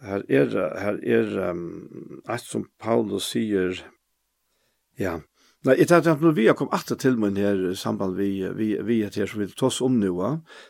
Här 0.00 0.24
är 0.28 0.78
här 0.78 1.04
är 1.04 1.38
um, 1.38 2.22
allt 2.26 2.42
som 2.42 2.68
Paulus 2.78 3.24
säger 3.24 3.86
ja. 4.96 5.20
Nei, 5.62 5.76
jeg 5.78 5.86
tenkte 5.88 6.10
at 6.10 6.22
vi 6.34 6.48
har 6.48 6.56
kommet 6.58 6.74
alltid 6.74 6.98
til 6.98 7.18
min 7.22 7.36
her 7.38 7.60
samband 7.78 8.16
vi, 8.18 8.48
vi, 8.58 8.72
vi 8.82 8.96
er 9.06 9.14
her 9.14 9.28
som 9.30 9.40
vi 9.40 9.46
tar 9.46 9.68
oss 9.68 9.80
om 9.80 10.00
nå, 10.00 10.16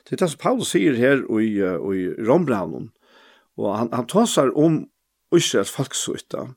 det 0.04 0.12
er 0.12 0.20
det 0.20 0.28
som 0.34 0.42
Paulus 0.42 0.74
sier 0.74 0.98
her 0.98 1.22
i, 1.40 1.48
i 1.56 2.02
Rombraunen, 2.28 2.90
og 3.56 3.70
han, 3.78 3.88
han 3.92 4.06
tar 4.06 4.28
seg 4.28 4.52
om 4.52 4.82
Israels 5.32 5.72
folksuita, 5.72 6.50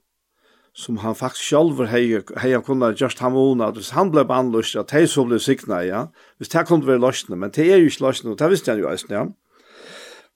som 0.75 0.97
han 0.97 1.15
faktisk 1.15 1.43
själv 1.43 1.85
hej 1.87 2.21
hej 2.37 2.61
kunde 2.61 2.95
just 2.97 3.19
han 3.19 3.33
vona 3.33 3.71
hvis 3.71 3.93
han 3.95 4.11
ble 4.11 4.25
anlöst 4.27 4.75
at 4.79 4.91
hej 4.91 5.07
så 5.07 5.23
ble 5.25 5.39
sikna, 5.39 5.83
ja 5.83 6.05
Hvis 6.37 6.49
det 6.49 6.67
kunne 6.67 6.87
være 6.87 6.99
løsne, 6.99 7.35
men 7.35 7.51
det 7.51 7.71
er 7.71 7.77
jo 7.77 7.85
ikke 7.85 8.05
løsne, 8.07 8.31
og 8.31 8.39
det 8.39 8.49
visste 8.49 8.71
han 8.71 8.79
jo 8.79 8.89
alltså 8.89 9.07
ja 9.09 9.25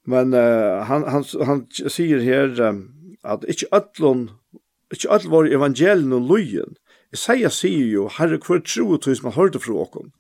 men 0.06 0.34
uh, 0.34 0.86
han 0.88 1.04
han 1.04 1.26
han 1.46 1.66
sier 1.72 2.20
her 2.20 2.70
um, 2.70 2.88
at 3.24 3.44
ikke 3.48 3.68
allon 3.72 4.30
ikke 4.92 5.12
all 5.12 5.30
var 5.30 5.46
evangelien 5.46 6.14
och 6.14 6.22
lojen 6.22 6.78
Isaiah 7.14 7.52
sier 7.52 7.88
jo, 7.88 8.08
herre 8.08 8.38
hver 8.38 8.62
tro 8.62 8.92
og 8.94 9.02
tog 9.02 9.18
som 9.18 9.26
man 9.26 9.34
hörde 9.34 9.60
fra 9.60 9.74
åkken. 9.74 10.12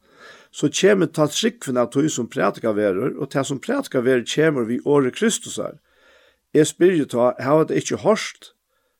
så 0.52 0.70
kommer 0.70 1.06
ta 1.06 1.28
trikven 1.28 1.78
av 1.78 1.91
tog 1.94 2.10
som 2.12 2.30
prædikar 2.30 2.74
verer, 2.74 3.14
og 3.22 3.30
til 3.30 3.46
som 3.46 3.60
prædikar 3.60 4.02
verer 4.02 4.26
kommer 4.36 4.66
vi 4.66 4.80
året 4.86 5.16
Kristus 5.16 5.58
her. 5.58 5.78
Jeg 6.54 6.68
spyr 6.68 6.96
jo 6.96 7.06
ta, 7.06 7.34
har 7.40 7.64
det 7.64 7.78
ikke 7.78 8.02
hørst, 8.02 8.54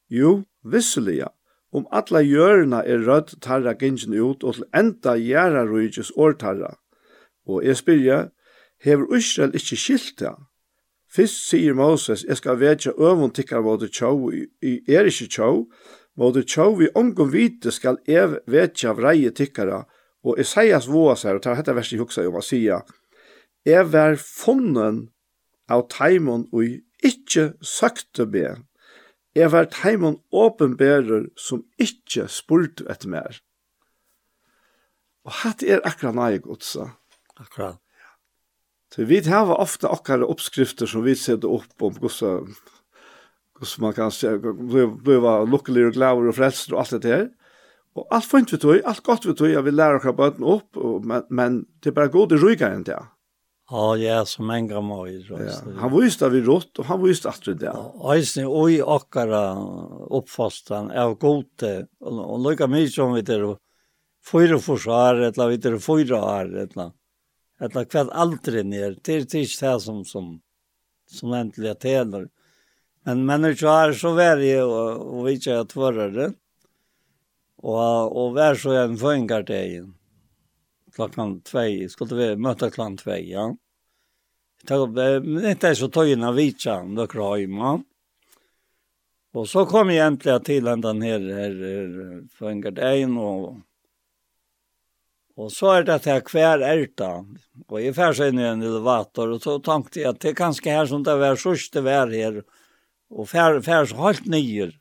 Jo, 0.10 0.44
visseliga, 0.64 1.30
om 1.72 1.88
alla 1.92 2.22
jörna 2.22 2.84
er 2.84 3.06
rødt 3.06 3.36
tarra 3.42 3.74
gingen 3.74 4.14
ut 4.14 4.44
og 4.44 4.56
til 4.58 4.66
enda 4.74 5.16
gjerra 5.16 5.66
rujtjes 5.70 6.12
årtarra. 6.18 6.74
Og 7.46 7.64
jeg 7.66 7.78
spyrja, 7.78 8.20
hever 8.82 9.16
Israel 9.16 9.54
ikkje 9.54 9.78
skilt 9.78 10.20
det? 10.20 10.34
Fyrst 11.10 11.48
sier 11.50 11.74
Moses, 11.74 12.24
jeg 12.24 12.38
skal 12.38 12.60
vetja 12.60 12.92
øvun 12.98 13.32
tikkar 13.34 13.62
mot 13.66 13.82
tjau, 13.82 14.30
i 14.62 14.74
er 14.88 15.10
ikkje 15.10 15.28
tjau, 15.28 15.66
måte 16.18 16.44
tjau 16.46 16.76
vi 16.78 16.90
omgom 16.96 17.32
vite 17.34 17.72
skal 17.74 17.98
ev 18.06 18.38
vetja 18.48 18.94
vreie 18.94 19.32
tikkara, 19.34 19.84
og 20.24 20.40
Isaias 20.40 20.90
voa 20.90 21.16
seg, 21.18 21.40
og 21.40 21.44
tar 21.44 21.58
dette 21.58 21.74
verset 21.74 21.98
i 21.98 22.02
huksa 22.02 22.28
om 22.28 22.38
å 22.38 22.46
sia, 22.46 22.84
jeg 23.66 23.90
var 23.92 24.18
funnen 24.22 25.08
av 25.70 25.88
taimon 25.90 26.46
og 26.54 26.78
ikkje 27.06 27.54
søkte 27.66 28.26
meg, 28.30 28.62
Jeg 29.40 29.52
var 29.54 29.70
teimon 29.72 30.18
åpenbærer 30.36 31.30
som 31.40 31.62
ikkje 31.80 32.26
spurt 32.28 32.82
et 32.92 33.06
mer. 33.08 33.38
Og 35.24 35.38
hatt 35.44 35.64
er 35.64 35.84
akkurat 35.88 36.18
nøye 36.18 36.42
godsa. 36.44 36.90
Akkurat. 37.40 37.78
Så 38.92 39.06
vi 39.06 39.22
har 39.30 39.54
ofte 39.54 39.88
akkurat 39.88 40.28
oppskrifter 40.28 40.90
som 40.90 41.06
vi 41.06 41.16
setter 41.16 41.52
opp 41.60 41.86
om 41.86 41.96
godsa, 42.02 42.40
godsa 43.56 43.84
man 43.86 43.96
kan 43.96 44.12
se, 44.12 44.34
bliva 44.40 45.38
lukkelig 45.46 45.86
og 45.92 46.00
glæver 46.00 46.32
og 46.32 46.36
frelst 46.36 46.74
og 46.74 46.82
alt 46.84 46.98
det 47.04 47.14
her. 47.14 47.30
Og 47.96 48.08
alt 48.16 48.28
fint 48.28 48.52
vi 48.52 48.60
tog, 48.60 48.82
alt 48.86 49.04
godt 49.06 49.28
vi 49.28 49.38
tog, 49.38 49.52
jeg 49.54 49.64
vil 49.66 49.78
lære 49.78 50.02
okkar 50.02 50.18
bøten 50.18 50.44
opp, 50.44 50.78
og, 50.78 51.06
men, 51.06 51.24
men 51.30 51.62
det 51.80 51.92
er 51.94 51.98
bare 52.02 52.12
god 52.12 52.36
i 52.36 52.42
ryggen 52.42 52.84
til. 52.88 53.08
Ja, 53.70 53.98
ja, 53.98 54.26
som 54.26 54.50
en 54.50 54.68
gammal 54.68 55.10
i 55.10 55.20
röst. 55.20 55.64
Ja. 55.66 55.72
Han 55.82 56.02
visste 56.02 56.26
där 56.26 56.30
vi 56.30 56.42
rått 56.42 56.80
och 56.80 56.86
han 56.86 57.04
visste 57.04 57.30
att 57.30 57.46
det 57.46 57.54
där. 57.54 57.74
Ja, 57.74 58.16
eisne 58.16 58.46
och 58.46 58.72
i 58.72 58.82
akkara 58.82 59.56
uppfastan 60.10 60.92
är 60.92 61.14
gode. 61.14 61.88
Och 62.00 62.52
lika 62.52 62.68
mycket 62.68 62.94
som 62.94 63.14
vi 63.14 63.22
där 63.22 63.58
fyra 64.32 64.60
försvar, 64.60 65.16
eller 65.16 65.48
vi 65.48 65.58
där 65.58 65.78
fyra 65.78 66.24
år, 66.24 66.58
eller 66.58 66.92
eller 67.60 67.86
kvart 67.86 68.10
aldrig 68.12 68.66
ner. 68.66 68.98
Det 69.04 69.14
är 69.14 69.20
inte 69.20 69.38
det 69.38 69.80
som, 69.80 70.06
som, 70.06 70.42
som 71.08 71.34
äntligen 71.34 71.76
tänder. 71.76 72.28
Men 73.04 73.26
människor 73.26 73.70
är 73.70 73.94
så 73.94 74.12
värre 74.14 74.64
och, 74.64 75.18
och 75.18 75.28
vi 75.28 75.34
inte 75.34 75.52
är 75.52 75.64
tvärre. 75.64 76.34
Och, 77.56 78.26
och 78.26 78.38
värre 78.38 78.56
så 78.56 78.72
är 78.72 78.84
en 78.84 78.98
föringar 78.98 79.44
det 79.44 79.66
igen 79.66 79.94
klockan 80.96 81.42
2 81.42 81.60
Skulle 81.90 82.16
vi 82.16 82.36
möta 82.36 82.70
klockan 82.70 82.98
2 82.98 83.12
ja. 83.18 83.58
Ta 84.66 84.88
men 84.88 85.46
är 85.46 85.74
så 85.74 85.88
tojna 85.88 86.32
vitsa 86.32 86.84
då 86.84 87.36
hemma. 87.36 87.84
Och 89.34 89.50
så 89.50 89.66
kom 89.66 89.90
jag 89.90 90.08
äntligen 90.08 90.44
till 90.44 90.64
den 90.64 91.02
här 91.02 91.20
här 91.20 92.28
Föngardein 92.30 93.18
och 93.18 93.56
Och 95.40 95.52
så 95.52 95.72
är 95.72 95.84
det 95.84 96.06
här 96.06 96.20
kvar 96.20 96.60
ärta. 96.60 97.26
Och 97.68 97.82
jag 97.82 97.96
färs 97.96 98.20
in 98.20 98.40
i 98.40 98.44
en 98.44 98.62
elevator 98.62 99.30
och 99.30 99.42
så 99.42 99.60
tänkte 99.60 100.00
jag 100.00 100.10
att 100.10 100.20
det 100.20 100.30
är 100.30 100.34
kanske 100.34 100.72
här 100.72 100.86
som 100.86 101.04
det 101.04 101.16
var 101.16 101.36
sörst 101.36 101.74
det 101.74 101.82
var 101.82 102.38
og 102.38 102.44
Och 103.10 103.30
färs, 103.30 103.66
färs 103.66 103.94
helt 103.94 104.26
nyer. 104.26 104.80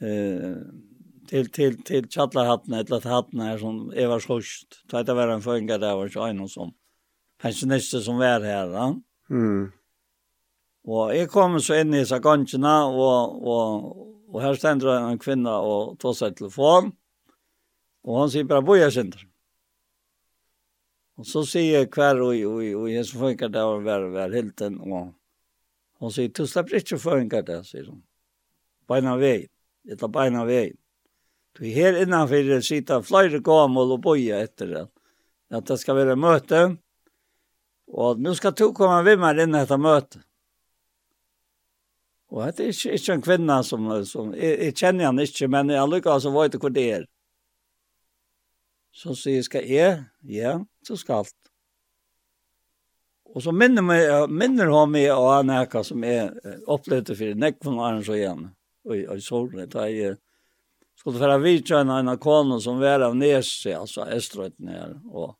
Eh, 0.00 0.56
till 1.30 1.50
till 1.50 1.82
till 1.82 2.08
chatlarhatten 2.08 2.74
eller 2.74 2.96
att 2.96 3.04
hatten 3.04 3.40
här 3.40 3.58
som 3.58 3.92
Eva 3.94 4.20
Skost. 4.20 4.84
Ta 4.88 5.02
det 5.02 5.14
var 5.14 5.28
en 5.28 5.42
fånga 5.42 5.78
där 5.78 5.94
var 5.94 6.08
så 6.08 6.22
en 6.22 6.48
som 6.48 6.74
Pensionist 7.42 8.02
som 8.04 8.18
var 8.18 8.40
här. 8.40 8.68
Ja? 8.68 9.00
Mm. 9.30 9.72
Och 10.84 11.16
jag 11.16 11.30
kom 11.30 11.60
så 11.60 11.74
in 11.74 11.94
i 11.94 12.06
sakanterna 12.06 12.86
och 12.86 13.46
och 13.52 14.34
och 14.34 14.42
här 14.42 14.54
ständer 14.54 14.88
en 14.88 15.18
kvinna 15.18 15.58
och 15.58 15.98
tar 15.98 16.12
sig 16.12 16.34
telefon. 16.34 16.92
Och 18.02 18.18
han 18.18 18.30
säger 18.30 18.44
bara 18.44 18.62
boja 18.62 18.90
center. 18.90 19.26
Och 21.16 21.26
så 21.26 21.46
säger 21.46 21.86
kvar 21.86 22.20
och 22.20 22.34
och 22.34 22.80
och 22.80 22.90
jag 22.90 23.06
så 23.06 23.18
funkar 23.18 23.48
där 23.48 23.64
var 23.64 24.08
var, 24.08 24.30
helt 24.30 24.60
en 24.60 24.80
og 24.80 25.14
hon 26.00 26.12
sier, 26.12 26.28
du 26.28 26.46
slipper 26.46 26.76
ikke 26.76 26.98
funkar 26.98 27.42
där 27.42 27.62
sier 27.62 27.86
hon. 27.86 28.02
På 28.86 28.94
vei, 28.94 29.16
väg. 29.18 29.48
Det 29.82 30.02
är 30.02 30.08
på 30.08 30.20
en 30.20 30.46
väg. 30.46 30.76
Vi 31.58 31.72
her 31.74 31.92
det 31.92 32.62
sitter 32.64 33.02
flere 33.02 33.40
gammel 33.40 33.92
og 33.92 34.02
boja 34.02 34.40
etter 34.44 34.66
det. 34.66 34.86
At 35.50 35.66
det 35.66 35.78
skal 35.80 35.96
være 35.96 36.16
møte. 36.16 36.76
Og 37.90 38.20
nu 38.20 38.34
skal 38.34 38.54
du 38.54 38.72
komme 38.72 39.02
med 39.02 39.18
meg 39.18 39.40
inn 39.42 39.54
etter 39.54 39.76
møte. 39.76 40.22
Og 42.30 42.46
det 42.54 42.64
er 42.64 42.70
ikke, 42.70 42.94
ikke 42.94 43.14
en 43.16 43.22
kvinne 43.26 43.56
som, 43.66 43.88
som 44.06 44.30
jeg, 44.34 44.58
jeg 44.62 44.76
kjenner 44.78 45.08
han 45.08 45.18
ikke, 45.18 45.48
men 45.50 45.72
jeg 45.74 45.88
lukker 45.90 46.12
altså 46.12 46.30
vet 46.30 46.54
hvor 46.62 46.70
det 46.70 46.86
er. 47.00 47.08
Så 48.94 49.16
sier 49.18 49.40
jeg, 49.40 49.46
skal 49.48 49.66
jeg? 49.66 50.04
Ja, 50.22 50.60
så 50.86 50.96
skal 50.98 51.24
alt. 51.24 51.36
Og 53.34 53.42
så 53.42 53.52
minner, 53.54 53.82
meg, 53.82 54.06
minner 54.30 54.70
han 54.74 54.90
meg 54.90 55.10
av 55.14 55.28
en 55.40 55.52
ekka 55.54 55.82
som 55.86 56.02
jeg 56.06 56.30
opplevde 56.70 57.14
for 57.18 57.38
nekven 57.38 57.78
og 57.78 57.84
han 57.86 58.02
så 58.06 58.16
igjen. 58.18 58.48
Og 58.86 58.96
i, 58.96 59.04
i 59.06 59.22
solen, 59.22 59.66
da 59.70 59.86
jeg 59.90 60.18
skulle 61.00 61.18
föra 61.18 61.38
vidja 61.38 61.78
en 61.78 61.90
annan 61.90 62.60
som 62.60 62.80
var 62.80 63.00
av 63.00 63.16
Nese, 63.16 63.78
alltså 63.78 64.00
Eströjten 64.00 64.68
här. 64.68 65.00
Och, 65.10 65.36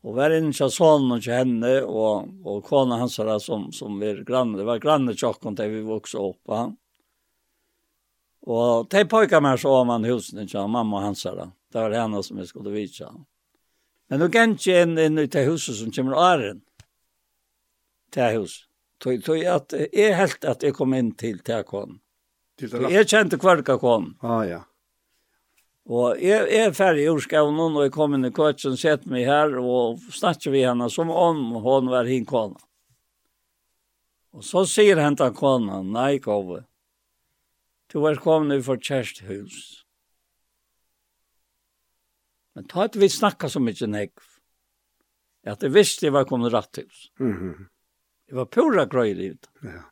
och 0.00 0.14
var 0.14 0.30
inne 0.30 0.52
till 0.52 0.70
sonen 0.70 1.12
och 1.12 1.24
henne 1.24 1.82
och, 1.82 2.28
och 2.44 2.64
kona 2.64 2.96
hans 2.96 3.18
här 3.18 3.38
som, 3.38 3.72
som 3.72 4.00
var 4.00 4.24
granne. 4.24 4.58
Det 4.58 4.64
var 4.64 4.78
granne 4.78 5.14
tjockon 5.14 5.54
där 5.54 5.68
vi 5.68 5.80
vuxade 5.80 6.28
upp. 6.28 6.40
Va? 6.44 6.76
Och 8.40 8.86
de 8.90 9.04
pojkar 9.04 9.40
mig 9.40 9.58
så 9.58 9.70
om 9.70 9.88
han 9.88 10.04
husen 10.04 10.48
till 10.48 10.58
mamma 10.58 10.96
och 10.96 11.02
hans 11.02 11.24
här. 11.24 11.50
Det 11.72 11.78
var 11.78 11.90
henne 11.90 12.22
som 12.22 12.38
jag 12.38 12.48
skulle 12.48 12.70
vidja. 12.70 13.14
Men 14.08 14.18
nu 14.18 14.28
kan 14.28 14.58
jag 14.60 14.82
in, 14.82 14.98
in 14.98 15.18
i 15.18 15.26
det 15.26 15.42
huset 15.42 15.76
som 15.76 15.90
kommer 15.90 16.12
åren. 16.12 16.60
Det 18.14 18.28
huset. 18.28 18.66
Tog, 18.98 19.24
tog 19.24 19.44
att, 19.44 19.72
är 19.72 20.14
helt 20.14 20.44
att 20.44 20.62
jag 20.62 20.74
kom 20.74 20.94
in 20.94 21.14
till 21.14 21.38
det 21.44 21.52
här 21.52 21.62
konen. 21.62 21.98
Jag 22.90 23.08
kjente 23.08 23.38
kvarka 23.38 23.78
kom. 23.78 24.16
Ah, 24.20 24.44
ja. 24.44 24.64
Og 25.88 26.20
jeg, 26.20 26.46
er 26.52 26.74
ferdig 26.76 27.06
i 27.06 27.10
urskavnen, 27.10 27.76
og 27.76 27.86
jeg 27.86 27.92
kom 27.94 28.14
inn 28.14 28.28
i 28.28 28.32
køtsen, 28.34 28.76
sett 28.78 29.06
meg 29.10 29.24
her, 29.26 29.56
og 29.58 30.02
snakker 30.12 30.52
vi 30.52 30.64
henne 30.66 30.90
som 30.92 31.10
om 31.10 31.56
hun 31.64 31.88
var 31.90 32.10
hin 32.10 32.26
kona. 32.28 32.60
Og 34.36 34.44
så 34.46 34.62
sier 34.68 35.00
henne 35.00 35.18
til 35.18 35.32
kona, 35.34 35.80
nei, 35.82 36.20
kove, 36.22 36.62
du 37.90 38.04
er 38.06 38.20
kommet 38.22 38.62
for 38.62 38.78
kjærsthus. 38.78 39.80
Men 42.54 42.68
ta 42.70 42.84
at 42.86 42.98
vi 42.98 43.08
snakka 43.10 43.50
så 43.50 43.62
mye 43.62 43.88
nekv, 43.90 44.22
at 45.48 45.62
jeg 45.64 45.74
visste 45.74 46.06
jeg 46.06 46.14
var 46.14 46.28
kommet 46.28 46.52
rett 46.54 46.70
til 46.72 46.84
hus. 46.84 47.10
Mm 47.18 47.34
-hmm. 47.34 47.66
Jeg 48.28 48.36
var 48.36 48.44
pura 48.44 48.84
grøy 48.84 49.10
i 49.10 49.14
livet. 49.14 49.48
Ja. 49.62 49.82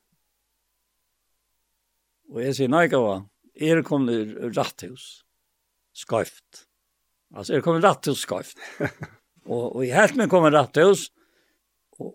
Og 2.28 2.42
jeg 2.42 2.54
sier, 2.54 2.68
nei, 2.68 2.88
kove, 2.88 3.28
jeg 3.56 3.78
er 3.78 3.82
kommet 3.82 4.36
rett 4.56 4.76
til 4.76 4.90
hus 4.90 5.24
skøyft. 5.98 6.64
Altså, 7.34 7.56
jeg 7.56 7.64
kom 7.66 7.80
rett 7.82 8.02
til 8.06 8.16
skøyft. 8.18 8.60
og, 9.52 9.64
og 9.76 9.80
jeg 9.84 9.96
helt 9.96 10.18
med 10.20 10.30
kom 10.32 10.46
rett 10.48 10.74
til 10.76 10.94
oss, 10.94 11.08
og, 11.98 12.14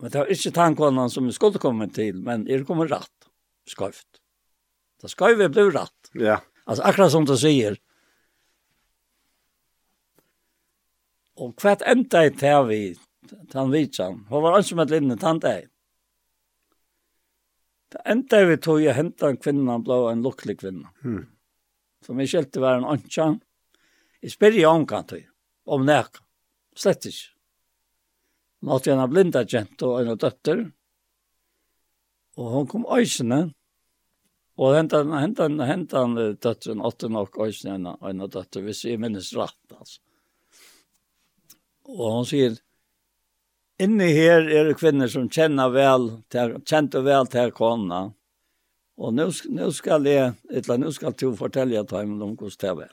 men 0.00 0.12
det 0.12 0.22
var 0.22 0.34
ikke 0.34 0.54
tankånden 0.58 1.12
som 1.12 1.28
jeg 1.28 1.38
skulle 1.38 1.62
komme 1.62 1.88
til, 1.94 2.20
men 2.24 2.46
jeg 2.50 2.66
kom 2.68 2.84
rett, 2.86 3.30
skøyft. 3.70 4.22
Da 5.04 5.32
vi 5.36 5.48
bli 5.52 5.66
rett. 5.74 6.12
Ja. 6.16 6.38
Altså, 6.64 6.86
akkurat 6.86 7.12
som 7.12 7.26
du 7.28 7.34
sier, 7.36 7.76
Og 11.34 11.54
hva 11.58 11.74
enda 11.90 12.24
i 12.28 12.32
til 12.38 12.66
vi, 12.68 12.80
tann 13.50 13.72
vitsan, 13.72 14.20
hva 14.28 14.40
var 14.44 14.60
som 14.62 14.82
et 14.84 14.92
linne 14.92 15.16
tann 15.18 15.40
deg. 15.42 15.66
Det 17.90 18.02
enda 18.10 18.42
vi 18.46 18.58
tog 18.62 18.82
jeg 18.82 18.94
hentan 18.94 19.38
kvinnan 19.42 19.82
blå 19.86 20.04
en 20.10 20.22
lukkelig 20.22 20.60
kvinna. 20.62 20.92
Mm 21.02 21.24
som 22.04 22.20
jeg 22.20 22.30
skilte 22.30 22.62
være 22.62 22.82
en 22.82 22.88
åndkjan. 22.94 23.38
Jeg 24.24 24.34
spør 24.34 24.58
i 24.60 24.64
omkant 24.68 25.12
til, 25.12 25.26
om 25.66 25.84
nek, 25.86 26.20
slett 26.76 27.08
ikke. 27.10 27.30
Hun 28.64 28.72
hadde 28.72 28.94
en 28.94 29.10
blinda 29.12 29.44
kjent 29.44 29.82
og 29.84 29.98
en 30.00 30.16
døtter, 30.20 30.64
og 32.40 32.50
hun 32.54 32.68
kom 32.70 32.86
øysene, 32.90 33.42
og 34.54 34.76
hentan, 34.76 35.10
hentan, 35.18 35.58
hentan 35.66 36.14
døtteren 36.16 36.82
åtte 36.86 37.10
nok 37.10 37.36
øysene 37.42 37.96
en 37.98 38.24
døtter, 38.24 38.62
hvis 38.64 38.84
jeg 38.86 39.00
minnes 39.02 39.32
rett, 39.36 39.60
altså. 39.74 40.00
Og 41.84 42.06
hun 42.14 42.28
sier, 42.28 42.54
Inni 43.82 44.06
her 44.14 44.46
er 44.46 44.68
det 44.68 44.76
kvinner 44.78 45.10
som 45.10 45.26
kjenner 45.26 45.72
vel, 45.74 46.04
kjente 46.30 47.00
vel 47.02 47.26
til 47.26 47.50
kona, 47.56 48.04
Og 48.96 49.14
nu, 49.14 49.30
nu 49.50 49.70
skal 49.74 50.06
jeg, 50.06 50.34
eller 50.50 50.76
nu 50.78 50.92
skal 50.94 51.14
du 51.20 51.32
fortelle 51.36 51.78
at 51.80 51.92
jeg 51.92 52.10
om 52.10 52.18
hvordan 52.18 52.60
det 52.60 52.76
var. 52.76 52.92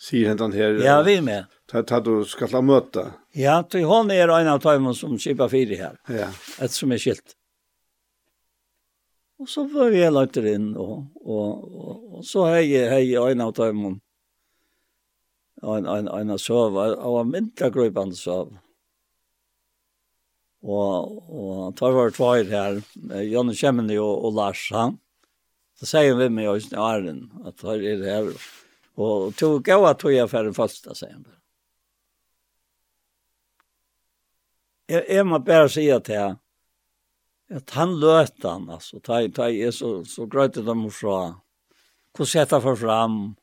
Sier 0.00 0.28
hentan 0.28 0.52
her. 0.52 0.80
Ja, 0.82 1.02
vi 1.02 1.20
med. 1.20 1.46
Ta, 1.70 1.82
ta 1.82 2.00
du 2.02 2.24
skal 2.28 2.50
la 2.52 2.60
møte. 2.60 3.04
Ja, 3.36 3.60
til 3.62 3.86
hon 3.88 4.10
er 4.10 4.28
en 4.28 4.50
av 4.50 4.60
tøymen 4.60 4.96
som 4.96 5.14
kjipper 5.20 5.48
fire 5.48 5.78
her. 5.78 5.98
Ja. 6.10 6.30
Et 6.60 6.74
som 6.74 6.92
er 6.92 7.00
skilt. 7.00 7.36
Og 9.40 9.48
så 9.50 9.64
var 9.70 9.92
vi 9.92 10.02
lagt 10.10 10.36
inn, 10.38 10.72
og, 10.78 11.06
og, 11.20 11.62
og, 11.64 12.02
og 12.18 12.26
så 12.26 12.48
har 12.48 12.60
jeg, 12.62 12.90
har 12.90 13.02
jeg 13.02 13.34
en 13.34 13.44
av 13.44 13.54
tøymen 13.54 14.00
en, 15.64 15.86
en, 15.86 16.08
en 16.08 16.34
av 16.34 16.40
søve, 16.42 16.90
og 16.98 17.20
en 17.22 17.32
mindre 17.32 17.70
grøypende 17.72 18.16
søve. 18.18 18.60
Og, 20.64 21.16
og 21.28 21.74
tar 21.76 21.92
var 21.92 22.12
tvær 22.16 22.48
her, 22.48 22.78
Janne 23.28 23.56
Kjemmeni 23.56 23.98
og, 24.00 24.14
og 24.28 24.36
Lars, 24.38 24.62
han. 24.72 24.96
Så 25.84 25.98
sier 25.98 26.14
vi 26.16 26.30
med 26.32 26.46
oss 26.48 26.70
i 26.72 26.76
Arlen 26.80 27.26
at 27.44 27.60
här 27.60 27.82
er 27.84 27.98
det 28.00 28.12
her. 28.12 28.28
Og 28.96 29.34
tog 29.36 29.64
gå 29.64 29.74
at 29.84 29.98
tog 30.00 30.14
jeg 30.14 30.30
for 30.30 30.46
den 30.46 30.54
første, 30.56 30.94
sier 30.94 31.10
sen. 31.10 31.26
Jeg, 34.88 35.04
jeg 35.08 35.26
må 35.26 35.42
bare 35.44 35.68
si 35.68 35.84
at 35.92 36.08
jeg, 36.08 36.38
at 37.50 37.76
han 37.76 37.92
löste 38.00 38.48
han 38.48 38.64
altså. 38.70 39.02
Ta, 39.04 39.20
ta, 39.28 39.50
är 39.50 39.70
så, 39.70 40.04
så 40.04 40.24
grøyte 40.24 40.64
de 40.64 40.90
fra 40.90 41.18
hvordan 41.20 41.38
Hur 42.18 42.24
sätta 42.24 42.60
för 42.60 42.76
fram. 42.76 43.36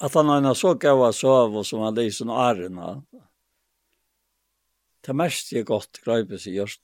At 0.00 0.14
han 0.14 0.28
har 0.44 0.54
så 0.54 0.74
gav 0.74 0.98
gåa 0.98 1.12
sov 1.12 1.56
og 1.56 1.66
som 1.66 1.80
han 1.80 1.94
lyser 1.94 2.28
och 2.28 2.40
arna. 2.40 3.02
Det 5.00 5.12
mest 5.12 5.52
er 5.52 5.62
godt, 5.62 6.00
gröjde 6.04 6.38
sig 6.38 6.52
gjørst 6.52 6.83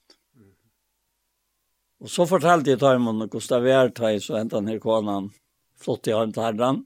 Og 2.01 2.09
så 2.09 2.25
fortalte 2.25 2.73
jeg 2.73 2.81
til 2.81 2.95
ham 2.95 3.11
om 3.11 3.27
Gustav 3.29 3.65
Vjertøy, 3.67 4.21
så 4.25 4.39
hentet 4.39 4.57
han 4.57 4.71
her 4.73 4.81
konen 4.81 5.29
flott 5.81 6.09
i 6.09 6.15
hånd 6.17 6.33
til 6.37 6.47
herren. 6.47 6.85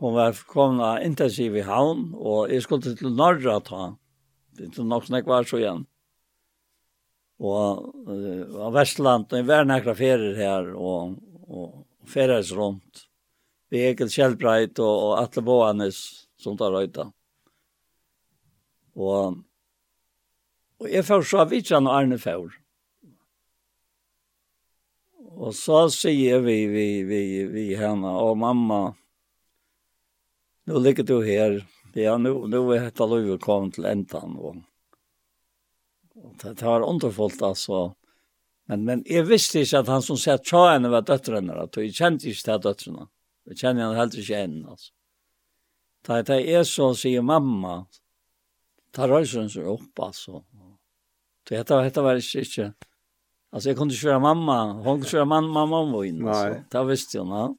Hun 0.00 0.16
var 0.16 0.38
kommet 0.48 1.04
intensiv 1.04 1.58
i 1.60 1.64
havn, 1.66 2.14
og 2.16 2.48
jeg 2.48 2.64
skulle 2.64 2.94
til 2.96 3.12
Norra 3.12 3.58
ta. 3.60 3.90
Det 4.56 4.70
er 4.70 4.88
nok 4.88 5.04
snakk 5.08 5.28
var 5.28 5.44
så 5.48 5.60
igjen. 5.60 5.84
Og 7.40 7.84
uh, 8.08 8.64
av 8.64 8.72
Vestland, 8.76 9.28
og 9.28 9.36
jeg 9.36 9.48
var 9.48 9.68
nekker 9.68 9.96
ferier 9.96 10.40
her, 10.40 10.72
og, 10.72 11.18
og 11.48 12.08
ferier 12.08 12.48
rundt. 12.56 13.04
Vi 13.70 13.84
er 13.84 13.92
ikke 13.94 14.08
Kjellbreit 14.10 14.80
og, 14.80 14.94
og 15.04 15.12
Atle 15.20 15.44
Boanes, 15.44 16.00
som 16.40 16.56
tar 16.60 16.72
røyta. 16.72 17.10
Og, 18.96 19.36
og 20.80 20.90
jeg 20.90 21.04
får 21.06 21.28
så 21.28 21.44
av 21.44 21.52
Vitsan 21.52 21.88
og 21.88 21.96
Arne 22.00 22.18
Fjord. 22.20 22.56
Og 25.40 25.54
så 25.56 25.86
sier 25.88 26.42
vi, 26.44 26.66
vi, 26.68 26.86
vi, 27.08 27.22
vi 27.48 27.66
henne, 27.80 28.10
og 28.12 28.36
mamma, 28.38 28.80
nå 30.68 30.82
ligger 30.84 31.06
du 31.08 31.20
her, 31.24 31.62
Ja, 31.98 32.14
nå, 32.20 32.30
nå 32.46 32.58
er 32.70 32.84
dette 32.86 33.06
livet 33.10 33.40
kommet 33.42 33.74
til 33.74 33.88
enden, 33.90 34.36
og, 34.38 34.60
og 36.20 36.34
det 36.38 36.52
det 36.60 36.66
var 36.68 36.86
underfullt 36.86 37.42
altså. 37.42 37.80
Men, 38.70 38.84
men 38.86 39.02
jeg 39.10 39.26
visste 39.26 39.64
ikke 39.64 39.80
at 39.82 39.90
han 39.90 40.04
som 40.06 40.18
sier 40.20 40.38
tja 40.38 40.68
henne 40.68 40.92
var 40.92 41.02
døtrene, 41.08 41.56
at 41.58 41.74
jeg 41.80 41.96
kjente 41.96 42.28
ikke 42.30 42.46
til 42.46 42.62
døtrene. 42.68 43.08
Jeg 43.50 43.58
kjenner 43.58 43.88
henne 43.88 43.98
helt 43.98 44.14
inte 44.14 44.36
än 44.36 44.66
alltså. 44.68 44.92
Det 46.06 46.12
här 46.12 46.30
är 46.30 46.64
så, 46.64 46.94
sier 46.94 47.22
mamma. 47.22 47.86
Det 48.90 49.00
här 49.02 49.48
seg 49.48 49.68
opp, 49.68 49.98
altså. 49.98 50.36
alltså. 50.36 50.44
dette, 51.48 51.82
dette 51.82 52.02
var 52.02 52.16
ikke, 52.16 52.40
ikke, 52.40 52.72
Alltså 53.50 53.68
jag 53.68 53.78
kunde 53.78 53.94
köra 53.94 54.18
mamma, 54.18 54.72
hon 54.72 54.84
kunde 54.84 55.06
köra 55.06 55.24
mamma, 55.24 55.66
mamma 55.66 55.92
var 55.92 56.04
inne. 56.04 56.34
Så, 56.34 56.78
det 56.78 56.84
visste 56.84 57.16
jag. 57.16 57.26
Ja. 57.26 57.56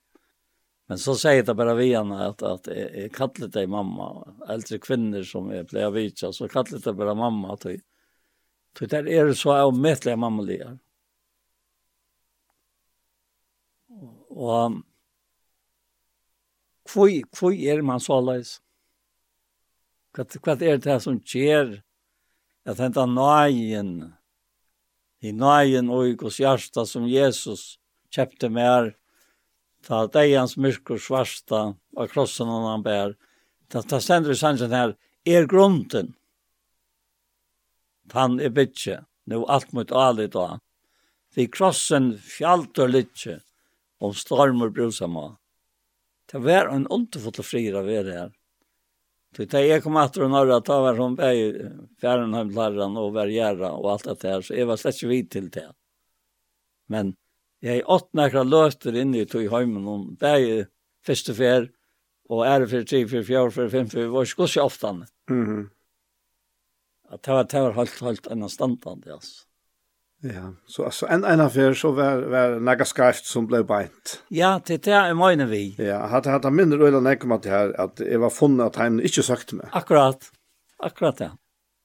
Men 0.85 0.97
så 0.97 1.15
säger 1.15 1.43
det 1.43 1.53
bara 1.53 1.73
vi 1.73 1.95
henne 1.95 2.25
att, 2.25 2.41
att 2.41 2.67
jag, 2.67 2.97
jag 2.97 3.11
kallar 3.11 3.47
dig 3.47 3.67
mamma. 3.67 4.33
Äldre 4.49 4.79
kvinnor 4.79 5.23
som 5.23 5.51
är 5.51 5.63
blev 5.63 5.91
vitsa 5.91 6.33
så 6.33 6.47
kallar 6.47 6.83
det 6.83 6.93
bara 6.93 7.15
mamma. 7.15 7.57
Så 7.57 8.85
där 8.85 9.07
är 9.07 9.25
det 9.25 9.35
så 9.35 9.53
avmättliga 9.53 10.15
mammaliga. 10.15 10.77
Och 14.27 14.71
kvui, 16.93 17.23
kvui 17.31 17.69
är 17.69 17.81
man 17.81 17.99
så 17.99 18.13
alldeles. 18.13 18.61
Kvart, 20.13 20.41
kvart 20.41 20.61
är 20.61 20.77
det 20.77 20.91
här 20.91 20.99
som 20.99 21.19
sker 21.19 21.83
att 22.65 22.77
hända 22.77 23.05
nöjen 23.05 24.13
i 25.21 25.31
nøyen 25.31 25.89
og 25.93 26.09
i 26.09 26.15
gos 26.17 26.39
hjärsta 26.41 26.85
som 26.89 27.05
Jesus 27.09 27.77
kjøpte 28.13 28.49
mer, 28.49 28.93
ta 29.85 30.05
deians 30.11 30.57
myrk 30.57 30.93
og 30.95 31.01
svarsta 31.01 31.61
av 31.97 32.09
krossen 32.11 32.49
han 32.49 32.83
bär. 32.85 33.15
Ta, 33.69 33.81
ta 33.81 34.01
stender 34.01 34.33
i 34.33 34.39
sannsyn 34.39 34.73
her, 34.73 34.95
er 35.25 35.47
grunden. 35.49 36.13
Han 38.11 38.39
er 38.43 38.51
bytje, 38.51 38.99
nu 39.25 39.45
alt 39.47 39.71
mot 39.73 39.91
ali 39.91 40.27
da. 40.27 40.59
Vi 41.35 41.47
krossen 41.47 42.11
fjallt 42.19 42.81
og 42.83 42.91
lytje, 42.91 43.39
om 44.01 44.13
stormer 44.17 44.73
brusamma. 44.73 45.37
Det 46.31 46.41
var 46.43 46.71
en 46.73 46.87
underfull 46.91 47.45
frira 47.45 47.79
av 47.79 47.89
er 47.89 48.09
her. 48.11 48.31
Så 49.31 49.45
da 49.47 49.61
jeg 49.63 49.83
kom 49.83 49.95
etter 50.01 50.25
og 50.25 50.33
norra, 50.33 50.59
da 50.59 50.77
var 50.83 50.97
hun 50.99 51.15
bei 51.15 51.35
Fjernheimlarren 52.03 52.97
og 52.99 53.13
var 53.13 53.25
Vergjæra 53.25 53.69
og 53.77 53.93
alt 53.93 54.09
det 54.09 54.27
her, 54.27 54.41
så 54.43 54.57
jeg 54.57 54.67
var 54.67 54.79
slett 54.79 54.99
ikke 54.99 55.11
vidt 55.11 55.29
til 55.31 55.47
det. 55.53 55.67
Men 56.91 57.13
jeg 57.63 57.85
åt 57.87 58.09
nekra 58.17 58.43
løster 58.43 58.97
inne 58.97 59.21
i 59.21 59.29
tog 59.29 59.45
heimen, 59.53 59.85
og 59.87 60.09
bei 60.19 60.65
første 61.07 61.35
fer, 61.37 61.69
og 62.31 62.43
ære 62.47 62.67
for 62.71 62.87
tre, 62.87 63.05
for 63.07 63.27
fjør, 63.27 63.53
for 63.55 63.71
fem, 63.71 63.87
for 63.91 64.01
vi 64.01 64.11
var 64.11 64.27
ikke 64.27 64.47
så 64.47 64.65
ofte. 64.65 64.91
Mm 65.29 65.45
-hmm. 65.45 65.69
At 67.11 67.25
det 67.25 67.33
var, 67.33 67.43
det 67.43 67.61
var 67.61 67.71
holdt, 67.71 67.99
holdt 67.99 68.27
en 68.31 68.49
standard, 68.49 69.07
altså. 69.07 69.45
Ja, 70.23 70.53
så 70.65 70.85
alltså 70.85 71.07
en 71.07 71.23
en 71.23 71.39
affär 71.39 71.73
så 71.73 71.91
var 71.91 72.21
var 72.21 72.59
några 72.59 72.85
skrift 72.85 73.25
som 73.25 73.47
blev 73.47 73.65
bänt. 73.65 74.23
Ja, 74.27 74.61
det 74.65 74.83
där 74.83 75.09
är 75.09 75.13
mina 75.13 75.45
vi. 75.45 75.75
Ja, 75.77 76.05
hade 76.05 76.29
hade 76.29 76.51
mindre 76.51 76.87
eller 76.87 77.01
näck 77.01 77.23
om 77.23 77.31
att 77.31 77.45
här 77.45 77.81
att 77.81 77.95
det 77.95 78.17
var 78.17 78.29
funna 78.29 78.63
att 78.63 78.75
han 78.75 79.01
inte 79.01 79.23
sagt 79.23 79.53
mig. 79.53 79.67
Akkurat. 79.71 80.31
Akkurat 80.77 81.19
ja. 81.19 81.37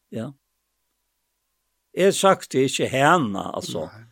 Ja. 0.09 0.35
Jag 1.93 2.15
sagt 2.15 2.51
det 2.51 2.63
inte 2.63 2.85
henne 2.85 3.39
alltså. 3.39 3.81
Nej. 3.81 4.05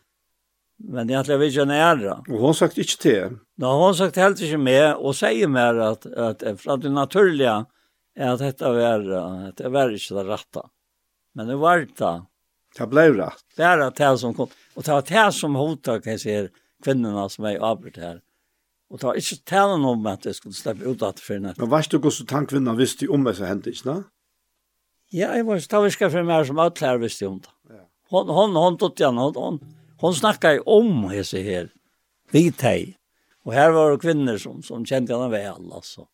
Men 0.77 1.09
jag 1.09 1.25
tror 1.25 1.37
vi 1.37 1.57
är 1.57 1.65
nära. 1.65 2.13
Och 2.13 2.39
hon 2.39 2.55
sagt 2.55 2.77
inte 2.77 2.97
till. 2.97 3.37
Nå, 3.57 3.85
hon 3.85 3.95
sagt 3.95 4.15
helt 4.15 4.41
inte 4.41 4.57
med 4.57 4.95
och 4.95 5.15
säger 5.15 5.47
mer 5.47 5.75
att 5.75 6.05
att 6.05 6.39
för 6.39 6.71
att 6.71 6.81
det 6.81 6.89
naturliga 6.89 7.65
är 8.15 8.29
att 8.29 8.39
detta 8.39 8.73
var 8.73 9.09
att 9.47 9.57
det 9.57 9.69
var 9.69 9.89
inte 9.89 10.13
det 10.13 10.23
rätta. 10.23 10.69
Men 11.33 11.47
det 11.47 11.55
var 11.55 11.77
det 11.77 12.21
Det 12.77 12.87
blev 12.87 13.15
rätt. 13.15 13.33
Det 13.55 13.63
är 13.63 14.11
det 14.11 14.17
som 14.17 14.33
kom. 14.33 14.47
Och 14.73 14.83
det 14.83 14.91
var 14.91 15.25
det 15.25 15.31
som 15.31 15.55
hotar 15.55 15.99
kan 15.99 16.11
jag 16.11 16.21
säga 16.21 16.47
kvinnorna 16.83 17.29
som 17.29 17.45
är 17.45 17.57
avbryt 17.57 17.97
här. 17.97 18.21
Och 18.89 18.99
det 18.99 19.05
var 19.05 19.15
inte 19.15 19.35
talen 19.43 19.85
om 19.85 20.05
att 20.05 20.21
det 20.21 20.33
skulle 20.33 20.53
släppa 20.53 20.85
ut 20.85 21.01
att 21.01 21.19
för 21.19 21.33
henne. 21.33 21.53
Men 21.57 21.69
varst 21.69 21.91
du 21.91 21.99
går 21.99 22.09
så 22.09 22.25
tank 22.25 22.49
kvinnan 22.49 22.77
visste 22.77 23.07
om 23.07 23.23
det 23.23 23.35
så 23.35 23.43
hände 23.43 23.69
inte, 23.69 23.93
nej? 23.93 24.03
Ja, 25.09 25.37
jag 25.37 25.43
var 25.43 25.59
staviska 25.59 26.09
för 26.09 26.23
mig 26.23 26.45
som 26.45 26.59
alla 26.59 26.71
här 26.79 26.97
visste 26.97 27.27
om 27.27 27.39
det. 27.39 27.73
Hon, 28.09 28.29
hon, 28.29 28.55
hon 28.55 28.77
tog 28.77 28.99
igen, 28.99 29.17
hon, 29.17 29.35
hon, 29.35 29.59
hon 29.97 30.13
snackade 30.13 30.59
om 30.59 31.23
säger 31.25 31.55
här. 31.55 31.69
Vi 32.31 32.49
dig. 32.49 32.97
Och 33.43 33.53
här 33.53 33.71
var 33.71 33.91
det 33.91 33.97
kvinnor 33.97 34.37
som, 34.37 34.63
som 34.63 34.85
kände 34.85 35.13
henne 35.13 35.29
väl 35.29 35.71
alltså. 35.73 36.07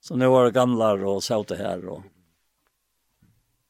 Så 0.00 0.16
nu 0.16 0.26
var 0.26 0.44
det 0.44 0.50
gamla 0.50 0.92
och 0.92 1.24
sa 1.24 1.42
det 1.42 1.56
här 1.56 1.88
och 1.88 2.02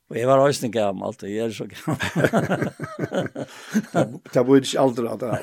Og 0.08 0.16
jeg 0.16 0.28
var 0.28 0.40
også 0.40 0.68
gammel, 0.72 1.04
og 1.04 1.24
jeg 1.28 1.38
er 1.44 1.50
så 1.52 1.66
gammel. 1.68 1.98
Det 4.32 4.44
var 4.46 4.60
ikke 4.60 4.80
aldri 4.80 5.08
at 5.10 5.20
det 5.20 5.32
er. 5.32 5.40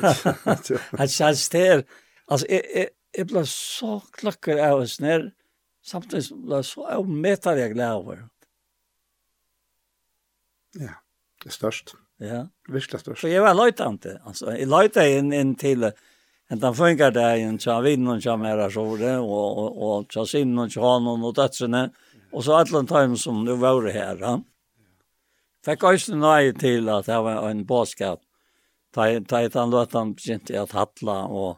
Jeg 0.99 1.09
kjennes 1.13 1.49
til, 1.53 1.83
altså, 2.27 2.47
jeg, 2.49 2.63
jeg, 2.75 2.87
jeg 3.17 3.27
ble 3.29 3.43
så 3.49 3.99
klokker 4.17 4.61
av 4.65 4.81
oss 4.81 4.95
ned, 5.03 5.27
samtidig 5.85 6.39
ble 6.47 6.63
jeg 6.63 6.69
så 6.71 6.87
avmetar 6.95 7.61
jeg 7.61 7.75
glede 7.75 7.99
over. 7.99 8.23
Ja, 10.81 10.97
det 11.43 11.53
er 11.53 11.57
størst. 11.59 11.93
Ja. 12.23 12.41
Virkelig 12.65 13.03
størst. 13.03 13.21
Så 13.21 13.29
jeg 13.29 13.45
var 13.45 13.53
løytante, 13.53 14.17
altså, 14.25 14.49
jeg 14.55 14.71
løyte 14.71 15.05
inn, 15.13 15.29
inn 15.29 15.53
til, 15.61 15.85
en 16.49 16.61
den 16.61 16.77
funker 16.77 17.13
det 17.13 17.27
en 17.43 17.61
tja 17.61 17.77
vinnen, 17.85 18.17
tja 18.21 18.33
mer 18.41 18.65
sjore, 18.73 19.13
og, 19.21 19.61
og, 19.61 19.77
og 19.77 20.09
tja 20.09 20.25
sinnen, 20.25 20.73
tja 20.73 20.81
hanen 20.89 21.21
og 21.21 21.37
dødsene, 21.37 21.85
og 22.33 22.43
så 22.43 22.57
alle 22.63 22.81
de 22.89 23.21
som 23.21 23.45
nu 23.45 23.53
var 23.61 23.93
her. 23.93 24.17
Ja 24.25 24.35
fikk 25.65 25.83
også 25.89 26.15
nøye 26.17 26.53
til 26.57 26.89
at 26.93 27.09
det 27.09 27.19
var 27.25 27.49
en 27.49 27.65
Ta 28.95 29.19
Da 29.19 29.41
jeg 29.41 29.51
han 29.53 29.69
løt 29.69 29.93
han 29.93 30.13
begynte 30.15 30.55
at 30.55 30.71
hatla, 30.71 31.27
og, 31.27 31.57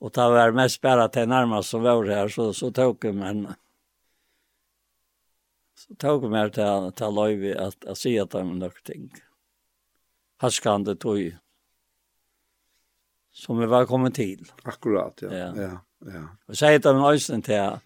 og 0.00 0.14
det 0.14 0.26
var 0.30 0.52
mest 0.52 0.80
bare 0.80 1.08
til 1.08 1.28
nærmest 1.28 1.70
som 1.70 1.82
var 1.82 2.04
her, 2.06 2.28
så, 2.28 2.52
så 2.52 2.70
tok 2.70 3.04
jeg 3.04 3.14
meg 3.14 3.56
så 5.74 5.94
tok 5.98 6.22
jeg 6.22 6.30
meg 6.30 6.52
til, 6.54 6.92
til 6.94 7.16
løyve 7.16 7.56
at, 7.58 7.76
at 7.86 7.98
si 7.98 8.14
at 8.16 8.30
det 8.30 8.38
var 8.38 8.52
noen 8.52 8.84
ting. 8.86 9.10
Haskande 10.40 10.94
tog 10.94 11.34
som 13.34 13.58
vi 13.58 13.66
var 13.66 13.86
kommet 13.86 14.14
til. 14.14 14.46
Akkurat, 14.62 15.22
ja. 15.22 15.32
ja. 15.32 15.50
ja, 15.58 15.72
ja. 16.06 16.22
Og 16.46 16.56
sier 16.56 16.78
det 16.78 16.94
med 16.94 17.10
øyne 17.10 17.42
til 17.42 17.80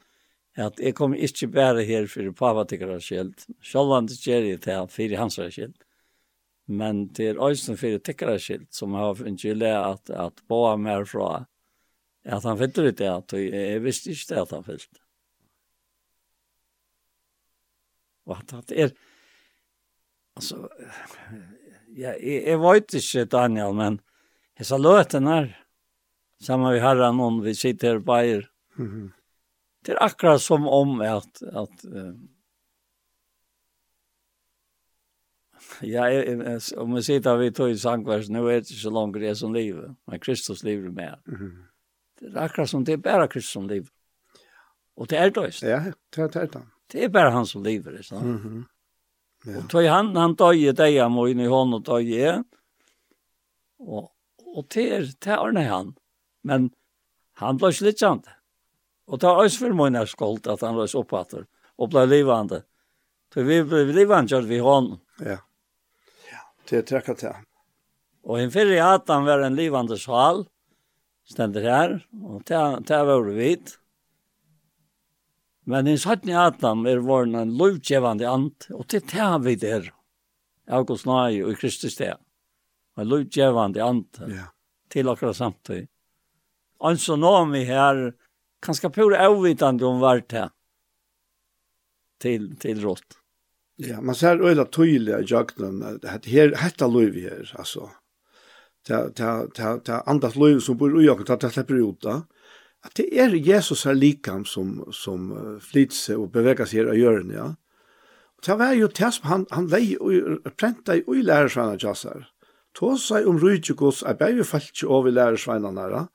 at 0.59 0.81
jeg 0.83 0.95
kom 0.99 1.15
ikke 1.15 1.49
bare 1.55 1.85
her 1.87 2.07
for 2.11 2.31
pavatikker 2.35 2.91
og 2.91 3.03
om 3.99 4.07
det 4.07 4.19
gjør 4.19 4.47
jeg 4.49 4.61
til 4.65 4.89
fire 4.91 5.21
hans 5.21 5.39
og 5.39 5.53
skilt. 5.55 5.85
Men 6.67 7.07
det 7.17 7.29
er 7.31 7.39
også 7.41 7.77
fire 7.81 7.99
tikkere 7.99 8.39
skilt 8.43 8.75
som 8.75 8.97
har 8.99 9.15
funnet 9.15 9.45
le 9.57 9.71
at, 9.71 10.11
at 10.11 10.43
boa 10.49 10.77
mer 10.77 11.07
fra 11.09 11.47
at 12.29 12.45
han 12.45 12.59
fyller 12.59 12.91
det, 12.93 13.09
at 13.09 13.33
jeg 13.33 13.53
jeg 13.55 13.83
visste 13.83 14.11
ikke 14.11 14.35
det 14.35 14.41
at 14.41 14.51
han 14.51 14.65
fyllte. 14.65 15.01
Og 18.27 18.37
at, 18.37 18.53
at 18.53 18.73
er, 18.77 18.91
altså, 20.37 20.69
ja, 21.97 22.13
jeg, 22.21 22.43
jeg 22.45 22.61
vet 22.61 22.95
ikke, 22.95 23.25
Daniel, 23.25 23.73
men 23.75 24.01
jeg 24.59 24.67
sa 24.67 24.77
løten 24.77 25.31
her, 25.31 25.49
sammen 26.41 26.69
med 26.69 26.83
herren, 26.83 27.17
noen, 27.17 27.41
vi 27.47 27.55
sitter 27.57 27.95
her 27.95 28.03
på 28.05 28.19
eier, 28.19 28.45
mm 28.77 28.91
-hmm 28.91 29.18
det 29.87 29.95
er 29.95 30.03
akkurat 30.05 30.43
som 30.43 30.67
om 30.69 31.01
at, 31.01 31.43
at 31.43 31.85
uh, 31.85 32.13
Ja, 35.83 36.05
jeg, 36.11 36.61
om 36.79 36.91
man 36.91 37.03
sitter 37.03 37.37
vi 37.37 37.51
tog 37.51 37.71
i 37.71 37.79
sangvers, 37.79 38.29
nå 38.31 38.45
er 38.49 38.63
det 38.63 38.79
så 38.79 38.91
langt 38.91 39.19
det 39.21 39.35
som 39.39 39.53
livet. 39.55 39.95
Men 40.07 40.21
Kristus 40.21 40.63
lever 40.65 40.91
med. 40.95 41.19
Mm. 41.27 41.69
Det 42.19 42.31
er 42.33 42.41
akkurat 42.47 42.71
som 42.71 42.85
det 42.85 42.97
er 42.97 43.03
bare 43.03 43.29
Kristus 43.29 43.53
som 43.53 43.69
lever. 43.69 43.91
Og 44.97 45.11
det 45.11 45.19
er 45.19 45.31
det. 45.31 45.63
Ja, 45.63 45.81
det 46.15 46.37
er 46.37 46.47
det. 46.47 46.63
Det 46.93 47.05
er 47.05 47.09
bare 47.13 47.31
han 47.31 47.47
som 47.47 47.63
lever. 47.63 47.93
Det, 47.93 48.13
mm 48.13 48.39
-hmm. 48.39 48.65
ja. 49.47 49.59
Og 49.59 49.71
tog 49.71 49.85
han, 49.85 50.17
han 50.17 50.35
døg 50.35 50.57
i 50.57 50.73
dig 50.73 51.03
om 51.03 51.19
och 51.19 51.31
inn 51.31 51.41
i 51.41 51.47
hånd 51.47 51.75
og 51.75 51.87
døg 51.87 52.09
i. 52.09 52.43
Og, 53.79 54.13
og 54.57 54.67
det 54.75 54.91
är, 54.93 55.01
det 55.01 55.31
är 55.31 55.69
han. 55.69 55.95
Men 56.43 56.71
han 57.33 57.57
ble 57.57 57.69
ikke 57.69 57.85
blir 57.85 57.93
slitsande. 57.93 58.38
Og 59.09 59.21
det 59.21 59.29
er 59.29 59.43
også 59.43 59.65
for 59.65 59.77
min 59.77 59.99
skuld 60.07 60.49
at 60.53 60.65
han 60.65 60.77
løs 60.77 60.97
oppvatter 60.99 61.47
og 61.79 61.93
ble 61.93 62.05
livende. 62.09 62.63
Så 63.33 63.45
vi 63.47 63.63
ble 63.65 63.87
livende 63.89 64.29
kjørt 64.33 64.49
vi 64.51 64.61
hånden. 64.65 65.01
Ja. 65.25 65.41
Ja, 66.29 66.45
det 66.69 66.83
er 66.83 66.87
trekket 66.93 67.23
til. 67.25 67.43
Og 68.29 68.41
en 68.43 68.53
fyrre 68.53 68.79
hatt 68.85 69.09
han 69.09 69.27
var 69.29 69.45
en 69.45 69.57
livende 69.57 69.97
sal, 70.01 70.45
stender 71.29 71.65
her, 71.65 71.99
og 72.25 72.45
det 72.49 73.03
var 73.09 73.29
det 73.29 73.37
vidt. 73.37 73.77
Men 75.69 75.89
en 75.89 76.01
sattne 76.01 76.37
hatt 76.37 76.65
han 76.65 76.87
er 76.89 77.05
vår 77.05 77.29
en 77.29 77.57
lovgjevande 77.61 78.29
ant, 78.29 78.69
og 78.73 78.87
det 78.89 79.03
er 79.03 79.09
det 79.13 79.45
vi 79.45 79.57
der. 79.65 79.91
August 80.69 81.09
Nai 81.09 81.41
og 81.41 81.57
Kristus 81.61 81.97
der. 81.97 82.19
En 82.99 83.09
lovgjevande 83.09 83.81
ant 83.85 84.21
ja. 84.29 84.49
til 84.93 85.09
akkurat 85.09 85.37
samtidig. 85.37 85.87
Og 86.85 87.01
så 87.01 87.17
nå 87.19 87.31
om 87.43 87.53
vi 87.53 87.65
her, 87.69 88.13
ganska 88.67 88.91
pura 88.91 89.29
avvitande 89.29 89.85
om 89.85 90.01
vart 90.01 90.29
det 90.29 90.51
till 92.19 92.57
till 92.57 92.81
rått. 92.81 93.19
Ja, 93.77 94.01
man 94.01 94.15
ser 94.15 94.41
öla 94.41 94.65
tydliga 94.65 95.21
jakten 95.21 96.01
att 96.03 96.27
här 96.27 96.55
hetta 96.55 96.87
löv 96.87 97.15
här 97.15 97.55
alltså. 97.59 97.91
Ta 98.89 99.09
ta 99.09 99.47
ta 99.55 99.79
ta 99.79 100.01
andas 100.01 100.37
löv 100.37 100.61
som 100.61 100.77
bor 100.77 101.03
i 101.03 101.07
jakten 101.07 101.39
ta 101.39 101.51
släpper 101.51 101.91
ut 101.91 102.01
då. 102.01 102.23
Att 102.81 102.95
det 102.95 103.19
är 103.19 103.31
Jesus 103.31 103.87
är 103.87 103.95
likam 103.95 104.45
som 104.45 104.89
som 104.93 105.59
flits 105.63 106.09
och 106.09 106.31
bevägar 106.31 106.65
sig 106.65 106.87
och 106.87 106.99
gör 106.99 107.33
ja. 107.35 107.55
Och 108.37 108.43
det 108.47 108.55
var 108.55 108.73
ju 108.73 108.89
det 108.89 109.13
som 109.13 109.29
han 109.29 109.47
han 109.51 109.69
lei 109.69 109.97
och 109.97 110.57
prenta 110.57 110.97
i 110.97 111.05
och 111.07 111.17
lära 111.17 111.49
sig 111.49 111.63
att 111.63 111.83
jasar. 111.83 112.29
Tosa 112.73 113.29
om 113.29 113.39
rujtjukos 113.39 114.03
är 114.03 114.15
bävi 114.15 114.45
fallt 114.45 114.83
och 114.87 115.07
vi 115.07 115.11
lära 115.11 115.37
sig 115.37 115.61
nära 115.61 116.09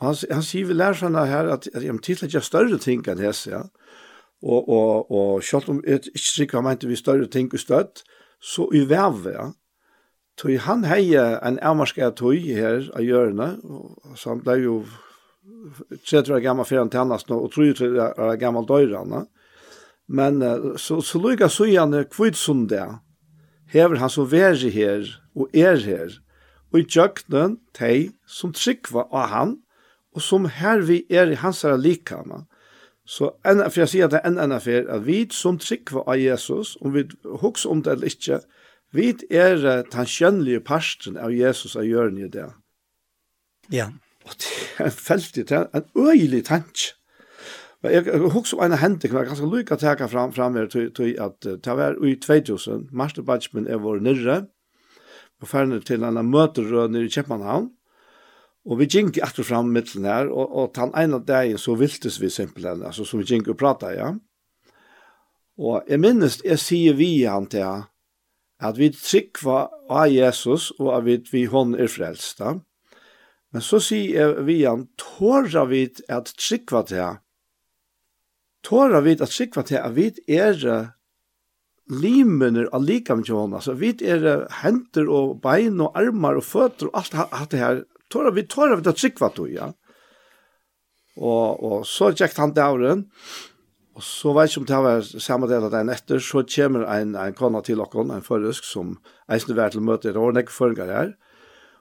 han, 0.00 0.16
han 0.30 0.42
sier 0.44 0.66
vi 0.68 0.76
lærer 0.76 1.24
her 1.26 1.52
at, 1.52 1.68
at 1.74 1.84
jeg 1.84 2.00
titler 2.02 2.28
ikke 2.28 2.44
større 2.44 2.78
ting 2.78 3.06
enn 3.08 3.22
hese, 3.22 3.50
ja. 3.50 3.62
Og, 4.44 4.68
og, 4.68 5.10
og 5.10 5.42
selv 5.42 5.70
om 5.72 5.78
jeg 5.86 6.02
ikke 6.12 6.20
sikker 6.20 6.60
mente 6.60 6.88
vi 6.88 6.96
større 6.96 7.26
ting 7.26 7.48
i 7.54 7.58
støtt, 7.58 8.04
så 8.40 8.68
i 8.74 8.84
veve, 8.88 9.32
ja. 9.32 9.46
Tøy 10.36 10.58
han 10.60 10.84
heie 10.84 11.22
en 11.40 11.56
avmarska 11.64 12.10
tøy 12.12 12.42
her 12.52 12.90
av 12.92 13.00
hjørne, 13.00 13.54
så 14.20 14.34
han 14.34 14.42
ble 14.44 14.58
jo 14.60 14.74
30 16.04 16.34
år 16.36 16.42
gammal 16.44 16.68
fyrir 16.68 16.82
han 16.82 16.92
tennast 16.92 17.30
nå, 17.30 17.38
og 17.40 17.54
30 17.54 17.96
år 17.96 18.36
gammal 18.40 18.66
døyrene. 18.68 19.24
Men 20.06 20.42
så, 20.78 21.00
så 21.00 21.18
lukket 21.18 21.54
så 21.54 21.64
gjerne 21.70 22.04
kvitsunde, 22.12 22.84
hever 23.72 24.02
han 24.02 24.12
så 24.12 24.26
veri 24.28 24.68
her 24.74 25.08
og 25.34 25.56
er 25.56 25.80
her, 25.82 26.18
og 26.72 26.82
i 26.82 26.84
tjøkkenen 26.84 27.56
tei 27.74 28.10
som 28.28 28.52
trykva 28.52 29.06
av 29.08 29.32
han, 29.32 29.56
og 30.16 30.24
som 30.24 30.48
her 30.48 30.80
vi 30.88 31.02
er 31.12 31.28
i 31.30 31.40
hans 31.40 31.60
herre 31.66 31.78
likama. 31.80 32.46
Så 33.06 33.30
en, 33.46 33.60
for 33.68 33.84
jeg 33.84 33.92
sier 33.92 34.08
at 34.08 34.14
det 34.16 34.22
er 34.24 34.32
enn 34.32 34.54
affær, 34.56 34.88
at 34.90 35.04
vi 35.06 35.20
som 35.30 35.60
tryggva 35.62 36.02
av 36.08 36.18
Jesus, 36.18 36.74
om 36.80 36.96
vi 36.96 37.04
huks 37.42 37.66
om 37.68 37.84
det 37.84 37.92
eller 37.92 38.10
ikke, 38.10 38.40
vi 38.96 39.12
er 39.30 39.60
den 39.92 40.08
kjønnelige 40.08 40.64
parsten 40.66 41.18
av 41.20 41.34
Jesus 41.34 41.76
av 41.76 41.86
gjøren 41.86 42.18
i 42.18 42.30
det. 42.32 42.48
Ja. 43.70 43.90
Og 44.26 44.34
det 44.40 44.52
er 44.78 44.88
en 44.88 44.96
feltig, 44.96 45.46
det 45.50 45.60
er 45.60 45.68
en 45.76 45.86
øyelig 45.94 46.46
tanke. 46.48 46.96
Men 47.84 47.92
jeg 47.92 48.20
husker 48.32 48.58
om 48.58 48.64
en 48.64 48.78
hending, 48.80 49.12
jeg 49.12 49.28
ganske 49.28 49.52
lykke 49.52 49.76
å 49.76 49.92
å 49.92 50.08
fram, 50.10 50.32
fram 50.32 50.56
her, 50.56 50.66
til 50.66 51.12
at 51.20 51.44
det 51.44 51.76
var 51.78 51.98
i 52.02 52.16
2000, 52.16 52.88
Marsten 52.90 53.26
Batschmann 53.26 53.68
er 53.68 53.82
vår 53.84 54.00
nyrre, 54.02 54.46
og 55.42 55.48
ferdig 55.50 55.84
til 55.84 56.02
en 56.02 56.18
møterød 56.24 56.90
nere 56.90 57.06
i 57.06 57.12
Kjepmanhavn, 57.12 57.68
Og 58.66 58.80
vi 58.80 58.88
gikk 58.90 59.20
etter 59.22 59.46
fram 59.46 59.68
mittelen 59.70 60.08
her, 60.10 60.30
og, 60.30 60.50
og 60.50 60.72
den 60.74 60.94
ene 60.98 61.20
dagen 61.22 61.58
så 61.60 61.76
viltes 61.78 62.18
vi 62.18 62.30
simpelthen, 62.34 62.82
altså 62.86 63.06
som 63.06 63.22
vi 63.22 63.28
gikk 63.28 63.52
og 63.52 63.60
pratet, 63.60 63.94
ja. 64.00 64.14
Og 65.56 65.86
jeg 65.88 66.02
minnes, 66.02 66.40
jeg 66.44 66.60
sier 66.60 66.96
vi 66.98 67.10
han 67.24 67.46
til 67.52 67.62
han, 67.64 67.84
at 68.58 68.78
vi 68.80 68.90
trykva 68.92 69.66
av 69.92 70.10
Jesus, 70.10 70.72
og 70.80 70.90
at 70.96 71.06
vi, 71.06 71.16
vi 71.30 71.44
hon 71.52 71.76
er 71.78 71.92
frelst, 71.92 72.40
da. 72.42 72.56
Men 73.54 73.62
så 73.64 73.78
sier 73.80 74.40
vi 74.44 74.58
han, 74.64 74.88
tåra 74.98 75.64
vi 75.70 75.86
at 76.12 76.34
trykva 76.34 76.82
til 76.90 77.04
han, 77.04 77.22
tåra 78.66 79.00
vi 79.04 79.14
at 79.14 79.30
trykva 79.30 79.62
til 79.68 79.78
at 79.78 79.94
vi 79.94 80.10
er 80.26 80.58
limener 81.86 82.66
av 82.74 82.82
likam 82.82 83.22
til 83.22 83.38
hon, 83.38 83.54
altså 83.54 83.76
vi 83.78 83.92
er 84.02 84.48
henter 84.64 85.06
og 85.06 85.38
bein 85.44 85.78
og 85.78 85.94
armar 85.94 86.40
og 86.40 86.48
føtter 86.48 86.90
og 86.90 86.98
alt 86.98 87.52
det 87.52 87.62
her 87.62 87.84
tåra 88.12 88.32
vi 88.34 88.46
tåra 88.46 88.76
vi 88.76 88.86
det 88.86 88.96
trikva 88.98 89.30
tog, 89.34 89.50
ja. 89.52 89.72
Og, 91.16 91.62
og 91.64 91.84
så 91.88 92.10
gikk 92.12 92.36
han 92.36 92.54
døren, 92.56 93.06
og 93.96 94.04
så 94.04 94.34
vet 94.36 94.52
jeg 94.52 94.60
om 94.60 94.66
det 94.68 94.80
var 94.84 95.06
samme 95.24 95.48
del 95.48 95.64
av 95.64 95.72
den 95.72 95.88
etter, 95.88 96.20
så 96.20 96.42
kommer 96.44 96.84
en, 96.92 97.14
en 97.16 97.36
kona 97.36 97.62
til 97.64 97.80
dere, 97.80 98.04
en 98.12 98.24
forrøsk, 98.24 98.66
som 98.68 98.98
eisen 99.32 99.56
vært 99.56 99.72
til 99.72 99.86
møte 99.86 100.10
et 100.10 100.18
år, 100.20 100.34
nekker 100.36 100.52
føringer 100.52 100.92
her, 100.92 101.14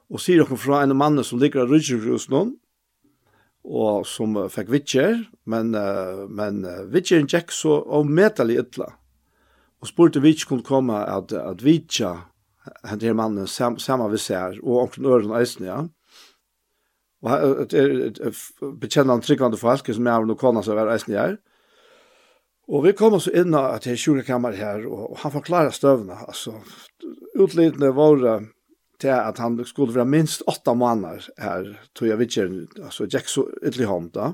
og 0.08 0.22
sier 0.24 0.44
dere 0.44 0.60
fra 0.60 0.84
en 0.86 0.96
mann 0.96 1.20
som 1.28 1.42
ligger 1.42 1.66
av 1.66 1.74
rydgjørs 1.74 2.30
nå, 2.32 2.46
og 3.66 4.06
som 4.08 4.38
uh, 4.38 4.46
fikk 4.54 4.70
vittjer, 4.72 5.26
men, 5.50 5.74
uh, 5.74 6.24
men 6.30 6.62
uh, 6.64 6.86
vittjeren 6.94 7.28
gikk 7.28 7.52
så 7.52 7.80
og 7.82 8.04
avmetelig 8.04 8.60
ytla. 8.62 8.92
Og 9.82 9.90
spurte 9.90 10.22
vi 10.22 10.36
ikke 10.36 10.54
kunne 10.54 10.68
komme 10.68 11.02
at, 11.02 11.34
at 11.34 11.64
vittja 11.66 12.14
henne 12.86 13.06
her 13.10 13.18
mannen 13.18 13.50
sam, 13.50 13.80
samme 13.82 14.08
vi 14.14 14.22
ser, 14.22 14.60
og 14.64 14.86
omkring 14.86 15.10
øren 15.10 15.36
eisen, 15.40 15.66
ja. 15.68 15.82
Og 17.26 18.80
bekjenner 18.82 19.16
han 19.16 19.26
tryggende 19.26 19.60
folk 19.60 19.90
som 19.90 20.08
er 20.08 20.26
noen 20.26 20.40
kona 20.40 20.64
som 20.66 20.78
er 20.78 20.94
eisen 20.94 21.18
her. 21.18 21.38
Og 22.66 22.82
vi 22.88 22.96
kom 22.98 23.14
oss 23.18 23.28
inn 23.30 23.54
til 23.84 23.98
sjukekammer 24.00 24.56
her, 24.58 24.86
og 24.90 25.20
han 25.22 25.34
forklarer 25.34 25.74
støvna. 25.74 26.24
Altså, 26.26 26.56
utlidende 27.38 27.92
våre 27.94 28.40
til 29.02 29.12
at 29.14 29.38
han 29.44 29.60
skulle 29.68 29.96
være 29.96 30.08
minst 30.10 30.44
åtta 30.50 30.74
måneder 30.74 31.28
her, 31.42 31.68
tog 31.94 32.10
jeg 32.10 32.20
vidtjer, 32.20 32.50
altså, 32.82 33.08
Jack 33.12 33.30
så 33.30 33.46
ytterlig 33.62 33.90
hånd 33.90 34.12
da. 34.16 34.34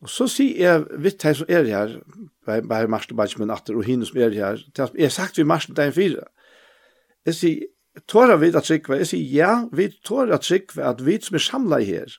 Og 0.00 0.08
så 0.08 0.26
sier 0.32 0.60
jeg, 0.64 0.84
vitt 1.04 1.24
jeg 1.24 1.36
som 1.36 1.50
er 1.52 1.68
her, 1.68 1.98
bare 2.46 2.88
Marsten 2.90 3.16
Bajsmen 3.16 3.52
atter, 3.52 3.76
og 3.76 3.84
henne 3.84 4.08
som 4.08 4.18
er 4.20 4.32
her, 4.36 4.62
til 4.74 4.86
at 4.86 4.96
jeg 4.96 5.10
har 5.10 5.16
sagt 5.16 5.38
vi 5.38 5.44
Marsten 5.44 5.76
dagen 5.76 5.96
fire. 5.96 6.24
Jeg 7.28 7.36
sier, 7.36 7.68
tåra 8.06 8.36
vi 8.36 8.52
at 8.54 8.66
trykva, 8.66 9.00
jeg 9.00 9.10
sier 9.10 9.32
ja, 9.34 9.52
vi 9.72 9.88
tåra 10.06 10.38
trykva 10.38 10.90
at 10.92 11.04
vi 11.06 11.18
som 11.22 11.38
er 11.38 11.44
samla 11.44 11.80
her, 11.84 12.16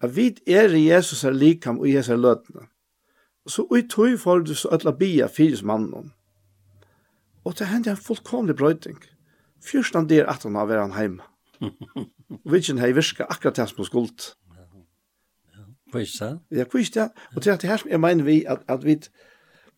at 0.00 0.16
vi 0.16 0.30
er 0.46 0.74
i 0.74 0.88
Jesus 0.88 1.24
er 1.24 1.36
likam 1.36 1.80
og 1.80 1.88
i 1.88 1.94
Jesus 1.94 2.14
er 2.14 2.20
løtene. 2.20 2.66
Så 3.48 3.66
ui 3.70 3.82
tog 3.88 4.18
for 4.20 4.44
du 4.44 4.54
så 4.54 4.68
ødla 4.72 4.92
bia 4.92 5.26
fyris 5.26 5.62
mannen. 5.62 6.12
Og 7.44 7.56
det 7.58 7.66
hendte 7.66 7.90
en 7.90 7.96
fullkomlig 7.96 8.56
brøyting. 8.56 9.00
Fyrst 9.64 9.96
han 9.96 10.08
der 10.08 10.28
at 10.28 10.42
han 10.42 10.54
har 10.54 10.68
vært 10.68 10.94
heim. 10.96 11.20
Og 12.30 12.38
vi 12.44 12.52
vidtjen 12.56 12.78
hei 12.78 12.92
virka 12.94 13.26
akkurat 13.28 13.56
det 13.56 13.68
som 13.68 13.84
skuld. 13.84 14.34
Kvist 15.92 16.20
det? 16.20 16.38
Ja, 16.50 16.64
kvist 16.64 16.94
det. 16.94 17.10
Og 17.34 17.42
til 17.42 17.50
at 17.50 17.62
det 17.62 17.70
her 17.70 17.76
som 17.76 17.90
jeg 17.90 18.00
mener 18.00 18.24
vi, 18.24 18.44
at, 18.44 18.62
at 18.68 18.84
vi, 18.84 18.92
at 18.92 19.10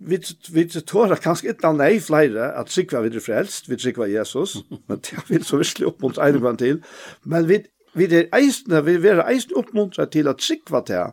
vi 0.06 0.18
vi 0.52 0.64
tåra 0.68 1.16
kanskje 1.16 1.52
ikke 1.52 1.72
nei 1.76 1.96
flere 2.00 2.50
at 2.58 2.70
sikva 2.72 3.02
vi 3.04 3.12
er 3.14 3.24
frelst, 3.24 3.70
vi 3.70 3.78
sikva 3.78 4.08
Jesus, 4.10 4.58
men 4.88 5.00
det 5.00 5.24
vil 5.28 5.44
så 5.44 5.60
virkelig 5.62 5.88
oppmuntra 5.92 6.28
en 6.28 6.40
gang 6.42 6.58
til. 6.58 6.82
Men 7.24 7.48
vi, 7.48 7.62
vi 7.94 8.08
er 8.10 8.28
eisne, 8.36 8.84
vi 8.86 8.98
er 9.08 9.24
eisne 9.26 9.58
oppmuntra 9.60 10.06
til 10.10 10.28
at 10.28 10.42
sikva 10.42 10.82
til, 10.86 11.12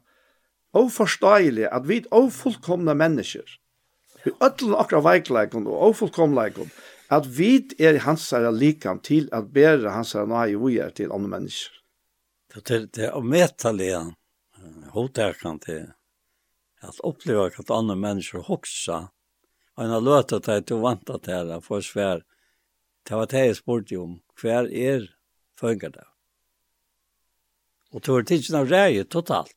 og 0.73 0.91
forståelig 0.93 1.67
at 1.71 1.87
vi 1.89 2.03
er 2.05 2.29
fullkomne 2.29 2.93
mennesker, 2.95 3.47
vi 4.23 4.31
ødelen 4.43 4.75
akkurat 4.75 5.03
veikleikon 5.03 5.67
og 5.67 5.89
ofullkomleikon, 5.89 6.71
at 7.09 7.27
vi 7.37 7.53
er 7.79 8.01
hans 8.03 8.29
herre 8.35 8.51
likam 8.53 8.99
til 8.99 9.29
at 9.33 9.47
bære 9.53 9.93
hans 9.95 10.13
herre 10.13 10.27
nøye 10.27 10.59
vi 10.59 10.77
er 10.77 10.89
til 10.89 11.11
andre 11.11 11.37
mennesker. 11.37 11.71
Det 12.53 12.75
er 12.75 12.85
det 12.97 13.11
å 13.13 13.21
medtale 13.21 13.85
igjen, 13.85 14.11
hodtakan 14.93 15.59
til 15.63 15.87
at 16.81 16.99
oppleva 17.03 17.49
at 17.59 17.71
andre 17.71 17.95
mennesker 17.95 18.39
hoksa, 18.39 19.09
og 19.75 19.83
han 19.83 19.91
har 19.91 20.01
löt 20.01 20.31
att 20.31 20.47
jag 20.47 20.65
tog 20.65 20.81
vant 20.81 21.09
att 21.09 21.25
här 21.25 21.61
for 21.61 21.81
svær, 21.81 22.23
Det 23.09 23.15
var 23.15 23.25
det 23.25 23.45
jeg 23.45 23.55
spurte 23.55 23.97
om. 23.97 24.19
Hver 24.41 24.67
er 24.69 25.07
fungerer 25.57 25.91
det? 25.91 26.07
Og 27.91 28.03
tog 28.05 28.25
det 28.27 28.37
ikke 28.37 28.53
noe 28.53 28.69
räge 28.69 29.03
totalt. 29.09 29.55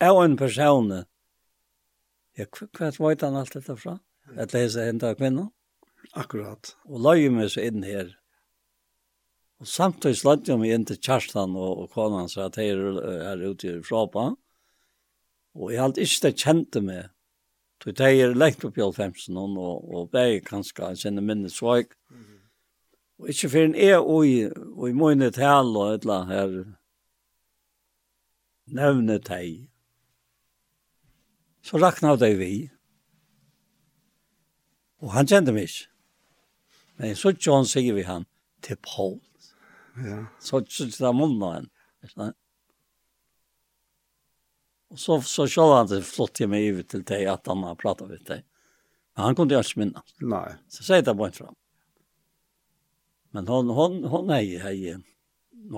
Jag 0.00 0.24
en 0.24 0.36
person. 0.36 1.04
Jag 2.36 2.50
kvart 2.50 2.98
var 2.98 3.16
han 3.20 3.36
allt 3.36 3.52
detta 3.52 3.76
från. 3.76 3.98
Att 4.36 4.52
läsa 4.52 4.80
hända 4.80 5.14
kvinna. 5.14 5.50
Akkurat. 6.12 6.76
Och 6.84 7.00
löj 7.00 7.28
meg 7.28 7.50
så 7.50 7.60
inn 7.60 7.82
her. 7.82 8.18
Og 9.60 9.68
samtidig 9.68 10.16
slantade 10.18 10.52
jag 10.52 10.60
meg 10.60 10.72
inn 10.74 10.84
til 10.84 10.98
Kerstan 10.98 11.54
og, 11.56 11.78
og 11.78 11.90
konan 11.90 12.28
så 12.28 12.40
att 12.40 12.56
jag 12.56 12.66
är 12.66 13.22
här 13.22 13.42
ute 13.42 13.68
i 13.68 13.82
Frapa. 13.82 14.26
Mm 14.26 14.43
Og 15.54 15.72
jeg 15.72 15.82
hadde 15.82 16.02
ikke 16.02 16.26
det 16.26 16.40
kjente 16.42 16.80
meg. 16.82 17.10
Så 17.82 17.92
jeg 17.98 18.20
er 18.24 18.32
lengt 18.34 18.64
opp 18.64 18.78
i 18.78 18.82
90 18.82 19.36
og, 19.38 19.94
og 19.94 20.10
begge 20.10 20.40
kanskje 20.46 20.86
en 20.88 20.96
kjenne 20.96 21.24
minne 21.24 21.50
svøk. 21.52 21.92
Og 23.18 23.28
ikke 23.28 23.50
for 23.52 23.58
en 23.58 23.74
er 23.74 24.00
oi, 24.00 24.48
og 24.74 24.88
i 24.88 24.96
mine 24.96 25.30
tal 25.30 25.76
og 25.76 25.94
et 25.94 26.02
eller 26.02 26.14
annet 26.14 26.34
her 26.34 26.54
nevne 28.80 29.18
teg. 29.22 29.68
Så 31.64 31.78
rakna 31.80 32.14
av 32.14 32.20
deg 32.20 32.38
vi. 32.40 32.52
Og 35.04 35.12
han 35.12 35.28
kjente 35.28 35.52
meg 35.52 35.68
ikke. 35.68 35.90
Men 36.96 37.16
så 37.18 37.34
John 37.34 37.66
sier 37.68 37.94
vi 37.96 38.06
han 38.06 38.26
til 38.64 38.80
Paul. 38.82 39.20
Ja. 40.00 40.24
Så 40.40 40.64
så 40.68 40.88
det 40.88 41.14
munnen 41.14 41.42
av 41.42 41.54
han. 41.58 42.34
Og 44.94 45.00
så 45.00 45.20
så 45.20 45.46
själva 45.46 45.76
han 45.76 46.02
flott 46.02 46.34
till 46.34 46.48
mig 46.48 46.76
til 46.76 46.84
till 46.84 47.04
dig 47.04 47.26
att 47.26 47.46
han 47.46 47.62
har 47.62 47.74
pratat 47.74 48.08
med 48.08 48.20
dig. 48.26 48.44
Men 49.16 49.24
han 49.24 49.34
kunde 49.34 49.54
ju 49.54 49.58
inte 49.58 49.78
minnas. 49.78 50.14
Nej. 50.20 50.54
Så 50.68 50.82
sier 50.82 51.02
det 51.02 51.14
bare 51.14 51.26
inte 51.26 51.38
fram. 51.38 51.54
Men 53.30 53.48
hon 53.48 53.70
hon 53.70 54.04
hon 54.04 54.26
nej 54.26 54.58
hej 54.58 54.96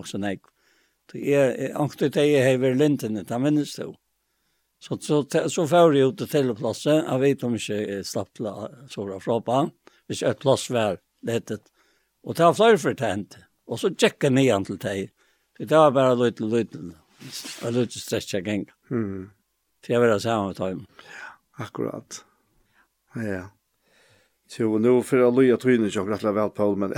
så 0.05 0.19
nej. 0.19 0.41
Det 1.13 1.35
är 1.35 1.75
ankte 1.81 2.09
det 2.09 2.21
är 2.21 2.55
över 2.55 2.75
linten 2.75 3.25
det 3.25 3.39
minns 3.39 3.77
du. 3.77 3.95
Så 4.79 4.99
så 4.99 5.49
så 5.49 5.67
får 5.67 5.93
det 5.93 6.01
ut 6.01 6.31
till 6.31 6.55
platsen. 6.55 7.05
Jag 7.05 7.19
vet 7.19 7.43
om 7.43 7.55
inte 7.55 8.05
slapp 8.05 8.29
såra 8.89 9.21
fråpa. 9.21 9.71
Hvis 10.07 10.23
ett 10.23 10.39
plats 10.39 10.71
var 10.71 10.99
letet. 11.23 11.63
Och 12.23 12.37
ta 12.37 12.55
flyr 12.55 12.77
för 12.77 12.95
tent. 12.95 13.39
Och 13.67 13.81
så 13.81 13.95
checka 13.95 14.31
ner 14.31 14.65
till 14.65 14.79
dig. 14.79 15.11
Det 15.59 15.65
där 15.65 15.77
var 15.79 15.91
bara 15.91 16.15
lite 16.15 16.43
lite. 16.43 16.79
Jeg 17.63 17.73
lurte 17.73 18.01
stretcha 18.01 18.41
gang. 18.41 18.69
Mm. 18.91 19.31
For 19.85 19.93
jeg 19.93 20.01
vil 20.01 20.11
ha 20.11 20.47
med 20.47 20.55
dem. 20.55 20.87
Ja, 21.03 21.65
akkurat. 21.65 22.25
Ja. 23.17 23.43
Så 24.49 24.79
nu 24.79 25.03
för 25.03 25.29
att 25.29 25.35
lyja 25.35 25.57
trynet 25.57 25.95
jag 25.95 26.11
rätt 26.11 26.23
väl 26.23 26.51
Paul, 26.51 26.77
men 26.77 26.95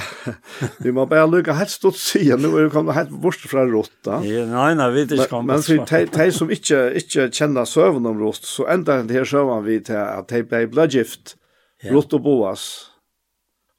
vi 0.79 0.93
må 0.93 1.07
bara 1.07 1.27
lycka 1.27 1.53
helt 1.53 1.71
stort 1.71 1.97
se 1.97 2.37
nu 2.37 2.49
är 2.49 2.63
det 2.63 2.71
kommer 2.71 2.93
helt 2.93 3.11
bort 3.11 3.35
från 3.35 3.71
rotta. 3.71 4.21
Nej 4.21 4.75
nej 4.75 4.93
vi 4.93 5.05
det 5.05 5.31
kommer. 5.31 5.55
Men 5.55 5.63
så 5.63 5.87
te 5.87 6.33
som 6.33 6.51
inte 6.51 6.93
inte 6.95 7.31
känner 7.33 7.65
söven 7.65 8.07
om 8.07 8.19
rost 8.19 8.45
så 8.45 8.67
ända 8.67 9.03
det 9.03 9.15
här 9.15 9.25
sövan 9.25 9.65
vi 9.65 9.81
till 9.81 9.97
att 9.97 10.29
te 10.29 10.43
blev 10.43 10.71
blodgift. 10.71 11.37
Rott 11.83 12.13
och 12.13 12.21
boas. 12.21 12.91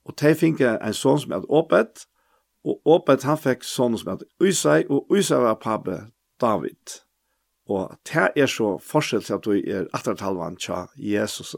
Och 0.04 0.16
te 0.16 0.36
finka 0.36 0.78
en 0.78 0.94
son 0.94 1.20
som 1.20 1.32
är 1.32 1.60
öppet 1.60 2.04
och 2.64 2.96
öppet 2.96 3.24
han 3.24 3.38
fick 3.38 3.64
son 3.64 3.98
som 3.98 4.12
är 4.12 4.20
usai 4.40 4.86
och 4.90 5.08
usai 5.10 5.40
var 5.40 5.56
pabbe 5.56 6.04
David. 6.42 7.00
Og 7.70 7.94
det 8.10 8.32
er 8.36 8.50
så 8.50 8.72
forskjell 8.82 9.24
til 9.26 9.36
at 9.36 9.46
du 9.46 9.52
er 9.58 9.90
attertalvan 9.94 10.58
tja 10.58 10.88
Jesus. 10.98 11.54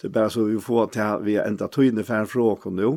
Det 0.00 0.08
er 0.08 0.14
bare 0.16 0.32
så 0.34 0.48
vi 0.48 0.58
får 0.58 0.90
til 0.96 1.26
vi 1.26 1.36
er 1.38 1.46
enda 1.46 1.68
tøyne 1.70 2.02
færre 2.06 2.26
fra 2.26 2.48
oss 2.56 2.66
nå, 2.66 2.96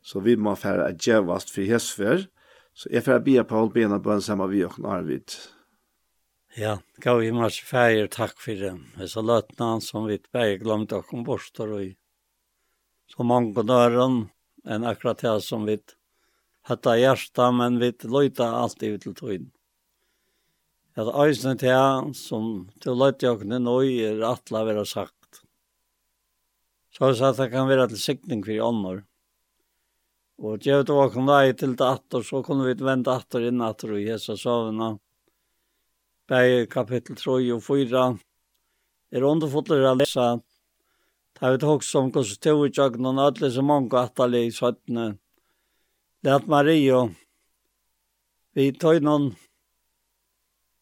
så 0.00 0.22
vi 0.24 0.36
må 0.36 0.54
færre 0.56 0.88
at 0.88 1.00
djevast 1.04 1.52
for 1.52 1.68
hesfer. 1.68 2.24
Så 2.72 2.88
jeg 2.92 3.04
færre 3.04 3.20
bia 3.20 3.44
på 3.44 3.58
holdt 3.58 3.74
bena 3.76 3.98
bønn 4.00 4.24
sammen 4.24 4.48
vi 4.48 4.64
og 4.64 4.78
Arvid. 4.88 5.36
Ja, 6.56 6.78
gav 6.98 7.20
vi 7.20 7.30
mars 7.36 7.60
færre 7.60 8.08
takk 8.08 8.40
for 8.40 8.56
det. 8.56 8.72
Det 8.96 9.04
er 9.04 9.12
så 9.12 9.22
løtna 9.22 9.74
han 9.74 9.84
som 9.84 10.08
vi 10.08 10.16
bare 10.32 10.56
glemte 10.62 10.98
å 10.98 11.04
komme 11.06 11.28
bort 11.28 11.60
og 11.60 11.76
i. 11.82 11.92
Så 13.10 13.26
mange 13.26 13.66
døren 13.66 14.30
enn 14.64 14.86
akkurat 14.88 15.20
det 15.20 15.36
som 15.44 15.68
vi 15.68 15.76
hatt 16.70 16.86
av 16.86 16.98
hjertet, 16.98 17.54
men 17.54 17.78
vi 17.82 17.92
løyta 18.08 18.48
alltid 18.62 18.96
ut 18.96 19.04
til 19.04 19.18
tøyne 19.20 19.50
at 20.98 21.10
eisne 21.22 21.54
til 21.58 22.10
som 22.18 22.48
til 22.82 22.98
løytjøkene 22.98 23.60
nå 23.62 23.76
er 23.86 24.24
atla 24.26 24.64
vera 24.66 24.82
sagt. 24.88 25.42
Så 26.90 27.12
jeg 27.12 27.20
sa 27.20 27.30
at 27.30 27.38
det 27.38 27.52
kan 27.52 27.68
vera 27.70 27.86
til 27.88 28.00
sikning 28.00 28.42
for 28.44 28.66
ånder. 28.66 29.04
Og 30.40 30.58
djevet 30.64 30.88
det 30.88 30.96
hva 30.96 31.06
kom 31.12 31.28
vei 31.28 31.52
til 31.52 31.76
det 31.76 31.86
atter, 31.86 32.24
så 32.24 32.40
kunne 32.42 32.66
vi 32.66 32.74
vende 32.80 33.12
atter 33.12 33.44
inn 33.50 33.60
atter 33.62 33.92
i 33.98 34.06
hese 34.08 34.38
sovna. 34.40 34.94
Begge 36.30 36.66
kapittel 36.72 37.18
3 37.18 37.36
og 37.54 37.62
4 37.66 38.04
er 39.12 39.26
underfotler 39.26 39.84
å 39.90 39.96
lese. 39.98 40.28
Da 41.36 41.52
vi 41.52 41.60
tok 41.62 41.84
som 41.86 42.10
konsultivutjøkken 42.14 43.06
og 43.10 43.18
nødlig 43.18 43.52
så 43.54 43.64
mange 43.64 44.00
atterlig 44.00 44.46
i 44.48 44.54
søttene. 44.54 45.06
Det 46.24 46.34
at 46.34 46.48
Marie, 46.50 47.04
vi 48.56 48.66
tøy 48.76 49.00
noen 49.04 49.30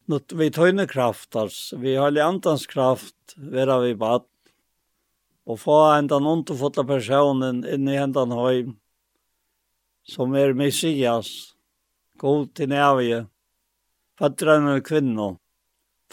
nåt 0.09 0.33
vi 0.33 0.49
tøyne 0.49 0.87
kraft, 0.89 1.35
altså. 1.37 1.77
Vi 1.77 1.95
har 1.95 2.17
andans 2.25 2.65
kraft, 2.67 3.35
vera 3.37 3.79
vi 3.83 3.93
bad. 3.95 4.25
Og 5.49 5.59
få 5.61 5.77
hendan 5.93 6.27
underfotla 6.29 6.85
personen 6.85 7.63
inn 7.65 7.89
i 7.89 7.97
hendan 7.97 8.33
høy, 8.33 8.69
som 10.09 10.33
er 10.37 10.53
Messias, 10.57 11.55
god 12.21 12.49
til 12.57 12.69
nævje, 12.69 13.23
fatter 14.19 14.53
han 14.53 14.69
en 14.69 14.85
kvinno, 14.85 15.29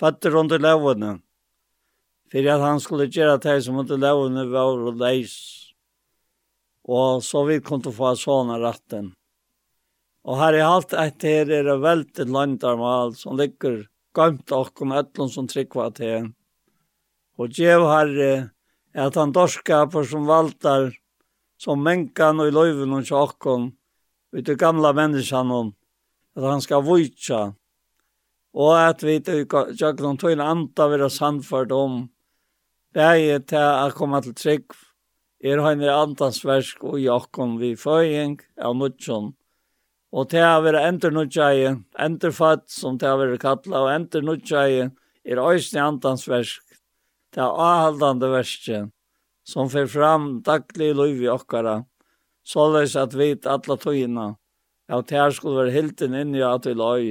fatter 0.01 0.37
under 0.37 0.61
levende, 0.61 1.17
for 2.33 2.49
at 2.53 2.65
han 2.65 2.81
skulle 2.81 3.11
gjøre 3.13 3.41
det 3.45 3.59
som 3.65 3.81
under 3.83 4.01
levende 4.01 4.47
var 4.53 4.81
og 4.89 5.01
leis, 5.01 5.37
og 6.85 7.25
så 7.25 7.45
vi 7.49 7.61
kunne 7.65 7.93
få 7.93 8.15
sånne 8.17 8.61
retten. 8.63 9.13
Og 10.27 10.41
her 10.41 10.59
i 10.59 10.65
alt 10.65 10.95
et 10.99 11.23
her 11.23 11.53
er 11.55 11.69
det 11.69 11.79
veldig 11.83 12.27
landarmal 12.35 13.15
som 13.15 13.39
ligger 13.39 13.85
gømt 14.17 14.53
okkom 14.53 14.95
etlun 14.99 15.31
som 15.31 15.47
tryggva 15.47 15.91
til. 15.95 16.33
Og 17.39 17.53
djev 17.55 17.85
herre 17.87 18.31
at 18.97 19.19
han 19.21 19.35
dorskaper 19.37 20.07
som 20.09 20.27
valtar 20.27 20.91
som 21.61 21.83
menkan 21.85 22.41
og 22.41 22.51
i 22.51 22.55
løyven 22.55 22.97
og 22.97 23.13
okkom 23.13 23.71
ut 24.37 24.49
i 24.49 24.59
gamla 24.59 24.93
menneskan 24.97 25.53
at 26.37 26.45
han 26.45 26.65
skal 26.65 26.85
vujtja 26.85 27.53
og 28.57 28.73
at 28.73 29.05
vi 29.05 29.19
tjøkken 29.21 30.17
tøyne 30.21 30.45
anta 30.45 30.89
vera 30.89 31.09
sandfart 31.13 31.73
om 31.77 32.07
bæg 32.97 33.49
til 33.53 33.61
å 33.61 33.93
komme 33.97 34.23
til 34.25 34.37
trygg 34.37 34.77
er 35.45 35.61
han 35.65 35.85
i 35.85 35.93
andansversk 35.93 36.85
og 36.89 37.01
i 37.01 37.09
okkom 37.13 37.59
vi 37.61 37.75
føying 37.77 38.39
av 38.57 38.77
nutjon 38.81 39.35
Og 40.17 40.31
det 40.33 40.41
har 40.41 40.63
vært 40.65 40.81
enternutjeie, 40.81 41.75
enterfatt 42.01 42.71
som 42.73 42.97
det 42.97 43.09
har 43.09 43.19
vært 43.21 43.43
kattla, 43.43 43.83
og 43.85 43.93
enternutjeie 43.93 44.87
er 45.29 45.41
øysne 45.43 45.83
antansversk, 45.83 46.63
det 47.37 47.43
er 47.45 47.59
avhaldande 47.61 48.31
verskje, 48.33 48.79
som 49.45 49.69
fer 49.69 49.91
fram 49.93 50.39
daglig 50.47 50.95
liv 50.97 51.21
i 51.27 51.29
okkara, 51.29 51.83
såleis 52.49 52.97
at 52.97 53.13
vi 53.13 53.35
atla 53.45 53.77
tøyina, 53.83 54.31
ja, 54.89 55.03
det 55.03 55.19
her 55.19 55.35
skulle 55.37 55.67
være 55.67 55.75
hilden 55.75 56.17
inni 56.17 56.41
at 56.47 56.65
vi 56.65 56.73
løy, 56.79 57.11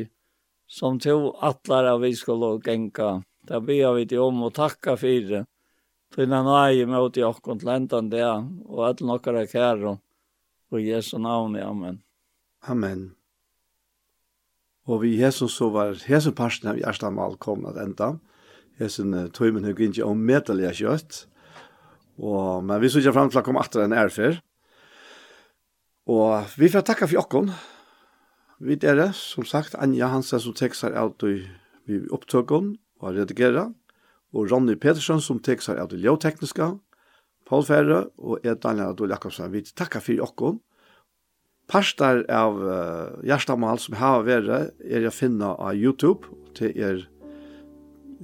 som 0.65 0.97
to 0.97 1.35
atlar 1.45 1.85
av 1.91 2.01
vi 2.01 2.15
skulle 2.17 2.55
genka. 2.65 3.19
Det 3.45 3.59
bia 3.67 3.91
vi 3.93 4.07
til 4.09 4.23
om 4.25 4.47
å 4.47 4.49
takka 4.49 4.95
fyrir, 4.97 5.45
tøyna 6.15 6.41
nøye 6.47 6.89
mot 6.89 7.21
i 7.21 7.21
til 7.21 7.69
endan 7.75 8.09
det, 8.09 8.25
og 8.65 8.81
at 8.89 9.05
nokkara 9.05 9.45
kæro, 9.45 9.99
og 10.73 10.81
Jesu 10.81 11.19
navn, 11.21 11.59
amen. 11.61 12.04
Amen. 12.65 13.13
Og 14.85 15.01
vi 15.01 15.15
Jesus 15.17 15.57
så 15.57 15.69
var 15.73 15.97
Jesus 15.97 16.33
parsten 16.37 16.69
av 16.69 16.79
Gjerstamal 16.79 17.37
kom 17.41 17.65
at 17.69 17.77
enda. 17.81 18.15
Hesen 18.79 19.13
tøymen 19.33 19.65
høy 19.65 19.73
ikke 19.73 20.05
om 20.05 20.21
medelige 20.25 20.73
kjøtt. 20.81 21.21
Og, 22.17 22.63
men 22.65 22.81
vi 22.81 22.89
så 22.89 23.01
ikke 23.01 23.15
frem 23.15 23.31
til 23.31 23.41
å 23.41 23.45
komme 23.45 23.63
etter 23.65 23.85
en 23.85 23.95
erfer. 23.95 24.39
Og 26.09 26.57
vi 26.59 26.69
får 26.69 26.85
takke 26.85 27.07
for 27.07 27.17
jokken. 27.17 27.49
Vi 28.61 28.77
er 28.81 28.97
det, 28.99 29.09
som 29.17 29.45
sagt, 29.45 29.75
Anja 29.75 30.07
Hansen 30.13 30.39
som 30.39 30.55
tekster 30.55 30.93
av 30.95 31.15
i 31.25 32.01
opptøkken 32.13 32.75
og 33.01 33.17
redigerer. 33.17 33.73
Og 34.35 34.51
Ronny 34.51 34.75
Petersen 34.75 35.21
som 35.21 35.41
tekster 35.43 35.79
av 35.81 35.89
det 35.91 36.01
ljøtekniske. 36.03 36.69
Paul 37.45 37.65
Ferre 37.65 38.07
og 38.17 38.45
Ed 38.45 38.61
Daniel 38.63 38.93
Adol 38.93 39.13
Jakobsen. 39.13 39.51
Vi 39.53 39.65
takker 39.69 40.01
for 40.01 40.17
jokken. 40.17 40.61
Parstar 41.67 42.23
av 42.29 42.59
uh, 42.61 43.25
Gjerstamal 43.25 43.79
som 43.81 43.97
har 43.97 44.25
vært 44.27 44.75
er 44.85 45.07
å 45.07 45.13
finna 45.13 45.55
av 45.57 45.73
YouTube 45.73 46.29
til 46.57 46.75
er 46.77 47.01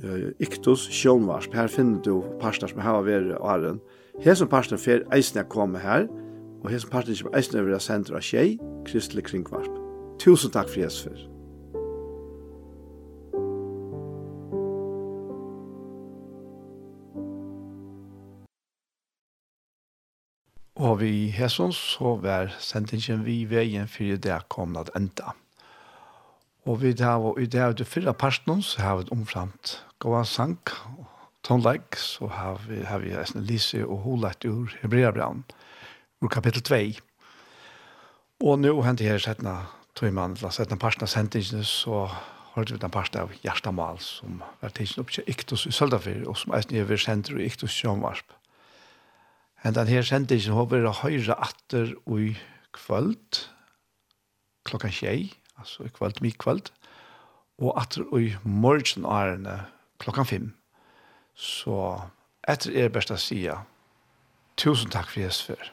uh, 0.03 0.29
Iktus 0.43 0.85
Sjønvarsp. 0.93 1.55
Her 1.57 1.71
finner 1.71 2.03
du 2.05 2.21
parstar 2.41 2.69
som 2.69 2.83
har 2.85 3.01
vært 3.07 3.33
av 3.39 3.49
Arren. 3.55 3.81
Her 4.21 4.37
som 4.37 4.51
parstar 4.51 4.81
fer 4.81 5.07
eisen 5.15 5.41
jeg 5.41 5.49
kommer 5.49 5.81
her, 5.81 6.05
og 6.61 6.69
her 6.69 6.83
som 6.83 6.93
parstar 6.93 7.17
som 7.17 7.33
eisen 7.33 7.57
jeg 7.57 7.69
vil 7.69 7.77
ha 7.79 7.81
sendt 7.81 8.13
av 8.13 8.21
Kjei, 8.21 8.59
Kristelig 8.85 9.25
Kringvarp. 9.31 9.73
Tusen 10.21 10.53
takk 10.53 10.69
for 10.69 10.83
Jesus 10.83 11.07
for. 11.09 11.30
Og 20.81 20.97
vi 20.97 21.29
hesson 21.29 21.69
så 21.77 22.15
var 22.23 22.49
sendingen 22.57 23.21
vi 23.21 23.43
veien 23.45 23.85
for 23.85 24.17
det 24.17 24.37
kom 24.49 24.73
at 24.81 24.89
enda. 24.97 25.35
Og 26.65 26.79
vi 26.81 26.93
der 26.97 27.19
var 27.21 27.37
i 27.37 27.45
det 27.45 27.61
av 27.61 27.75
det 27.77 27.85
fyrre 27.85 28.15
parten 28.17 28.63
så 28.65 28.81
har 28.81 28.97
vi 28.97 29.13
omframt 29.13 29.75
gåa 30.01 30.23
sang 30.25 30.57
og 30.97 31.05
tonleik 31.45 31.99
så 32.01 32.31
har 32.33 32.57
vi, 32.65 32.81
har 32.81 33.05
vi 33.05 33.13
en 33.13 33.45
lise 33.45 33.83
og 33.85 34.01
holet 34.07 34.45
ur 34.45 34.73
Hebreabraun 34.81 35.43
ur 36.21 36.33
kapittel 36.33 36.65
2. 36.65 36.81
Og 38.41 38.59
nå 38.65 38.73
hentet 38.81 39.05
her 39.05 39.21
settene 39.21 39.59
tøymann, 39.93 40.39
la 40.41 40.49
settene 40.49 40.81
parten 40.81 41.05
av 41.05 41.13
sendingen 41.13 41.61
så 41.61 42.07
har 42.55 42.65
vi 42.65 42.81
den 42.81 42.89
parten 42.89 43.21
av 43.21 43.37
Gjerstamal 43.45 44.01
som 44.01 44.41
var 44.65 44.73
tidsen 44.73 45.05
opp 45.05 45.13
til 45.13 45.29
Iktus 45.29 45.69
i 45.69 45.77
Søldafer 45.77 46.25
og 46.25 46.41
som 46.41 46.57
er 46.57 46.89
ved 46.89 46.97
senter 47.05 47.37
i 47.37 47.45
Iktus 47.53 47.77
Sjønvarsp. 47.77 48.40
Hentan 49.61 49.89
her 49.91 50.01
sendingen 50.01 50.55
håper 50.57 50.81
jeg 50.81 50.99
høyre 51.03 51.35
atter 51.45 51.91
i 52.17 52.31
kvöld, 52.73 53.43
klokka 54.65 54.89
tjei, 54.89 55.29
altså 55.59 55.85
i 55.85 55.91
kvöld, 55.93 56.17
mye 56.25 56.37
kvöld, 56.41 56.71
og 57.61 57.75
atter 57.77 58.07
i 58.17 58.31
morgen 58.41 59.05
årene 59.05 59.59
klokka 60.01 60.25
fem. 60.25 60.49
Så 61.37 61.75
etter 62.49 62.73
er 62.73 62.89
best 62.89 63.13
å 63.13 63.19
si 63.21 63.43
tusen 64.57 64.89
takk 64.89 65.13
for 65.13 65.21
Jesus 65.21 65.45
før. 65.51 65.69